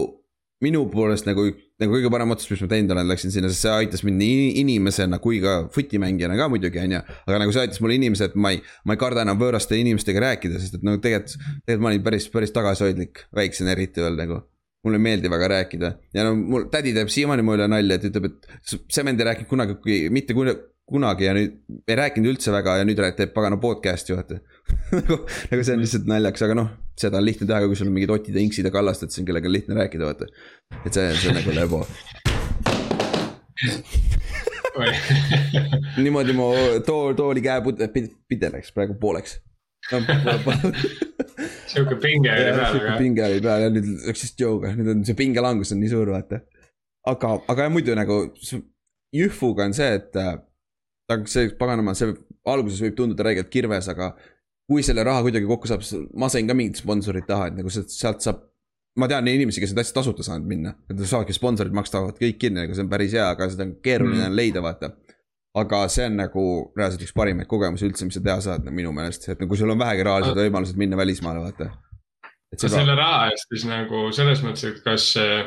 minu 0.61 0.83
poolest 0.93 1.25
nagu, 1.25 1.47
nagu 1.81 1.95
kõige 1.95 2.11
parem 2.13 2.35
otsus, 2.35 2.51
mis 2.53 2.63
ma 2.65 2.69
teinud 2.69 2.93
olen, 2.93 3.09
läksin 3.09 3.33
sinna, 3.33 3.49
sest 3.49 3.65
see 3.65 3.73
aitas 3.73 4.03
mind 4.05 4.21
nii 4.21 4.51
inimesena 4.61 5.19
kui 5.23 5.39
ka 5.41 5.55
fotimängijana 5.73 6.37
ka 6.37 6.51
muidugi, 6.53 6.83
on 6.83 6.99
ju. 6.99 7.01
aga 7.01 7.41
nagu 7.41 7.55
see 7.55 7.65
aitas 7.65 7.81
mulle 7.81 7.97
inimese, 7.97 8.29
et 8.29 8.37
ma 8.37 8.53
ei, 8.53 8.61
ma 8.85 8.97
ei 8.97 9.01
karda 9.01 9.25
enam 9.25 9.41
võõraste 9.41 9.79
inimestega 9.81 10.21
rääkida, 10.27 10.61
sest 10.61 10.77
et 10.77 10.85
nagu 10.85 11.01
tegelikult, 11.01 11.39
tegelikult 11.65 11.87
ma 11.87 11.93
olin 11.95 12.05
päris, 12.05 12.29
päris 12.35 12.53
tagasihoidlik, 12.57 13.25
väiksena 13.37 13.73
eriti 13.73 14.05
veel 14.05 14.21
nagu 14.21 14.43
mulle 14.85 14.97
ei 14.97 15.05
meeldi 15.05 15.29
väga 15.29 15.49
rääkida 15.53 15.89
ja 16.17 16.23
no 16.25 16.33
mul 16.39 16.63
tädi 16.73 16.93
teeb 16.97 17.11
siiamaani 17.13 17.45
mulle 17.45 17.67
nalja, 17.69 17.99
et 17.99 18.07
ütleb, 18.09 18.31
et 18.31 19.01
ei 19.13 19.27
rääkinud 19.29 19.49
kunagi, 19.49 19.99
mitte 20.13 20.37
kunagi 20.37 20.61
kunagi 20.91 21.27
ja 21.29 21.35
nüüd 21.37 21.57
ei 21.89 21.99
rääkinud 21.99 22.35
üldse 22.35 22.53
väga 22.55 22.77
ja 22.81 22.87
nüüd 22.87 23.01
teeb 23.17 23.33
pagana 23.35 23.59
podcast'i 23.63 24.17
vaata 24.17 24.41
nagu, 24.99 25.21
nagu 25.51 25.67
see 25.67 25.77
on 25.77 25.85
lihtsalt 25.85 26.09
naljakas, 26.11 26.47
aga 26.47 26.57
noh, 26.59 26.71
seda 27.01 27.21
on 27.21 27.27
lihtne 27.27 27.49
teha, 27.49 27.63
kui 27.67 27.79
sul 27.79 27.91
on 27.91 27.97
mingid 27.97 28.13
Otid 28.15 28.37
ja 28.37 28.45
Inksid 28.45 28.69
ja 28.69 28.75
Kallasted 28.75 29.15
siin, 29.15 29.27
kellega 29.29 29.51
on 29.51 29.55
lihtne 29.57 29.79
rääkida, 29.79 30.11
vaata. 30.11 30.31
et 30.85 30.93
see, 30.95 31.07
see 31.23 31.33
on 31.33 31.39
nagu 31.41 31.57
lebo 31.57 31.85
niimoodi 36.01 36.35
mu 36.37 36.51
too, 36.87 37.15
tooli 37.19 37.43
käepide 37.45 38.53
läks 38.55 38.73
praegu 38.77 38.97
pooleks 39.01 39.41
sihuke 41.71 41.97
pinge 42.03 42.31
oli 42.33 42.45
peal, 42.53 42.77
aga. 42.81 42.97
pinge 42.99 43.25
oli 43.27 43.41
peal 43.45 43.65
ja 43.65 43.73
nüüd 43.73 43.89
läks 44.09 44.25
siis 44.25 44.37
Joe'ga, 44.39 44.75
nüüd 44.77 44.93
on 44.95 45.07
see 45.09 45.17
pingelangus 45.19 45.73
on 45.75 45.81
nii 45.83 45.93
suur, 45.93 46.13
vaata. 46.13 46.43
aga, 47.11 47.35
aga 47.53 47.71
muidu 47.73 47.97
nagu 47.99 48.23
Jühvuga 49.11 49.67
on 49.67 49.75
see, 49.75 49.89
et 49.99 50.15
äh, 50.21 50.37
aga 51.11 51.31
see 51.31 51.51
paganama, 51.59 51.95
see 51.99 52.13
alguses 52.49 52.83
võib 52.85 52.99
tunduda 52.99 53.27
räigelt 53.27 53.51
kirves, 53.53 53.89
aga 53.93 54.13
kui 54.71 54.85
selle 54.87 55.03
raha 55.07 55.25
kuidagi 55.27 55.49
kokku 55.51 55.69
saab, 55.71 55.83
ma 56.15 56.29
sain 56.31 56.47
ka 56.47 56.55
mingit 56.57 56.79
sponsorit 56.81 57.27
taha, 57.27 57.51
et 57.51 57.59
nagu 57.59 57.73
sealt 57.73 58.23
saab 58.23 58.47
ma 58.99 59.09
tean 59.11 59.29
inimesi, 59.31 59.63
kes 59.63 59.73
on 59.75 59.79
täitsa 59.79 59.97
tasuta 59.97 60.27
saanud 60.27 60.49
minna, 60.51 60.75
et 60.91 60.99
saavadki 60.99 61.35
sponsorid 61.37 61.75
maksavad 61.77 62.19
kõik 62.19 62.41
kinni, 62.43 62.65
aga 62.65 62.77
see 62.77 62.85
on 62.85 62.91
päris 62.91 63.15
hea, 63.17 63.27
aga 63.35 63.49
seda 63.53 63.67
on 63.69 63.77
keeruline 63.85 64.27
mm. 64.27 64.37
leida, 64.37 64.63
vaata. 64.65 64.93
aga 65.61 65.83
see 65.91 66.07
on 66.07 66.19
nagu 66.21 66.43
reaalselt 66.79 67.05
üks 67.07 67.15
parimaid 67.15 67.49
kogemusi 67.51 67.89
üldse, 67.89 68.07
mis 68.07 68.19
sa 68.19 68.23
teha 68.23 68.39
saad 68.45 68.67
no, 68.67 68.75
minu 68.75 68.93
meelest, 68.95 69.29
et 69.33 69.47
kui 69.51 69.59
sul 69.59 69.73
on 69.75 69.81
vähegi 69.81 70.07
rahalised 70.07 70.39
võimalused 70.39 70.79
minna 70.79 70.99
välismaale, 70.99 71.43
vaata. 71.47 71.71
selle 72.61 72.95
raha 72.99 73.31
eest 73.31 73.51
siis 73.55 73.67
nagu 73.71 74.09
selles 74.15 74.43
mõttes, 74.47 74.67
et 74.71 74.83
kas 74.87 75.11
see 75.15 75.41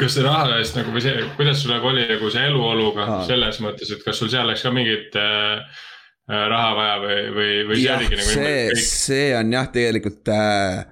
kas 0.00 0.16
see 0.16 0.24
raha 0.26 0.58
eest 0.58 0.78
nagu 0.78 0.94
või 0.94 1.02
see, 1.04 1.26
kuidas 1.38 1.62
sul 1.62 1.74
nagu 1.74 1.90
oli 1.90 2.06
nagu 2.10 2.30
see 2.32 2.46
eluoluga 2.48 3.04
Aa. 3.06 3.20
selles 3.28 3.60
mõttes, 3.62 3.92
et 3.94 4.02
kas 4.06 4.18
sul 4.18 4.30
seal 4.32 4.48
läks 4.50 4.64
ka 4.66 4.72
mingit 4.74 5.14
äh, 5.20 5.84
raha 6.28 6.74
vaja 6.78 6.98
või, 7.04 7.20
või, 7.36 7.52
või 7.70 7.80
see 7.80 7.94
oligi 7.94 8.18
nagu. 8.18 8.28
see, 8.32 8.84
see 8.88 9.30
on 9.38 9.54
jah, 9.54 9.70
tegelikult 9.74 10.32
äh, 10.34 10.84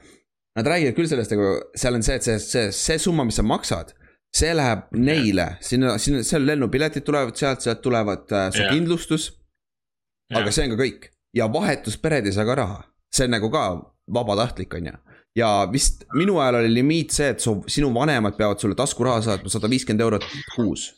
Nad 0.52 0.68
räägivad 0.68 0.96
küll 0.96 1.08
sellest, 1.08 1.32
aga 1.32 1.52
seal 1.80 1.96
on 1.96 2.02
see, 2.04 2.18
et 2.18 2.26
see, 2.26 2.40
see, 2.44 2.64
see 2.76 2.98
summa, 3.00 3.24
mis 3.24 3.38
sa 3.40 3.44
maksad, 3.46 3.94
see 4.36 4.50
läheb 4.52 4.82
neile, 5.00 5.46
sinna, 5.64 5.94
sinna, 6.02 6.20
seal 6.28 6.44
lennupiletid 6.44 7.06
tulevad 7.06 7.38
sealt, 7.40 7.64
sealt 7.64 7.80
tulevad 7.84 8.28
äh, 8.28 8.50
su 8.52 8.60
yeah. 8.60 8.74
kindlustus. 8.74 9.30
aga 10.32 10.52
see 10.52 10.64
on 10.64 10.74
ka 10.74 10.78
kõik 10.80 11.08
ja 11.36 11.48
vahetuspered 11.52 12.28
ei 12.28 12.36
saa 12.36 12.44
ka 12.48 12.56
raha, 12.60 12.78
see 13.12 13.26
on 13.28 13.34
nagu 13.36 13.48
ka 13.52 13.64
vabatahtlik, 14.12 14.76
on 14.76 14.90
ju 14.90 14.94
ja 15.36 15.68
vist 15.72 16.04
minu 16.14 16.38
ajal 16.38 16.60
oli 16.62 16.74
limiit 16.74 17.14
see, 17.14 17.30
et 17.34 17.40
su, 17.40 17.58
sinu 17.68 17.92
vanemad 17.94 18.36
peavad 18.36 18.60
sulle 18.60 18.76
taskuraha 18.78 19.22
saatma 19.24 19.52
sada 19.52 19.70
viiskümmend 19.70 20.04
eurot 20.04 20.26
kuus. 20.56 20.90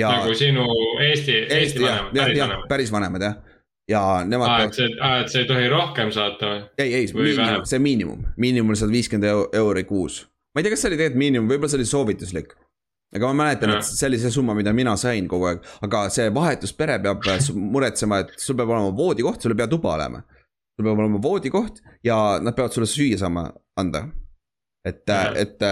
nagu 0.00 0.34
sinu 0.34 0.64
Eesti, 1.00 1.32
Eesti, 1.32 1.56
Eesti 1.56 1.82
vanemad, 1.82 2.12
päris 2.12 2.40
vanemad. 2.40 2.68
päris 2.68 2.92
vanemad 2.92 3.28
jah 3.28 3.36
ja 3.88 4.02
nemad 4.26 4.50
ah,. 4.50 4.64
et 4.66 4.74
see, 4.74 4.90
ah, 5.00 5.18
et 5.22 5.30
sa 5.30 5.42
ei 5.42 5.48
tohi 5.48 5.68
rohkem 5.70 6.12
saata 6.14 6.50
või? 6.50 6.62
ei, 6.82 6.94
ei, 7.00 7.10
miinimum, 7.14 7.66
see 7.70 7.82
miinimum, 7.82 8.22
miinimum 8.36 8.74
on 8.74 8.80
sada 8.80 8.94
viiskümmend 8.94 9.56
euri 9.56 9.84
kuus. 9.88 10.24
ma 10.54 10.60
ei 10.60 10.66
tea, 10.66 10.74
kas 10.74 10.84
see 10.84 10.90
oli 10.90 10.98
tegelikult 10.98 11.22
miinimum, 11.22 11.50
võib-olla 11.52 11.72
see 11.72 11.80
oli 11.80 11.90
soovituslik. 11.90 12.56
aga 13.14 13.30
ma 13.30 13.44
mäletan, 13.44 13.76
et 13.76 13.86
see 13.86 14.08
oli 14.08 14.18
see 14.22 14.32
summa, 14.34 14.56
mida 14.58 14.74
mina 14.76 14.96
sain 15.00 15.28
kogu 15.30 15.50
aeg, 15.52 15.68
aga 15.86 16.06
see 16.12 16.32
vahetuspere 16.34 16.98
peab 17.04 17.28
muretsema, 17.76 18.24
et 18.24 18.34
sul 18.42 18.58
peab 18.58 18.74
olema 18.74 18.90
voodikoht, 18.96 19.42
sul 19.42 19.54
ei 19.54 19.62
pea 19.62 19.70
tuba 19.70 19.94
olema. 19.94 20.24
Sul 20.76 20.86
peab 20.86 21.00
olema 21.00 21.20
voodikoht 21.22 21.80
ja 22.04 22.38
nad 22.42 22.56
peavad 22.56 22.74
sulle 22.74 22.88
süüa 22.90 23.18
saama 23.20 23.48
anda 23.80 24.06
et, 24.86 25.02
et 25.40 25.64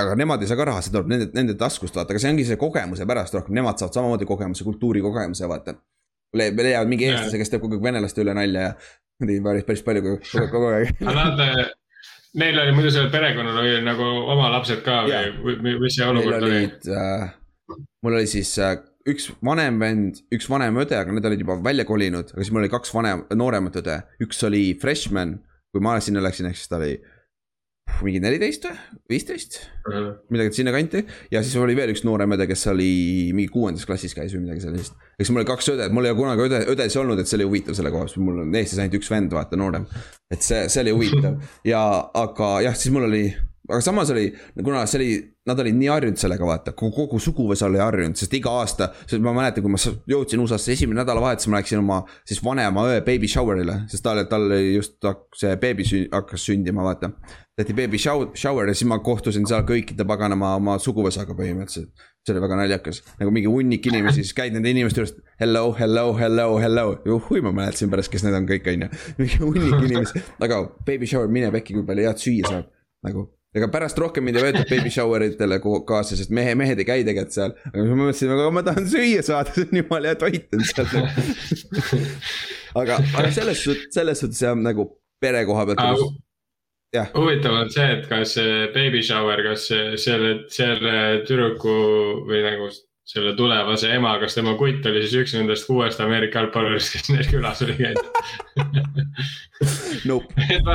aga 0.00 0.14
nemad 0.18 0.42
ei 0.42 0.48
saa 0.48 0.58
ka 0.58 0.68
raha, 0.70 0.82
see 0.84 0.94
tuleb 0.94 1.10
nende, 1.12 1.28
nende 1.36 1.56
taskust 1.60 1.96
vaata, 1.96 2.14
aga 2.14 2.22
see 2.22 2.32
ongi 2.32 2.46
see 2.48 2.60
kogemuse 2.60 3.06
pärast 3.08 3.36
rohkem, 3.36 3.56
nemad 3.58 3.80
saavad 3.80 3.98
samamoodi 3.98 4.28
kogemuse, 4.28 4.64
kultuurikogemuse 4.64 5.50
vaata 5.50 5.76
le-, 6.36 6.52
leiavad 6.56 6.90
mingi 6.90 7.10
eestlase, 7.10 7.40
kes 7.40 7.52
teeb 7.52 7.64
kogu 7.64 7.76
aeg 7.76 7.88
venelaste 7.90 8.24
üle 8.24 8.36
nalja 8.36 8.70
ja. 8.70 8.76
Neid 9.26 9.40
päris, 9.40 9.64
päris 9.64 9.80
palju 9.80 10.02
kogu, 10.04 10.40
kogu 10.52 10.66
aeg. 10.76 10.90
aga 11.00 11.12
nad, 11.16 11.70
neil 12.36 12.58
oli 12.60 12.74
muidu 12.76 12.90
sellel 12.92 13.08
perekonnal 13.14 13.62
oli 13.62 13.78
nagu 13.84 14.08
oma 14.34 14.50
lapsed 14.52 14.82
ka 14.84 14.98
või, 15.08 15.54
või 15.64 15.76
mis 15.80 15.96
see 15.96 16.04
olukord 16.04 16.44
oli? 16.44 16.66
Äh, 16.92 17.30
mul 18.04 18.18
oli 18.18 18.28
siis 18.28 18.50
äh, 18.60 18.76
üks 19.10 19.28
vanem 19.44 19.80
vend, 19.80 20.22
üks 20.34 20.48
vanem 20.50 20.78
õde, 20.82 20.96
aga 20.98 21.14
need 21.14 21.28
olid 21.28 21.42
juba 21.44 21.58
välja 21.62 21.86
kolinud, 21.88 22.32
aga 22.34 22.42
siis 22.42 22.52
mul 22.54 22.64
oli 22.64 22.72
kaks 22.72 22.94
vanem, 22.94 23.26
nooremat 23.38 23.78
õde, 23.82 24.00
üks 24.26 24.42
oli 24.48 24.64
freshman, 24.82 25.38
kui 25.74 25.84
ma 25.84 25.98
sinna 26.02 26.24
läksin, 26.24 26.48
ehk 26.50 26.58
siis 26.58 26.72
ta 26.72 26.80
oli 26.80 26.96
mingi 28.02 28.20
neliteist 28.20 28.66
või, 28.66 28.76
viisteist 29.12 29.56
uh, 29.62 29.94
-huh. 29.94 30.08
midagi 30.34 30.52
sinnakanti. 30.58 31.04
ja 31.30 31.42
siis 31.42 31.54
oli 31.60 31.76
veel 31.78 31.92
üks 31.94 32.02
noorem 32.04 32.34
õde, 32.34 32.48
kes 32.50 32.66
oli 32.72 32.90
mingi 33.32 33.48
kuuendas 33.52 33.86
klassis 33.86 34.14
käis 34.14 34.34
või 34.34 34.42
midagi 34.44 34.64
sellist. 34.66 34.96
eks 35.18 35.30
mul 35.30 35.44
oli 35.44 35.48
kaks 35.48 35.70
õde, 35.72 35.88
mul 35.94 36.04
ei 36.04 36.12
ole 36.12 36.18
kunagi 36.18 36.46
õde, 36.48 36.62
õdesid 36.74 37.00
olnud, 37.00 37.22
et 37.22 37.30
see 37.30 37.38
oli 37.38 37.48
huvitav 37.48 37.78
selle 37.78 37.92
koha 37.94 38.08
pealt, 38.08 38.18
mul 38.20 38.42
on 38.42 38.54
Eestis 38.58 38.82
ainult 38.82 38.98
üks 38.98 39.10
vend, 39.10 39.32
vaata, 39.32 39.56
noorem. 39.56 39.86
et 40.30 40.42
see, 40.42 40.66
see 40.68 40.82
oli 40.82 40.96
huvitav 40.98 41.38
ja, 41.64 41.82
aga 42.26 42.50
jah, 42.66 42.76
siis 42.76 42.92
mul 42.94 43.08
oli 43.08 43.24
aga 43.68 43.80
samas 43.82 44.10
oli, 44.10 44.26
kuna 44.62 44.84
see 44.86 44.98
oli, 45.00 45.14
nad 45.46 45.60
olid 45.62 45.76
nii 45.78 45.88
harjunud 45.90 46.20
sellega, 46.20 46.46
vaata, 46.46 46.74
kogu, 46.78 47.18
suguvõsa 47.22 47.66
oli 47.68 47.80
harjunud, 47.82 48.18
sest 48.18 48.34
iga 48.38 48.52
aasta. 48.60 48.90
sest 49.04 49.22
ma 49.22 49.34
mäletan, 49.36 49.64
kui 49.64 49.72
ma 49.72 49.80
jõudsin 50.10 50.42
USA-sse 50.42 50.74
esimene 50.76 51.00
nädalavahetus, 51.02 51.48
ma 51.50 51.60
läksin 51.60 51.82
oma 51.82 52.02
siis 52.26 52.42
vanema 52.44 52.86
õe 52.86 53.00
baby 53.06 53.30
shower'ile, 53.30 53.80
sest 53.90 54.04
tal, 54.06 54.22
tal 54.30 54.54
just 54.60 55.02
see 55.38 55.56
beebi 55.62 55.86
hakkas 56.12 56.46
sündima, 56.46 56.84
vaata. 56.86 57.12
tehti 57.56 57.74
baby 57.74 57.98
shower, 57.98 58.30
shower 58.38 58.68
ja 58.70 58.74
siis 58.76 58.88
ma 58.90 59.00
kohtusin 59.02 59.46
seal 59.48 59.64
kõikide 59.66 60.06
paganama 60.06 60.54
oma 60.60 60.78
suguvõsaga 60.82 61.34
põhimõtteliselt. 61.38 61.90
see 62.26 62.34
oli 62.34 62.42
väga 62.42 62.58
naljakas, 62.58 63.02
nagu 63.20 63.30
mingi 63.34 63.50
hunnik 63.50 63.86
inimesi, 63.86 64.22
siis 64.22 64.34
käid 64.34 64.54
nende 64.54 64.70
inimeste 64.70 65.02
juurest. 65.02 65.20
Hello, 65.38 65.70
hello, 65.78 66.08
hello, 66.18 66.48
hello, 66.58 66.86
juhui, 67.06 67.42
ma 67.42 67.54
mäletasin 67.54 67.90
pärast, 67.90 68.10
kes 68.10 68.26
need 68.26 68.34
on 68.34 68.50
kõik, 68.50 68.66
on 68.72 68.86
ju. 68.86 68.90
mingi 69.22 69.42
hunnik 69.42 69.88
inimesi, 69.90 70.26
aga 70.42 70.64
baby 70.86 71.06
shower, 71.06 71.30
mine 71.30 71.54
pekki, 71.54 71.78
kui 71.78 71.86
palju 71.86 72.08
head 72.10 72.22
süüa 72.22 72.50
saab, 72.50 72.70
nagu 73.06 73.28
ega 73.56 73.68
pärast 73.72 73.98
rohkem 74.00 74.26
mind 74.26 74.38
ei 74.40 74.46
võetud 74.48 74.68
baby 74.70 74.92
shower 74.92 75.24
itele 75.26 75.58
kaasa, 75.62 76.18
sest 76.18 76.32
mehe, 76.34 76.54
mehed 76.58 76.82
ei 76.82 76.88
käi 76.88 77.06
tegelikult 77.06 77.36
seal. 77.36 77.56
aga 77.70 77.80
siis 77.80 77.92
ma 77.92 77.98
mõtlesin, 78.02 78.34
aga 78.36 78.50
ma 78.52 78.64
tahan 78.66 78.88
süüa 78.92 79.24
saada, 79.26 79.54
see 79.56 79.66
on 79.66 79.80
jumala 79.82 80.12
hea 80.12 80.20
toit 80.20 80.56
on 80.56 80.64
seal 80.68 80.86
aga, 82.82 83.00
aga 83.00 83.32
selles 83.34 83.64
suhtes, 83.64 83.90
selles 83.96 84.22
suhtes 84.22 84.42
jah, 84.44 84.56
nagu 84.58 84.88
pere 85.22 85.44
koha 85.48 85.66
pealt. 85.70 86.18
huvitav 87.16 87.60
on 87.62 87.72
see, 87.72 87.86
et 87.96 88.10
kas 88.10 88.36
baby 88.74 89.02
shower, 89.04 89.42
kas 89.46 89.68
selle, 90.02 90.34
selle 90.52 90.98
tüdruku 91.28 91.78
või 92.28 92.44
nagu 92.44 92.68
selle 93.06 93.36
tulevase 93.38 93.92
ema, 93.94 94.16
kas 94.18 94.34
tema 94.34 94.56
kutt 94.58 94.86
oli 94.90 95.02
siis 95.04 95.14
üks 95.20 95.34
nendest 95.36 95.68
kuuest 95.68 96.00
Ameerika 96.02 96.40
jalgpallurist, 96.40 96.90
kes 96.90 97.10
neil 97.12 97.28
külas 97.30 97.62
oli 97.62 97.76
käinud 97.78 98.08
nope. 100.10 100.48
ma, 100.66 100.74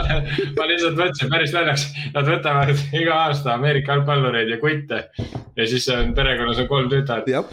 ma 0.56 0.70
lihtsalt 0.70 0.95
mõtlesin 0.95 1.34
päris 1.34 1.56
naljaks, 1.56 1.84
nad 2.16 2.32
võtavad 2.32 2.72
iga 2.95 3.18
aasta 3.26 3.58
Ameerika 3.58 3.98
jalgpallureid 3.98 4.53
ja 4.53 4.62
kutte. 4.64 5.02
ja 5.60 5.68
siis 5.68 5.90
on 5.91 6.16
perekonnas 6.16 6.64
on 6.64 6.72
kolm 6.72 6.88
tütart. 6.94 7.28
jah, 7.28 7.52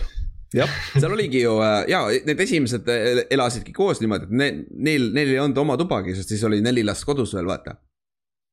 jah, 0.55 0.79
seal 0.95 1.11
oligi 1.11 1.43
ju 1.43 1.59
äh, 1.59 1.83
ja 1.91 2.05
need 2.31 2.47
esimesed 2.47 2.87
äh, 2.95 3.25
elasidki 3.35 3.75
koos 3.75 3.99
niimoodi, 4.05 4.31
et 4.31 4.39
ne, 4.45 4.51
neil, 4.79 5.11
neil 5.11 5.35
ei 5.35 5.43
olnud 5.43 5.59
oma 5.67 5.79
tubagi, 5.81 6.15
sest 6.15 6.37
siis 6.37 6.47
oli 6.47 6.63
neli 6.63 6.87
last 6.87 7.09
kodus 7.09 7.35
veel, 7.35 7.51
vaata 7.51 7.75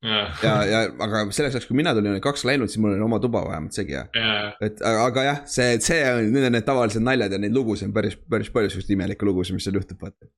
ja, 0.04 0.56
ja 0.70 0.82
aga 1.06 1.24
selleks 1.34 1.56
ajaks, 1.56 1.68
kui 1.70 1.78
mina 1.80 1.94
tulin, 1.96 2.14
oli 2.14 2.24
kaks 2.24 2.46
läinud, 2.48 2.72
siis 2.72 2.82
mul 2.84 2.94
oli 2.94 3.06
oma 3.06 3.20
tuba 3.24 3.44
vähemalt 3.48 3.78
seegi 3.78 3.96
jah. 3.96 4.10
Yeah.. 4.18 4.52
et 4.68 4.84
aga 4.90 5.24
jah, 5.30 5.40
see, 5.50 5.80
see 5.86 6.02
on, 6.10 6.30
need 6.34 6.50
on 6.50 6.58
need 6.58 6.68
tavalised 6.68 7.06
naljad 7.06 7.34
ja 7.34 7.40
neid 7.42 7.56
lugusid 7.56 7.90
on 7.90 7.96
päris, 7.96 8.18
päris 8.30 8.52
palju 8.54 8.74
siukseid 8.74 8.96
imelikke 8.98 9.28
lugusid, 9.28 9.58
mis 9.58 9.66
seal 9.68 9.80
juhtub, 9.80 10.02
vaata. 10.02 10.30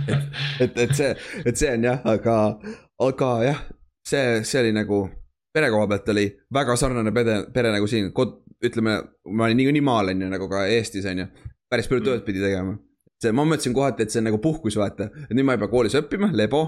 et, 0.00 0.26
et, 0.64 0.82
et 0.86 0.96
see, 0.96 1.12
et 1.44 1.60
see 1.60 1.70
on 1.76 1.86
jah, 1.90 2.02
aga, 2.16 2.40
aga 3.06 3.30
jah, 3.46 3.62
see, 4.08 4.42
see 4.48 4.64
oli 4.64 4.74
nagu 4.76 5.04
pere 5.56 5.70
koha 5.72 5.88
pealt 5.88 6.10
oli 6.12 6.26
väga 6.52 6.76
sarnane 6.76 7.12
pere, 7.16 7.38
pere 7.52 7.70
nagu 7.72 7.86
siin, 7.90 8.10
kod-, 8.16 8.40
ütleme, 8.64 8.98
ma 9.32 9.46
olin 9.46 9.60
niikuinii 9.62 9.84
maal 9.84 10.12
on 10.12 10.26
ju, 10.26 10.32
nagu 10.32 10.48
ka 10.50 10.66
Eestis 10.72 11.06
on 11.08 11.24
ju. 11.24 11.30
päris 11.70 11.88
palju 11.90 12.04
tööd 12.04 12.26
pidi 12.26 12.42
tegema. 12.42 12.76
See, 13.22 13.32
ma 13.32 13.46
mõtlesin 13.48 13.72
kohati, 13.74 14.04
et 14.04 14.12
see 14.12 14.20
on 14.20 14.28
nagu 14.28 14.38
puhkus, 14.44 14.76
vaata, 14.76 15.08
et 15.24 15.32
nüüd 15.34 15.46
ma 15.48 15.56
ei 15.56 15.60
pea 15.62 15.70
koolis 15.72 15.96
õppima, 15.96 16.28
lebo 16.36 16.66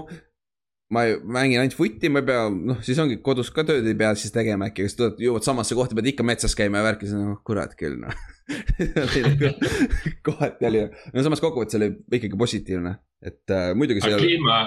ma 0.93 1.03
mängin 1.23 1.61
ainult 1.61 1.77
vutti, 1.77 2.09
ma 2.09 2.23
ei 2.23 2.27
pea, 2.31 2.47
noh, 2.49 2.79
siis 2.85 2.97
ongi 3.01 3.19
kodus 3.25 3.51
ka 3.53 3.63
tööd 3.67 3.85
ei 3.87 3.97
pea 3.97 4.09
siis 4.17 4.33
tegema 4.33 4.69
äkki, 4.69 4.87
kas 4.87 4.97
tuled, 4.97 5.21
jõuad 5.21 5.45
samasse 5.45 5.77
kohta, 5.77 5.97
pead 5.97 6.09
ikka 6.13 6.25
metsas 6.25 6.57
käima 6.57 6.81
ja 6.81 6.87
värki, 6.87 7.09
siis 7.09 7.19
noh, 7.19 7.37
kurat 7.45 7.75
küll 7.79 7.99
noh 8.01 8.15
kohati 10.25 10.69
oli, 10.69 10.83
no 11.13 11.25
samas 11.25 11.43
kokkuvõttes 11.43 11.77
oli 11.77 11.91
ikkagi 12.17 12.37
positiivne, 12.39 12.95
et 13.21 13.53
äh, 13.53 13.69
muidugi. 13.77 14.01
aga 14.07 14.17
kliima, 14.17 14.59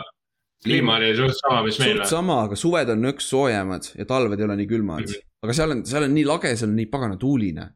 kliima 0.62 0.98
oli 1.00 1.12
suht 1.18 1.38
sama, 1.40 1.60
mis 1.66 1.82
meil. 1.82 1.98
suht 1.98 2.14
sama, 2.14 2.40
aga 2.46 2.58
suved 2.60 2.94
on 2.94 3.06
nõks 3.08 3.30
soojemad 3.32 3.92
ja 3.98 4.06
talved 4.08 4.38
ei 4.38 4.46
ole 4.46 4.60
nii 4.62 4.70
külmad 4.70 5.02
mm. 5.02 5.14
-hmm. 5.14 5.30
aga 5.46 5.58
seal 5.58 5.74
on, 5.74 5.86
seal 5.90 6.06
on 6.06 6.14
nii 6.20 6.28
lage, 6.28 6.54
seal 6.54 6.70
on 6.70 6.78
nii 6.78 6.90
pagana 6.92 7.18
tuuline. 7.18 7.70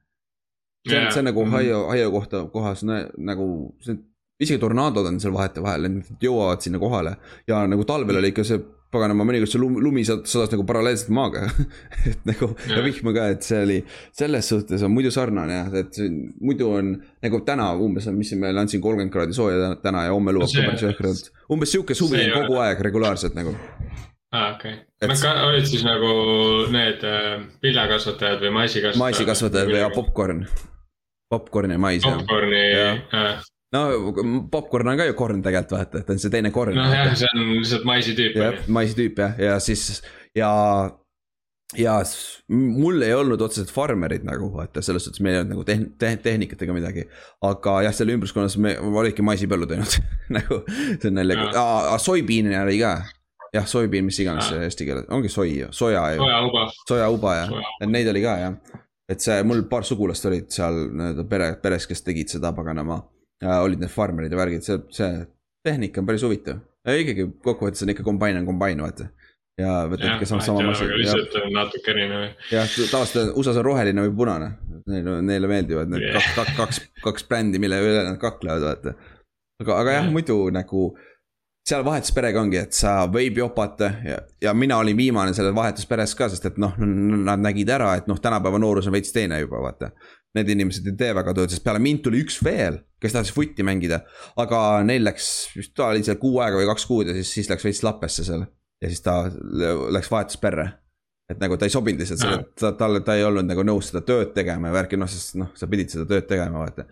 see 0.86 0.94
on 0.94 1.02
yeah., 1.02 1.12
see 1.12 1.24
on 1.24 1.32
nagu 1.32 1.44
mm 1.44 1.51
-hmm. 1.51 1.56
Ohio, 1.56 1.86
Ohio 1.89 2.10
kohta, 2.14 2.44
kohas 2.52 2.86
nagu, 2.86 3.48
see 3.82 3.98
isegi 4.40 4.60
tornaadod 4.60 5.06
on 5.08 5.20
seal 5.20 5.34
vahetevahel, 5.34 5.88
et 5.88 5.94
nad 5.96 6.24
jõuavad 6.28 6.64
sinna 6.64 6.80
kohale 6.80 7.16
ja 7.48 7.62
nagu 7.68 7.86
talvel 7.88 8.20
oli 8.20 8.32
ikka 8.34 8.44
see 8.46 8.60
paganama, 8.92 9.26
mõnikord 9.26 9.50
see 9.50 9.60
lumi, 9.60 9.80
lumi 9.82 10.04
sadas 10.06 10.52
nagu 10.52 10.64
paralleelselt 10.68 11.10
maaga 11.16 11.46
et 12.10 12.28
nagu 12.28 12.50
ja. 12.68 12.82
vihma 12.84 13.14
ka, 13.16 13.28
et 13.34 13.46
see 13.46 13.62
oli, 13.64 13.78
selles 14.16 14.50
suhtes 14.52 14.84
on 14.86 14.92
muidu 14.94 15.12
sarnane 15.14 15.58
jah, 15.58 15.72
et 15.82 16.00
muidu 16.40 16.70
on 16.78 16.92
nagu 17.24 17.40
täna 17.48 17.70
umbes 17.82 18.06
on, 18.10 18.18
mis 18.20 18.32
meil 18.38 18.60
andsin 18.62 18.84
kolmkümmend 18.84 19.14
kraadi 19.14 19.36
sooja 19.36 19.74
täna 19.82 20.06
ja 20.06 20.14
homme 20.14 20.36
lubab 20.36 20.52
ka 20.52 20.68
päris 20.68 20.86
jõhkralt. 20.86 21.32
umbes 21.56 21.74
sihuke 21.74 21.98
suvi 21.98 22.22
on 22.26 22.36
kogu 22.36 22.60
aeg 22.62 22.84
regulaarselt 22.86 23.36
nagu 23.38 23.56
aa 23.56 24.38
ah,, 24.38 24.54
okei 24.54 24.76
okay.. 24.76 25.10
Nad 25.10 25.20
ka 25.20 25.32
olid 25.48 25.66
siis 25.68 25.82
nagu 25.84 26.12
need 26.72 27.02
äh, 27.04 27.42
viljakasvatajad 27.64 28.40
või 28.46 28.54
maisikasvatajad? 28.60 29.02
maisikasvatajad 29.02 29.74
või 29.74 29.82
ja 29.82 29.90
popkorn. 29.92 30.40
Popcorn 31.30 31.74
ja 31.74 31.78
mais 31.82 32.04
jah. 32.06 32.16
Popcorni, 32.22 32.62
jah 32.72 33.44
no 33.76 34.44
popkorn 34.52 34.92
on 34.92 35.00
ka 35.00 35.08
ju 35.08 35.16
korn 35.18 35.42
tegelikult 35.44 35.78
vaata, 35.78 36.02
et 36.02 36.14
on 36.14 36.22
see 36.22 36.32
teine 36.32 36.52
korn. 36.54 36.76
nojah, 36.76 37.10
see 37.18 37.32
on 37.32 37.50
lihtsalt 37.56 37.88
maisitüüp. 37.88 38.38
jah, 38.40 38.62
maisitüüp 38.78 39.20
jah, 39.22 39.42
ja 39.48 39.58
siis 39.62 40.00
ja, 40.36 40.50
ja 41.78 41.96
mul 42.48 43.02
ei 43.02 43.14
olnud 43.16 43.42
otseselt 43.46 43.72
farmerid 43.74 44.26
nagu 44.26 44.48
vaata, 44.54 44.84
selles 44.84 45.06
suhtes 45.08 45.22
meil 45.24 45.38
ei 45.38 45.42
olnud 45.42 45.54
nagu 45.56 45.66
tehn-, 45.68 45.90
tehn-, 46.00 46.22
tehnikat 46.24 46.62
ega 46.66 46.76
midagi. 46.76 47.06
aga 47.46 47.80
jah, 47.88 47.96
seal 47.96 48.14
ümbruskonnas 48.16 48.58
me 48.62 48.76
olidki 48.78 49.26
maisipõllud 49.26 49.76
ainult 49.76 50.00
nagu 50.38 50.62
see 50.70 51.10
on 51.10 51.20
naljaga, 51.20 51.52
aa 51.62 52.00
soipiine 52.02 52.58
oli 52.62 52.80
ka 52.82 52.96
jah, 53.54 53.68
soipiin, 53.68 54.04
mis 54.06 54.18
iganes 54.22 54.50
see 54.50 54.64
eesti 54.66 54.88
keeles, 54.88 55.06
ongi 55.14 55.30
soi 55.32 55.52
ju, 55.62 55.70
soja 55.74 56.02
ju. 56.14 56.22
sojauba. 56.22 56.66
sojauba 56.88 57.36
jah, 57.40 57.54
et 57.80 57.90
neid 57.90 58.08
oli 58.12 58.22
ka 58.24 58.38
jah. 58.42 58.80
et 59.08 59.22
see, 59.22 59.42
mul 59.46 59.66
paar 59.70 59.86
sugulast 59.86 60.26
olid 60.28 60.50
seal 60.52 60.88
nii-öelda 60.90 61.26
pere, 61.30 61.52
peres, 61.62 61.86
kes 61.88 62.02
tegid 62.06 62.32
seda 62.36 62.52
paganama 62.56 63.00
olid 63.44 63.82
need 63.82 63.92
farmerid 63.92 64.32
ja 64.32 64.38
värgid, 64.38 64.64
see, 64.64 64.78
see 64.94 65.10
tehnika 65.66 66.00
on 66.00 66.08
päris 66.08 66.24
huvitav. 66.24 66.62
ikkagi 66.86 67.26
kokkuvõttes 67.44 67.84
on 67.84 67.92
ikka 67.92 68.06
kombain 68.06 68.38
on 68.38 68.46
kombain, 68.48 68.80
vaata. 68.82 69.08
ja 69.60 69.82
võtad 69.90 70.14
ikka 70.14 70.28
sama, 70.28 70.44
sama 70.44 70.64
masin. 70.68 70.92
lihtsalt 71.00 71.36
on 71.42 71.50
natuke 71.56 71.92
erinev. 71.92 72.28
jah, 72.52 72.70
tavaliselt 72.92 73.34
USA-s 73.34 73.60
on 73.60 73.66
roheline 73.66 74.06
või 74.06 74.14
punane. 74.22 74.52
Neile, 74.86 75.18
neile 75.26 75.50
meeldivad 75.50 75.90
need 75.90 76.06
yeah. 76.06 76.30
kaks, 76.36 76.54
kaks, 76.56 76.80
kaks, 77.02 77.26
brändi, 77.28 77.60
mille 77.62 77.80
üle 77.82 78.06
nad 78.06 78.20
kaklevad, 78.22 78.64
vaata. 78.70 78.96
aga, 79.64 79.78
aga 79.80 80.00
jah 80.00 80.10
muidu 80.12 80.38
nagu 80.54 80.90
seal 81.66 81.82
vahetusperega 81.82 82.38
ongi, 82.38 82.60
et 82.62 82.76
sa 82.78 83.00
võib 83.10 83.40
jopata 83.40 83.88
ja, 84.06 84.20
ja 84.42 84.52
mina 84.54 84.78
olin 84.78 84.96
viimane 84.96 85.32
selles 85.34 85.54
vahetusperes 85.54 86.14
ka, 86.14 86.28
sest 86.30 86.52
et 86.52 86.60
noh, 86.62 86.76
nad 86.78 87.42
nägid 87.42 87.72
ära, 87.74 87.96
et 87.98 88.06
noh, 88.06 88.20
tänapäeva 88.22 88.60
noorus 88.62 88.86
on 88.86 88.94
veits 88.94 89.10
teine 89.14 89.40
juba 89.42 89.64
vaata. 89.64 89.90
Need 90.36 90.50
inimesed 90.52 90.86
ei 90.90 90.96
tee 91.00 91.12
väga 91.16 91.32
tööd, 91.36 91.52
sest 91.52 91.64
peale 91.64 91.80
mind 91.82 92.02
tuli 92.04 92.20
üks 92.24 92.38
veel, 92.44 92.80
kes 93.02 93.14
tahtis 93.16 93.34
vutti 93.36 93.64
mängida. 93.66 94.02
aga 94.42 94.82
neil 94.84 95.06
läks, 95.06 95.28
vist 95.56 95.74
ta 95.76 95.90
oli 95.92 96.04
seal 96.04 96.18
kuu 96.20 96.40
aega 96.44 96.60
või 96.60 96.68
kaks 96.68 96.88
kuud 96.88 97.10
ja 97.10 97.16
siis, 97.16 97.30
siis 97.38 97.52
läks 97.52 97.64
veits 97.64 97.84
lappesse 97.86 98.26
seal. 98.26 98.46
ja 98.82 98.90
siis 98.92 99.00
ta 99.04 99.22
läks 99.96 100.10
vahetusperre. 100.12 100.68
et 101.30 101.40
nagu 101.42 101.56
ta 101.56 101.66
ei 101.66 101.74
sobinud 101.74 102.02
lihtsalt 102.02 102.22
selle, 102.22 102.42
ta, 102.60 102.72
talle, 102.78 103.00
ta 103.06 103.16
ei 103.16 103.24
olnud 103.26 103.48
nagu 103.48 103.64
nõus 103.66 103.90
seda 103.90 104.04
tööd 104.06 104.34
tegema 104.36 104.70
ja 104.70 104.76
värki, 104.76 105.00
noh, 105.00 105.10
sest 105.10 105.34
noh, 105.40 105.50
sa 105.58 105.66
pidid 105.66 105.90
seda 105.90 106.06
tööd 106.06 106.28
tegema, 106.30 106.62
vaata. 106.62 106.86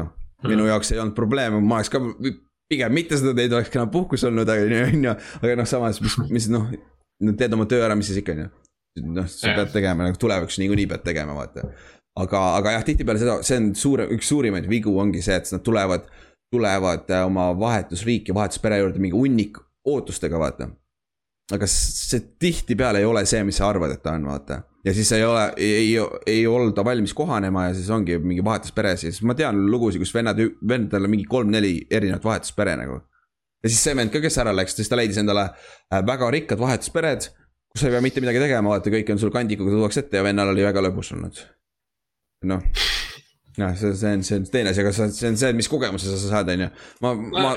noh, 0.00 0.12
minu 0.44 0.66
jaoks 0.68 0.92
ei 0.92 1.00
olnud 1.00 1.16
probleeme, 1.16 1.62
ma 1.62 1.80
oleks 1.80 1.94
ka 1.94 2.02
pigem 2.68 2.94
mitte 2.94 3.18
seda 3.18 3.34
teed, 3.36 3.54
oleks 3.56 3.72
ka 3.72 3.86
puhkus 3.92 4.24
olnud, 4.28 4.48
on 4.52 5.04
ju, 5.04 5.14
aga 5.40 5.58
noh, 5.58 5.68
samas, 5.68 6.00
mis, 6.04 6.16
mis 6.28 6.48
noh, 6.52 6.68
teed 7.38 7.54
oma 7.56 7.68
töö 7.70 7.84
ära, 7.86 7.96
mis 7.98 8.10
siis 8.10 8.20
ikka 8.22 8.36
on 8.36 8.42
ju. 8.44 8.48
noh, 9.14 9.28
sa 9.30 9.54
pead 9.56 9.72
tegema 9.72 10.08
nagu 10.08 10.20
tulevikus 10.20 10.58
niikuinii 10.60 10.88
pead 10.90 11.06
tegema, 11.06 11.36
vaata. 11.36 11.68
Aga, 12.24 12.42
aga 12.58 12.74
jah, 12.76 12.86
tihtipeale 12.86 13.22
seda, 13.22 13.38
see 13.46 13.60
on 13.60 13.70
suure, 13.78 14.08
üks 14.14 14.30
suurimaid 14.32 14.68
vigu 14.70 14.94
ongi 15.00 15.22
see, 15.24 15.36
et 15.38 15.52
nad 15.54 15.64
tulevad, 15.66 16.08
tulevad 16.52 17.10
äh, 17.14 17.26
oma 17.28 17.50
vahetusriiki, 17.58 18.34
vahetuspere 18.36 18.80
juurde 18.82 19.02
mingi 19.02 19.16
hunnik 19.16 19.60
ootustega, 19.88 20.40
vaata. 20.40 20.70
aga 21.54 21.68
see 21.70 22.20
tihtipeale 22.40 23.00
ei 23.00 23.08
ole 23.08 23.24
see, 23.26 23.40
mis 23.46 23.60
sa 23.60 23.70
arvad, 23.70 23.94
et 23.94 24.02
ta 24.04 24.16
on, 24.18 24.26
vaata 24.28 24.62
ja 24.84 24.94
siis 24.94 25.10
ei 25.12 25.24
ole, 25.24 25.44
ei, 25.56 25.96
ei 26.26 26.46
olda 26.46 26.84
valmis 26.84 27.14
kohanema 27.14 27.68
ja 27.68 27.74
siis 27.74 27.90
ongi 27.90 28.18
mingi 28.18 28.44
vahetuspere, 28.44 28.94
siis 28.96 29.20
ma 29.26 29.34
tean 29.36 29.66
lugusid, 29.70 30.00
kus 30.02 30.14
vennad, 30.14 30.40
vendadel 30.68 31.08
on 31.08 31.12
mingi 31.12 31.26
kolm-neli 31.28 31.72
erinevat 31.90 32.24
vahetuspere 32.24 32.76
nagu. 32.80 33.00
ja 33.62 33.70
siis 33.70 33.82
see 33.82 33.96
vend 33.98 34.12
ka, 34.14 34.22
kes 34.22 34.38
ära 34.38 34.54
läks, 34.54 34.76
siis 34.78 34.88
ta 34.88 34.96
leidis 34.96 35.18
endale 35.20 35.48
äh, 35.48 36.02
väga 36.06 36.30
rikkad 36.30 36.60
vahetuspered, 36.62 37.28
kus 37.72 37.82
sa 37.82 37.88
ei 37.88 37.96
pea 37.96 38.02
mitte 38.04 38.22
midagi 38.24 38.42
tegema, 38.44 38.76
vaata, 38.76 38.92
kõik 38.94 39.12
on 39.12 39.20
sul 39.20 39.34
kandikuga 39.34 39.74
tuuakse 39.74 40.04
ette 40.04 40.20
ja 40.20 40.26
vennal 40.26 40.54
oli 40.54 40.66
väga 40.66 40.84
lõbus 40.88 41.12
olnud. 41.16 41.42
Noh 42.46 42.62
noh, 43.58 43.74
see, 43.74 43.94
see 43.98 44.12
on, 44.14 44.22
see 44.22 44.38
on 44.38 44.46
teine 44.52 44.70
asi, 44.70 44.84
aga 44.84 44.92
see 44.94 45.28
on 45.30 45.40
see, 45.40 45.50
mis 45.56 45.68
kogemuse 45.70 46.12
sa 46.12 46.30
saad, 46.30 46.52
on 46.54 46.66
ju. 46.66 46.70
ma, 47.02 47.14
ma, 47.14 47.42
ma 47.48 47.54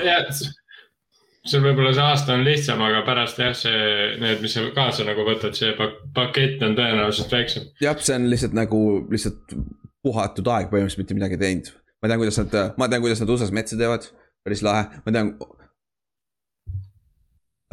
sul 1.42 1.62
võib-olla 1.64 1.90
see 1.94 2.04
aasta 2.06 2.36
on 2.36 2.44
lihtsam, 2.46 2.82
aga 2.86 3.02
pärast 3.06 3.40
jah, 3.42 3.54
see, 3.58 3.78
need, 4.22 4.42
mis 4.44 4.54
sa 4.54 4.64
kaasa 4.74 5.06
nagu 5.06 5.24
võtad, 5.26 5.56
see 5.58 5.72
pak 5.78 5.96
pakett 6.14 6.62
on 6.66 6.76
tõenäoliselt 6.78 7.34
väiksem. 7.34 7.70
jah, 7.82 7.98
see 7.98 8.18
on 8.18 8.28
lihtsalt 8.30 8.54
nagu 8.58 8.82
lihtsalt 9.10 9.56
puhatud 10.02 10.52
aeg, 10.54 10.70
põhimõtteliselt 10.70 11.02
mitte 11.02 11.18
midagi 11.18 11.40
teinud. 11.40 11.72
ma 12.02 12.10
tean, 12.10 12.22
kuidas 12.22 12.38
nad, 12.42 12.60
ma 12.78 12.90
tean, 12.90 13.02
kuidas 13.02 13.22
nad 13.22 13.34
USA-s 13.34 13.54
metsa 13.54 13.78
teevad, 13.78 14.06
päris 14.46 14.62
lahe, 14.66 14.86
ma 15.06 15.14
tean. 15.14 15.34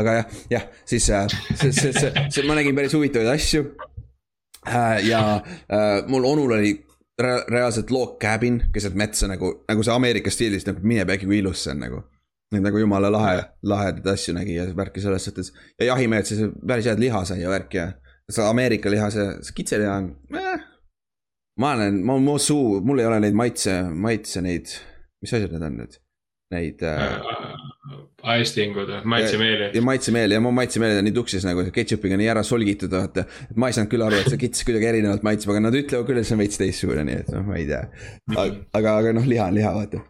aga 0.02 0.18
jah, 0.19 0.36
jah, 0.56 0.68
siis 0.90 1.10
äh, 1.14 1.30
see, 1.53 1.72
see, 1.72 1.94
see, 1.94 2.11
see, 2.26 2.45
ma 2.49 2.57
nägin 2.57 2.77
päris 2.77 2.94
huvitavaid 2.98 3.34
asju. 3.36 3.65
Äh, 4.68 4.99
ja 5.07 5.22
äh, 5.72 6.02
mul 6.10 6.26
onul 6.27 6.57
oli 6.57 6.73
reaalselt 7.20 7.91
log 7.91 8.16
cabin 8.22 8.62
keset 8.74 8.96
metsa 8.96 9.28
nagu, 9.28 9.52
nagu 9.68 9.84
see 9.84 9.96
Ameerika 9.96 10.32
stiilis 10.32 10.66
nagu 10.68 10.84
mine 10.88 11.06
peagi, 11.10 11.28
kui 11.28 11.41
ilus 11.41 11.66
see 11.66 11.76
on 11.76 11.86
nagu 11.86 12.06
Neid 12.50 12.64
nagu 12.66 12.80
jumala 12.82 13.12
lahe, 13.14 13.44
lahedaid 13.70 14.08
asju 14.10 14.34
nägi 14.34 14.56
ja 14.56 14.64
värki 14.74 15.02
selles 15.04 15.28
suhtes. 15.28 15.52
ja 15.78 15.91
jahimehed 15.91 16.26
siis 16.26 16.40
päris 16.68 16.88
head 16.90 17.00
liha 17.00 17.22
sai 17.26 17.44
ja 17.44 17.50
värki 17.50 17.78
ja. 17.78 17.91
see 18.30 18.46
Ameerika 18.46 18.90
liha, 18.90 19.10
see, 19.14 19.28
see 19.46 19.58
kitseliha 19.60 19.98
on 20.02 20.08
eh,. 20.34 20.64
ma 21.62 21.76
olen, 21.76 22.02
ma, 22.06 22.18
mu 22.18 22.40
suu, 22.41 22.80
mul 22.82 23.04
ei 23.04 23.06
ole 23.06 23.20
neid 23.22 23.38
maitse, 23.38 23.76
maitse 23.94 24.41
neid, 24.41 24.74
mis 25.22 25.34
asjad 25.34 25.54
need 25.54 25.68
on 25.68 25.78
nüüd? 25.84 26.00
Neid 26.56 26.82
äh,. 26.82 27.49
Aestingud, 28.36 28.91
maitsemeeli. 29.04 29.72
ja 29.78 29.82
maitsemeeli 29.86 30.38
ja 30.38 30.44
mu 30.44 30.52
maitsemeelid 30.56 31.02
on 31.02 31.10
nii 31.10 31.16
tuksis 31.16 31.48
nagu 31.48 31.66
ketšupiga 31.74 32.20
nii 32.20 32.30
ära 32.34 32.44
solgitud, 32.48 32.94
vaata. 32.94 33.26
et 33.50 33.58
ma 33.60 33.72
ei 33.72 33.78
saanud 33.78 33.91
küll 33.91 34.06
aru, 34.06 34.22
et 34.22 34.32
see 34.34 34.41
kits 34.46 34.68
kuidagi 34.68 34.91
erinevalt 34.94 35.26
maitseb, 35.26 35.56
aga 35.56 35.66
nad 35.70 35.80
ütlevad 35.80 36.08
küll, 36.10 36.22
et 36.22 36.30
see 36.30 36.38
on 36.38 36.44
veits 36.44 36.62
teistsugune, 36.62 37.08
nii 37.10 37.20
et 37.24 37.34
noh, 37.36 37.44
ma 37.48 37.60
ei 37.60 37.68
tea. 37.70 37.84
aga, 38.38 38.96
aga 38.96 39.14
noh, 39.18 39.28
liha 39.30 39.50
on 39.52 39.60
liha, 39.60 39.76
vaata 39.82 40.04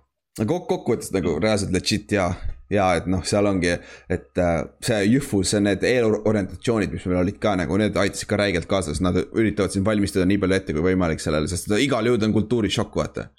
kok-, 0.47 0.67
kokkuvõttes 0.69 1.11
nagu 1.15 1.35
reaalselt 1.41 1.73
legit 1.73 2.13
ja, 2.15 2.29
ja 2.71 2.89
et 2.99 3.07
noh, 3.11 3.23
seal 3.27 3.47
ongi, 3.49 3.73
et 4.11 4.41
äh, 4.41 4.61
see 4.85 5.01
Jühvus, 5.09 5.55
need 5.63 5.83
eelorientatsioonid, 5.87 6.93
mis 6.93 7.07
meil 7.09 7.23
olid 7.23 7.39
ka 7.41 7.55
nagu, 7.59 7.79
need 7.81 7.97
aitasid 7.99 8.29
ka 8.29 8.39
räigelt 8.39 8.69
kaasa, 8.69 8.93
sest 8.93 9.05
nad 9.05 9.17
üritavad 9.19 9.75
siin 9.75 9.87
valmistada 9.87 10.27
nii 10.29 10.41
palju 10.41 10.59
ette 10.59 10.75
kui 10.77 10.85
võimalik 10.91 11.23
sellele, 11.23 11.49
sest 11.51 11.71
igal 11.79 12.09
juhul 12.09 12.29
on 12.29 12.35
kultuurishokk, 12.35 12.99
vaata. 13.01 13.29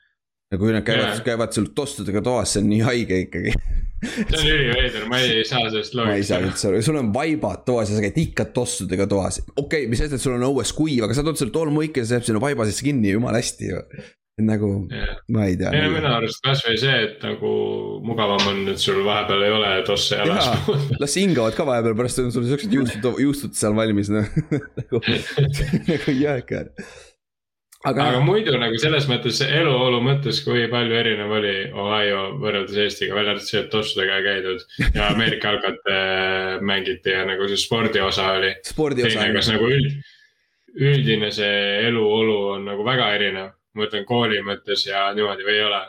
ja 0.50 0.58
kui 0.58 0.74
nad 0.74 0.86
käivad 0.86 1.12
yeah., 1.12 1.24
käivad 1.24 1.54
sul 1.54 1.70
tostudega 1.74 2.22
toas, 2.26 2.54
see 2.54 2.64
on 2.64 2.72
nii 2.72 2.82
haige 2.88 3.24
ikkagi 3.26 3.54
see 4.30 4.38
on 4.40 4.52
üliveider, 4.54 5.08
ma 5.10 5.20
ei 5.24 5.42
saa 5.44 5.66
sellest 5.68 5.96
loogikast 5.96 6.12
ma 6.12 6.16
ei 6.20 6.28
saa 6.28 6.44
üldse 6.44 6.70
aru, 6.70 6.84
sul 6.84 7.00
on 7.00 7.10
vaibad 7.14 7.66
toas 7.68 7.92
ja 7.92 7.98
sa 7.98 8.06
käid 8.06 8.22
ikka 8.22 8.48
tossudega 8.56 9.08
toas. 9.10 9.42
okei 9.50 9.62
okay,, 9.64 9.90
mis 9.90 10.00
asja, 10.00 10.16
et 10.16 10.24
sul 10.24 10.38
on 10.38 10.48
õues 10.48 10.72
kuiv, 10.76 11.04
aga 11.06 11.16
sa 11.16 11.26
tood 11.26 11.40
selle 11.40 11.54
tolmuike 11.54 12.02
ja 12.02 12.08
see 12.08 12.18
jääb 12.18 12.30
sinna 12.30 12.42
vaiba 12.42 12.68
sisse 12.68 12.86
kinni, 12.86 13.12
jumala 13.14 13.42
hästi 13.42 13.70
ju 13.72 13.84
nagu 14.44 14.88
yeah., 14.92 15.16
ma 15.28 15.44
ei 15.44 15.56
tea. 15.56 15.72
ei 15.74 15.84
no 15.84 15.92
minu 15.94 16.08
arust 16.10 16.42
kasvõi 16.44 16.76
see, 16.80 16.96
et 17.06 17.24
nagu 17.24 17.50
mugavam 18.06 18.46
on, 18.50 18.62
et 18.72 18.80
sul 18.82 19.02
vahepeal 19.06 19.44
ei 19.46 19.54
ole 19.54 19.72
tosse 19.88 20.18
jalas. 20.20 20.48
las 21.02 21.16
hingavad 21.20 21.56
ka 21.56 21.66
vahepeal, 21.68 21.96
pärast 21.98 22.22
on 22.24 22.32
sul 22.34 22.46
siuksed 22.48 22.74
juustud, 22.74 23.10
juustud 23.24 23.56
seal 23.58 23.76
valmis 23.76 24.12
noh 24.12 24.28
nagu, 24.80 25.02
nagu 25.90 26.16
jääkär. 26.16 26.72
Aga, 27.84 28.08
aga 28.10 28.22
muidu 28.24 28.56
nagu 28.60 28.80
selles 28.82 29.06
mõttes 29.10 29.40
eluolu 29.46 30.02
mõttes, 30.04 30.42
kui 30.44 30.66
palju 30.72 30.98
erinev 31.00 31.36
oli 31.38 31.54
Ohio 31.70 32.24
võrreldes 32.42 32.80
Eestiga, 32.86 33.16
välja 33.18 33.36
arvatud 33.36 33.52
see, 33.52 33.62
et 33.64 33.70
tossudega 33.72 34.18
ei 34.18 34.26
käidud. 34.26 34.66
ja 34.94 35.06
Ameerika 35.14 35.54
jalkat 35.54 35.94
mängiti 36.66 37.14
ja 37.14 37.24
nagu 37.28 37.48
see 37.48 37.60
spordiosa 37.60 38.32
oli. 38.40 38.52
spordiosa. 38.66 39.30
kas 39.36 39.52
nagu 39.54 39.70
üld, 39.70 39.96
üldine 40.80 41.32
see 41.34 41.80
eluolu 41.88 42.36
on 42.56 42.68
nagu 42.72 42.84
väga 42.86 43.14
erinev 43.16 43.56
ma 43.74 43.84
mõtlen 43.84 44.06
kooli 44.08 44.42
mõttes 44.44 44.84
ja 44.88 45.10
niimoodi 45.14 45.46
või 45.46 45.56
ei 45.56 45.64
ole? 45.64 45.80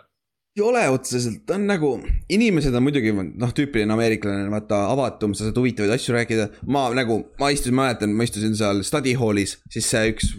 ei 0.52 0.64
ole 0.68 0.82
otseselt, 0.92 1.48
on 1.56 1.64
nagu, 1.64 1.90
inimesed 2.30 2.76
on 2.76 2.84
muidugi 2.84 3.14
noh, 3.16 3.54
tüüpiline 3.56 3.94
ameeriklane, 3.96 4.50
vaata 4.52 4.82
avatum, 4.92 5.32
sa 5.32 5.46
saad 5.48 5.56
huvitavaid 5.62 5.94
asju 5.96 6.16
rääkida. 6.18 6.50
ma 6.68 6.90
nagu, 6.96 7.22
ma 7.40 7.52
istusin, 7.56 7.78
mäletan, 7.78 8.12
ma 8.12 8.28
istusin 8.28 8.58
seal 8.60 8.84
study 8.84 9.14
hall'is, 9.16 9.56
siis 9.72 9.88
see 9.94 10.12
üks, 10.12 10.34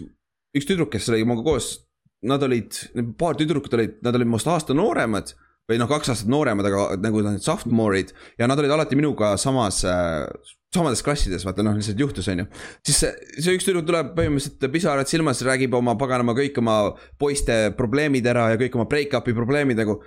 üks 0.53 0.67
tüdruk, 0.69 0.91
kes 0.93 1.09
oli 1.11 1.23
minuga 1.25 1.45
koos. 1.45 1.75
Nad 2.23 2.43
olid, 2.45 2.77
paar 3.19 3.35
tüdrukut 3.35 3.73
olid, 3.75 3.97
nad 4.05 4.15
olid 4.15 4.29
minust 4.29 4.47
aasta 4.47 4.75
nooremad 4.77 5.33
või 5.69 5.79
noh, 5.79 5.87
kaks 5.91 6.11
aastat 6.11 6.31
nooremad, 6.31 6.67
aga 6.67 6.97
nagu 7.03 7.23
need 7.23 7.43
sophomoorid 7.43 8.11
ja 8.39 8.47
nad 8.47 8.59
olid 8.59 8.71
alati 8.75 8.97
minuga 8.99 9.33
samas 9.39 9.81
äh, 9.87 10.25
samades 10.73 11.03
klassides, 11.05 11.45
vaata 11.45 11.63
noh, 11.65 11.75
lihtsalt 11.77 12.01
juhtus, 12.01 12.27
on 12.31 12.43
ju. 12.43 12.47
siis 12.85 12.99
see, 13.03 13.13
see 13.37 13.55
üks 13.57 13.67
tüdruk 13.67 13.85
tuleb 13.87 14.11
põhimõtteliselt 14.17 14.73
pisarad 14.73 15.09
silmas, 15.09 15.43
räägib 15.45 15.75
oma 15.77 15.95
paganama 15.99 16.35
kõik 16.37 16.59
oma 16.61 16.77
poiste 17.21 17.57
probleemid 17.77 18.27
ära 18.29 18.49
ja 18.53 18.59
kõik 18.61 18.77
oma 18.79 18.87
break-up'i 18.89 19.35
probleemid 19.37 19.79
nagu. 19.79 20.01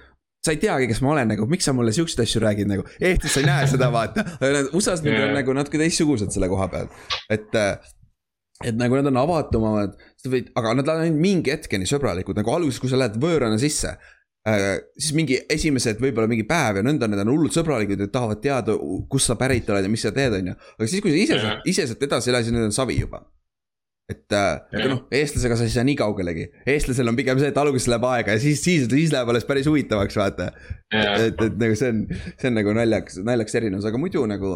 sa 0.47 0.52
ei 0.55 0.60
teagi, 0.62 0.86
kes 0.86 1.01
ma 1.02 1.10
olen 1.10 1.32
nagu, 1.32 1.47
miks 1.51 1.66
sa 1.66 1.73
mulle 1.74 1.90
siukseid 1.94 2.23
asju 2.23 2.40
räägid 2.43 2.68
nagu, 2.70 2.85
Eestis 3.01 3.32
sa 3.35 3.40
ei 3.43 3.48
näe 3.48 3.66
seda, 3.66 3.89
vaata. 3.90 4.23
USA-s 4.77 5.02
nad 5.02 5.24
on 5.24 5.35
nagu 5.35 5.55
natuke 5.56 5.81
teistsugused 5.81 6.31
selle 6.35 6.51
koha 6.52 6.68
pealt, 6.70 6.93
et. 7.31 7.62
Et 8.64 8.76
nagu 8.76 8.96
nad 8.96 9.10
on 9.10 9.20
avatumad, 9.20 9.96
sa 10.20 10.32
võid, 10.32 10.52
aga 10.56 10.74
nad 10.78 10.92
on 10.92 11.02
ainult 11.04 11.22
mingi 11.22 11.52
hetkeni 11.52 11.88
sõbralikud, 11.88 12.38
nagu 12.38 12.54
alguses, 12.54 12.80
kui 12.80 12.92
sa 12.92 13.00
lähed 13.00 13.18
võõrana 13.20 13.58
sisse 13.60 13.92
äh,. 14.48 14.66
siis 14.96 15.12
mingi 15.18 15.40
esimesed 15.52 16.00
võib-olla 16.00 16.30
mingi 16.30 16.46
päev 16.48 16.80
ja 16.80 16.86
nõnda, 16.86 17.10
nad 17.10 17.24
on 17.26 17.34
hullult 17.34 17.56
sõbralikud 17.56 18.06
ja 18.06 18.10
tahavad 18.12 18.40
teada, 18.44 18.78
kust 19.12 19.32
sa 19.32 19.36
pärit 19.40 19.68
oled 19.68 19.84
ja 19.84 19.92
mis 19.92 20.06
sa 20.06 20.14
teed, 20.16 20.38
on 20.40 20.52
ju. 20.52 20.60
aga 20.78 20.88
siis, 20.88 21.04
kui 21.04 21.12
sa 21.12 21.24
ise, 21.24 21.56
ise 21.72 21.90
sealt 21.90 22.06
edasi 22.08 22.30
ei 22.30 22.38
lähe, 22.38 22.48
siis 22.48 22.56
need 22.56 22.70
on 22.70 22.78
savi 22.78 23.00
juba 23.00 23.26
et, 24.06 24.30
äh, 24.30 24.60
aga 24.70 24.88
noh, 24.92 25.00
eestlasega 25.18 25.56
sa 25.58 25.66
ei 25.66 25.72
saa 25.72 25.84
nii 25.86 25.96
kaugelegi, 25.98 26.44
eestlasel 26.70 27.10
on 27.10 27.16
pigem 27.18 27.40
see, 27.40 27.50
et 27.50 27.58
alguses 27.58 27.88
läheb 27.90 28.06
aega 28.06 28.36
ja 28.36 28.42
siis, 28.42 28.60
siis, 28.62 28.86
siis 28.90 29.10
läheb 29.10 29.32
alles 29.32 29.46
päris 29.48 29.66
huvitavaks, 29.66 30.18
vaata. 30.20 30.52
et, 30.94 31.34
et 31.34 31.56
nagu 31.58 31.78
see 31.78 31.90
on, 31.90 32.04
see 32.38 32.50
on 32.52 32.58
nagu 32.60 32.74
naljakas, 32.76 33.18
naljakas 33.26 33.58
erinevus, 33.58 33.88
aga 33.90 34.00
muidu 34.00 34.22
nagu. 34.30 34.52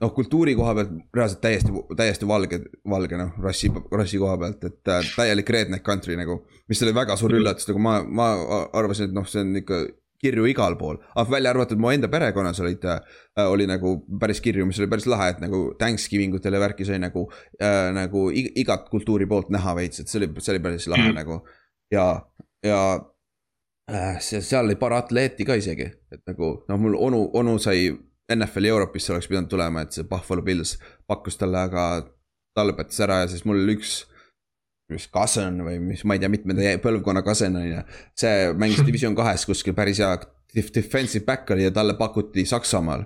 Noh, 0.00 0.12
kultuuri 0.14 0.54
koha 0.58 0.74
pealt 0.78 0.90
reaalselt 1.14 1.40
täiesti, 1.42 1.72
täiesti 1.96 2.28
valge, 2.28 2.60
valge 2.88 3.20
noh, 3.20 3.32
rassi, 3.42 3.70
rassi 3.92 4.20
koha 4.22 4.36
pealt, 4.40 4.64
et 4.64 4.92
äh, 4.94 5.12
täielik 5.16 5.50
redneck 5.50 5.86
country 5.86 6.16
nagu. 6.18 6.42
mis 6.68 6.82
oli 6.84 6.94
väga 6.94 7.16
suur 7.16 7.32
üllatus, 7.38 7.68
nagu 7.70 7.80
ma, 7.80 8.02
ma 8.04 8.28
arvasin, 8.76 9.08
et 9.08 9.16
noh, 9.16 9.26
see 9.28 9.40
on 9.44 9.56
ikka 9.62 9.82
kirju 10.22 10.48
igal 10.50 10.74
pool, 10.78 10.98
aga 11.14 11.30
välja 11.30 11.52
arvatud 11.54 11.78
mu 11.78 11.92
enda 11.94 12.08
perekonnas 12.10 12.58
olid 12.60 12.84
äh,, 12.90 13.20
oli 13.46 13.68
nagu 13.70 13.94
päris 14.20 14.40
kirju, 14.42 14.66
mis 14.66 14.80
oli 14.82 14.90
päris 14.90 15.06
lahe, 15.06 15.30
et 15.34 15.42
nagu 15.42 15.60
Thanksgiving 15.78 16.34
utel 16.34 16.56
ja 16.58 16.62
värki 16.62 16.86
sai 16.88 16.98
nagu 17.02 17.28
äh,, 17.62 17.92
nagu 17.94 18.26
igat 18.34 18.88
kultuuri 18.90 19.28
poolt 19.30 19.52
näha 19.54 19.76
veits, 19.78 20.02
et 20.02 20.10
see 20.10 20.18
oli, 20.22 20.32
see 20.42 20.56
oli 20.56 20.64
päris 20.64 20.88
lahe 20.90 21.06
mm. 21.06 21.20
nagu. 21.20 21.38
ja, 21.94 22.08
ja 22.66 22.80
äh, 23.90 24.18
seal 24.18 24.66
oli 24.66 24.78
paar 24.80 24.98
atleeti 24.98 25.46
ka 25.46 25.58
isegi, 25.58 25.86
et 26.12 26.24
nagu 26.26 26.52
noh, 26.68 26.82
mul 26.82 26.98
onu, 26.98 27.22
onu 27.38 27.58
sai 27.62 27.86
NFL-i 28.34 28.68
Euroopisse 28.68 29.12
oleks 29.12 29.28
pidanud 29.30 29.48
tulema, 29.48 29.82
et 29.82 29.96
see 29.96 30.06
Buffalo 30.08 30.42
Bills 30.44 30.76
pakkus 31.08 31.38
talle, 31.40 31.64
aga 31.70 31.84
ta 32.54 32.64
lõpetas 32.66 33.00
ära 33.04 33.22
ja 33.22 33.28
siis 33.30 33.44
mul 33.48 33.62
üks 33.72 34.02
mis 34.92 35.08
cousin 35.12 35.60
või 35.64 35.78
mis, 35.84 36.04
ma 36.08 36.16
ei 36.16 36.22
tea, 36.22 36.30
mitmenda 36.32 36.72
põlvkonna 36.82 37.22
cousin 37.24 37.56
on 37.60 37.66
ju. 37.66 37.84
see 38.16 38.52
mängis 38.56 38.84
division 38.86 39.16
kahes 39.16 39.44
kuskil 39.48 39.76
päris 39.76 40.00
hea 40.00 40.14
defensive 40.54 41.26
back 41.26 41.50
oli 41.52 41.66
ja 41.66 41.72
talle 41.74 41.94
pakuti 41.98 42.44
Saksamaal 42.48 43.04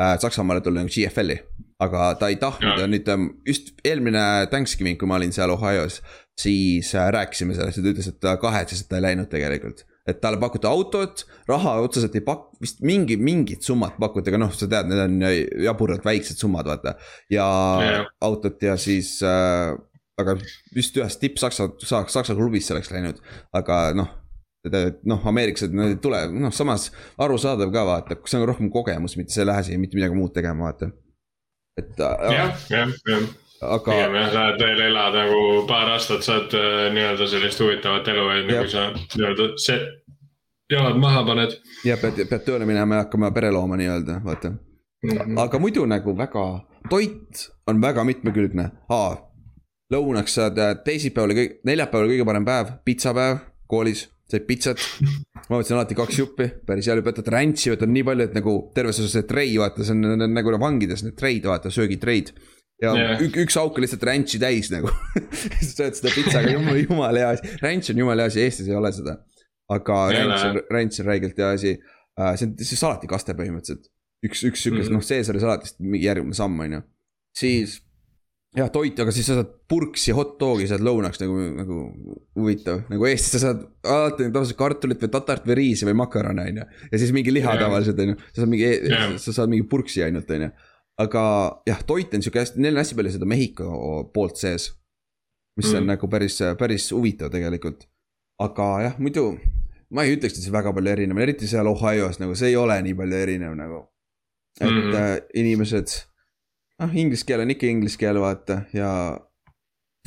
äh,. 0.00 0.16
Saksamaale 0.18 0.60
tulla 0.64 0.84
nagu 0.84 0.92
GFL-i, 0.94 1.36
aga 1.84 2.14
ta 2.20 2.30
ei 2.32 2.38
tahtnud 2.40 2.80
ja 2.80 2.88
nüüd 2.88 3.08
ähm, 3.12 3.28
just 3.46 3.74
eelmine 3.84 4.48
Thanksgiving, 4.50 4.98
kui 4.98 5.08
ma 5.08 5.18
olin 5.20 5.32
seal 5.32 5.52
Ohio's. 5.52 6.00
siis 6.38 6.94
äh, 6.94 7.10
rääkisime 7.12 7.54
sellest 7.54 7.80
ja 7.80 7.82
ta 7.82 7.92
ütles, 7.92 8.08
et 8.08 8.20
ta 8.20 8.36
kahetses, 8.40 8.82
et 8.82 8.88
ta 8.88 8.96
ei 8.96 9.08
läinud 9.10 9.28
tegelikult 9.28 9.84
et 10.08 10.20
talle 10.22 10.40
pakuti 10.40 10.68
autot, 10.68 11.24
raha 11.48 11.74
otseselt 11.84 12.14
ei 12.16 12.24
pak-, 12.24 12.46
vist 12.62 12.80
mingi, 12.86 13.18
mingit 13.20 13.66
summat 13.66 13.98
pakuti, 14.00 14.32
aga 14.32 14.40
noh, 14.40 14.54
sa 14.56 14.68
tead, 14.70 14.88
need 14.88 15.02
on 15.04 15.18
jaburalt 15.66 16.06
väiksed 16.06 16.40
summad, 16.40 16.68
vaata. 16.70 16.96
ja 17.32 17.48
yeah. 17.84 18.08
autot 18.24 18.62
ja 18.64 18.78
siis 18.80 19.18
äh, 19.26 19.74
aga 20.18 20.38
vist 20.74 20.96
ühest 20.98 21.20
tipp-saksa, 21.22 21.68
saksa 21.84 22.34
klubist 22.34 22.72
oleks 22.74 22.90
läinud, 22.94 23.20
aga 23.56 23.82
noh 23.98 24.16
noh, 25.06 25.26
ameeriklased, 25.30 25.72
nad 25.72 25.92
ei 25.92 26.00
tule, 26.02 26.18
noh, 26.34 26.52
samas 26.52 26.88
arusaadav 27.22 27.70
ka 27.72 27.84
vaata, 27.88 28.16
see 28.28 28.40
on 28.40 28.48
rohkem 28.50 28.70
kogemus, 28.74 29.14
mitte 29.16 29.32
sa 29.32 29.44
ei 29.44 29.48
lähe 29.48 29.66
siia 29.68 29.80
mitte 29.80 29.96
midagi 29.96 30.18
muud 30.18 30.34
tegema, 30.34 30.68
vaata. 30.68 30.90
et. 31.78 31.94
Äh, 31.94 32.32
jah, 32.34 32.64
jah, 32.72 32.96
jah. 33.06 33.28
Aga. 33.60 33.92
pigem 33.92 34.18
jah, 34.20 34.30
sa 34.32 34.44
oled 34.46 34.64
veel 34.64 34.82
elad 34.88 35.18
nagu 35.18 35.42
paar 35.68 35.92
aastat, 35.94 36.24
saad 36.26 36.56
äh, 36.58 36.88
nii-öelda 36.94 37.28
sellist 37.30 37.62
huvitavat 37.64 38.08
elu, 38.14 38.26
et 38.36 38.50
nagu 38.52 38.72
sa 38.72 38.88
nii-öelda 38.94 39.50
see, 39.64 39.78
jalad 40.72 40.98
maha 41.00 41.24
paned. 41.26 41.58
ja 41.88 41.98
pead, 42.00 42.24
pead 42.30 42.44
tööle 42.46 42.68
minema 42.68 43.00
ja 43.00 43.06
hakkama 43.06 43.32
pere 43.36 43.52
looma 43.54 43.78
nii-öelda, 43.80 44.20
vaata 44.24 44.50
mm. 44.50 45.10
-hmm. 45.10 45.40
aga 45.44 45.62
muidu 45.62 45.86
nagu 45.86 46.16
väga, 46.18 46.44
toit 46.90 47.48
on 47.66 47.82
väga 47.82 48.04
mitmekülgne, 48.04 48.70
aa 48.88 49.16
lõunaks 49.92 50.36
saad 50.40 50.58
äh, 50.60 50.76
teisipäeval 50.84 51.30
oli 51.30 51.40
kõik, 51.40 51.58
neljapäeval 51.68 52.12
kõige 52.12 52.28
parem 52.28 52.46
päev, 52.46 52.72
pitsapäev 52.84 53.40
koolis, 53.68 54.06
said 54.28 54.44
pitsat. 54.48 54.82
ma 55.48 55.60
võtsin 55.60 55.76
alati 55.78 55.96
kaks 55.96 56.18
juppi, 56.20 56.48
päris 56.68 56.88
hea, 56.88 56.98
võtad 57.04 57.28
ranch'i, 57.32 57.72
võtad 57.72 57.92
nii 57.92 58.04
palju, 58.04 58.28
et 58.28 58.36
nagu 58.36 58.54
terves 58.76 59.00
osas 59.00 59.16
see 59.16 59.28
trei, 59.28 59.54
vaata, 59.60 59.84
see 59.84 59.96
on 59.96 60.26
nagu 60.34 60.56
vangides 60.60 61.04
need 61.06 61.16
treid, 61.16 61.48
vaata, 61.48 61.72
söögitreid. 61.72 62.34
Ja 62.82 62.92
yeah. 62.94 63.22
ük, 63.24 63.36
üks 63.44 63.56
auk 63.60 63.78
on 63.78 63.84
lihtsalt 63.84 64.04
ranch'i 64.06 64.40
täis 64.42 64.70
nagu 64.74 64.92
siis 65.60 65.74
sööd 65.74 65.98
seda 65.98 66.12
pitsaga, 66.14 66.52
jumala, 66.54 66.78
jumala 66.82 67.24
hea 67.24 67.32
asi, 67.36 67.54
ranch 67.64 67.92
on 67.92 68.02
jumala 68.04 68.26
hea 68.26 68.34
asi, 68.34 68.44
Eestis 68.46 68.70
ei 68.70 68.78
ole 68.78 68.92
seda. 68.94 69.18
aga 69.74 69.98
ranch 70.14 70.46
on, 70.50 70.62
ranch 70.74 71.02
on 71.02 71.10
räigelt 71.10 71.40
hea 71.42 71.50
asi 71.56 71.74
uh,, 71.78 72.32
see 72.38 72.50
on, 72.50 72.54
see 72.60 72.78
on 72.78 72.84
salatikaste 72.84 73.36
põhimõtteliselt. 73.38 73.90
üks, 74.26 74.46
üks 74.46 74.64
siukest 74.64 74.88
mm 74.88 74.94
-hmm. 74.94 75.02
noh, 75.02 75.10
Caesari 75.10 75.42
salatist 75.42 75.82
järgmine 76.04 76.38
samm, 76.38 76.60
on 76.66 76.78
ju. 76.78 76.82
siis 77.42 77.80
jah, 78.56 78.70
toit, 78.72 78.96
aga 79.02 79.12
siis 79.12 79.26
sa 79.28 79.36
saad 79.38 79.50
purksi 79.68 80.14
hot 80.16 80.36
dog'i 80.40 80.66
saad 80.70 80.82
lõunaks 80.84 81.20
nagu, 81.20 81.36
nagu 81.58 81.80
huvitav. 82.38 82.84
nagu 82.92 83.08
Eestis 83.10 83.36
sa 83.36 83.42
saad 83.48 83.66
alati 83.84 84.30
tavaliselt 84.30 84.58
kartulit 84.60 85.02
või 85.04 85.12
tatart 85.12 85.46
või 85.48 85.58
riisi 85.60 85.88
või 85.88 85.98
makarone, 86.00 86.46
on 86.52 86.62
ju. 86.62 86.66
ja 86.92 87.00
siis 87.02 87.12
mingi 87.16 87.34
liha 87.34 87.52
yeah. 87.52 87.62
tavaliselt, 87.66 88.00
on 88.04 88.14
ju. 88.14 88.18
sa 88.30 88.42
saad 88.42 88.52
mingi 88.54 88.70
yeah., 88.70 89.14
sa 89.20 89.34
saad 89.36 89.52
mingi 89.52 89.68
purksi 89.68 90.06
ainult, 90.06 90.30
on 90.34 90.46
ju. 90.46 90.50
Aga 90.98 91.22
jah, 91.68 91.84
toit 91.86 92.14
on 92.14 92.24
sihuke 92.24 92.42
hästi, 92.42 92.62
neil 92.62 92.76
on 92.76 92.82
hästi 92.82 92.98
palju 92.98 93.14
seda 93.14 93.28
Mehhiko 93.28 93.68
poolt 94.14 94.40
sees. 94.40 94.72
mis 95.58 95.72
mm. 95.72 95.78
on 95.80 95.88
nagu 95.90 96.08
päris, 96.08 96.38
päris 96.58 96.90
huvitav 96.94 97.30
tegelikult. 97.34 97.86
aga 98.38 98.66
jah, 98.86 98.98
muidu 98.98 99.30
ma 99.90 100.04
ei 100.04 100.16
ütleks, 100.16 100.36
et 100.36 100.44
see 100.44 100.54
väga 100.54 100.72
palju 100.74 100.92
erinev, 100.92 101.20
eriti 101.22 101.48
seal 101.48 101.70
Ohio's 101.70 102.20
nagu 102.20 102.36
see 102.38 102.52
ei 102.52 102.58
ole 102.60 102.76
nii 102.82 102.96
palju 102.98 103.22
erinev 103.22 103.56
nagu. 103.58 103.86
et 104.60 104.68
mm. 104.68 104.94
äh, 104.98 105.14
inimesed 105.38 105.94
noh, 106.82 106.94
inglise 106.94 107.26
keel 107.26 107.44
on 107.44 107.54
ikka 107.54 107.70
inglise 107.70 108.00
keel, 108.00 108.20
vaata 108.22 108.62
ja 108.74 108.90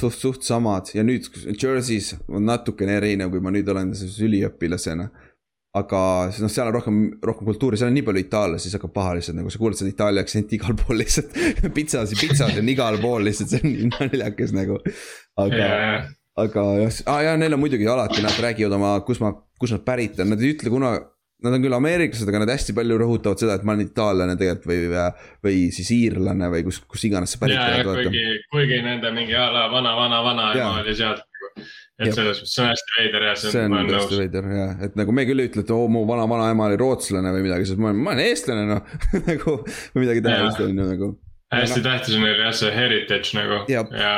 suht, 0.02 0.20
suht 0.20 0.48
samad 0.48 0.92
ja 0.96 1.06
nüüd 1.08 1.28
Jersey's 1.56 2.14
on 2.28 2.46
natukene 2.50 2.98
erinev, 3.00 3.32
kui 3.34 3.44
ma 3.44 3.54
nüüd 3.54 3.70
olen 3.72 3.94
üliõpilasena. 3.96 5.10
Aga 5.78 6.00
noh, 6.28 6.52
seal 6.52 6.68
on 6.68 6.76
rohkem, 6.76 6.98
rohkem 7.24 7.48
kultuuri, 7.48 7.80
seal 7.80 7.92
on 7.92 7.96
nii 7.96 8.04
palju 8.08 8.24
itaallasi, 8.26 8.68
siis 8.68 8.76
hakkab 8.76 8.92
paha 8.96 9.14
lihtsalt 9.18 9.38
nagu 9.38 9.52
sa 9.54 9.62
kuuled 9.62 9.80
seda 9.80 9.92
itaalia 9.94 10.24
aktsenti 10.26 10.58
igal 10.58 10.76
pool 10.82 11.00
lihtsalt 11.00 11.38
pitsas 11.78 12.12
ja 12.12 12.20
pitsad 12.20 12.60
on 12.60 12.74
igal 12.74 13.00
pool 13.04 13.24
lihtsalt, 13.28 13.54
see 13.54 13.64
on 13.64 13.72
nii 13.72 13.92
naljakas 13.94 14.52
nagu. 14.58 14.82
aga 15.40 15.62
yeah., 15.62 16.10
aga 16.42 16.66
jah 16.82 17.00
ah,, 17.12 17.22
ja 17.24 17.38
neil 17.40 17.56
on 17.56 17.64
muidugi 17.64 17.88
alati, 17.88 18.24
nad 18.26 18.36
räägivad 18.44 18.76
oma, 18.76 18.98
kus 19.08 19.24
ma, 19.24 19.32
kus 19.62 19.72
nad 19.76 19.88
pärit 19.88 20.20
on, 20.20 20.34
nad 20.34 20.44
ei 20.44 20.56
ütle 20.58 20.74
kunagi 20.74 21.08
Nad 21.42 21.56
on 21.58 21.64
küll 21.64 21.74
ameeriklased, 21.74 22.30
aga 22.30 22.44
nad 22.44 22.52
hästi 22.54 22.74
palju 22.78 23.00
rõhutavad 23.02 23.42
seda, 23.42 23.56
et 23.58 23.64
ma 23.66 23.74
olen 23.74 23.88
itaallane 23.88 24.36
tegelikult 24.38 24.68
või, 24.70 25.06
või 25.42 25.62
siis 25.74 25.88
iirlane 25.96 26.52
või 26.54 26.62
kus, 26.68 26.78
kus 26.86 27.08
iganes 27.08 27.34
sa 27.34 27.40
pärit 27.42 27.58
oled. 27.58 28.12
kuigi, 28.12 28.36
kuigi 28.54 28.78
nende 28.86 29.10
mingi 29.16 29.34
a 29.34 29.48
la 29.50 29.64
vana, 29.72 29.96
vana, 29.98 30.20
vana 30.22 30.52
ema 30.54 30.84
oli 30.84 30.94
sealt 31.00 31.26
et 32.02 32.14
selles 32.16 32.42
mõttes 32.42 32.54
see 32.56 32.64
on 32.64 32.70
hästi 32.72 32.98
veider 32.98 33.26
ja 33.28 33.34
see 33.40 33.64
on 33.66 33.92
hästi 33.92 34.22
veider 34.22 34.52
ja, 34.58 34.68
et 34.88 35.00
nagu 35.00 35.16
me 35.16 35.26
küll 35.30 35.44
ei 35.44 35.52
ütle, 35.52 35.66
et 35.66 35.74
oo 35.76 35.86
oh, 35.86 35.92
mu 35.92 36.04
vana, 36.10 36.28
vanaema 36.30 36.70
oli 36.70 36.80
rootslane 36.82 37.34
või 37.36 37.46
midagi, 37.48 37.70
sest 37.70 37.82
ma 37.82 37.92
olen, 37.92 38.02
ma 38.02 38.16
olen 38.16 38.24
eestlane 38.28 38.68
noh 38.70 38.96
nagu 39.30 39.58
või 39.62 40.06
midagi 40.06 40.26
taolist 40.28 40.64
on 40.66 40.74
ju 40.74 40.92
nagu. 40.92 41.14
hästi 41.56 41.86
tähtis 41.88 42.18
on 42.18 42.28
neil 42.28 42.46
jah 42.46 42.54
see 42.64 42.76
heritage 42.76 43.38
nagu 43.38 43.64
ja, 43.72 43.86
ja 43.98 44.14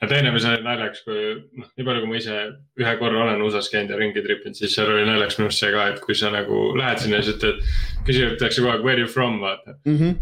ja 0.00 0.08
teine, 0.08 0.30
mis 0.32 0.46
oli 0.48 0.62
naljakas, 0.64 1.02
kui 1.04 1.18
noh, 1.60 1.68
nii 1.76 1.84
palju, 1.84 2.02
kui 2.02 2.08
ma 2.08 2.16
ise 2.16 2.36
ühe 2.80 2.94
korra 3.00 3.26
olen 3.26 3.42
USA-s 3.44 3.68
käinud 3.72 3.92
ja 3.92 3.98
ringi 4.00 4.22
tripinud, 4.24 4.56
siis 4.56 4.72
seal 4.72 4.88
oli 4.88 5.04
naljakas 5.04 5.36
minu 5.36 5.50
arust 5.50 5.60
see 5.60 5.74
ka, 5.74 5.86
et 5.92 6.00
kui 6.04 6.16
sa 6.16 6.32
nagu 6.32 6.62
lähed 6.78 7.02
sinna 7.02 7.20
ja 7.20 7.26
siis 7.26 7.36
ütled, 7.36 7.60
küsitakse 8.08 8.62
kogu 8.62 8.72
aeg 8.72 8.86
where 8.86 9.04
you 9.04 9.10
from, 9.10 9.40
vaata 9.44 9.76
mm. 9.84 9.96
-hmm 9.98 10.18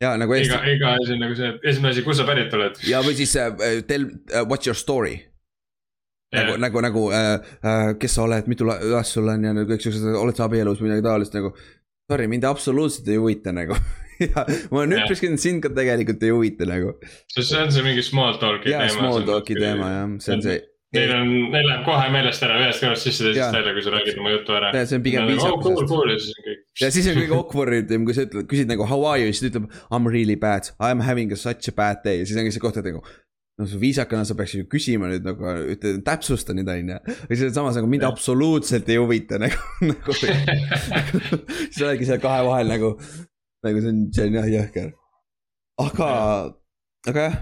ja 0.00 0.16
nagu 0.18 0.34
Eesti. 0.34 0.54
iga, 0.54 0.60
iga 0.70 0.92
asi 0.94 1.12
on 1.12 1.24
nagu 1.24 1.34
see, 1.38 1.48
esimene 1.66 1.90
asi, 1.94 2.04
kust 2.06 2.22
sa 2.22 2.26
pärit 2.26 2.54
oled. 2.54 2.78
ja 2.86 3.00
või 3.02 3.16
siis 3.18 3.34
uh, 3.34 3.50
tell 3.88 4.06
uh, 4.06 4.44
what's 4.46 4.68
your 4.68 4.78
story. 4.78 5.18
Nagu, 6.36 6.56
nagu, 6.60 6.82
nagu 6.84 7.04
uh, 7.08 7.34
uh, 7.62 7.92
kes 8.00 8.18
sa 8.18 8.26
oled, 8.26 8.48
mitu 8.50 8.66
last 8.68 9.16
sul 9.16 9.28
on 9.32 9.46
ja 9.48 9.54
nagu 9.56 9.68
kõik 9.70 9.84
siuksed, 9.84 10.08
oled 10.18 10.36
sa 10.36 10.48
abielus 10.48 10.82
või 10.82 10.90
midagi 10.90 11.06
taolist 11.06 11.36
nagu. 11.36 11.54
Sorry, 12.08 12.28
mind 12.30 12.46
absoluutselt 12.48 13.08
ei 13.12 13.20
huvita 13.20 13.52
nagu 13.52 13.76
ja 14.24 14.44
ma 14.72 14.82
olen 14.82 14.96
üpriski, 15.02 15.30
sind 15.40 15.62
ka 15.64 15.70
tegelikult 15.76 16.24
ei 16.24 16.32
huvita 16.34 16.68
nagu. 16.68 16.96
sest 17.28 17.52
see 17.52 17.60
on 17.60 17.70
see 17.74 17.84
mingi 17.86 18.04
small 18.04 18.40
talk'i 18.40 18.72
teema. 18.72 18.90
small 18.96 19.28
talk'i 19.28 19.56
teema 19.58 19.92
jah, 19.92 20.10
see 20.24 20.36
on 20.36 20.44
see. 20.46 20.58
Neil 20.96 21.10
on, 21.12 21.32
neil 21.52 21.66
läheb 21.68 21.82
kohe 21.84 22.04
meelest 22.08 22.44
ära, 22.46 22.54
ühest 22.62 22.80
kõrvast 22.80 23.04
sisse, 23.04 23.26
teisest 23.26 23.52
välja, 23.52 23.74
kui 23.76 23.82
sa 23.84 23.90
räägid 23.92 24.20
oma 24.22 24.30
jutu 24.32 24.54
ära. 24.56 24.70
see 24.88 24.96
on 24.96 25.04
pigem 25.04 25.26
viisakas. 25.28 25.52
Oh, 25.52 25.60
cool, 25.66 25.88
cool 25.90 26.12
ja 26.14 26.16
siis 26.16 26.32
on 26.32 26.46
kõik. 26.46 26.62
ja 26.80 26.90
siis 26.94 27.08
on 27.10 27.18
kõige 27.18 27.36
awkward 27.36 27.92
im, 27.92 28.06
kui 28.08 28.16
sa 28.16 28.24
ütled, 28.24 28.48
küsid 28.48 28.72
nagu 28.72 28.88
how 28.88 29.04
are 29.10 29.20
you, 29.20 29.34
siis 29.34 29.44
ta 29.44 29.50
ütleb 29.52 29.68
I 29.68 30.00
m 30.00 30.08
really 30.08 30.38
bad, 30.40 30.72
I 30.80 30.94
am 30.96 31.04
having 31.04 31.34
a 31.36 31.36
such 31.36 31.68
a 31.68 31.76
bad 31.76 32.00
day 32.06 32.22
ja 32.22 32.30
siis 32.30 32.40
ongi 32.40 32.56
see 32.56 32.64
koht, 32.64 32.80
et 32.80 32.88
nagu 32.88 33.04
no 33.58 33.66
viisakana 33.80 34.26
sa 34.28 34.36
peaksid 34.38 34.62
ju 34.62 34.68
küsima 34.70 35.10
nüüd 35.10 35.26
nagu, 35.26 35.50
ütle 35.74 35.96
täpsusta 36.06 36.54
nüüd 36.56 36.70
on 36.70 36.94
ju. 36.94 37.00
või 37.30 37.40
siis 37.40 37.54
samas 37.56 37.78
nagu 37.78 37.90
mind 37.90 38.06
ja. 38.06 38.12
absoluutselt 38.14 38.88
ei 38.92 39.00
huvita 39.02 39.40
nagu, 39.42 39.58
nagu 39.82 40.16
siis 40.22 41.82
oledki 41.82 42.08
seal 42.08 42.22
kahe 42.22 42.46
vahel 42.46 42.70
nagu, 42.70 42.94
nagu 43.66 43.84
see 43.84 43.94
on, 43.94 44.02
see 44.14 44.30
on 44.30 44.40
jah 44.40 44.50
jõhker. 44.54 44.90
aga, 45.84 46.10
aga 47.10 47.28
jah, 47.28 47.38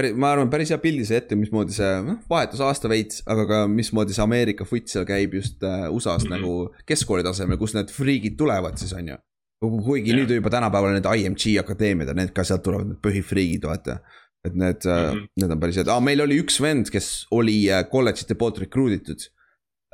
päris, 0.00 0.16
ma 0.18 0.32
arvan, 0.34 0.50
päris 0.52 0.72
hea 0.72 0.78
pildi 0.82 1.06
sai 1.06 1.20
ette, 1.20 1.38
mismoodi 1.38 1.74
see, 1.76 1.90
noh, 2.06 2.20
vahetusaasta 2.30 2.90
veits, 2.90 3.24
aga 3.30 3.46
ka 3.48 3.60
mismoodi 3.70 4.16
see 4.16 4.24
Ameerika 4.24 4.66
foot 4.68 4.90
seal 4.90 5.06
käib 5.08 5.34
just 5.38 5.62
äh, 5.66 5.88
USA-s 5.90 6.26
mm 6.26 6.32
-hmm. 6.32 6.40
nagu 6.40 6.86
keskkooli 6.88 7.26
tasemel, 7.26 7.58
kus 7.60 7.74
need 7.76 7.92
friigid 7.94 8.38
tulevad 8.40 8.78
siis, 8.78 8.92
on 8.92 9.14
ju. 9.14 9.20
kuigi 9.60 10.10
yeah. 10.10 10.20
nüüd 10.20 10.34
juba 10.38 10.50
tänapäeval 10.50 10.94
need 10.96 11.08
IMG 11.16 11.58
akadeemiad 11.60 12.08
ja 12.08 12.14
need 12.14 12.32
ka 12.32 12.44
sealt 12.44 12.62
tulevad, 12.62 12.88
need 12.88 13.02
põhifriigid, 13.04 13.66
vaata. 13.68 13.98
Et 14.44 14.54
need 14.54 14.86
mm, 14.86 15.10
-hmm. 15.10 15.26
need 15.42 15.50
on 15.56 15.60
päris 15.60 15.80
head 15.80 15.90
ah,, 15.92 16.00
meil 16.00 16.20
oli 16.24 16.40
üks 16.42 16.60
vend, 16.62 16.90
kes 16.92 17.26
oli 17.30 17.66
kolledžite 17.90 18.34
poolt 18.34 18.58
recruit 18.58 19.00
itud 19.00 19.26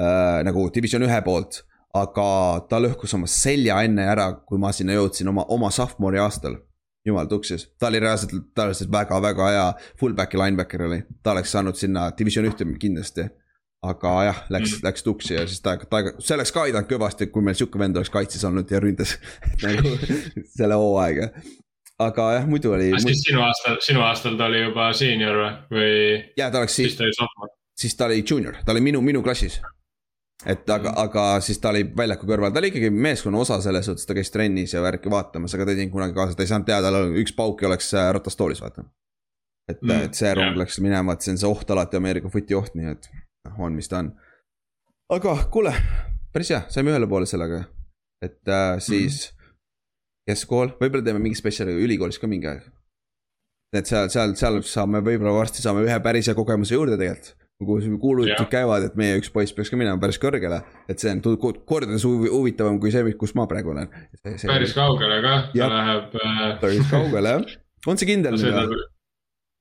äh,. 0.00 0.44
nagu 0.46 0.68
division 0.74 1.02
ühe 1.02 1.22
poolt 1.24 1.64
aga 2.02 2.28
ta 2.70 2.80
lõhkus 2.82 3.14
oma 3.16 3.28
selja 3.30 3.80
enne 3.86 4.04
ära, 4.06 4.30
kui 4.48 4.60
ma 4.60 4.72
sinna 4.74 4.96
jõudsin 4.96 5.30
oma, 5.32 5.46
oma 5.52 5.70
sophomori 5.74 6.20
aastal 6.22 6.58
jumal 7.06 7.28
tuksis, 7.30 7.68
ta 7.78 7.86
oli 7.90 8.00
reaalselt, 8.02 8.32
ta 8.54 8.64
oli 8.64 8.74
lihtsalt 8.74 8.90
väga-väga 8.92 9.50
hea 9.54 9.66
fullback 10.00 10.34
ja 10.34 10.40
linebacker 10.42 10.86
oli, 10.88 11.02
ta 11.22 11.36
oleks 11.36 11.52
saanud 11.54 11.78
sinna 11.78 12.08
division 12.18 12.48
ühte 12.48 12.66
kindlasti. 12.82 13.28
aga 13.86 14.10
jah, 14.24 14.38
läks 14.50 14.72
mm., 14.72 14.82
läks 14.82 15.04
tuksi 15.06 15.34
ja 15.36 15.42
siis 15.46 15.60
ta, 15.62 15.76
ta, 15.78 16.00
see 16.18 16.34
oleks 16.34 16.50
ka 16.50 16.64
aidanud 16.66 16.88
kõvasti, 16.90 17.28
kui 17.30 17.44
meil 17.44 17.54
sihuke 17.54 17.78
vend 17.78 17.94
oleks 18.00 18.10
kaitses 18.10 18.42
olnud 18.48 18.70
ja 18.72 18.80
ründas 18.82 19.12
nagu 19.62 19.92
selle 20.56 20.78
hooaega. 20.80 21.28
Aga 21.98 22.32
jah, 22.36 22.48
muidu 22.48 22.74
oli. 22.76 22.90
siis 23.00 23.22
sinu 23.24 23.40
aastal, 23.44 23.78
sinu 23.84 24.02
aastal 24.04 24.36
ta 24.36 24.50
oli 24.50 24.60
juba 24.66 24.90
seenior 24.96 25.40
või? 25.72 25.94
ja 26.36 26.50
ta 26.50 26.60
oleks 26.62 26.76
siis, 26.76 26.92
siis 26.92 26.98
ta 26.98 27.06
oli 27.06 27.16
sophomore. 27.16 27.54
siis 27.78 27.96
ta 27.96 28.10
oli 28.10 28.22
junior, 28.22 28.60
ta 28.64 28.76
oli 28.76 28.84
minu, 28.84 29.00
minu 29.04 29.22
klassis 29.24 29.60
et 30.44 30.68
aga, 30.70 30.90
mhm. 30.90 31.00
aga 31.00 31.24
siis 31.44 31.60
ta 31.62 31.72
oli 31.72 31.84
väljaku 31.96 32.28
kõrval, 32.28 32.52
ta 32.52 32.60
oli 32.60 32.70
ikkagi 32.72 32.90
meeskonna 32.92 33.40
osa 33.40 33.58
selles 33.64 33.88
suhtes, 33.88 34.06
ta 34.08 34.16
käis 34.16 34.30
trennis 34.34 34.74
ja 34.74 34.82
värki 34.84 35.10
vaatamas, 35.12 35.54
aga 35.56 35.66
ta 35.66 35.72
ei 35.72 35.80
teinud 35.80 35.94
kunagi 35.94 36.16
kaasa, 36.16 36.36
ta 36.36 36.44
ei 36.44 36.50
saanud 36.52 36.68
teada, 36.68 36.92
üks 37.22 37.34
pauk 37.36 37.62
ja 37.62 37.70
oleks 37.70 37.88
äh, 37.96 38.10
ratastoolis, 38.16 38.60
vaata. 38.64 38.84
et 39.70 39.80
mm,, 39.80 40.10
et 40.10 40.18
see 40.18 40.34
rong 40.36 40.60
läks 40.60 40.78
minema, 40.84 41.16
et 41.16 41.24
see 41.24 41.34
on 41.34 41.40
see 41.40 41.48
oht 41.48 41.72
alati, 41.72 41.98
Ameerika 41.98 42.30
footi 42.32 42.58
oht, 42.58 42.76
nii 42.76 42.92
et 42.92 43.08
noh, 43.14 43.56
on, 43.66 43.72
mis 43.78 43.88
ta 43.88 44.02
on. 44.04 44.12
aga 45.16 45.38
kuule, 45.52 45.72
päris 46.34 46.52
hea, 46.52 46.62
saime 46.72 46.92
ühele 46.92 47.08
poole 47.10 47.26
sellega. 47.30 47.64
et 48.22 48.52
äh, 48.52 48.76
siis 48.84 49.22
mm. 49.30 49.35
Keskkool, 50.26 50.74
võib-olla 50.80 51.06
teeme 51.06 51.22
mingi 51.22 51.38
spetsiali 51.38 51.76
ülikoolis 51.86 52.20
ka 52.22 52.30
mingi 52.30 52.50
aeg. 52.50 52.68
et 53.76 53.88
seal, 53.88 54.08
seal, 54.12 54.36
seal 54.38 54.62
saame, 54.66 55.02
võib-olla 55.04 55.34
varsti 55.36 55.64
saame 55.64 55.84
ühe 55.86 55.98
päris 56.02 56.30
hea 56.30 56.38
kogemuse 56.38 56.74
juurde 56.74 56.98
tegelikult 57.00 57.34
kuhu 57.64 57.98
kuulujutud 57.98 58.50
käivad, 58.52 58.84
et 58.84 58.96
meie 59.00 59.16
üks 59.16 59.30
poiss 59.32 59.54
peaks 59.56 59.70
ka 59.72 59.78
minema 59.80 59.96
päris 60.00 60.18
kõrgele. 60.20 60.60
et 60.92 61.00
see 61.00 61.12
on 61.14 61.22
kordades 61.64 62.04
huvitavam 62.04 62.76
kui 62.80 62.92
see, 62.92 63.14
kus 63.16 63.32
ma 63.34 63.46
praegu 63.48 63.72
olen. 63.72 63.88
päris 64.22 64.74
kaugele 64.76 65.22
ka, 65.24 65.38
ta 65.54 65.70
läheb 65.72 66.18
äh.... 66.20 66.42
päris 66.60 66.90
kaugele 66.90 67.32
jah, 67.32 67.56
on 67.86 67.96
see 67.96 68.10
kindel 68.12 68.36
nüüd 68.36 68.60
või? 68.74 68.84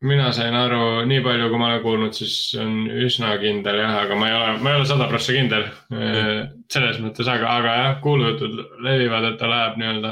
mina 0.06 0.28
sain 0.36 0.54
aru, 0.54 1.06
nii 1.08 1.22
palju, 1.24 1.48
kui 1.50 1.60
ma 1.60 1.70
olen 1.70 1.84
kuulnud, 1.86 2.18
siis 2.18 2.36
on 2.62 2.84
üsna 3.06 3.32
kindel 3.42 3.80
jah, 3.80 3.96
aga 4.04 4.18
ma 4.20 4.28
ei 4.28 4.36
ole, 4.38 4.58
ma 4.60 4.74
ei 4.74 4.82
ole 4.82 4.88
sada 4.90 5.08
prossa 5.10 5.34
kindel. 5.34 5.64
Äh, 5.96 6.44
selles 6.72 7.00
mõttes, 7.02 7.30
aga, 7.32 7.56
aga 7.62 7.78
jah, 7.80 7.96
kuulujutud 8.04 8.60
levivad, 8.86 9.32
et 9.32 9.40
ta 9.40 9.50
läheb 9.50 9.80
nii-öelda 9.82 10.12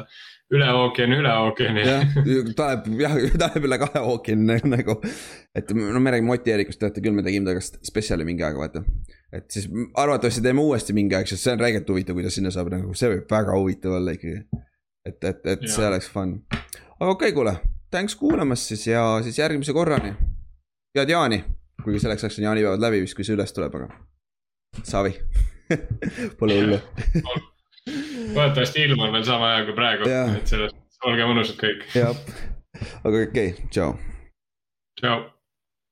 üle 0.53 0.67
ookeani, 0.77 1.17
üle 1.21 1.31
ookeani. 1.45 1.83
jah, 1.87 2.03
läheb 2.59 2.87
jah, 3.01 3.15
läheb 3.43 3.67
üle 3.67 3.79
kahe 3.81 4.03
ookeani 4.11 4.59
nagu. 4.75 4.97
et 5.55 5.73
no 5.77 6.01
me 6.03 6.13
räägime 6.13 6.33
Mati 6.33 6.53
Eerikust, 6.53 6.79
teate 6.81 7.01
küll, 7.03 7.15
me 7.15 7.25
tegime 7.25 7.49
temaga 7.49 7.63
spetsiali 7.63 8.27
mingi 8.27 8.45
aeg, 8.45 8.59
vaata. 8.59 8.83
et 9.33 9.49
siis 9.53 9.67
arvatavasti 9.99 10.43
teeme 10.45 10.63
uuesti 10.63 10.95
mingi 10.97 11.17
aeg, 11.17 11.29
sest 11.29 11.47
see 11.47 11.55
on 11.55 11.63
räigelt 11.63 11.89
huvitav, 11.89 12.17
kuidas 12.17 12.37
sinna 12.37 12.53
saab 12.53 12.71
nagu, 12.73 12.93
see 12.97 13.11
võib 13.15 13.35
väga 13.37 13.57
huvitav 13.57 13.97
olla 13.99 14.15
ikkagi. 14.17 14.43
et, 15.07 15.19
et, 15.19 15.45
et 15.55 15.67
ja. 15.67 15.73
see 15.75 15.87
oleks 15.89 16.09
fun. 16.13 16.37
aga 16.51 17.09
okei 17.09 17.15
okay,, 17.15 17.37
kuule, 17.37 17.57
thanks 17.93 18.17
kuulamast 18.19 18.73
siis 18.73 18.87
ja 18.91 19.05
siis 19.25 19.39
järgmise 19.41 19.75
korrani. 19.75 20.13
head 20.97 21.09
jaani, 21.09 21.43
kuigi 21.83 22.03
selleks 22.03 22.27
ajaks 22.27 22.41
on 22.41 22.49
jaanipäevad 22.51 22.89
läbi 22.89 23.01
vist, 23.05 23.17
kui 23.17 23.25
see 23.25 23.37
üles 23.37 23.55
tuleb, 23.55 23.81
aga. 23.81 23.89
Savi 24.83 25.13
Pole 26.39 26.55
hullu 26.57 26.79
loodetavasti 28.31 28.87
ilm 28.87 29.03
on 29.05 29.13
veel 29.15 29.27
sama 29.27 29.53
hea 29.55 29.67
kui 29.67 29.77
praegu, 29.77 30.09
et 30.37 30.47
selles 30.47 30.73
olge 31.03 31.29
mõnusad 31.29 31.59
kõik. 31.59 31.85
jah, 31.97 32.15
aga 33.03 33.23
okei 33.27 33.53
okay,, 33.53 33.69
tšau. 33.69 33.95
tšau. 35.01 35.32